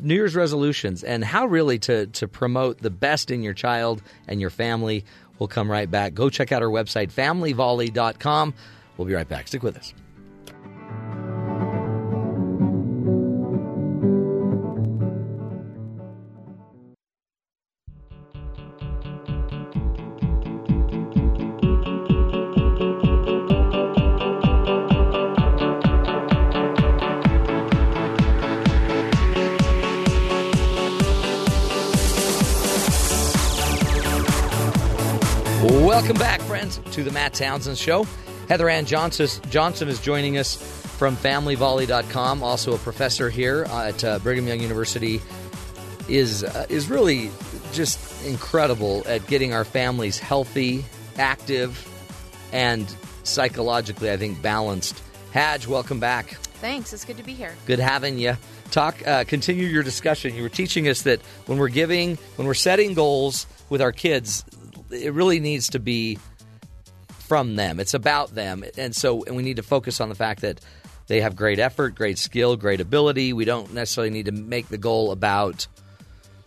New 0.00 0.14
Year's 0.14 0.36
resolutions 0.36 1.02
and 1.02 1.24
how 1.24 1.46
really 1.46 1.78
to 1.80 2.06
to 2.06 2.28
promote 2.28 2.78
the 2.78 2.90
best 2.90 3.30
in 3.30 3.42
your 3.42 3.54
child 3.54 4.02
and 4.28 4.40
your 4.40 4.50
family. 4.50 5.04
We'll 5.38 5.48
come 5.48 5.70
right 5.70 5.90
back. 5.90 6.14
Go 6.14 6.28
check 6.28 6.52
out 6.52 6.62
our 6.62 6.68
website, 6.68 7.12
familyvolley.com. 7.12 8.54
We'll 8.96 9.08
be 9.08 9.14
right 9.14 9.28
back. 9.28 9.48
Stick 9.48 9.62
with 9.62 9.76
us. 9.76 9.94
Welcome 36.00 36.16
back, 36.16 36.40
friends, 36.40 36.80
to 36.92 37.04
the 37.04 37.10
Matt 37.10 37.34
Townsend 37.34 37.76
Show. 37.76 38.06
Heather 38.48 38.70
Ann 38.70 38.86
Johnson, 38.86 39.28
Johnson 39.50 39.86
is 39.86 40.00
joining 40.00 40.38
us 40.38 40.56
from 40.96 41.14
FamilyVolley.com, 41.14 42.42
also 42.42 42.74
a 42.74 42.78
professor 42.78 43.28
here 43.28 43.64
at 43.64 44.02
uh, 44.02 44.18
Brigham 44.20 44.48
Young 44.48 44.60
University. 44.60 45.20
Is 46.08 46.42
uh, 46.42 46.64
is 46.70 46.88
really 46.88 47.30
just 47.74 48.24
incredible 48.24 49.02
at 49.06 49.26
getting 49.26 49.52
our 49.52 49.62
families 49.62 50.18
healthy, 50.18 50.86
active, 51.18 51.86
and 52.50 52.92
psychologically, 53.24 54.10
I 54.10 54.16
think, 54.16 54.40
balanced. 54.40 55.02
Hadge, 55.34 55.66
welcome 55.66 56.00
back. 56.00 56.30
Thanks. 56.62 56.94
It's 56.94 57.04
good 57.04 57.18
to 57.18 57.22
be 57.22 57.34
here. 57.34 57.54
Good 57.66 57.78
having 57.78 58.18
you. 58.18 58.38
Talk. 58.70 59.06
Uh, 59.06 59.24
continue 59.24 59.66
your 59.66 59.82
discussion. 59.82 60.34
You 60.34 60.44
were 60.44 60.48
teaching 60.48 60.88
us 60.88 61.02
that 61.02 61.20
when 61.44 61.58
we're 61.58 61.68
giving, 61.68 62.16
when 62.36 62.48
we're 62.48 62.54
setting 62.54 62.94
goals 62.94 63.46
with 63.68 63.82
our 63.82 63.92
kids, 63.92 64.46
it 64.90 65.12
really 65.12 65.40
needs 65.40 65.68
to 65.70 65.78
be 65.78 66.18
from 67.28 67.56
them. 67.56 67.78
It's 67.80 67.94
about 67.94 68.34
them, 68.34 68.64
and 68.76 68.94
so 68.94 69.24
and 69.24 69.36
we 69.36 69.42
need 69.42 69.56
to 69.56 69.62
focus 69.62 70.00
on 70.00 70.08
the 70.08 70.14
fact 70.14 70.40
that 70.42 70.60
they 71.06 71.20
have 71.20 71.34
great 71.36 71.58
effort, 71.58 71.94
great 71.94 72.18
skill, 72.18 72.56
great 72.56 72.80
ability. 72.80 73.32
We 73.32 73.44
don't 73.44 73.72
necessarily 73.74 74.10
need 74.10 74.26
to 74.26 74.32
make 74.32 74.68
the 74.68 74.78
goal 74.78 75.10
about 75.12 75.66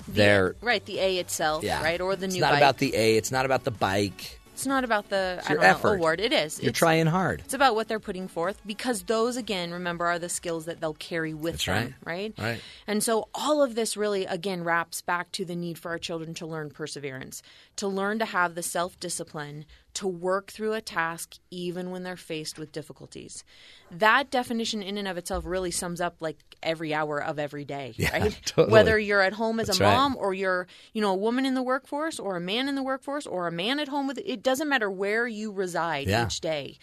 their. 0.08 0.56
Right, 0.62 0.86
the 0.86 1.00
A 1.00 1.18
itself, 1.18 1.64
Yeah. 1.64 1.82
right, 1.84 2.00
or 2.02 2.16
the 2.16 2.26
It's 2.26 2.34
new 2.36 2.40
It's 2.40 2.42
not 2.42 2.52
bike. 2.52 2.60
about 2.60 2.78
the 2.78 2.96
A. 2.96 3.16
It's 3.18 3.32
not 3.32 3.46
about 3.46 3.64
the 3.64 3.72
bike. 3.72 4.40
It's 4.54 4.68
not 4.68 4.84
about 4.84 5.10
the 5.10 5.38
It's 5.40 5.50
I 5.50 5.54
don't 5.56 5.64
know, 5.64 5.68
effort. 5.70 5.94
award. 5.96 6.20
It 6.20 6.32
is. 6.32 6.60
You're 6.60 6.70
It's- 6.70 6.78
trying 6.78 7.08
hard. 7.08 7.42
It's 7.44 7.56
about 7.56 7.74
what 7.74 7.88
they're 7.88 8.00
putting 8.00 8.28
forth 8.28 8.62
because 8.68 9.02
those, 9.04 9.36
again, 9.36 9.72
remember, 9.72 10.06
are 10.06 10.20
the 10.20 10.30
skills 10.30 10.66
that 10.66 10.80
they'll 10.80 10.94
carry 10.94 11.34
with 11.34 11.54
That's 11.54 11.66
them, 11.66 11.96
right? 12.06 12.34
Right. 12.38 12.62
And 12.86 13.04
so 13.04 13.30
all 13.34 13.64
of 13.64 13.74
this 13.74 13.98
really, 13.98 14.26
again, 14.26 14.64
wraps 14.64 15.02
back 15.02 15.32
to 15.34 15.44
the 15.46 15.56
need 15.56 15.80
for 15.80 15.90
our 15.90 15.98
children 15.98 16.36
to 16.36 16.46
learn 16.46 16.70
perseverance, 16.70 17.42
to 17.76 17.88
learn 17.88 18.20
to 18.20 18.26
have 18.26 18.54
the 18.56 18.62
self 18.64 19.00
discipline 19.00 19.66
to 19.96 20.08
work 20.08 20.52
through 20.52 20.74
a 20.74 20.82
task 20.82 21.36
even 21.52 21.92
when 21.92 22.04
they're 22.04 22.16
faced 22.16 22.58
with 22.60 22.72
difficulties. 22.72 23.44
That 23.92 24.32
definition, 24.32 24.82
in 24.82 24.98
and 24.98 25.08
of 25.08 25.18
itself, 25.18 25.44
really 25.46 25.70
sums 25.72 26.02
up 26.02 26.18
like 26.20 26.38
every 26.64 26.94
hour 26.94 27.22
of 27.24 27.38
every 27.40 27.66
day, 27.66 27.94
Yeah, 27.98 28.18
right? 28.18 28.40
totally. 28.46 28.72
Whether 28.72 28.98
you're 29.00 29.22
at 29.22 29.34
home 29.34 29.60
as 29.60 29.68
That's 29.68 29.80
a 29.80 29.84
right. 29.84 29.94
mom 29.96 30.16
or 30.18 30.34
you're, 30.34 30.68
you 30.94 31.02
know, 31.02 31.12
a 31.12 31.16
woman 31.16 31.46
in 31.46 31.54
the 31.56 31.64
workforce 31.64 32.20
or 32.20 32.36
a 32.36 32.42
man 32.42 32.68
in 32.70 32.76
the 32.76 32.84
workforce 32.84 33.28
or 33.28 33.48
a 33.48 33.52
man 33.52 33.80
at 33.80 33.88
home 33.88 34.08
with 34.08 34.20
it 34.26 34.42
doesn't 34.44 34.70
matter 34.70 34.90
where 34.90 35.28
you 35.28 35.52
reside 35.52 36.08
Yeah. 36.08 36.26
each 36.26 36.42
day 36.42 36.78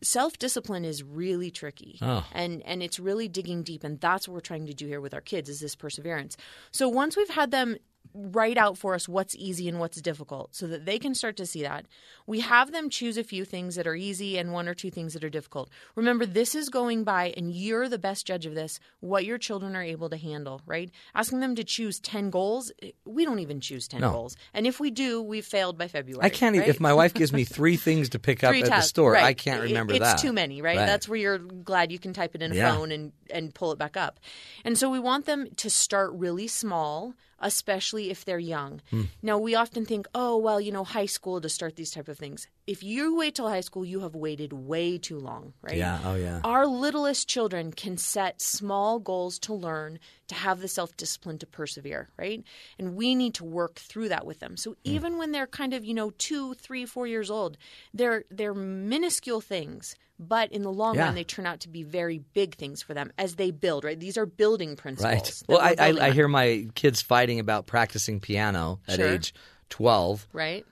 self 0.00 0.38
discipline 0.38 0.84
is 0.84 1.02
really 1.02 1.50
tricky 1.50 1.98
Oh. 2.02 2.24
and 2.32 2.62
and 2.64 2.82
it's 2.82 2.98
really 2.98 3.28
digging 3.28 3.62
deep 3.62 3.84
and 3.84 4.00
that's 4.00 4.26
what 4.26 4.34
we're 4.34 4.40
trying 4.40 4.66
to 4.66 4.74
do 4.74 4.86
here 4.86 5.00
with 5.00 5.14
our 5.14 5.20
kids 5.20 5.48
is 5.48 5.60
this 5.60 5.76
perseverance 5.76 6.36
so 6.72 6.88
once 6.88 7.16
we've 7.16 7.28
had 7.28 7.50
them 7.50 7.76
write 8.14 8.58
out 8.58 8.76
for 8.76 8.94
us 8.94 9.08
what's 9.08 9.34
easy 9.36 9.68
and 9.68 9.78
what's 9.80 10.00
difficult 10.00 10.54
so 10.54 10.66
that 10.66 10.84
they 10.84 10.98
can 10.98 11.14
start 11.14 11.36
to 11.36 11.46
see 11.46 11.62
that 11.62 11.86
we 12.26 12.40
have 12.40 12.70
them 12.72 12.90
choose 12.90 13.16
a 13.16 13.24
few 13.24 13.44
things 13.44 13.74
that 13.74 13.86
are 13.86 13.94
easy 13.94 14.36
and 14.38 14.52
one 14.52 14.68
or 14.68 14.74
two 14.74 14.90
things 14.90 15.12
that 15.14 15.24
are 15.24 15.30
difficult 15.30 15.70
remember 15.94 16.26
this 16.26 16.54
is 16.54 16.68
going 16.68 17.04
by 17.04 17.32
and 17.36 17.52
you're 17.52 17.88
the 17.88 17.98
best 17.98 18.26
judge 18.26 18.44
of 18.46 18.54
this 18.54 18.78
what 19.00 19.24
your 19.24 19.38
children 19.38 19.74
are 19.74 19.82
able 19.82 20.08
to 20.10 20.16
handle 20.16 20.60
right 20.66 20.90
asking 21.14 21.40
them 21.40 21.54
to 21.54 21.64
choose 21.64 21.98
10 22.00 22.30
goals 22.30 22.70
we 23.04 23.24
don't 23.24 23.38
even 23.38 23.60
choose 23.60 23.88
10 23.88 24.00
No. 24.02 24.10
goals 24.12 24.36
and 24.52 24.66
if 24.66 24.78
we 24.80 24.90
do 24.90 25.22
we've 25.22 25.46
failed 25.46 25.78
by 25.78 25.88
february 25.88 26.24
I 26.24 26.28
can't. 26.28 26.54
even 26.54 26.66
right? 26.66 26.74
If 26.74 26.80
my 26.80 26.92
wife 26.92 27.14
gives 27.14 27.32
me 27.32 27.44
three 27.52 27.76
things 27.76 28.10
to 28.10 28.18
pick 28.18 28.44
up 28.44 28.50
Three 28.50 28.60
at 28.60 28.64
the 28.64 28.70
tasks, 28.70 28.90
store, 28.90 29.12
right. 29.12 29.24
I 29.24 29.34
can't 29.34 29.60
It- 29.60 29.68
remember 29.68 29.94
it's 29.94 30.00
that. 30.00 30.18
too 30.18 30.32
many, 30.32 30.60
right? 30.62 30.76
Right. 30.76 30.86
That's 30.86 31.08
where 31.08 31.18
you're 31.18 31.38
glad 31.38 31.90
you 31.92 31.98
can 31.98 32.12
type 32.12 32.34
it 32.34 32.42
in 32.42 32.52
a 32.52 32.54
Yeah. 32.54 32.74
phone 32.74 32.92
and 32.92 33.12
and 33.30 33.54
pull 33.54 33.72
it 33.72 33.78
back 33.78 33.96
up. 33.96 34.20
And 34.64 34.76
so 34.76 34.90
we 34.90 34.98
want 34.98 35.24
them 35.26 35.48
to 35.56 35.70
start 35.70 36.12
really 36.12 36.46
small, 36.48 37.14
especially 37.42 38.10
if 38.10 38.24
they're 38.24 38.38
young. 38.38 38.80
Hmm. 38.90 39.02
Now 39.20 39.38
we 39.38 39.54
often 39.54 39.84
think, 39.84 40.06
oh 40.14 40.36
well, 40.36 40.60
you 40.60 40.72
know, 40.72 40.84
high 40.84 41.06
school 41.06 41.40
to 41.40 41.48
start 41.48 41.76
these 41.76 41.90
type 41.90 42.08
of 42.08 42.18
things. 42.18 42.46
If 42.66 42.82
you 42.82 43.16
wait 43.16 43.34
till 43.34 43.48
high 43.48 43.60
school, 43.60 43.84
you 43.84 44.00
have 44.00 44.14
waited 44.14 44.52
way 44.52 44.96
too 44.96 45.18
long, 45.18 45.52
right? 45.62 45.76
Yeah. 45.76 45.98
Oh, 46.04 46.14
yeah. 46.14 46.40
Our 46.44 46.66
littlest 46.66 47.28
children 47.28 47.72
can 47.72 47.96
set 47.96 48.40
small 48.40 49.00
goals 49.00 49.38
to 49.40 49.52
learn, 49.54 49.98
to 50.28 50.34
have 50.34 50.60
the 50.60 50.68
self 50.68 50.96
discipline 50.96 51.38
to 51.38 51.46
persevere, 51.46 52.08
right? 52.16 52.44
And 52.78 52.94
we 52.94 53.14
need 53.14 53.34
to 53.34 53.44
work 53.44 53.76
through 53.76 54.10
that 54.10 54.24
with 54.24 54.38
them. 54.38 54.52
Hmm. 54.52 54.56
So 54.56 54.76
even 54.84 55.18
when 55.18 55.32
they're 55.32 55.46
kind 55.46 55.74
of, 55.74 55.84
you 55.84 55.94
know, 55.94 56.10
two, 56.10 56.54
three, 56.54 56.86
four 56.86 57.06
years 57.06 57.30
old, 57.30 57.58
they're 57.92 58.24
they're 58.30 58.54
minuscule 58.54 59.40
things, 59.40 59.96
but 60.28 60.52
in 60.52 60.62
the 60.62 60.72
long 60.72 60.94
Yeah. 60.94 61.04
run 61.06 61.14
they 61.14 61.24
turn 61.24 61.46
out 61.46 61.60
to 61.60 61.68
be 61.68 61.82
very 61.82 62.18
big 62.18 62.54
things 62.56 62.82
for 62.82 62.94
them 62.94 63.12
as 63.18 63.34
they 63.36 63.50
build, 63.50 63.84
right? 63.84 63.98
These 63.98 64.16
are 64.16 64.26
building 64.26 64.76
principles. 64.76 65.12
Right. 65.12 65.42
Well, 65.48 65.58
I, 65.60 65.74
I, 65.78 66.06
I 66.08 66.10
hear 66.12 66.28
my 66.28 66.68
kids 66.74 67.02
fighting 67.02 67.38
about 67.40 67.66
practicing 67.66 68.20
piano 68.20 68.80
at 68.88 68.96
Sure. 68.96 69.08
age 69.08 69.34
12, 69.70 70.26
right? 70.32 70.64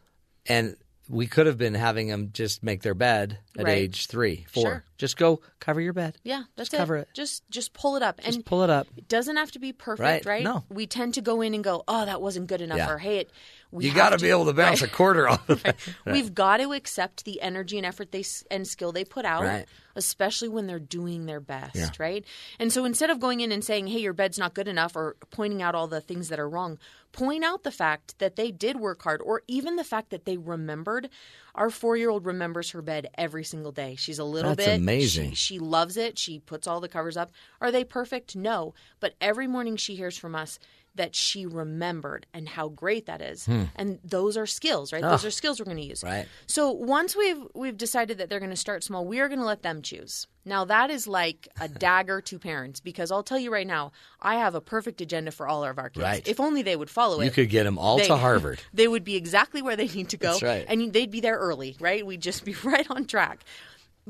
and 0.47 0.77
we 1.09 1.27
could 1.27 1.47
have 1.49 1.59
been 1.59 1.75
having 1.75 2.07
them 2.07 2.31
just 2.33 2.63
make 2.63 2.83
their 2.83 2.95
bed 2.95 3.39
at 3.59 3.65
Right. 3.65 3.79
age 3.79 4.07
three, 4.07 4.47
four. 4.49 4.63
Sure. 4.63 4.85
Just 4.97 5.17
go 5.17 5.41
cover 5.59 5.81
your 5.81 5.93
bed. 5.93 6.17
Yeah, 6.23 6.45
that's 6.55 6.69
Just 6.71 6.79
cover 6.79 6.97
it. 6.99 7.09
it. 7.11 7.15
Just 7.15 7.43
just 7.51 7.73
pull 7.73 7.97
it 7.97 8.03
up 8.03 8.21
Just 8.23 8.37
and 8.37 8.47
pull 8.47 8.63
it 8.63 8.71
up. 8.71 8.87
It 8.97 9.09
doesn't 9.09 9.37
have 9.37 9.51
to 9.53 9.59
be 9.59 9.73
perfect, 9.73 10.25
Right. 10.25 10.25
right? 10.25 10.45
No. 10.45 10.65
We 10.71 10.87
tend 10.87 11.15
to 11.15 11.21
go 11.21 11.41
in 11.41 11.53
and 11.53 11.65
go, 11.65 11.83
"Oh, 11.89 12.05
that 12.07 12.23
wasn't 12.23 12.47
good 12.47 12.61
enough," 12.61 12.79
Yeah. 12.79 12.91
or 12.91 12.99
"Hey, 12.99 13.19
it." 13.19 13.31
We 13.73 13.87
you 13.87 13.95
got 13.95 14.11
to 14.11 14.19
be 14.19 14.31
able 14.31 14.47
to 14.47 14.53
bounce 14.53 14.83
right. 14.83 14.91
a 14.91 14.95
quarter 14.95 15.29
off 15.29 15.49
of 15.49 15.63
that. 15.65 15.77
We've 16.05 16.35
got 16.35 16.57
to 16.59 16.73
accept 16.73 17.25
the 17.25 17.41
energy 17.41 17.77
and 17.77 17.87
effort 17.87 18.11
they 18.13 18.25
and 18.51 18.67
skill 18.67 18.91
they 18.93 19.05
put 19.05 19.25
out, 19.25 19.43
Right. 19.45 19.67
especially 19.95 20.49
when 20.49 20.67
they're 20.67 20.79
doing 20.81 21.27
their 21.27 21.41
best, 21.41 21.77
Yeah. 21.77 21.89
right? 22.01 22.25
And 22.59 22.73
so 22.73 22.85
instead 22.85 23.11
of 23.11 23.21
going 23.21 23.41
in 23.41 23.53
and 23.53 23.65
saying, 23.65 23.87
"Hey, 23.87 24.01
your 24.01 24.13
bed's 24.13 24.39
not 24.39 24.55
good 24.55 24.67
enough," 24.67 24.97
or 24.97 25.17
pointing 25.31 25.63
out 25.63 25.75
all 25.77 25.87
the 25.87 26.01
things 26.01 26.29
that 26.31 26.41
are 26.41 26.49
wrong, 26.49 26.79
point 27.13 27.45
out 27.45 27.63
the 27.63 27.71
fact 27.71 28.19
that 28.19 28.35
they 28.37 28.51
did 28.51 28.79
work 28.81 29.03
hard, 29.03 29.21
or 29.25 29.43
even 29.47 29.77
the 29.77 29.85
fact 29.85 30.11
that 30.11 30.25
they 30.25 30.37
remembered. 30.37 31.09
Our 31.55 31.69
four-year-old 31.71 32.27
remembers 32.27 32.71
her 32.71 32.81
bed 32.83 33.09
every 33.19 33.43
single 33.45 33.73
day. 33.73 33.97
She's 33.97 34.21
a 34.21 34.25
little 34.25 34.55
That's 34.55 34.69
bit 34.69 34.79
amazing. 34.79 35.31
She, 35.31 35.55
she 35.55 35.59
loves 35.59 35.97
it. 35.97 36.17
She 36.17 36.39
puts 36.39 36.69
all 36.69 36.81
the 36.81 36.89
covers 36.89 37.17
up. 37.17 37.33
Are 37.61 37.73
they 37.73 37.83
perfect? 37.85 38.37
No, 38.37 38.73
but 39.01 39.15
every 39.21 39.49
morning 39.49 39.77
she 39.77 39.97
hears 39.97 40.17
from 40.17 40.35
us. 40.37 40.59
That 41.01 41.15
she 41.17 41.47
remembered 41.47 42.27
and 42.35 42.47
how 42.47 42.69
great 42.69 43.07
that 43.07 43.23
is, 43.23 43.47
Hmm. 43.47 43.65
and 43.75 43.99
those 44.05 44.37
are 44.37 44.45
skills, 44.47 44.93
right? 44.93 45.03
Oh. 45.03 45.11
Those 45.13 45.25
are 45.25 45.31
skills 45.31 45.59
we're 45.59 45.65
going 45.65 45.79
to 45.79 45.83
use. 45.83 46.03
Right. 46.05 46.27
So 46.47 46.71
once 46.73 47.17
we've 47.17 47.43
we've 47.55 47.79
decided 47.79 48.19
that 48.19 48.29
they're 48.29 48.39
going 48.39 48.51
to 48.51 48.57
start 48.57 48.85
small, 48.85 49.07
we 49.07 49.19
are 49.21 49.29
going 49.29 49.39
to 49.41 49.47
let 49.47 49.63
them 49.63 49.81
choose. 49.81 50.27
Now 50.45 50.67
that 50.67 50.91
is 50.91 51.07
like 51.07 51.49
a 51.59 51.69
dagger 51.87 52.21
to 52.21 52.39
parents 52.39 52.81
because 52.81 53.11
I'll 53.11 53.23
tell 53.23 53.39
you 53.39 53.51
right 53.51 53.67
now, 53.67 53.93
I 54.21 54.35
have 54.35 54.55
a 54.55 54.61
perfect 54.61 55.01
agenda 55.01 55.31
for 55.31 55.49
all 55.49 55.65
of 55.65 55.79
our 55.79 55.89
kids. 55.89 56.03
Right. 56.05 56.29
If 56.29 56.39
only 56.39 56.61
they 56.63 56.77
would 56.77 56.91
follow 56.91 57.21
it. 57.21 57.25
You 57.25 57.31
could 57.31 57.49
get 57.49 57.65
them 57.65 57.79
all 57.79 57.97
they- 57.97 58.07
to 58.09 58.17
Harvard. 58.17 58.61
They 58.75 58.87
would 58.89 59.05
be 59.05 59.17
exactly 59.17 59.63
where 59.63 59.77
they 59.77 59.89
need 59.89 60.11
to 60.11 60.19
go. 60.19 60.33
That's 60.33 60.43
right. 60.43 60.67
And 60.69 60.93
they'd 60.93 61.11
be 61.11 61.21
there 61.21 61.39
early, 61.39 61.77
right? 61.81 62.05
We'd 62.05 62.21
just 62.21 62.45
be 62.45 62.55
right 62.65 62.87
on 62.91 63.07
track. 63.07 63.41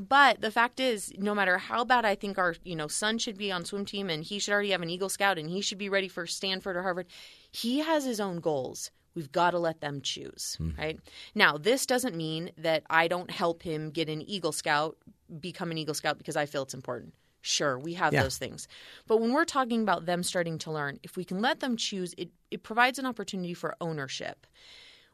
But 0.07 0.41
the 0.41 0.49
fact 0.49 0.79
is, 0.79 1.13
no 1.19 1.35
matter 1.35 1.59
how 1.59 1.85
bad 1.85 2.05
I 2.05 2.15
think 2.15 2.39
our 2.39 2.55
you 2.63 2.75
know 2.75 2.87
son 2.87 3.19
should 3.19 3.37
be 3.37 3.51
on 3.51 3.65
swim 3.65 3.85
team 3.85 4.09
and 4.09 4.23
he 4.23 4.39
should 4.39 4.51
already 4.51 4.71
have 4.71 4.81
an 4.81 4.89
Eagle 4.89 5.09
Scout 5.09 5.37
and 5.37 5.47
he 5.47 5.61
should 5.61 5.77
be 5.77 5.89
ready 5.89 6.07
for 6.07 6.25
Stanford 6.25 6.75
or 6.75 6.81
Harvard, 6.81 7.05
he 7.51 7.79
has 7.79 8.03
his 8.03 8.19
own 8.19 8.39
goals. 8.39 8.89
We've 9.13 9.31
got 9.31 9.51
to 9.51 9.59
let 9.59 9.81
them 9.81 10.01
choose, 10.01 10.55
hmm. 10.57 10.71
right? 10.77 10.99
Now, 11.35 11.57
this 11.57 11.85
doesn't 11.85 12.15
mean 12.15 12.51
that 12.57 12.83
I 12.89 13.07
don't 13.07 13.29
help 13.29 13.61
him 13.61 13.91
get 13.91 14.09
an 14.09 14.21
Eagle 14.21 14.53
Scout, 14.53 14.97
become 15.39 15.69
an 15.69 15.77
Eagle 15.77 15.93
Scout 15.93 16.17
because 16.17 16.37
I 16.37 16.45
feel 16.47 16.63
it's 16.63 16.73
important. 16.73 17.13
Sure, 17.41 17.77
we 17.77 17.93
have 17.95 18.13
Yeah. 18.13 18.23
those 18.23 18.37
things. 18.37 18.67
But 19.07 19.17
when 19.17 19.33
we're 19.33 19.45
talking 19.45 19.81
about 19.81 20.05
them 20.05 20.23
starting 20.23 20.57
to 20.59 20.71
learn, 20.71 20.99
if 21.03 21.15
we 21.15 21.25
can 21.25 21.41
let 21.41 21.59
them 21.59 21.75
choose, 21.75 22.15
it, 22.17 22.29
it 22.49 22.63
provides 22.63 22.97
an 22.97 23.05
opportunity 23.05 23.53
for 23.53 23.75
ownership 23.81 24.47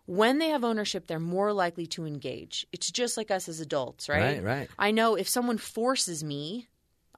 when 0.07 0.39
they 0.39 0.49
have 0.49 0.63
ownership, 0.63 1.05
they're 1.05 1.19
more 1.19 1.53
likely 1.53 1.85
to 1.87 2.05
engage. 2.05 2.65
It's 2.71 2.89
just 2.89 3.17
like 3.17 3.29
us 3.29 3.47
as 3.47 3.59
adults, 3.59 4.09
right? 4.09 4.37
Right, 4.37 4.43
right. 4.43 4.69
I 4.79 4.89
know 4.91 5.15
if 5.15 5.27
someone 5.29 5.57
forces 5.59 6.23
me, 6.23 6.67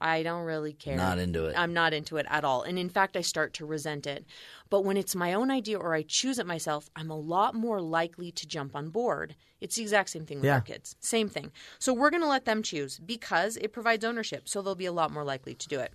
I 0.01 0.23
don't 0.23 0.43
really 0.43 0.73
care. 0.73 0.97
Not 0.97 1.19
into 1.19 1.45
it. 1.45 1.55
I'm 1.57 1.73
not 1.73 1.93
into 1.93 2.17
it 2.17 2.25
at 2.29 2.43
all. 2.43 2.63
And 2.63 2.79
in 2.79 2.89
fact, 2.89 3.15
I 3.15 3.21
start 3.21 3.53
to 3.55 3.65
resent 3.65 4.07
it. 4.07 4.25
But 4.69 4.85
when 4.85 4.97
it's 4.97 5.13
my 5.13 5.33
own 5.33 5.51
idea 5.51 5.77
or 5.77 5.93
I 5.93 6.01
choose 6.01 6.39
it 6.39 6.45
myself, 6.47 6.89
I'm 6.95 7.11
a 7.11 7.17
lot 7.19 7.53
more 7.53 7.81
likely 7.81 8.31
to 8.31 8.47
jump 8.47 8.75
on 8.75 8.89
board. 8.89 9.35
It's 9.61 9.75
the 9.75 9.81
exact 9.83 10.09
same 10.09 10.25
thing 10.25 10.37
with 10.37 10.45
Yeah. 10.45 10.55
our 10.55 10.61
kids. 10.61 10.95
Same 10.99 11.29
thing. 11.29 11.51
So 11.77 11.93
we're 11.93 12.09
going 12.11 12.23
to 12.23 12.29
let 12.29 12.45
them 12.45 12.63
choose 12.63 12.97
because 12.97 13.57
it 13.57 13.71
provides 13.73 14.03
ownership. 14.05 14.47
So 14.47 14.61
they'll 14.61 14.73
be 14.73 14.85
a 14.85 14.91
lot 14.91 15.11
more 15.11 15.23
likely 15.23 15.53
to 15.53 15.67
do 15.67 15.79
it. 15.79 15.93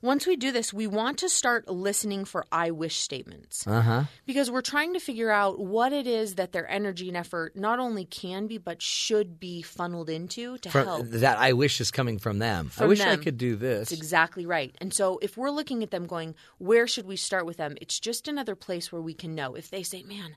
Once 0.00 0.26
we 0.26 0.36
do 0.36 0.52
this, 0.52 0.72
we 0.72 0.86
want 0.86 1.18
to 1.18 1.28
start 1.28 1.68
listening 1.68 2.24
for 2.24 2.44
I 2.52 2.70
wish 2.70 2.96
statements. 2.96 3.66
Uh 3.66 3.80
huh. 3.80 4.04
Because 4.26 4.50
we're 4.50 4.60
trying 4.60 4.94
to 4.94 5.00
figure 5.00 5.30
out 5.30 5.58
what 5.58 5.92
it 5.92 6.06
is 6.06 6.36
that 6.36 6.52
their 6.52 6.68
energy 6.70 7.08
and 7.08 7.16
effort 7.16 7.56
not 7.56 7.78
only 7.78 8.04
can 8.04 8.46
be, 8.46 8.58
but 8.58 8.80
should 8.80 9.40
be 9.40 9.62
funneled 9.62 10.08
into 10.08 10.58
to 10.58 10.70
help. 10.70 11.06
That 11.08 11.38
I 11.38 11.52
wish 11.52 11.80
is 11.80 11.90
coming 11.90 12.18
from 12.18 12.38
them. 12.38 12.66
I 12.66 12.80
From 12.80 12.88
wish 12.88 13.00
I 13.00 13.16
could 13.16 13.38
do 13.38 13.56
this. 13.56 13.90
That's 13.90 14.00
exactly 14.00 14.46
right. 14.46 14.74
And 14.80 14.94
so 14.94 15.18
if 15.22 15.36
we're 15.36 15.50
looking 15.50 15.82
at 15.82 15.90
them 15.90 16.06
going, 16.06 16.34
where 16.58 16.86
should 16.86 17.06
we 17.06 17.16
start 17.16 17.46
with 17.46 17.56
them? 17.56 17.76
It's 17.80 17.98
just 17.98 18.28
another 18.28 18.54
place 18.54 18.92
where 18.92 19.02
we 19.02 19.14
can 19.14 19.34
know. 19.34 19.54
If 19.54 19.70
they 19.70 19.82
say, 19.82 20.02
man, 20.02 20.36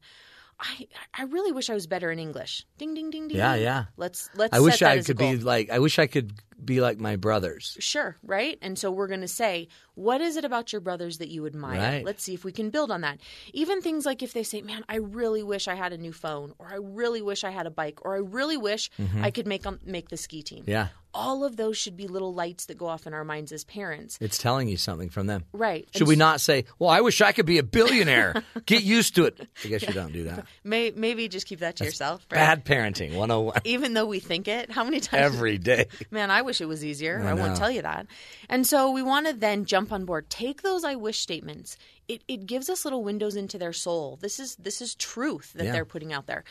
I, 0.62 0.88
I 1.14 1.24
really 1.24 1.52
wish 1.52 1.70
I 1.70 1.74
was 1.74 1.88
better 1.88 2.12
in 2.12 2.20
English. 2.20 2.66
Ding, 2.78 2.94
ding, 2.94 3.10
ding, 3.10 3.28
ding. 3.28 3.38
Yeah, 3.38 3.56
ding. 3.56 3.64
yeah. 3.64 3.86
Let's, 3.98 4.30
let's 4.36 4.56
I 4.56 4.60
wish 4.60 4.82
I 4.82 5.02
could 5.02 5.18
be 5.18 5.38
like. 5.38 5.70
I 5.70 5.80
wish 5.80 5.98
I 5.98 6.08
could 6.08 6.34
be 6.66 6.82
like 6.82 7.00
my 7.00 7.16
brothers. 7.16 7.76
Sure, 7.80 8.18
right? 8.24 8.58
And 8.62 8.78
so 8.78 8.92
we're 8.92 9.08
going 9.08 9.22
to 9.22 9.28
say, 9.28 9.68
what 9.96 10.22
is 10.22 10.38
it 10.38 10.46
about 10.46 10.72
your 10.72 10.82
brothers 10.82 11.18
that 11.20 11.30
you 11.30 11.46
admire? 11.46 11.80
Right. 11.80 12.06
Let's 12.06 12.24
see 12.24 12.34
if 12.34 12.44
we 12.44 12.52
can 12.52 12.70
build 12.70 12.92
on 12.92 13.02
that. 13.02 13.20
Even 13.54 13.82
things 13.82 14.06
like 14.06 14.24
if 14.24 14.34
they 14.34 14.44
say, 14.44 14.62
man, 14.62 14.84
I 14.90 14.96
really 14.98 15.44
wish 15.44 15.68
I 15.68 15.76
had 15.76 15.94
a 15.94 15.98
new 15.98 16.14
phone, 16.14 16.54
or 16.60 16.68
I 16.68 16.76
really 16.78 17.22
wish 17.22 17.44
I 17.44 17.52
had 17.52 17.66
a 17.68 17.72
bike, 17.72 18.00
or 18.04 18.16
I 18.16 18.20
really 18.20 18.58
wish 18.58 18.90
Mhm. 19.00 19.24
I 19.24 19.32
could 19.32 19.48
make, 19.48 19.66
um, 19.66 19.80
make 19.86 20.10
the 20.10 20.18
ski 20.18 20.42
team. 20.44 20.64
Yeah, 20.68 20.90
All 21.14 21.44
of 21.44 21.58
those 21.58 21.78
should 21.78 21.98
be 21.98 22.08
little 22.08 22.34
lights 22.34 22.68
that 22.68 22.78
go 22.78 22.88
off 22.88 23.06
in 23.06 23.14
our 23.14 23.26
minds 23.26 23.52
as 23.52 23.66
parents. 23.66 24.18
it's 24.22 24.38
telling 24.38 24.70
you 24.70 24.78
something 24.78 25.10
from 25.10 25.28
them. 25.28 25.44
Right. 25.52 25.86
Should 25.92 26.04
And 26.04 26.08
we 26.08 26.14
s- 26.16 26.20
not 26.20 26.40
say, 26.40 26.64
"Well, 26.80 26.90
I 26.90 27.02
wish 27.02 27.20
I 27.20 27.34
could 27.34 27.46
be 27.46 27.58
a 27.58 27.64
billionaire"? 27.64 28.42
Get 28.66 28.84
used 28.84 29.16
to 29.16 29.26
it. 29.26 29.38
I 29.66 29.68
guess 29.68 29.82
you 29.82 29.92
don't 29.94 30.14
do 30.14 30.24
that. 30.24 30.46
May, 30.64 30.92
maybe 30.96 31.28
just 31.28 31.48
keep 31.48 31.60
that 31.60 31.76
to 31.76 31.84
yourself. 31.84 32.26
Right? 32.32 32.38
Bad 32.38 32.64
parenting 32.64 33.14
101 33.16 33.60
Even 33.66 33.94
though 33.94 34.06
we 34.06 34.20
think 34.22 34.48
it, 34.48 34.72
how 34.72 34.86
many 34.86 35.02
times? 35.02 35.22
every 35.36 35.58
day. 35.58 35.88
Man, 36.12 36.32
I 36.32 36.44
wish 36.52 36.60
it 36.60 36.68
was 36.68 36.84
easier. 36.84 37.22
I 37.26 37.30
I, 37.30 37.34
won't 37.34 37.56
tell 37.56 37.72
you 37.72 37.82
that. 37.82 38.08
And 38.50 38.68
so 38.68 38.92
we 38.92 39.02
want 39.02 39.26
to 39.28 39.34
then 39.34 39.64
jump 39.64 39.94
on 39.94 40.04
board. 40.04 40.30
Take 40.30 40.62
those 40.64 40.84
I 40.84 40.96
wish 40.96 41.20
statements. 41.20 41.78
It, 42.10 42.24
it 42.28 42.46
gives 42.46 42.70
us 42.70 42.84
little 42.84 43.06
windows 43.06 43.38
into 43.38 43.58
their 43.58 43.72
soul. 43.72 44.18
This 44.22 44.38
is 44.38 44.58
this 44.58 44.82
is 44.82 44.94
truth 44.96 45.54
that 45.54 45.64
Yeah. 45.64 45.72
they're 45.72 45.86
putting 45.86 46.12
out 46.12 46.28
there. 46.28 46.44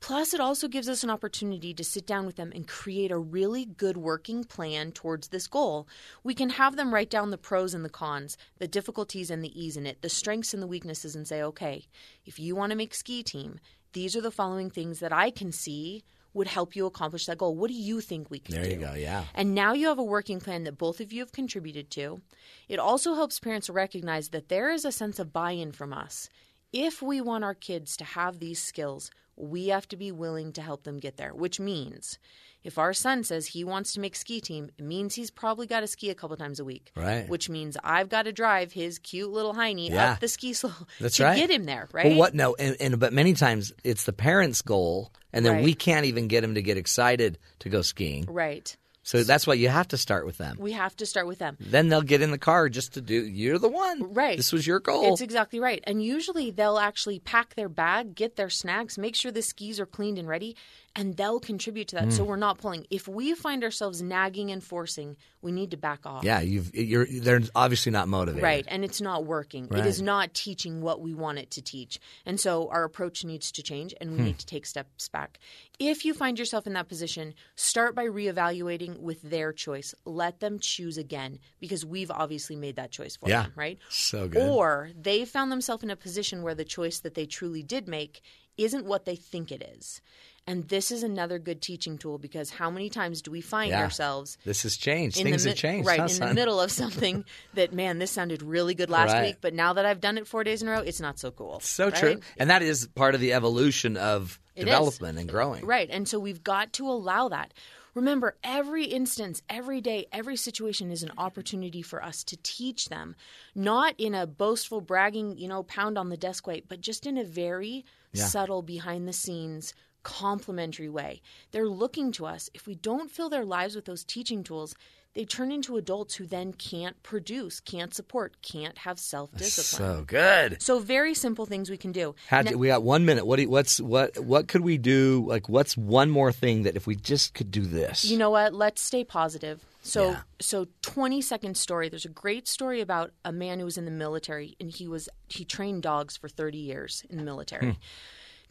Plus, 0.00 0.32
it 0.32 0.40
also 0.40 0.68
gives 0.68 0.88
us 0.88 1.04
an 1.04 1.10
opportunity 1.10 1.74
to 1.74 1.84
sit 1.84 2.06
down 2.06 2.24
with 2.24 2.36
them 2.36 2.50
and 2.54 2.66
create 2.66 3.10
a 3.10 3.18
really 3.18 3.66
good 3.66 3.98
working 3.98 4.42
plan 4.42 4.90
towards 4.90 5.28
this 5.28 5.46
goal. 5.46 5.86
We 6.24 6.34
can 6.34 6.48
have 6.50 6.76
them 6.76 6.94
write 6.94 7.10
down 7.10 7.30
the 7.30 7.36
pros 7.36 7.74
and 7.74 7.84
the 7.84 7.90
cons, 7.90 8.38
the 8.58 8.66
difficulties 8.66 9.30
and 9.30 9.44
the 9.44 9.52
ease 9.62 9.76
in 9.76 9.84
it, 9.86 10.00
the 10.00 10.08
strengths 10.08 10.54
and 10.54 10.62
the 10.62 10.66
weaknesses, 10.66 11.14
and 11.14 11.28
say, 11.28 11.42
okay, 11.42 11.84
if 12.24 12.38
you 12.38 12.56
want 12.56 12.70
to 12.70 12.76
make 12.76 12.94
ski 12.94 13.22
team, 13.22 13.60
these 13.92 14.16
are 14.16 14.22
the 14.22 14.30
following 14.30 14.70
things 14.70 15.00
that 15.00 15.12
I 15.12 15.30
can 15.30 15.52
see 15.52 16.02
would 16.34 16.46
help 16.48 16.74
you 16.74 16.86
accomplish 16.86 17.26
that 17.26 17.38
goal. 17.38 17.54
What 17.54 17.68
do 17.68 17.74
you 17.74 18.00
think 18.00 18.30
we 18.30 18.38
can 18.38 18.54
There 18.54 18.64
do? 18.64 18.70
you 18.70 18.76
go. 18.76 18.94
Yeah. 18.94 19.24
And 19.34 19.54
now 19.54 19.72
you 19.74 19.88
have 19.88 19.98
a 19.98 20.04
working 20.04 20.40
plan 20.40 20.64
that 20.64 20.78
both 20.78 21.00
of 21.00 21.12
you 21.12 21.20
have 21.20 21.32
contributed 21.32 21.90
to. 21.90 22.22
It 22.68 22.78
also 22.78 23.14
helps 23.14 23.38
parents 23.38 23.68
recognize 23.68 24.30
that 24.30 24.48
there 24.48 24.70
is 24.70 24.84
a 24.84 24.92
sense 24.92 25.18
of 25.18 25.32
buy 25.32 25.52
in 25.52 25.72
from 25.72 25.92
us. 25.92 26.28
If 26.72 27.02
we 27.02 27.20
want 27.20 27.44
our 27.44 27.54
kids 27.54 27.96
to 27.98 28.04
have 28.04 28.38
these 28.38 28.62
skills, 28.62 29.10
we 29.36 29.68
have 29.68 29.88
to 29.88 29.96
be 29.96 30.12
willing 30.12 30.52
to 30.52 30.62
help 30.62 30.84
them 30.84 30.98
get 30.98 31.16
there, 31.16 31.34
which 31.34 31.58
means 31.60 32.18
if 32.62 32.78
our 32.78 32.92
son 32.92 33.24
says 33.24 33.46
he 33.48 33.64
wants 33.64 33.92
to 33.94 34.00
make 34.00 34.14
ski 34.14 34.40
team, 34.40 34.70
it 34.78 34.84
means 34.84 35.14
he's 35.16 35.30
probably 35.32 35.66
got 35.66 35.80
to 35.80 35.86
ski 35.88 36.10
a 36.10 36.14
couple 36.14 36.36
times 36.36 36.60
a 36.60 36.64
week. 36.64 36.92
Right. 36.94 37.28
Which 37.28 37.48
means 37.48 37.76
I've 37.82 38.08
got 38.08 38.22
to 38.26 38.32
drive 38.32 38.72
his 38.72 38.98
cute 39.00 39.30
little 39.30 39.52
hiney 39.54 39.90
Yeah. 39.90 40.12
up 40.12 40.20
the 40.20 40.28
ski 40.28 40.52
slope 40.52 40.74
That's 41.00 41.16
to 41.16 41.24
right. 41.24 41.36
get 41.36 41.50
him 41.50 41.64
there, 41.64 41.88
right? 41.92 42.06
Well, 42.06 42.18
what? 42.18 42.34
No, 42.34 42.54
and, 42.54 42.76
and 42.78 43.00
but 43.00 43.12
many 43.12 43.32
times 43.34 43.72
it's 43.82 44.04
the 44.04 44.12
parents' 44.12 44.62
goal, 44.62 45.12
and 45.32 45.44
then 45.44 45.54
Right. 45.54 45.64
we 45.64 45.74
can't 45.74 46.06
even 46.06 46.28
get 46.28 46.44
him 46.44 46.54
to 46.54 46.62
get 46.62 46.76
excited 46.76 47.38
to 47.60 47.68
go 47.68 47.82
skiing. 47.82 48.26
Right. 48.28 48.76
So 49.04 49.24
that's 49.24 49.46
why 49.46 49.54
you 49.54 49.68
have 49.68 49.88
to 49.88 49.96
start 49.96 50.26
with 50.26 50.38
them. 50.38 50.56
We 50.60 50.72
have 50.72 50.96
to 50.96 51.06
start 51.06 51.26
with 51.26 51.38
them. 51.38 51.56
Then 51.58 51.88
they'll 51.88 52.02
get 52.02 52.22
in 52.22 52.30
the 52.30 52.38
car 52.38 52.68
just 52.68 52.94
to 52.94 53.00
do. 53.00 53.24
You're 53.26 53.58
the 53.58 53.68
one. 53.68 54.14
Right. 54.14 54.36
This 54.36 54.52
was 54.52 54.66
your 54.66 54.78
goal. 54.78 55.12
It's 55.12 55.20
exactly 55.20 55.58
right. 55.58 55.82
And 55.84 56.02
usually 56.02 56.50
they'll 56.50 56.78
actually 56.78 57.18
pack 57.18 57.54
their 57.54 57.68
bag, 57.68 58.14
get 58.14 58.36
their 58.36 58.50
snacks, 58.50 58.96
make 58.96 59.16
sure 59.16 59.32
the 59.32 59.42
skis 59.42 59.80
are 59.80 59.86
cleaned 59.86 60.18
and 60.18 60.28
ready, 60.28 60.56
and 60.94 61.16
they'll 61.16 61.40
contribute 61.40 61.88
to 61.88 61.96
that. 61.96 62.08
Mm. 62.08 62.12
So 62.12 62.24
we're 62.24 62.36
not 62.36 62.58
pulling. 62.58 62.86
If 62.90 63.08
we 63.08 63.34
find 63.34 63.64
ourselves 63.64 64.02
nagging 64.02 64.50
and 64.50 64.62
forcing, 64.62 65.16
we 65.40 65.50
need 65.50 65.70
to 65.72 65.76
back 65.76 66.04
off. 66.04 66.22
yeah, 66.24 66.40
you've. 66.40 66.74
You're. 66.74 67.06
They're 67.06 67.40
obviously 67.54 67.92
not 67.92 68.08
motivated. 68.08 68.42
Right, 68.42 68.64
and 68.68 68.84
it's 68.84 69.00
not 69.00 69.24
working. 69.24 69.68
Right. 69.68 69.80
It 69.80 69.86
is 69.86 70.02
not 70.02 70.34
teaching 70.34 70.80
what 70.82 71.00
we 71.00 71.14
want 71.14 71.38
it 71.38 71.50
to 71.52 71.62
teach. 71.62 71.98
And 72.26 72.38
so 72.38 72.68
our 72.70 72.84
approach 72.84 73.24
needs 73.24 73.50
to 73.52 73.62
change 73.62 73.94
and 74.00 74.12
we 74.12 74.18
Hmm. 74.18 74.24
need 74.24 74.38
to 74.38 74.46
take 74.46 74.66
steps 74.66 75.08
back. 75.08 75.38
If 75.78 76.04
you 76.04 76.14
find 76.14 76.38
yourself 76.38 76.66
in 76.66 76.74
that 76.74 76.88
position, 76.88 77.34
start 77.56 77.94
by 77.94 78.04
reevaluating 78.06 79.00
with 79.00 79.22
their 79.22 79.52
choice. 79.52 79.94
Let 80.04 80.40
them 80.40 80.58
choose 80.60 80.98
again 80.98 81.38
because 81.58 81.84
we've 81.84 82.10
obviously 82.10 82.54
made 82.56 82.76
that 82.76 82.90
choice 82.92 83.16
for 83.16 83.28
Yeah. 83.28 83.44
them, 83.44 83.52
right? 83.56 83.78
So 83.88 84.28
good. 84.28 84.42
Or 84.48 84.90
they 84.94 85.24
found 85.24 85.50
themselves 85.50 85.82
in 85.82 85.90
a 85.90 85.96
position 85.96 86.42
where 86.42 86.54
the 86.54 86.64
choice 86.64 87.00
that 87.00 87.14
they 87.14 87.26
truly 87.26 87.62
did 87.62 87.88
make 87.88 88.20
isn't 88.58 88.84
what 88.84 89.06
they 89.06 89.16
think 89.16 89.50
it 89.50 89.62
is. 89.76 90.00
And 90.46 90.68
this 90.68 90.90
is 90.90 91.04
another 91.04 91.38
good 91.38 91.62
teaching 91.62 91.98
tool 91.98 92.18
because 92.18 92.50
how 92.50 92.68
many 92.68 92.90
times 92.90 93.22
do 93.22 93.30
we 93.30 93.40
find 93.40 93.70
Yeah. 93.70 93.82
ourselves 93.82 94.38
This 94.44 94.64
has 94.64 94.76
changed. 94.76 95.16
in 95.18 95.24
Things 95.24 95.44
the 95.44 95.50
have 95.50 95.58
changed. 95.58 95.86
right 95.86 96.00
huh, 96.00 96.06
in 96.10 96.18
the 96.18 96.34
middle 96.34 96.60
of 96.60 96.72
something 96.72 97.24
that 97.54 97.72
man, 97.72 97.98
this 97.98 98.10
sounded 98.10 98.42
really 98.42 98.74
good 98.74 98.90
last 98.90 99.12
Right. 99.12 99.26
week, 99.26 99.36
but 99.40 99.54
now 99.54 99.72
that 99.74 99.86
I've 99.86 100.00
done 100.00 100.18
it 100.18 100.26
four 100.26 100.42
days 100.42 100.60
in 100.60 100.68
a 100.68 100.72
row, 100.72 100.80
it's 100.80 101.00
not 101.00 101.18
so 101.20 101.30
cool. 101.30 101.60
So 101.60 101.86
right? 101.86 101.94
true, 101.94 102.20
and 102.38 102.50
that 102.50 102.62
is 102.62 102.88
part 102.88 103.14
of 103.14 103.20
the 103.20 103.32
evolution 103.34 103.96
of 103.96 104.40
It 104.56 104.62
is. 104.62 104.64
development 104.64 105.18
and 105.18 105.28
growing. 105.28 105.64
Right, 105.64 105.88
and 105.90 106.08
so 106.08 106.18
we've 106.18 106.42
got 106.42 106.72
to 106.74 106.88
allow 106.88 107.28
that. 107.28 107.54
Remember, 107.94 108.36
every 108.42 108.86
instance, 108.86 109.42
every 109.48 109.80
day, 109.82 110.06
every 110.12 110.34
situation 110.36 110.90
is 110.90 111.02
an 111.04 111.12
opportunity 111.18 111.82
for 111.82 112.02
us 112.02 112.24
to 112.24 112.36
teach 112.42 112.88
them, 112.88 113.14
not 113.54 113.94
in 113.98 114.14
a 114.14 114.26
boastful, 114.26 114.80
bragging, 114.80 115.36
you 115.38 115.46
know, 115.46 115.62
pound 115.62 115.98
on 115.98 116.08
the 116.08 116.16
desk 116.16 116.46
way, 116.48 116.62
but 116.66 116.80
just 116.80 117.06
in 117.06 117.16
a 117.16 117.22
very 117.24 117.84
Yeah. 118.12 118.24
subtle, 118.26 118.62
behind 118.62 119.06
the 119.06 119.12
scenes, 119.12 119.72
complimentary 120.02 120.88
way. 120.88 121.22
They're 121.50 121.68
looking 121.68 122.12
to 122.12 122.26
us. 122.26 122.50
If 122.54 122.66
we 122.66 122.74
don't 122.74 123.10
fill 123.10 123.28
their 123.28 123.44
lives 123.44 123.74
with 123.74 123.84
those 123.84 124.04
teaching 124.04 124.42
tools, 124.42 124.74
they 125.14 125.24
turn 125.24 125.52
into 125.52 125.76
adults 125.76 126.14
who 126.14 126.26
then 126.26 126.54
can't 126.54 127.02
produce, 127.02 127.60
can't 127.60 127.92
support, 127.92 128.40
can't 128.40 128.78
have 128.78 128.98
self 128.98 129.30
discipline. 129.36 129.98
So 129.98 130.04
good. 130.06 130.62
So 130.62 130.78
very 130.78 131.14
simple 131.14 131.44
things 131.44 131.68
we 131.68 131.76
can 131.76 131.92
do. 131.92 132.14
How 132.28 132.42
do, 132.42 132.56
we 132.56 132.68
got 132.68 132.82
one 132.82 133.04
minute. 133.04 133.26
What 133.26 133.36
do 133.36 133.42
you, 133.42 133.50
what's 133.50 133.80
what 133.80 134.18
what 134.18 134.48
could 134.48 134.62
we 134.62 134.78
do? 134.78 135.24
Like, 135.26 135.48
what's 135.48 135.76
one 135.76 136.08
more 136.08 136.32
thing 136.32 136.62
that 136.62 136.76
if 136.76 136.86
we 136.86 136.96
just 136.96 137.34
could 137.34 137.50
do 137.50 137.60
this? 137.62 138.04
You 138.04 138.16
know 138.16 138.30
what? 138.30 138.54
Let's 138.54 138.80
stay 138.80 139.04
positive. 139.04 139.62
So, 139.82 140.10
Yeah. 140.10 140.20
so 140.40 140.68
20 140.82 141.20
second 141.20 141.56
story. 141.56 141.88
There's 141.88 142.04
a 142.04 142.08
great 142.10 142.46
story 142.46 142.80
about 142.80 143.10
a 143.24 143.32
man 143.32 143.58
who 143.58 143.64
was 143.64 143.76
in 143.76 143.84
the 143.84 143.90
military 143.90 144.56
and 144.60 144.70
he 144.70 144.88
was 144.88 145.08
he 145.28 145.44
trained 145.44 145.82
dogs 145.82 146.16
for 146.16 146.28
30 146.28 146.56
years 146.56 147.04
in 147.10 147.18
the 147.18 147.24
military. 147.24 147.72
Hmm. 147.72 147.78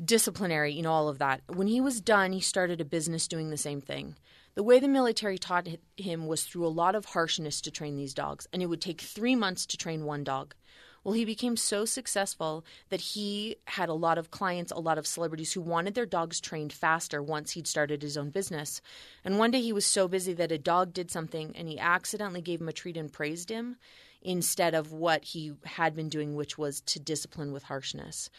Disciplinary, 0.03 0.73
you 0.73 0.82
know 0.82 0.91
all 0.91 1.10
of 1.10 1.19
that. 1.19 1.41
When 1.48 1.68
he 1.68 1.80
was 1.80 2.02
done, 2.02 2.32
he 2.32 2.40
started 2.40 2.82
a 2.82 2.86
business 2.86 3.28
doing 3.28 3.49
the 3.49 3.57
same 3.57 3.82
thing. 3.82 4.15
The 4.56 4.64
way 4.64 4.80
the 4.80 4.88
military 4.88 5.38
taught 5.38 5.68
him 5.95 6.26
was 6.26 6.44
through 6.44 6.65
a 6.65 6.69
lot 6.69 6.95
of 6.95 7.06
harshness 7.06 7.61
to 7.61 7.72
train 7.72 7.95
these 7.95 8.14
dogs, 8.14 8.48
and 8.52 8.61
it 8.61 8.65
would 8.65 8.82
take 8.82 8.99
3 8.99 9.36
months 9.36 9.65
to 9.68 9.78
train 9.78 10.03
one 10.03 10.23
dog. 10.23 10.56
Well, 11.03 11.14
he 11.14 11.26
became 11.26 11.57
so 11.57 11.86
successful 11.86 12.64
that 12.90 13.02
he 13.02 13.56
had 13.65 13.90
a 13.90 13.94
lot 13.94 14.18
of 14.18 14.30
clients, 14.30 14.72
a 14.72 14.80
lot 14.80 14.98
of 14.98 15.07
celebrities 15.07 15.53
who 15.53 15.61
wanted 15.61 15.95
their 15.95 16.06
dogs 16.06 16.40
trained 16.40 16.73
faster 16.73 17.23
once 17.23 17.52
he'd 17.52 17.65
started 17.65 18.02
his 18.02 18.18
own 18.18 18.30
business. 18.30 18.82
And 19.23 19.40
one 19.40 19.52
day 19.52 19.61
he 19.61 19.73
was 19.73 19.86
so 19.86 20.07
busy 20.07 20.34
that 20.34 20.52
a 20.52 20.60
dog 20.60 20.94
did 20.94 21.10
something 21.10 21.56
and 21.56 21.68
he 21.68 21.80
accidentally 21.80 22.41
gave 22.41 22.61
him 22.61 22.69
a 22.69 22.73
treat 22.73 22.98
and 22.98 23.11
praised 23.11 23.49
him 23.49 23.78
instead 24.22 24.76
of 24.76 24.91
what 24.91 25.23
he 25.23 25.53
had 25.65 25.95
been 25.95 26.07
doing, 26.07 26.36
which 26.36 26.56
was 26.56 26.82
to 26.82 26.99
discipline 26.99 27.52
with 27.52 27.64
harshness. 27.64 28.30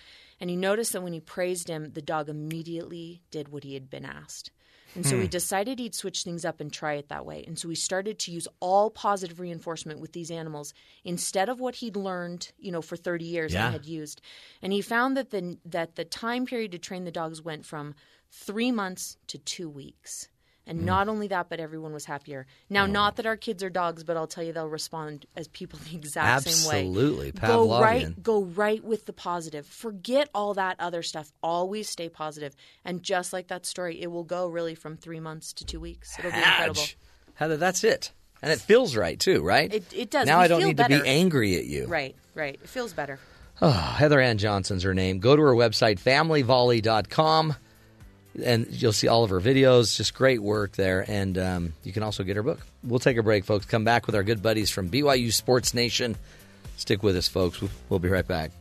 And 0.42 0.50
he 0.50 0.56
noticed 0.56 0.92
that 0.92 1.04
when 1.04 1.12
he 1.12 1.20
praised 1.20 1.68
him, 1.68 1.92
the 1.92 2.02
dog 2.02 2.28
immediately 2.28 3.22
did 3.30 3.48
what 3.50 3.62
he 3.62 3.74
had 3.74 3.88
been 3.88 4.04
asked. 4.04 4.50
And 4.96 5.06
so 5.06 5.14
Hmm. 5.14 5.22
he 5.22 5.28
decided 5.28 5.78
he'd 5.78 5.94
switch 5.94 6.24
things 6.24 6.44
up 6.44 6.60
and 6.60 6.72
try 6.72 6.94
it 6.94 7.08
that 7.10 7.24
way. 7.24 7.44
And 7.46 7.56
so 7.56 7.68
he 7.68 7.76
started 7.76 8.18
to 8.18 8.32
use 8.32 8.48
all 8.58 8.90
positive 8.90 9.38
reinforcement 9.38 10.00
with 10.00 10.12
these 10.12 10.32
animals 10.32 10.74
instead 11.04 11.48
of 11.48 11.60
what 11.60 11.76
he'd 11.76 11.94
learned, 11.94 12.50
you 12.58 12.72
know, 12.72 12.82
for 12.82 12.96
30 12.96 13.24
years 13.24 13.54
Yeah. 13.54 13.66
and 13.66 13.72
had 13.72 13.86
used. 13.86 14.20
And 14.60 14.72
he 14.72 14.82
found 14.82 15.16
that 15.16 15.30
the 15.30 15.58
that 15.64 15.94
the 15.94 16.04
time 16.04 16.44
period 16.44 16.72
to 16.72 16.78
train 16.78 17.04
the 17.04 17.12
dogs 17.12 17.40
went 17.40 17.64
from 17.64 17.94
3 18.32 18.72
months 18.72 19.16
to 19.28 19.38
2 19.38 19.70
weeks. 19.70 20.28
And 20.64 20.78
Hmm. 20.80 20.84
not 20.84 21.08
only 21.08 21.26
that, 21.26 21.48
but 21.48 21.58
everyone 21.58 21.92
was 21.92 22.04
happier. 22.04 22.46
Oh. 22.48 22.54
Now, 22.70 22.86
not 22.86 23.16
that 23.16 23.26
our 23.26 23.36
kids 23.36 23.64
are 23.64 23.68
dogs, 23.70 24.04
but 24.04 24.16
I'll 24.16 24.28
tell 24.28 24.44
you, 24.44 24.52
they'll 24.52 24.68
respond 24.68 25.26
as 25.36 25.48
people 25.48 25.80
the 25.90 25.96
exact 25.96 26.44
same 26.48 26.70
way. 26.70 26.78
Absolutely. 26.86 27.32
Go 27.32 27.80
right, 27.80 28.22
go 28.22 28.42
right 28.44 28.82
with 28.84 29.06
the 29.06 29.12
positive. 29.12 29.66
Forget 29.66 30.28
all 30.34 30.54
that 30.54 30.76
other 30.78 31.02
stuff. 31.02 31.32
Always 31.42 31.88
stay 31.88 32.08
positive. 32.08 32.54
And 32.84 33.02
just 33.02 33.32
like 33.32 33.48
that 33.48 33.66
story, 33.66 34.00
it 34.00 34.12
will 34.12 34.22
go 34.22 34.46
really 34.46 34.76
from 34.76 34.96
three 34.96 35.18
months 35.20 35.52
to 35.54 35.64
two 35.64 35.80
weeks. 35.80 36.16
It'll 36.18 36.30
be 36.30 36.36
incredible. 36.38 36.82
Heather, 37.34 37.56
that's 37.56 37.82
it, 37.82 38.12
and 38.40 38.52
it 38.52 38.60
feels 38.60 38.94
right 38.94 39.18
too, 39.18 39.42
right? 39.42 39.72
It, 39.74 39.84
it 39.92 40.10
does. 40.10 40.26
Now 40.28 40.38
We 40.38 40.44
I 40.44 40.48
don't 40.48 40.62
need 40.62 40.76
to 40.76 40.86
be 40.86 41.00
angry 41.04 41.56
at 41.56 41.64
you. 41.64 41.86
Right, 41.86 42.14
right. 42.36 42.54
It 42.62 42.68
feels 42.68 42.92
better. 42.92 43.18
Oh, 43.60 43.70
Heather 43.98 44.20
Ann 44.20 44.38
Johnson's 44.38 44.84
her 44.84 44.94
name. 44.94 45.18
Go 45.18 45.34
to 45.34 45.42
her 45.42 45.54
website, 45.54 45.98
familyvolley.com. 45.98 47.56
And 48.42 48.66
you'll 48.70 48.92
see 48.92 49.08
all 49.08 49.24
of 49.24 49.30
her 49.30 49.40
videos. 49.40 49.96
Just 49.96 50.14
great 50.14 50.40
work 50.42 50.72
there. 50.72 51.04
And 51.10 51.36
um, 51.36 51.72
you 51.84 51.92
can 51.92 52.02
also 52.02 52.22
get 52.22 52.36
her 52.36 52.42
book. 52.42 52.60
We'll 52.82 52.98
take 53.00 53.16
a 53.18 53.22
break, 53.22 53.44
folks. 53.44 53.66
Come 53.66 53.84
back 53.84 54.06
with 54.06 54.14
our 54.14 54.22
good 54.22 54.42
buddies 54.42 54.70
from 54.70 54.88
BYU 54.88 55.32
Sports 55.32 55.74
Nation. 55.74 56.16
Stick 56.78 57.02
with 57.02 57.16
us, 57.16 57.28
folks. 57.28 57.60
We'll- 57.60 57.70
We'll 57.90 57.98
be 57.98 58.08
right 58.08 58.26
back. 58.26 58.52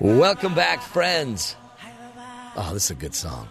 Welcome 0.00 0.54
back, 0.54 0.80
friends. 0.80 1.56
Oh, 2.56 2.70
this 2.72 2.84
is 2.84 2.90
a 2.92 2.94
good 2.94 3.14
song. 3.16 3.48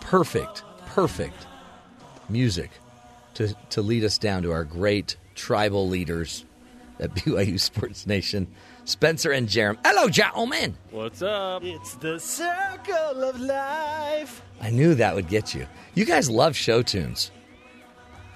Perfect, 0.00 0.62
perfect 0.86 1.46
music 2.28 2.70
to, 3.34 3.52
to 3.70 3.82
lead 3.82 4.04
us 4.04 4.18
down 4.18 4.44
to 4.44 4.52
our 4.52 4.62
great 4.62 5.16
tribal 5.34 5.88
leaders 5.88 6.44
at 7.00 7.12
BYU 7.14 7.58
Sports 7.58 8.06
Nation, 8.06 8.46
Spencer 8.84 9.32
and 9.32 9.48
Jarom. 9.48 9.78
Hello, 9.84 10.08
gentlemen. 10.08 10.76
What's 10.92 11.22
up? 11.22 11.64
It's 11.64 11.94
the 11.96 12.20
circle 12.20 13.24
of 13.24 13.40
life. 13.40 14.42
I 14.60 14.70
knew 14.70 14.94
that 14.94 15.14
would 15.14 15.28
get 15.28 15.54
you. 15.54 15.66
You 15.94 16.04
guys 16.04 16.30
love 16.30 16.54
show 16.54 16.82
tunes. 16.82 17.32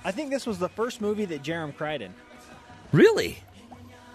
I 0.04 0.10
think 0.10 0.30
this 0.30 0.44
was 0.44 0.58
the 0.58 0.68
first 0.68 1.00
movie 1.00 1.24
that 1.26 1.42
Jarom 1.44 1.76
cried 1.76 2.02
in. 2.02 2.12
Really? 2.92 3.38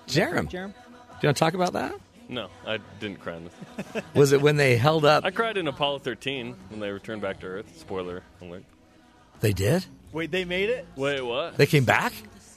Jarom. 0.07 0.49
Jarom? 0.49 0.73
Do 0.73 1.27
you 1.27 1.27
want 1.27 1.37
to 1.37 1.39
talk 1.39 1.53
about 1.53 1.73
that? 1.73 1.93
No, 2.31 2.47
I 2.65 2.79
didn't 3.01 3.19
cry 3.19 3.35
in 3.35 3.43
this. 3.43 4.03
Was 4.15 4.31
it 4.31 4.41
when 4.41 4.55
they 4.55 4.77
held 4.77 5.03
up? 5.03 5.25
I 5.25 5.31
cried 5.31 5.57
in 5.57 5.67
Apollo 5.67 5.99
13 5.99 6.55
when 6.69 6.79
they 6.79 6.89
returned 6.89 7.21
back 7.21 7.41
to 7.41 7.45
Earth. 7.45 7.77
Spoiler 7.77 8.23
alert. 8.41 8.63
They 9.41 9.51
did? 9.51 9.85
Wait, 10.13 10.31
they 10.31 10.45
made 10.45 10.69
it? 10.69 10.87
Wait, 10.95 11.21
what? 11.21 11.57
They 11.57 11.65
came 11.65 11.83
back? 11.83 12.13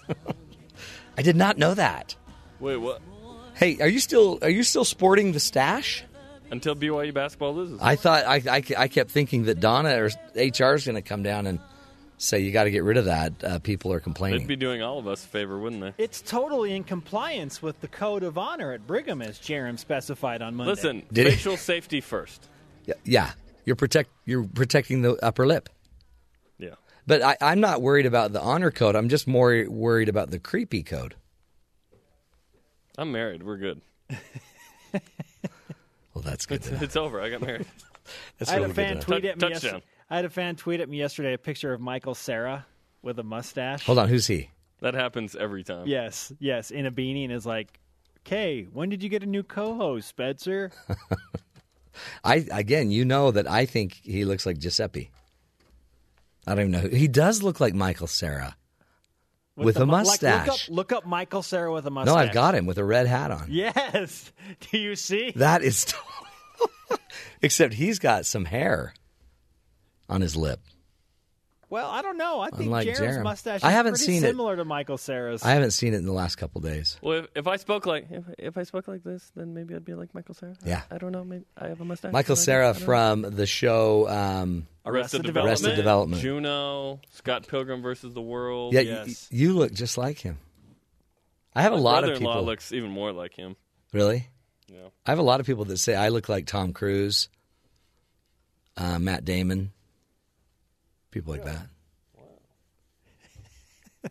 I 1.18 1.22
did 1.22 1.34
not 1.34 1.58
know 1.58 1.74
that. 1.74 2.14
Wait, 2.60 2.76
what? 2.76 3.02
Hey, 3.54 3.78
are 3.80 3.88
you 3.88 3.98
still 3.98 4.38
are 4.42 4.50
you 4.50 4.62
still 4.62 4.84
sporting 4.84 5.32
the 5.32 5.40
stash? 5.40 6.04
Until 6.50 6.76
BYU 6.76 7.12
basketball 7.12 7.54
loses. 7.54 7.80
I 7.82 7.96
thought 7.96 8.24
I, 8.26 8.36
I, 8.48 8.62
I 8.78 8.88
kept 8.88 9.10
thinking 9.10 9.44
that 9.44 9.58
Donna 9.58 9.96
or 9.96 10.10
HR 10.36 10.74
is 10.74 10.84
going 10.84 10.94
to 10.94 11.02
come 11.02 11.24
down 11.24 11.48
and 11.48 11.58
say 12.24 12.40
you 12.40 12.50
got 12.52 12.64
to 12.64 12.70
get 12.70 12.82
rid 12.84 12.96
of 12.96 13.04
that. 13.06 13.32
Uh, 13.44 13.58
people 13.58 13.92
are 13.92 14.00
complaining. 14.00 14.40
They'd 14.40 14.48
be 14.48 14.56
doing 14.56 14.82
all 14.82 14.98
of 14.98 15.06
us 15.06 15.24
a 15.24 15.28
favor, 15.28 15.58
wouldn't 15.58 15.82
they? 15.82 15.92
It's 16.02 16.20
totally 16.20 16.74
in 16.74 16.84
compliance 16.84 17.62
with 17.62 17.80
the 17.80 17.88
code 17.88 18.22
of 18.22 18.38
honor 18.38 18.72
at 18.72 18.86
Brigham, 18.86 19.22
as 19.22 19.38
Jarom 19.38 19.78
specified 19.78 20.42
on 20.42 20.54
Monday. 20.54 20.70
Listen, 20.72 21.02
Did 21.12 21.26
it- 21.26 21.30
facial 21.32 21.56
safety 21.56 22.00
first. 22.00 22.48
Yeah, 22.86 22.94
yeah, 23.04 23.32
you're 23.64 23.76
protect 23.76 24.10
you're 24.24 24.44
protecting 24.44 25.02
the 25.02 25.14
upper 25.24 25.46
lip. 25.46 25.68
Yeah. 26.58 26.74
But 27.06 27.22
I, 27.22 27.36
I'm 27.40 27.60
not 27.60 27.80
worried 27.82 28.06
about 28.06 28.32
the 28.32 28.40
honor 28.40 28.70
code. 28.70 28.94
I'm 28.96 29.08
just 29.08 29.26
more 29.26 29.64
worried 29.68 30.08
about 30.08 30.30
the 30.30 30.38
creepy 30.38 30.82
code. 30.82 31.14
I'm 32.98 33.10
married. 33.10 33.42
We're 33.42 33.56
good. 33.58 33.80
Well, 36.14 36.22
that's 36.22 36.46
good. 36.46 36.56
It's, 36.64 36.68
it's 36.82 36.96
over. 36.96 37.20
I 37.20 37.28
got 37.30 37.40
married. 37.42 37.66
That's 38.38 38.50
I 38.50 38.54
had 38.54 38.60
really 38.60 38.70
a 38.72 38.74
fan 38.74 39.00
tweet 39.00 39.24
at 39.24 39.36
me. 39.36 39.40
Touchdown. 39.40 39.50
Yesterday, 39.50 39.82
I 40.10 40.16
had 40.16 40.24
a 40.24 40.30
fan 40.30 40.56
tweet 40.56 40.80
at 40.80 40.88
me 40.88 40.98
yesterday 40.98 41.32
a 41.32 41.38
picture 41.38 41.72
of 41.72 41.80
Michael 41.80 42.14
Cera 42.14 42.66
with 43.02 43.18
a 43.18 43.22
mustache. 43.22 43.84
Hold 43.86 43.98
on, 43.98 44.08
who's 44.08 44.26
he? 44.26 44.50
That 44.80 44.94
happens 44.94 45.34
every 45.34 45.64
time. 45.64 45.86
Yes, 45.86 46.32
yes, 46.38 46.70
in 46.70 46.84
a 46.86 46.92
beanie, 46.92 47.24
and 47.24 47.32
is 47.32 47.46
like, 47.46 47.80
"Okay, 48.20 48.64
when 48.72 48.90
did 48.90 49.02
you 49.02 49.08
get 49.08 49.22
a 49.22 49.26
new 49.26 49.42
co-host, 49.42 50.08
Spencer?" 50.08 50.72
I 52.24 52.46
again, 52.50 52.90
you 52.90 53.04
know 53.04 53.30
that 53.30 53.50
I 53.50 53.66
think 53.66 53.94
he 54.02 54.24
looks 54.24 54.44
like 54.46 54.58
Giuseppe. 54.58 55.10
I 56.46 56.54
don't 56.54 56.68
even 56.68 56.82
know. 56.90 56.96
He 56.96 57.08
does 57.08 57.42
look 57.42 57.60
like 57.60 57.72
Michael 57.72 58.06
Cera 58.06 58.56
with, 59.56 59.76
the 59.76 59.82
a 59.82 59.86
mu- 59.86 59.92
like, 59.92 60.04
mustache. 60.06 60.46
look, 60.46 60.54
up, 60.54 60.68
look 60.68 60.92
up 60.92 61.06
Michael 61.06 61.42
Cera 61.42 61.72
with 61.72 61.86
a 61.86 61.90
mustache. 61.90 62.14
no, 62.14 62.20
I've 62.20 62.34
got 62.34 62.54
him 62.54 62.66
with 62.66 62.76
a 62.76 62.84
red 62.84 63.06
hat 63.06 63.30
on. 63.30 63.46
Yes. 63.48 64.32
Do 64.70 64.76
you 64.78 64.96
see? 64.96 65.32
That 65.36 65.62
is, 65.62 65.94
except 67.42 67.74
he's 67.74 67.98
got 67.98 68.26
some 68.26 68.44
hair 68.44 68.92
on 70.08 70.20
his 70.20 70.36
lip. 70.36 70.60
Well, 71.70 71.90
I 71.90 72.02
don't 72.02 72.18
know. 72.18 72.40
I 72.40 72.50
think 72.50 72.64
Unlike 72.64 72.88
Jarom's 72.88 73.16
Jarom. 73.16 73.22
mustache 73.24 73.56
is 73.56 73.64
I 73.64 73.70
haven't 73.70 73.94
pretty 73.94 74.04
seen 74.04 74.22
it. 74.22 74.28
similar 74.28 74.54
to 74.54 74.64
Michael 74.64 74.96
Cera's. 74.98 75.42
I 75.42 75.52
haven't 75.52 75.72
seen 75.72 75.92
it 75.92 75.96
in 75.96 76.04
the 76.04 76.12
last 76.12 76.36
couple 76.36 76.60
days. 76.60 76.98
Well, 77.02 77.20
if, 77.20 77.26
if 77.34 77.46
I 77.48 77.56
spoke 77.56 77.84
like 77.86 78.06
if, 78.10 78.24
if 78.38 78.58
I 78.58 78.62
spoke 78.62 78.86
like 78.86 79.02
this, 79.02 79.32
then 79.34 79.54
maybe 79.54 79.74
I'd 79.74 79.84
be 79.84 79.94
like 79.94 80.14
Michael 80.14 80.34
Cera. 80.34 80.54
Yeah. 80.64 80.82
I, 80.90 80.98
don't 80.98 81.10
know. 81.10 81.24
Maybe 81.24 81.44
I 81.58 81.68
have 81.68 81.80
a 81.80 81.84
mustache. 81.84 82.12
Michael 82.12 82.34
Maybe. 82.34 82.40
I 82.42 82.44
Sarah 82.44 82.72
don't 82.74 82.80
know. 82.80 82.86
from 82.86 83.22
the 83.34 83.46
show. 83.46 84.08
Um, 84.08 84.66
Arrested, 84.86 84.94
Arrested 84.94 85.22
Development. 85.24 85.48
Arrested 85.50 85.76
Development. 85.76 86.22
Juno, 86.22 87.00
Scott 87.10 87.48
Pilgrim 87.48 87.82
versus 87.82 88.12
the 88.14 88.22
World. 88.22 88.72
yeah, 88.74 88.80
yes. 88.80 89.28
y- 89.32 89.38
you 89.38 89.54
look 89.54 89.72
just 89.72 89.98
like 89.98 90.18
him. 90.18 90.38
I 91.56 91.62
have 91.62 91.72
a 91.72 91.76
lot 91.76 92.04
of 92.04 92.08
brother-in-law 92.10 92.32
people. 92.34 92.44
looks 92.46 92.72
even 92.72 92.90
more 92.90 93.10
like 93.12 93.34
him. 93.34 93.56
Really? 93.92 94.28
Yeah. 94.68 94.88
I 95.06 95.10
have 95.10 95.18
a 95.18 95.22
lot 95.22 95.40
of 95.40 95.46
people 95.46 95.64
that 95.66 95.78
say 95.78 95.94
I 95.96 96.10
look 96.10 96.28
like 96.28 96.46
Tom 96.46 96.72
Cruise, 96.72 97.28
uh, 98.76 98.98
Matt 98.98 99.24
Damon, 99.24 99.72
people 101.14 101.32
like 101.32 101.44
that. 101.44 101.66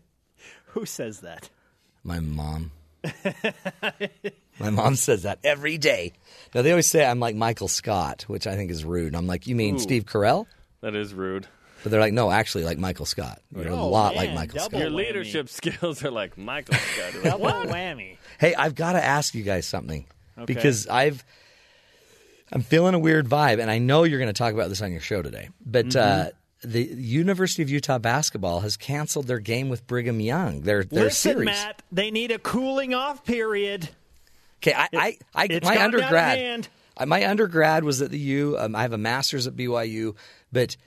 Who 0.67 0.85
says 0.85 1.19
that? 1.19 1.49
My 2.03 2.19
mom. 2.19 2.71
My 4.59 4.69
mom 4.69 4.95
says 4.95 5.23
that 5.23 5.39
every 5.43 5.77
day. 5.77 6.13
Now 6.55 6.61
they 6.61 6.71
always 6.71 6.87
say 6.87 7.05
I'm 7.05 7.19
like 7.19 7.35
Michael 7.35 7.67
Scott, 7.67 8.23
which 8.27 8.47
I 8.47 8.55
think 8.55 8.71
is 8.71 8.83
rude. 8.85 9.15
I'm 9.15 9.27
like, 9.27 9.45
you 9.47 9.55
mean 9.55 9.75
Ooh. 9.75 9.79
Steve 9.79 10.05
Carell? 10.05 10.45
That 10.81 10.95
is 10.95 11.13
rude. 11.13 11.47
But 11.83 11.91
they're 11.91 11.99
like, 11.99 12.13
no, 12.13 12.31
actually, 12.31 12.63
like 12.63 12.77
Michael 12.77 13.05
Scott. 13.05 13.41
You're 13.53 13.67
a 13.67 13.75
Oh, 13.75 13.89
lot 13.89 14.15
like 14.15 14.33
Michael 14.33 14.57
double 14.59 14.69
Scott. 14.69 14.79
Your 14.79 14.89
whammy. 14.89 14.95
leadership 14.95 15.49
skills 15.49 16.03
are 16.03 16.11
like 16.11 16.37
Michael 16.37 16.75
Scott. 16.75 17.13
You're 17.13 17.23
like, 17.23 17.31
Double 17.31 17.43
what? 17.43 17.67
whammy. 17.67 18.17
Hey, 18.39 18.55
I've 18.55 18.73
got 18.75 18.93
to 18.93 19.03
ask 19.03 19.35
you 19.35 19.43
guys 19.43 19.65
something 19.67 20.05
Okay. 20.37 20.45
because 20.45 20.87
I've 20.87 21.23
I'm 22.51 22.61
feeling 22.61 22.93
a 22.93 22.99
weird 22.99 23.27
vibe, 23.27 23.59
and 23.59 23.69
I 23.69 23.79
know 23.79 24.03
you're 24.03 24.19
going 24.19 24.29
to 24.29 24.37
talk 24.37 24.53
about 24.53 24.69
this 24.69 24.81
on 24.81 24.91
your 24.91 25.01
show 25.01 25.21
today. 25.21 25.49
But 25.65 25.87
Mm-hmm. 25.87 26.27
uh, 26.27 26.31
the 26.63 26.83
University 26.83 27.61
of 27.61 27.69
Utah 27.69 27.99
basketball 27.99 28.61
has 28.61 28.77
canceled 28.77 29.27
their 29.27 29.39
game 29.39 29.69
with 29.69 29.85
Brigham 29.85 30.19
Young. 30.19 30.61
Their 30.61 30.83
their 30.83 31.05
Listen, 31.05 31.33
series. 31.33 31.45
Matt, 31.45 31.81
they 31.91 32.11
need 32.11 32.31
a 32.31 32.39
cooling 32.39 32.93
off 32.93 33.23
period. 33.25 33.89
Okay, 34.57 34.73
I, 34.73 34.87
I, 34.93 35.17
I 35.35 35.47
it's 35.49 35.65
my 35.65 35.75
gone 35.75 35.91
down 35.91 35.99
a 35.99 36.03
undergrad, 36.05 36.67
uh, 36.95 37.05
my 37.05 37.27
undergrad 37.27 37.83
was 37.83 38.01
at 38.01 38.11
the 38.11 38.19
U. 38.19 38.57
Um, 38.57 38.75
I 38.75 38.83
have 38.83 38.93
a 38.93 38.97
master's 38.97 39.45
at 39.45 39.55
BYU, 39.55 40.15
but 40.51 40.77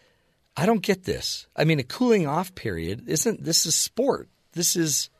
I 0.56 0.64
don't 0.64 0.82
get 0.82 1.04
this. 1.04 1.46
I 1.54 1.64
mean, 1.64 1.78
a 1.78 1.84
cooling 1.84 2.26
off 2.26 2.54
period 2.54 3.04
isn't. 3.06 3.44
This 3.44 3.66
is 3.66 3.74
sport. 3.74 4.28
This 4.52 4.76
is 4.76 5.10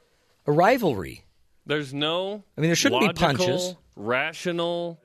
a 0.47 0.53
rivalry. 0.53 1.25
There's 1.67 1.93
no. 1.93 2.45
I 2.57 2.61
mean, 2.61 2.71
there 2.71 2.77
shouldn't 2.77 3.03
be 3.03 3.13
punches. 3.13 3.75
Rational, 3.95 5.01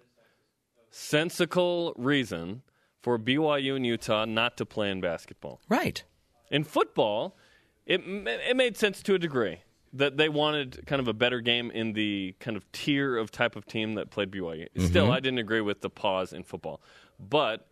sensical 0.92 1.94
reason 1.98 2.62
for 3.02 3.18
BYU 3.18 3.76
and 3.76 3.86
Utah 3.86 4.26
not 4.26 4.58
to 4.58 4.66
play 4.66 4.90
in 4.92 5.02
basketball. 5.02 5.60
Right. 5.70 6.04
In 6.50 6.64
football, 6.64 7.36
it 7.86 8.02
it 8.06 8.56
made 8.58 8.78
sense 8.78 9.02
to 9.04 9.16
a 9.16 9.20
degree 9.20 9.60
that 9.94 10.16
they 10.18 10.30
wanted 10.30 10.86
kind 10.86 11.00
of 11.02 11.08
a 11.08 11.14
better 11.14 11.42
game 11.42 11.70
in 11.72 11.94
the 11.94 12.34
kind 12.40 12.56
of 12.56 12.70
tier 12.72 13.18
of 13.18 13.30
type 13.32 13.56
of 13.58 13.66
team 13.66 13.96
that 13.96 14.10
played 14.10 14.32
BYU. 14.32 14.68
Still, 14.78 15.06
Mm-hmm. 15.06 15.12
I 15.14 15.20
didn't 15.20 15.40
agree 15.40 15.62
with 15.62 15.82
the 15.82 15.90
pause 15.90 16.32
in 16.34 16.44
football, 16.44 16.82
but 17.20 17.68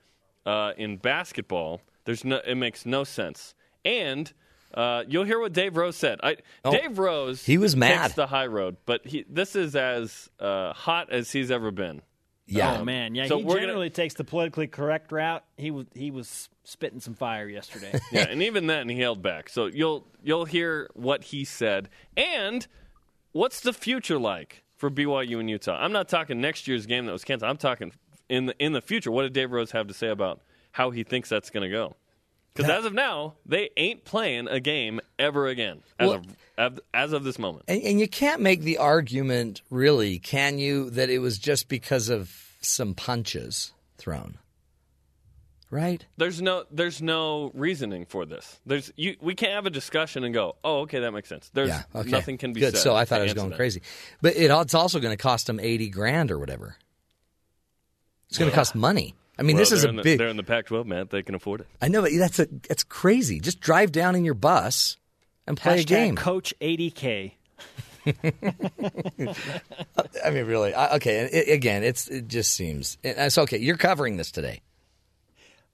uh, 0.46 0.74
in 0.78 0.98
basketball, 0.98 1.82
there's 2.06 2.26
no. 2.26 2.38
It 2.46 2.56
makes 2.56 2.86
no 2.86 3.04
sense. 3.04 3.54
And 3.86 4.32
uh, 4.74 5.04
you'll 5.08 5.24
hear 5.26 5.40
what 5.40 5.54
Dave 5.54 5.78
Rose 5.78 5.96
said. 5.96 6.20
I, 6.24 6.38
Oh, 6.66 6.72
Dave 6.72 6.98
Rose, 7.00 7.46
he 7.46 7.58
was 7.58 7.76
mad. 7.76 8.02
takes 8.04 8.16
the 8.16 8.28
high 8.28 8.48
road, 8.48 8.78
but 8.86 9.06
he, 9.06 9.26
this 9.30 9.56
is 9.56 9.76
as 9.76 10.30
uh, 10.40 10.74
hot 10.74 11.12
as 11.12 11.32
he's 11.32 11.52
ever 11.52 11.72
been. 11.72 12.02
Yeah. 12.50 12.78
Oh 12.78 12.80
um, 12.80 12.86
man, 12.86 13.16
yeah, 13.16 13.28
So 13.28 13.38
he 13.38 13.44
we're 13.44 13.56
gonna- 13.56 13.68
generally 13.68 13.90
takes 13.90 14.16
the 14.16 14.24
politically 14.24 14.68
correct 14.68 15.12
route. 15.12 15.44
He 15.58 15.72
was 15.72 15.86
he 15.94 16.12
was 16.12 16.50
spitting 16.64 17.00
some 17.00 17.14
fire 17.14 17.48
yesterday. 17.48 17.98
yeah, 18.12 18.28
and 18.30 18.42
even 18.42 18.68
then 18.68 18.90
he 18.90 19.00
held 19.00 19.22
back. 19.22 19.50
So 19.50 19.68
you'll 19.68 20.08
you'll 20.24 20.46
hear 20.46 20.90
what 20.94 21.26
he 21.26 21.46
said 21.46 21.90
and 22.18 22.66
what's 23.32 23.62
the 23.62 23.74
future 23.74 24.18
like 24.18 24.64
for 24.76 24.90
BYU 24.90 25.40
and 25.40 25.50
Utah. 25.50 25.78
I'm 25.80 25.92
not 25.92 26.10
talking 26.10 26.42
next 26.42 26.68
year's 26.68 26.86
game 26.86 27.06
that 27.06 27.12
was 27.12 27.24
canceled. 27.24 27.50
I'm 27.50 27.58
talking 27.58 27.92
in 28.30 28.48
the 28.48 28.56
in 28.64 28.74
the 28.74 28.82
future. 28.82 29.12
What 29.12 29.24
did 29.24 29.34
Dave 29.34 29.52
Rose 29.52 29.72
have 29.72 29.88
to 29.88 29.94
say 29.94 30.08
about 30.08 30.42
how 30.72 30.92
he 30.92 31.04
thinks 31.04 31.30
that's 31.30 31.50
going 31.50 31.70
to 31.70 31.70
go? 31.70 31.96
Because 32.54 32.70
as 32.70 32.86
of 32.86 32.94
now, 32.94 33.36
they 33.46 33.70
ain't 33.78 34.04
playing 34.04 34.48
a 34.48 34.60
game 34.60 35.00
ever 35.18 35.48
again. 35.48 35.82
As 35.98 36.10
Well- 36.10 36.22
of 36.58 36.80
as- 36.94 37.14
of 37.14 37.24
this 37.24 37.40
moment. 37.40 37.66
And, 37.68 37.82
and 37.84 38.00
you 38.00 38.08
can't 38.08 38.42
make 38.42 38.62
the 38.62 38.78
argument, 38.80 39.62
really, 39.70 40.20
can 40.20 40.60
you, 40.60 40.90
that 40.90 41.10
it 41.10 41.20
was 41.20 41.38
just 41.40 41.70
because 41.70 42.10
of 42.10 42.36
some 42.62 42.94
punches 42.96 43.72
thrown? 43.98 44.38
right? 45.72 46.06
There's 46.18 46.42
no 46.42 46.66
there's 46.72 47.02
no 47.02 47.52
reasoning 47.54 48.06
for 48.06 48.26
this. 48.26 48.60
There's 48.66 48.92
you 48.96 49.16
we 49.22 49.36
can't 49.36 49.54
have 49.54 49.66
a 49.66 49.70
discussion 49.70 50.24
and 50.24 50.34
go, 50.34 50.56
"Oh, 50.64 50.80
okay, 50.82 51.00
that 51.00 51.12
makes 51.12 51.30
sense." 51.30 51.50
There's 51.54 51.70
yeah, 51.70 51.84
okay. 51.94 52.10
nothing 52.10 52.38
can 52.38 52.54
be 52.54 52.60
Good. 52.62 52.74
said. 52.76 52.82
So 52.82 52.96
I 52.96 53.06
thought 53.06 53.20
I 53.20 53.24
was 53.24 53.34
going 53.34 53.52
that. 53.52 53.56
crazy, 53.56 53.82
but 54.22 54.36
it, 54.36 54.50
it's 54.52 54.74
also 54.74 55.00
going 55.00 55.16
to 55.16 55.22
cost 55.22 55.48
them 55.48 55.60
eighty 55.60 55.90
grand 55.90 56.32
or 56.32 56.40
whatever. 56.40 56.76
It's 58.30 58.38
going 58.38 58.50
to 58.50 58.56
cost 58.56 58.76
money. 58.76 59.16
I 59.40 59.42
mean, 59.42 59.56
Well, 59.56 59.62
this 59.62 59.72
is 59.72 59.86
a 59.86 59.90
in 59.90 59.96
the, 59.96 60.04
big. 60.04 60.18
They're 60.18 60.28
in 60.28 60.38
the 60.38 60.44
Pac-12, 60.44 60.86
man. 60.86 61.08
They 61.10 61.24
can 61.24 61.34
afford 61.34 61.62
it. 61.62 61.68
I 61.82 61.88
know, 61.88 62.02
but 62.02 62.12
that's 62.18 62.40
a 62.40 62.48
that's 62.68 62.84
crazy. 62.84 63.40
Just 63.40 63.62
drive 63.62 63.92
down 63.92 64.16
in 64.16 64.26
your 64.26 64.34
bus 64.34 64.98
and 65.48 65.56
play 65.56 65.78
Hashtag 65.78 65.82
a 65.82 65.86
game. 65.86 66.16
Coach 66.16 66.54
80K. 66.60 67.32
I 70.26 70.30
mean, 70.32 70.46
really. 70.46 70.74
I, 70.74 70.96
okay, 70.96 71.20
it, 71.20 71.54
again, 71.54 71.84
it's 71.84 72.08
it 72.10 72.28
just 72.28 72.54
seems 72.54 72.98
it's 73.04 73.38
okay. 73.38 73.58
You're 73.58 73.78
covering 73.78 74.18
this 74.18 74.32
today. 74.32 74.62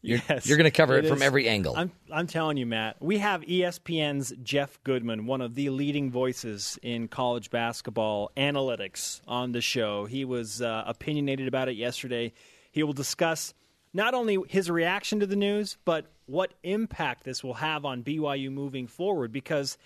You're, 0.05 0.19
Yes, 0.29 0.45
you're 0.45 0.57
going 0.57 0.65
to 0.65 0.71
cover 0.71 0.97
it, 0.97 1.05
it 1.05 1.09
from 1.09 1.23
every 1.23 1.49
angle. 1.49 1.73
I'm, 1.75 1.91
I'm 2.11 2.27
telling 2.27 2.57
you, 2.57 2.67
Matt. 2.67 2.97
We 3.01 3.17
have 3.17 3.41
ESPN's 3.41 4.33
Jeff 4.43 4.77
Goodman, 4.83 5.25
one 5.25 5.41
of 5.41 5.55
the 5.55 5.71
leading 5.71 6.11
voices 6.11 6.77
in 6.83 7.07
college 7.07 7.49
basketball 7.49 8.31
analytics, 8.37 9.21
on 9.27 9.51
the 9.51 9.61
show. 9.61 10.05
He 10.05 10.23
was 10.23 10.61
uh, 10.61 10.83
opinionated 10.85 11.47
about 11.47 11.69
it 11.69 11.75
yesterday. 11.75 12.33
He 12.75 12.83
will 12.83 12.93
discuss 12.93 13.53
not 13.93 14.13
only 14.13 14.37
his 14.49 14.69
reaction 14.69 15.21
to 15.21 15.25
the 15.25 15.37
news, 15.37 15.77
but 15.85 16.07
what 16.25 16.53
impact 16.61 17.23
this 17.23 17.41
will 17.41 17.53
have 17.53 17.85
on 17.85 18.03
BYU 18.03 18.51
moving 18.51 18.85
forward 18.85 19.31
because 19.31 19.77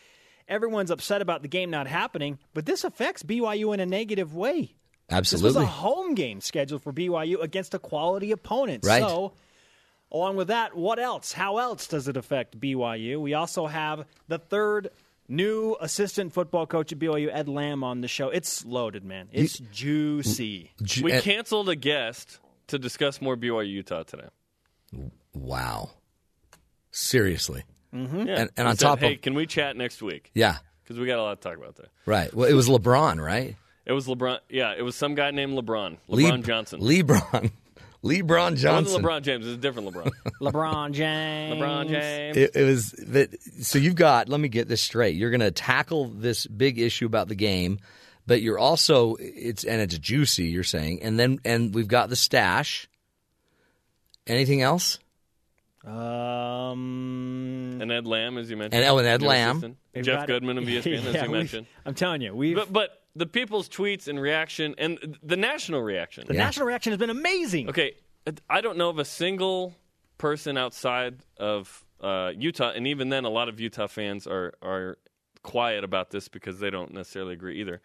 everyone's 0.47 0.89
upset 0.89 1.21
about 1.21 1.43
the 1.43 1.47
game 1.47 1.69
not 1.69 1.85
happening, 1.85 2.39
but 2.55 2.65
this 2.65 2.83
affects 2.83 3.21
BYU 3.21 3.75
in 3.75 3.79
a 3.79 3.85
negative 3.85 4.33
way. 4.33 4.73
Absolutely. 5.07 5.09
This 5.09 5.17
Absolutely. 5.17 5.47
was 5.47 5.55
a 5.55 5.65
home 5.67 6.15
game 6.15 6.41
scheduled 6.41 6.81
for 6.81 6.91
BYU 6.91 7.39
against 7.43 7.75
a 7.75 7.79
quality 7.79 8.31
opponent. 8.31 8.83
Right. 8.83 9.03
So, 9.03 9.33
along 10.11 10.37
with 10.37 10.47
that, 10.47 10.75
what 10.75 10.97
else? 10.97 11.31
How 11.31 11.59
else 11.59 11.85
does 11.85 12.07
it 12.07 12.17
affect 12.17 12.59
BYU? 12.59 13.21
We 13.21 13.35
also 13.35 13.67
have 13.67 14.07
the 14.27 14.39
third 14.39 14.89
new 15.27 15.75
assistant 15.79 16.33
football 16.33 16.65
coach 16.65 16.91
at 16.91 16.97
BYU, 16.97 17.29
Ed 17.31 17.47
Lamb, 17.47 17.83
on 17.83 18.01
the 18.01 18.07
show. 18.07 18.29
It's 18.29 18.65
loaded, 18.65 19.03
man. 19.03 19.29
It's 19.31 19.59
juicy. 19.59 20.71
We 21.03 21.21
canceled 21.21 21.69
a 21.69 21.75
guest 21.75 22.39
to 22.69 22.79
discuss 22.79 23.21
more 23.21 23.35
BYU 23.37 23.69
Utah 23.69 24.03
today. 24.03 24.27
Wow. 25.33 25.91
Seriously. 26.91 27.63
Mm-hmm. 27.93 28.27
Yeah. 28.27 28.41
And, 28.41 28.49
and 28.57 28.67
on 28.67 28.75
said, 28.77 28.85
top 28.85 28.99
hey, 28.99 29.15
of 29.15 29.21
can 29.21 29.33
we 29.33 29.45
chat 29.45 29.75
next 29.75 30.01
week? 30.01 30.31
yeah, 30.33 30.57
Because 30.83 30.99
we 30.99 31.05
got 31.07 31.19
a 31.19 31.23
lot 31.23 31.41
to 31.41 31.47
talk 31.47 31.57
about 31.57 31.75
there. 31.75 31.87
right. 32.05 32.33
Well, 32.33 32.47
it 32.49 32.53
was 32.53 32.67
LeBron, 32.67 33.23
right? 33.23 33.55
It 33.85 33.93
was 33.93 34.05
LeBron. 34.07 34.39
Yeah, 34.49 34.73
it 34.77 34.83
was 34.83 34.95
some 34.95 35.15
guy 35.15 35.31
named 35.31 35.57
LeBron. 35.57 35.97
Le- 36.07 36.21
LeBron 36.21 36.43
Johnson. 36.45 36.79
LeBron. 36.81 37.51
LeBron 38.03 38.51
It 38.53 38.55
Johnson. 38.55 39.01
wasn't 39.03 39.05
LeBron 39.05 39.21
James. 39.23 39.45
It's 39.47 39.55
a 39.55 39.57
different 39.57 39.89
LeBron. 39.93 40.11
LeBron 40.41 40.91
James. 40.93 41.55
LeBron 41.61 41.89
James. 41.89 42.37
It, 42.37 42.55
it 42.55 42.63
was 42.63 42.91
that. 42.91 43.41
So 43.63 43.77
you've 43.79 43.95
got. 43.95 44.29
Let 44.29 44.39
me 44.39 44.47
get 44.47 44.67
this 44.67 44.81
straight. 44.81 45.15
You're 45.15 45.31
going 45.31 45.39
to 45.41 45.51
tackle 45.51 46.05
this 46.07 46.45
big 46.47 46.79
issue 46.79 47.05
about 47.07 47.27
the 47.27 47.35
game, 47.35 47.79
but 48.29 48.43
you're 48.43 48.59
also 48.59 49.15
it's 49.19 49.63
and 49.63 49.81
it's 49.81 49.97
juicy. 49.97 50.45
You're 50.45 50.63
saying, 50.63 51.01
and 51.01 51.19
then 51.19 51.39
and 51.43 51.73
we've 51.73 51.87
got 51.87 52.09
the 52.09 52.15
stash. 52.15 52.87
Anything 54.27 54.61
else? 54.61 54.99
Um, 55.83 57.79
and 57.81 57.91
Ed 57.91 58.05
Lamb, 58.05 58.37
as 58.37 58.51
you 58.51 58.57
mentioned. 58.57 58.83
And- 58.83 58.91
oh, 58.91 58.99
and 58.99 59.07
Ed 59.07 59.23
Lamb. 59.23 59.57
assistant. 59.57 59.77
Jeff 60.05 60.27
Goodman 60.27 60.59
of 60.59 60.63
ESPN, 60.65 61.05
as 61.05 61.23
you 61.23 61.29
mentioned. 61.29 61.65
I'm 61.85 61.95
telling 61.95 62.21
you, 62.21 62.35
we 62.35 62.53
But, 62.53 62.71
but 62.71 63.01
the 63.15 63.25
people's 63.25 63.67
tweets 63.67 64.07
and 64.07 64.21
reaction 64.21 64.75
and 64.77 65.17
the 65.23 65.35
national 65.35 65.81
reaction. 65.81 66.25
the 66.27 66.35
national 66.35 66.67
reaction 66.67 66.91
has 66.91 66.99
been 66.99 67.09
amazing. 67.09 67.69
Okay, 67.69 67.95
I 68.47 68.61
don't 68.61 68.77
know 68.77 68.89
of 68.89 68.99
a 68.99 69.05
single 69.05 69.73
person 70.19 70.55
outside 70.55 71.15
of 71.37 71.83
uh, 71.99 72.31
Utah, 72.37 72.73
and 72.75 72.85
even 72.85 73.09
then, 73.09 73.25
a 73.25 73.29
lot 73.29 73.49
of 73.49 73.59
Utah 73.59 73.87
fans 73.87 74.27
are 74.27 74.53
are 74.61 74.99
quiet 75.41 75.83
about 75.83 76.11
this 76.11 76.27
because 76.27 76.59
they 76.59 76.69
don't 76.69 76.93
necessarily 76.93 77.33
agree 77.33 77.59
either. 77.59 77.81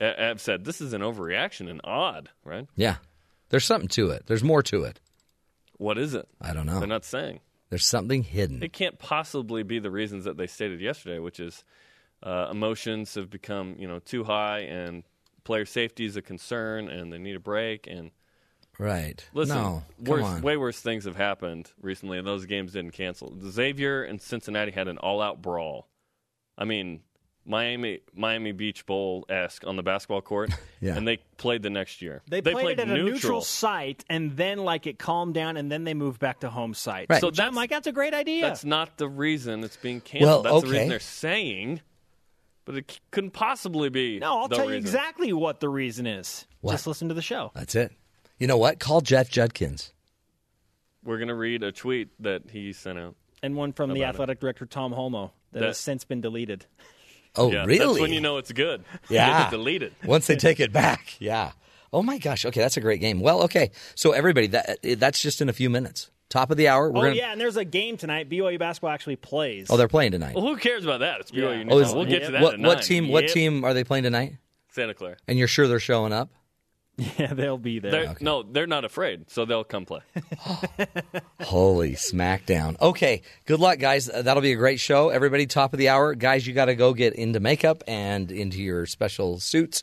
I've 0.00 0.40
said 0.40 0.64
this 0.64 0.80
is 0.80 0.92
an 0.92 1.00
overreaction 1.00 1.70
and 1.70 1.80
odd, 1.84 2.30
right? 2.44 2.66
Yeah, 2.76 2.96
there's 3.48 3.64
something 3.64 3.88
to 3.90 4.10
it. 4.10 4.26
There's 4.26 4.44
more 4.44 4.62
to 4.64 4.84
it. 4.84 5.00
What 5.78 5.98
is 5.98 6.14
it? 6.14 6.28
I 6.40 6.52
don't 6.52 6.66
know. 6.66 6.78
They're 6.78 6.88
not 6.88 7.04
saying. 7.04 7.40
There's 7.70 7.86
something 7.86 8.22
hidden. 8.22 8.62
It 8.62 8.72
can't 8.72 8.98
possibly 8.98 9.62
be 9.62 9.78
the 9.78 9.90
reasons 9.90 10.24
that 10.24 10.36
they 10.36 10.46
stated 10.46 10.80
yesterday, 10.80 11.18
which 11.18 11.40
is 11.40 11.64
uh, 12.22 12.48
emotions 12.50 13.14
have 13.14 13.30
become 13.30 13.76
you 13.78 13.88
know 13.88 13.98
too 13.98 14.24
high 14.24 14.60
and 14.60 15.02
player 15.44 15.64
safety 15.64 16.04
is 16.04 16.16
a 16.16 16.22
concern 16.22 16.88
and 16.88 17.12
they 17.12 17.18
need 17.18 17.36
a 17.36 17.40
break 17.40 17.86
and 17.86 18.10
Right. 18.78 19.26
Listen, 19.32 19.56
no, 19.56 19.84
worse, 19.98 20.42
way 20.42 20.56
worse 20.56 20.78
things 20.80 21.04
have 21.06 21.16
happened 21.16 21.72
recently, 21.80 22.18
and 22.18 22.26
those 22.26 22.44
games 22.44 22.72
didn't 22.72 22.92
cancel. 22.92 23.34
Xavier 23.42 24.04
and 24.04 24.20
Cincinnati 24.20 24.70
had 24.70 24.86
an 24.86 24.98
all-out 24.98 25.40
brawl. 25.40 25.88
I 26.58 26.66
mean, 26.66 27.00
Miami 27.46 28.00
Miami 28.14 28.52
Beach 28.52 28.84
Bowl 28.86 29.24
esque 29.28 29.64
on 29.66 29.76
the 29.76 29.82
basketball 29.82 30.20
court, 30.20 30.50
Yeah. 30.80 30.96
and 30.96 31.06
they 31.06 31.18
played 31.36 31.62
the 31.62 31.70
next 31.70 32.02
year. 32.02 32.22
They, 32.28 32.42
played, 32.42 32.78
it 32.78 32.80
at 32.80 32.88
neutral. 32.88 33.06
a 33.08 33.10
neutral 33.12 33.40
site, 33.42 34.04
and 34.10 34.36
then 34.36 34.58
like 34.58 34.86
it 34.86 34.98
calmed 34.98 35.34
down, 35.34 35.56
and 35.56 35.70
then 35.70 35.84
they 35.84 35.94
moved 35.94 36.18
back 36.20 36.40
to 36.40 36.50
home 36.50 36.74
site. 36.74 37.06
Right. 37.08 37.20
So 37.20 37.30
So 37.32 37.44
I'm 37.44 37.54
like, 37.54 37.70
that's 37.70 37.86
a 37.86 37.92
great 37.92 38.14
idea. 38.14 38.42
That's 38.42 38.64
not 38.64 38.98
the 38.98 39.08
reason 39.08 39.62
it's 39.64 39.76
being 39.76 40.00
canceled. 40.00 40.44
Well, 40.44 40.54
That's 40.60 40.64
the 40.66 40.70
reason 40.72 40.88
they're 40.88 40.98
saying, 41.00 41.80
but 42.64 42.74
it 42.76 42.90
c- 42.90 42.98
couldn't 43.12 43.30
possibly 43.30 43.90
be. 43.90 44.18
no, 44.18 44.40
I'll 44.40 44.48
the 44.48 44.56
tell 44.56 44.70
you 44.70 44.76
exactly 44.76 45.32
what 45.32 45.60
the 45.60 45.68
reason 45.68 46.06
is. 46.06 46.46
What? 46.62 46.72
Just 46.72 46.86
listen 46.88 47.08
to 47.08 47.14
the 47.14 47.22
show. 47.22 47.52
That's 47.54 47.74
it. 47.76 47.92
You 48.38 48.46
know 48.48 48.56
what? 48.58 48.80
Call 48.80 49.00
Jeff 49.00 49.30
Judkins. 49.30 49.92
We're 51.04 51.18
gonna 51.18 51.34
read 51.36 51.62
a 51.62 51.70
tweet 51.70 52.08
that 52.22 52.50
he 52.50 52.72
sent 52.72 52.98
out. 52.98 53.14
And 53.42 53.54
one 53.54 53.72
from 53.72 53.90
the 53.90 54.00
About 54.00 54.06
it. 54.06 54.14
athletic 54.14 54.40
director 54.40 54.66
Tom 54.66 54.92
Holmoe 54.92 55.30
that, 55.52 55.60
That- 55.60 55.66
has 55.66 55.78
since 55.78 56.04
been 56.04 56.20
deleted. 56.20 56.66
Oh, 57.36 57.50
Yeah, 57.52 57.64
really? 57.64 57.78
That's 57.78 58.00
when 58.00 58.12
you 58.12 58.20
know 58.20 58.38
it's 58.38 58.52
good. 58.52 58.84
Yeah. 59.08 59.44
get 59.44 59.50
delete 59.50 59.82
it. 59.82 59.92
Once 60.04 60.26
they 60.26 60.36
take 60.48 60.60
it 60.60 60.72
back. 60.72 61.16
Yeah. 61.20 61.52
Oh 61.92 62.02
my 62.02 62.18
gosh. 62.18 62.44
Okay, 62.44 62.60
that's 62.60 62.76
a 62.76 62.80
great 62.80 63.00
game. 63.00 63.20
Well, 63.20 63.42
okay. 63.44 63.70
So 63.94 64.12
everybody, 64.12 64.48
that 64.48 64.78
eh, 64.82 64.96
that's 64.98 65.20
just 65.20 65.40
in 65.40 65.48
a 65.48 65.52
few 65.52 65.70
minutes. 65.70 66.10
Top 66.28 66.50
of 66.50 66.56
the 66.56 66.66
hour. 66.68 66.90
We're 66.90 66.98
oh 66.98 67.02
gonna. 67.04 67.14
yeah, 67.14 67.30
and 67.32 67.40
there's 67.40 67.56
a 67.56 67.64
game 67.64 67.96
tonight. 67.96 68.28
BYU 68.28 68.58
basketball 68.58 68.90
actually 68.90 69.14
plays. 69.16 69.68
Oh, 69.70 69.76
they're 69.76 69.86
playing 69.86 70.10
tonight. 70.12 70.34
Well, 70.34 70.44
who 70.44 70.56
cares 70.56 70.84
about 70.84 71.00
that? 71.00 71.20
It's 71.20 71.30
BYU. 71.30 71.42
Yeah. 71.42 71.52
Utah. 71.62 71.74
Oh, 71.74 71.78
is- 71.78 71.94
we'll 71.94 72.04
get 72.04 72.24
to 72.26 72.32
that. 72.32 72.42
What, 72.42 72.54
at 72.54 72.60
what 72.60 72.74
nine. 72.78 72.82
team? 72.82 73.08
What 73.08 73.24
Yep. 73.24 73.32
team 73.32 73.64
are 73.64 73.72
they 73.72 73.84
playing 73.84 74.02
tonight? 74.04 74.34
Santa 74.72 74.92
Clara. 74.92 75.16
And 75.28 75.38
you're 75.38 75.46
sure 75.48 75.68
they're 75.68 75.78
showing 75.78 76.12
up? 76.12 76.30
Yeah, 77.18 77.34
they'll 77.34 77.58
be 77.58 77.78
there. 77.78 77.90
They're, 77.90 78.16
No, 78.20 78.42
they're 78.42 78.66
not 78.66 78.86
afraid, 78.86 79.30
so 79.30 79.44
they'll 79.44 79.64
come 79.64 79.84
play. 79.84 80.00
Holy 81.42 81.92
smackdown. 81.92 82.80
Okay. 82.80 83.22
Good 83.44 83.60
luck, 83.60 83.78
guys. 83.78 84.08
Uh, 84.08 84.22
that'll 84.22 84.42
be 84.42 84.52
a 84.52 84.56
great 84.56 84.80
show. 84.80 85.10
Everybody, 85.10 85.46
top 85.46 85.72
of 85.74 85.78
the 85.78 85.90
hour. 85.90 86.14
Guys, 86.14 86.46
you 86.46 86.54
got 86.54 86.66
to 86.66 86.74
go 86.74 86.94
get 86.94 87.12
into 87.14 87.38
makeup 87.38 87.84
and 87.86 88.30
into 88.32 88.62
your 88.62 88.86
special 88.86 89.38
suits. 89.40 89.82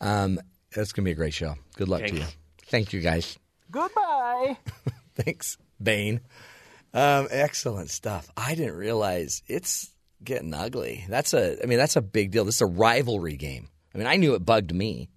Um, 0.00 0.38
it's 0.70 0.92
going 0.92 1.04
to 1.04 1.08
be 1.08 1.12
a 1.12 1.14
great 1.14 1.34
show. 1.34 1.56
Good 1.76 1.88
luck 1.88 2.04
to 2.06 2.14
you. 2.14 2.24
Thank 2.66 2.92
you, 2.92 3.00
guys. 3.00 3.38
Goodbye. 3.70 4.56
Thanks, 5.14 5.58
Bane. 5.82 6.20
Um, 6.94 7.28
excellent 7.30 7.90
stuff. 7.90 8.30
I 8.36 8.54
didn't 8.54 8.76
realize 8.76 9.42
it's 9.46 9.92
getting 10.24 10.54
ugly. 10.54 11.04
That's 11.08 11.34
a, 11.34 11.62
I 11.62 11.66
mean, 11.66 11.78
that's 11.78 11.96
a 11.96 12.02
big 12.02 12.30
deal. 12.30 12.44
This 12.44 12.56
is 12.56 12.62
a 12.62 12.66
rivalry 12.66 13.36
game. 13.36 13.68
I 13.94 13.98
mean, 13.98 14.06
I 14.06 14.16
knew 14.16 14.34
it 14.34 14.44
bugged 14.44 14.74
me, 14.74 15.08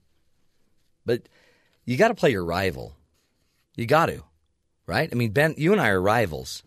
but 1.10 1.24
you 1.86 1.98
got 1.98 2.10
to 2.10 2.14
play 2.14 2.30
your 2.30 2.46
rival. 2.46 2.96
You 3.76 3.88
got 3.88 4.06
to, 4.06 4.22
right? 4.86 5.10
I 5.12 5.16
mean, 5.16 5.32
Ben, 5.32 5.56
you 5.58 5.72
and 5.72 5.82
I 5.82 5.90
are 5.90 6.00
rivals. 6.00 6.62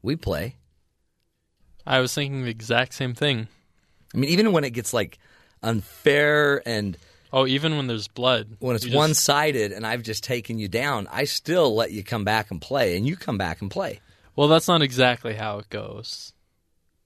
We 0.00 0.16
play. 0.16 0.56
I 1.86 1.98
was 2.00 2.14
thinking 2.14 2.44
the 2.44 2.50
exact 2.50 2.94
same 2.94 3.12
thing. 3.12 3.48
I 4.14 4.16
mean, 4.16 4.30
even 4.30 4.52
when 4.52 4.64
it 4.64 4.70
gets 4.70 4.94
like 4.94 5.18
unfair 5.62 6.66
and 6.66 6.96
Oh, 7.34 7.46
even 7.46 7.76
when 7.76 7.86
there's 7.86 8.08
blood, 8.08 8.56
when 8.60 8.74
it's 8.74 8.88
one 8.88 9.12
sided 9.12 9.72
and 9.72 9.86
I've 9.86 10.02
just 10.02 10.24
taken 10.24 10.58
you 10.58 10.66
down, 10.66 11.06
I 11.12 11.24
still 11.24 11.74
let 11.74 11.92
you 11.92 12.02
come 12.02 12.24
back 12.24 12.50
and 12.50 12.60
play, 12.60 12.96
and 12.96 13.06
you 13.06 13.14
come 13.14 13.38
back 13.38 13.60
and 13.60 13.70
play. 13.70 14.00
Well, 14.34 14.48
that's 14.48 14.66
not 14.66 14.82
exactly 14.82 15.34
how 15.34 15.58
it 15.58 15.68
goes. 15.68 16.32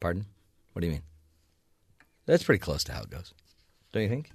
Pardon? 0.00 0.24
What 0.72 0.80
do 0.80 0.86
you 0.86 0.92
mean? 0.94 1.02
That's 2.24 2.44
pretty 2.44 2.60
close 2.60 2.84
to 2.84 2.92
how 2.92 3.02
it 3.02 3.10
goes. 3.10 3.34
Don't 3.92 4.04
you 4.04 4.08
think? 4.08 4.30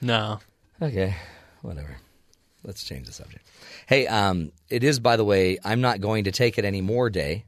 No. 0.00 0.38
Okay, 0.80 1.14
whatever. 1.62 1.96
Let's 2.62 2.84
change 2.84 3.06
the 3.06 3.12
subject. 3.12 3.48
Hey, 3.86 4.06
um, 4.06 4.50
it 4.68 4.82
is, 4.82 4.98
by 4.98 5.16
the 5.16 5.24
way, 5.24 5.58
I'm 5.64 5.80
not 5.80 6.00
going 6.00 6.24
to 6.24 6.32
take 6.32 6.58
it 6.58 6.64
anymore 6.64 7.10
day. 7.10 7.44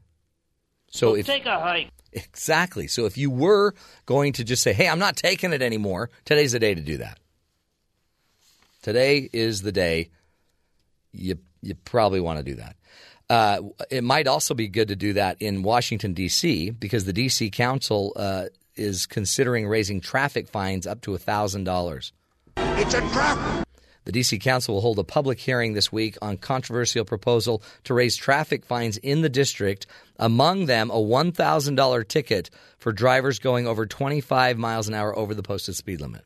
So 0.91 1.15
if 1.15 1.25
take 1.25 1.45
a 1.45 1.59
hike. 1.59 1.89
exactly, 2.13 2.87
so 2.87 3.05
if 3.05 3.17
you 3.17 3.29
were 3.29 3.73
going 4.05 4.33
to 4.33 4.43
just 4.43 4.63
say, 4.63 4.73
"Hey, 4.73 4.87
I'm 4.87 4.97
not 4.97 5.15
taking 5.15 5.53
it 5.53 5.61
anymore," 5.61 6.09
today's 6.25 6.53
the 6.53 6.59
day 6.59 6.73
to 6.73 6.81
do 6.81 6.97
that. 6.97 7.19
Today 8.81 9.29
is 9.31 9.61
the 9.61 9.71
day. 9.71 10.09
You 11.11 11.37
you 11.61 11.75
probably 11.75 12.21
want 12.21 12.39
to 12.39 12.43
do 12.43 12.55
that. 12.55 12.75
Uh, 13.29 13.61
it 13.91 14.03
might 14.03 14.25
also 14.25 14.55
be 14.55 14.67
good 14.67 14.87
to 14.87 14.95
do 14.95 15.13
that 15.13 15.39
in 15.39 15.61
Washington 15.61 16.13
D.C. 16.13 16.71
because 16.71 17.05
the 17.05 17.13
D.C. 17.13 17.51
Council 17.51 18.13
uh, 18.15 18.45
is 18.75 19.05
considering 19.05 19.67
raising 19.67 20.01
traffic 20.01 20.47
fines 20.47 20.87
up 20.87 21.01
to 21.01 21.15
thousand 21.17 21.65
dollars. 21.65 22.13
It's 22.57 22.93
a 22.93 23.01
trap. 23.11 23.65
The 24.05 24.13
D.C. 24.13 24.39
Council 24.39 24.73
will 24.73 24.81
hold 24.81 24.97
a 24.97 25.03
public 25.03 25.39
hearing 25.39 25.73
this 25.73 25.91
week 25.91 26.17
on 26.21 26.37
controversial 26.37 27.05
proposal 27.05 27.61
to 27.83 27.93
raise 27.93 28.15
traffic 28.15 28.65
fines 28.65 28.97
in 28.97 29.21
the 29.21 29.29
district. 29.29 29.85
Among 30.17 30.65
them, 30.65 30.89
a 30.89 30.95
$1,000 30.95 32.07
ticket 32.07 32.49
for 32.79 32.91
drivers 32.91 33.37
going 33.37 33.67
over 33.67 33.85
25 33.85 34.57
miles 34.57 34.87
an 34.87 34.95
hour 34.95 35.15
over 35.15 35.35
the 35.35 35.43
posted 35.43 35.75
speed 35.75 36.01
limit. 36.01 36.25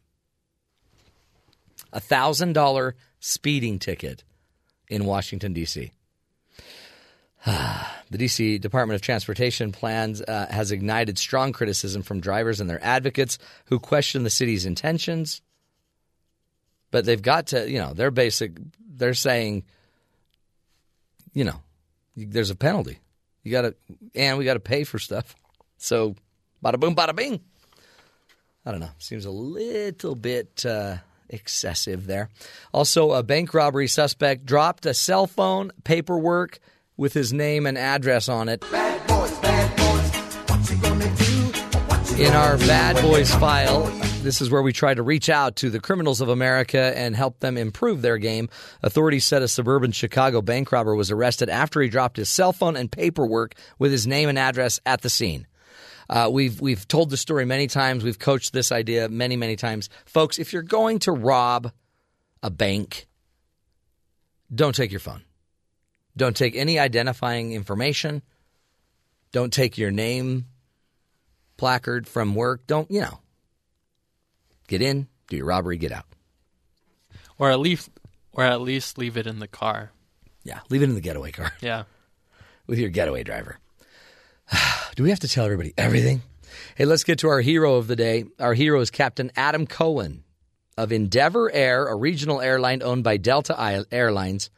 A 1.92 2.00
$1,000 2.00 2.94
speeding 3.20 3.80
ticket 3.80 4.24
in 4.88 5.04
Washington, 5.06 5.52
D.C. 5.52 5.92
The 8.12 8.18
D.C. 8.20 8.60
Department 8.60 8.96
of 8.96 9.02
Transportation 9.02 9.72
plans 9.72 10.22
uh, 10.22 10.46
has 10.50 10.72
ignited 10.72 11.18
strong 11.18 11.52
criticism 11.52 12.04
from 12.04 12.20
drivers 12.20 12.62
and 12.62 12.70
their 12.70 12.84
advocates 12.84 13.40
who 13.66 13.80
question 13.80 14.24
the 14.24 14.30
city's 14.30 14.68
intentions. 14.68 15.42
But 16.94 17.06
they've 17.06 17.20
got 17.20 17.48
to, 17.48 17.68
you 17.68 17.80
know, 17.80 17.94
they're 17.94 18.12
basic. 18.12 18.52
They're 18.88 19.16
saying, 19.16 19.64
you 21.34 21.44
know, 21.44 21.60
there's 22.16 22.52
a 22.52 22.56
penalty. 22.56 23.00
You 23.42 23.52
got 23.52 23.62
to, 23.64 23.76
and 24.14 24.38
we 24.38 24.46
got 24.46 24.54
to 24.54 24.60
pay 24.60 24.84
for 24.84 25.00
stuff. 25.00 25.36
So, 25.80 26.16
bada 26.64 26.80
boom, 26.80 26.96
bada 26.96 27.16
bing. 27.16 27.40
I 28.64 28.70
don't 28.70 28.80
know. 28.80 28.92
Seems 29.00 29.26
a 29.26 29.32
little 29.32 30.14
bit 30.14 30.68
uh, 30.68 30.98
excessive 31.30 32.06
there. 32.06 32.30
Also, 32.72 33.14
a 33.14 33.24
bank 33.24 33.56
robbery 33.56 33.88
suspect 33.88 34.46
dropped 34.46 34.86
a 34.86 34.94
cell 34.94 35.26
phone, 35.26 35.72
paperwork 35.84 36.60
with 36.96 37.14
his 37.14 37.34
name 37.34 37.66
and 37.66 37.76
address 37.76 38.30
on 38.30 38.50
it. 38.50 38.64
In 42.20 42.34
our 42.34 42.58
Bad 42.60 43.02
Boys 43.02 43.34
file, 43.34 43.92
this 44.24 44.42
is 44.42 44.50
where 44.50 44.62
we 44.62 44.72
try 44.72 44.94
to 44.94 45.04
reach 45.04 45.30
out 45.30 45.58
to 45.58 45.70
the 45.70 45.82
criminals 45.82 46.22
of 46.22 46.30
America 46.30 46.98
and 46.98 47.14
help 47.14 47.40
them 47.40 47.58
improve 47.58 48.02
their 48.02 48.18
game. 48.18 48.48
Authorities 48.82 49.26
said 49.26 49.42
a 49.42 49.50
suburban 49.50 49.92
Chicago 49.92 50.42
bank 50.42 50.72
robber 50.72 50.96
was 50.96 51.12
arrested 51.12 51.50
after 51.50 51.82
he 51.82 51.90
dropped 51.90 52.16
his 52.16 52.30
cell 52.30 52.54
phone 52.54 52.78
and 52.78 52.90
paperwork 52.90 53.56
with 53.80 53.92
his 53.92 54.08
name 54.08 54.30
and 54.30 54.40
address 54.40 54.80
at 54.86 55.02
the 55.02 55.10
scene. 55.10 55.46
Uh, 56.10 56.30
we've 56.32 56.62
we've 56.62 56.88
told 56.88 57.10
the 57.10 57.18
story 57.18 57.46
many 57.46 57.68
times. 57.68 58.04
We've 58.04 58.20
coached 58.20 58.54
this 58.54 58.72
idea 58.72 59.10
many 59.10 59.36
many 59.36 59.58
times, 59.58 59.90
folks. 60.06 60.40
If 60.40 60.54
you're 60.54 60.62
going 60.62 61.00
to 61.00 61.12
rob 61.12 61.72
a 62.42 62.50
bank, 62.50 63.08
don't 64.54 64.76
take 64.76 64.92
your 64.92 65.00
phone. 65.00 65.24
Don't 66.16 66.36
take 66.36 66.56
any 66.56 66.80
identifying 66.80 67.52
information. 67.52 68.22
Don't 69.32 69.52
take 69.52 69.78
your 69.78 69.92
name 69.92 70.46
placard 71.58 72.08
from 72.08 72.36
work. 72.36 72.68
Don't 72.68 72.90
you 72.90 73.02
know? 73.02 73.20
Get 74.68 74.82
in, 74.82 75.08
do 75.28 75.38
your 75.38 75.46
robbery, 75.46 75.78
get 75.78 75.92
out. 75.92 76.06
Or 77.38 77.52
at 77.52 77.60
least, 77.60 77.90
or 78.32 78.44
at 78.44 78.62
least 78.62 78.98
leave 78.98 79.18
it 79.18 79.28
in 79.28 79.40
the 79.40 79.48
car. 79.48 79.92
Yeah, 80.44 80.60
leave 80.70 80.82
it 80.82 80.90
in 80.90 80.96
the 80.96 81.02
getaway 81.02 81.32
car 81.32 81.52
Yeah. 81.62 81.84
with 82.68 82.80
your 82.80 82.90
getaway 82.90 83.24
driver. 83.24 83.60
Do 84.96 85.04
we 85.04 85.10
have 85.10 85.20
to 85.22 85.28
tell 85.28 85.46
everybody 85.46 85.74
everything? 85.78 86.22
Hey, 86.76 86.86
let's 86.86 87.04
get 87.04 87.20
to 87.20 87.30
our 87.30 87.42
hero 87.42 87.76
of 87.76 87.88
the 87.88 87.96
day. 87.96 88.26
Our 88.40 88.54
hero 88.54 88.80
is 88.82 88.92
Captain 88.92 89.32
Adam 89.36 89.66
Cohen 89.66 90.24
of 90.78 90.92
Endeavor 90.92 91.52
Air, 91.52 91.88
a 91.88 91.96
regional 91.96 92.42
airline 92.42 92.84
owned 92.84 93.04
by 93.04 93.18
Delta 93.18 93.86
Airlines. 93.92 94.50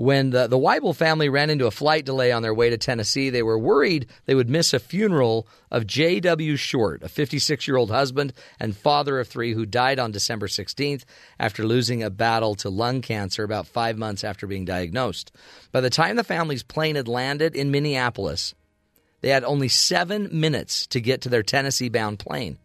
When 0.00 0.30
the, 0.30 0.46
the 0.46 0.56
Weibel 0.56 0.96
family 0.96 1.28
ran 1.28 1.50
into 1.50 1.66
a 1.66 1.70
flight 1.70 2.06
delay 2.06 2.32
on 2.32 2.40
their 2.40 2.54
way 2.54 2.70
to 2.70 2.78
Tennessee, 2.78 3.28
they 3.28 3.42
were 3.42 3.58
worried 3.58 4.06
they 4.24 4.34
would 4.34 4.48
miss 4.48 4.72
a 4.72 4.78
funeral 4.78 5.46
of 5.70 5.86
J.W. 5.86 6.56
Short, 6.56 7.02
a 7.02 7.08
56 7.10 7.68
year 7.68 7.76
old 7.76 7.90
husband 7.90 8.32
and 8.58 8.74
father 8.74 9.20
of 9.20 9.28
three 9.28 9.52
who 9.52 9.66
died 9.66 9.98
on 9.98 10.10
December 10.10 10.46
16th 10.46 11.04
after 11.38 11.66
losing 11.66 12.02
a 12.02 12.08
battle 12.08 12.54
to 12.54 12.70
lung 12.70 13.02
cancer 13.02 13.44
about 13.44 13.66
five 13.66 13.98
months 13.98 14.24
after 14.24 14.46
being 14.46 14.64
diagnosed. 14.64 15.32
By 15.70 15.82
the 15.82 15.90
time 15.90 16.16
the 16.16 16.24
family's 16.24 16.62
plane 16.62 16.96
had 16.96 17.06
landed 17.06 17.54
in 17.54 17.70
Minneapolis, 17.70 18.54
they 19.20 19.28
had 19.28 19.44
only 19.44 19.68
seven 19.68 20.30
minutes 20.32 20.86
to 20.86 21.02
get 21.02 21.20
to 21.20 21.28
their 21.28 21.42
Tennessee 21.42 21.90
bound 21.90 22.18
plane. 22.18 22.56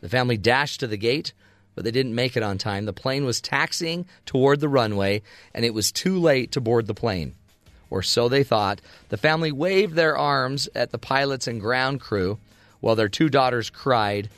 The 0.00 0.08
family 0.08 0.38
dashed 0.38 0.80
to 0.80 0.86
the 0.86 0.96
gate, 0.96 1.34
but 1.78 1.84
they 1.84 1.92
didn't 1.92 2.16
make 2.16 2.36
it 2.36 2.42
on 2.42 2.58
time. 2.58 2.86
The 2.86 2.92
plane 2.92 3.24
was 3.24 3.40
taxiing 3.40 4.04
toward 4.26 4.58
the 4.58 4.68
runway, 4.68 5.22
and 5.54 5.64
it 5.64 5.72
was 5.72 5.92
too 5.92 6.18
late 6.18 6.50
to 6.50 6.60
board 6.60 6.88
the 6.88 6.92
plane. 6.92 7.36
Or 7.88 8.02
so 8.02 8.28
they 8.28 8.42
thought. 8.42 8.80
The 9.10 9.16
family 9.16 9.52
waved 9.52 9.94
their 9.94 10.16
arms 10.16 10.68
at 10.74 10.90
the 10.90 10.98
pilots 10.98 11.46
and 11.46 11.60
ground 11.60 12.00
crew 12.00 12.40
while 12.80 12.96
their 12.96 13.08
two 13.08 13.28
daughters 13.28 13.70
cried. 13.70 14.28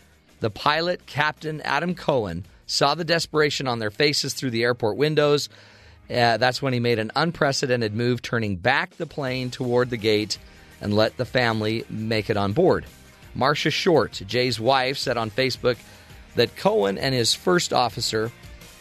The 0.40 0.50
pilot, 0.50 1.06
Captain 1.06 1.62
Adam 1.62 1.94
Cohen, 1.94 2.44
saw 2.66 2.94
the 2.94 3.04
desperation 3.04 3.66
on 3.66 3.78
their 3.78 3.90
faces 3.90 4.34
through 4.34 4.50
the 4.50 4.64
airport 4.64 4.98
windows. 4.98 5.48
Uh, 6.10 6.36
that's 6.36 6.60
when 6.60 6.74
he 6.74 6.78
made 6.78 6.98
an 6.98 7.10
unprecedented 7.16 7.94
move, 7.94 8.20
turning 8.20 8.56
back 8.56 8.98
the 8.98 9.06
plane 9.06 9.50
toward 9.50 9.88
the 9.88 9.96
gate 9.96 10.36
and 10.82 10.94
let 10.94 11.16
the 11.16 11.24
family 11.24 11.86
make 11.88 12.28
it 12.28 12.36
on 12.36 12.52
board. 12.52 12.84
Marcia 13.34 13.70
Short, 13.70 14.20
Jay's 14.26 14.60
wife, 14.60 14.98
said 14.98 15.16
on 15.16 15.30
Facebook 15.30 15.78
that 16.36 16.56
Cohen 16.56 16.98
and 16.98 17.14
his 17.14 17.34
first 17.34 17.72
officer 17.72 18.30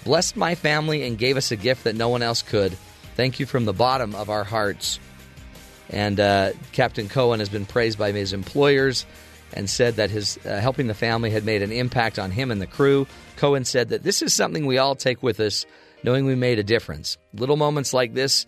blessed 0.03 0.37
my 0.37 0.55
family 0.55 1.03
and 1.03 1.17
gave 1.17 1.37
us 1.37 1.51
a 1.51 1.55
gift 1.55 1.83
that 1.83 1.95
no 1.95 2.09
one 2.09 2.21
else 2.21 2.41
could. 2.41 2.77
Thank 3.15 3.39
you 3.39 3.45
from 3.45 3.65
the 3.65 3.73
bottom 3.73 4.15
of 4.15 4.29
our 4.29 4.43
hearts. 4.43 4.99
And 5.89 6.19
uh, 6.19 6.51
Captain 6.71 7.09
Cohen 7.09 7.39
has 7.39 7.49
been 7.49 7.65
praised 7.65 7.97
by 7.97 8.11
his 8.11 8.33
employers 8.33 9.05
and 9.53 9.69
said 9.69 9.95
that 9.95 10.11
his 10.11 10.37
uh, 10.45 10.59
helping 10.59 10.87
the 10.87 10.93
family 10.93 11.31
had 11.31 11.43
made 11.43 11.61
an 11.61 11.71
impact 11.71 12.19
on 12.19 12.31
him 12.31 12.51
and 12.51 12.61
the 12.61 12.67
crew. 12.67 13.07
Cohen 13.35 13.65
said 13.65 13.89
that 13.89 14.03
this 14.03 14.21
is 14.21 14.33
something 14.33 14.65
we 14.65 14.77
all 14.77 14.95
take 14.95 15.23
with 15.23 15.39
us, 15.39 15.65
knowing 16.03 16.25
we 16.25 16.35
made 16.35 16.59
a 16.59 16.63
difference. 16.63 17.17
Little 17.33 17.57
moments 17.57 17.93
like 17.93 18.13
this 18.13 18.45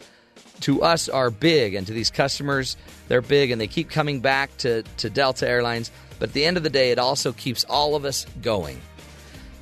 to 0.61 0.83
us 0.83 1.09
are 1.09 1.31
big, 1.31 1.73
and 1.73 1.87
to 1.87 1.93
these 1.93 2.11
customers, 2.11 2.77
they're 3.07 3.21
big, 3.21 3.51
and 3.51 3.59
they 3.59 3.67
keep 3.67 3.89
coming 3.89 4.19
back 4.19 4.55
to, 4.57 4.83
to 4.97 5.09
Delta 5.09 5.47
Airlines. 5.47 5.91
But 6.19 6.29
at 6.29 6.33
the 6.33 6.45
end 6.45 6.57
of 6.57 6.63
the 6.63 6.69
day, 6.69 6.91
it 6.91 6.99
also 6.99 7.33
keeps 7.33 7.63
all 7.63 7.95
of 7.95 8.05
us 8.05 8.25
going. 8.41 8.79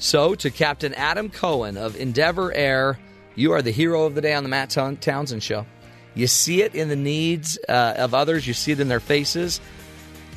So, 0.02 0.34
to 0.34 0.50
Captain 0.50 0.94
Adam 0.94 1.30
Cohen 1.30 1.76
of 1.76 1.98
Endeavor 1.98 2.54
Air, 2.54 2.98
you 3.36 3.52
are 3.52 3.62
the 3.62 3.72
hero 3.72 4.06
of 4.06 4.16
the 4.16 4.22
day 4.22 4.34
on 4.34 4.44
the 4.44 4.50
Matt 4.50 4.70
Townsend 4.70 5.44
Show. 5.44 5.66
You 6.16 6.26
see 6.26 6.62
it 6.62 6.74
in 6.74 6.88
the 6.88 6.96
needs 6.96 7.60
uh, 7.68 7.96
of 7.98 8.14
others, 8.14 8.48
you 8.48 8.54
see 8.54 8.72
it 8.72 8.80
in 8.80 8.88
their 8.88 9.02
faces. 9.02 9.60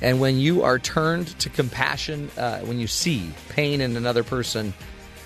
And 0.00 0.18
when 0.18 0.41
you 0.41 0.65
are 0.65 0.81
turned 0.81 1.28
to 1.39 1.49
compassion, 1.49 2.28
uh, 2.36 2.58
when 2.62 2.81
you 2.81 2.89
see 2.89 3.31
pain 3.50 3.81
in 3.81 3.97
another 3.97 4.24
person, 4.24 4.74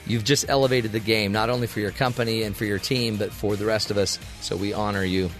you've 0.06 0.24
just 0.24 0.50
elevated 0.50 0.92
the 0.92 1.00
game, 1.00 1.32
not 1.32 1.48
only 1.48 1.66
for 1.66 1.80
your 1.80 1.90
company 1.90 2.42
and 2.42 2.54
for 2.54 2.66
your 2.66 2.78
team, 2.78 3.16
but 3.16 3.32
for 3.32 3.56
the 3.56 3.64
rest 3.64 3.90
of 3.90 3.96
us. 3.96 4.18
So 4.42 4.54
we 4.54 4.74
honor 4.74 5.02
you. 5.02 5.30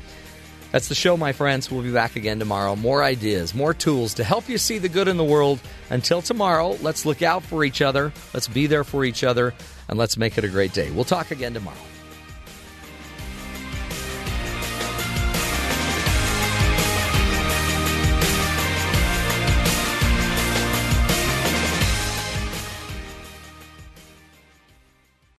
That's 0.77 0.89
the 0.89 0.95
show, 0.95 1.17
my 1.17 1.33
friends. 1.33 1.71
We'll 1.71 1.81
be 1.81 1.91
back 1.91 2.17
again 2.17 2.39
tomorrow. 2.39 2.77
More 2.77 3.03
ideas, 3.03 3.55
more 3.55 3.73
tools 3.73 4.13
to 4.13 4.25
help 4.25 4.47
you 4.47 4.59
see 4.59 4.77
the 4.77 4.91
good 4.91 5.09
in 5.09 5.17
the 5.17 5.25
world. 5.25 5.59
Until 5.89 6.21
tomorrow, 6.21 6.77
let's 6.83 7.07
look 7.07 7.23
out 7.23 7.43
for 7.43 7.65
each 7.65 7.81
other, 7.81 8.13
let's 8.35 8.47
be 8.47 8.67
there 8.67 8.85
for 8.85 9.03
each 9.03 9.25
other, 9.25 9.55
and 9.89 9.99
let's 9.99 10.19
make 10.19 10.37
it 10.37 10.45
a 10.45 10.49
great 10.49 10.75
day. 10.75 10.91
We'll 10.91 11.05
talk 11.05 11.31
again 11.31 11.55
tomorrow. 11.55 11.79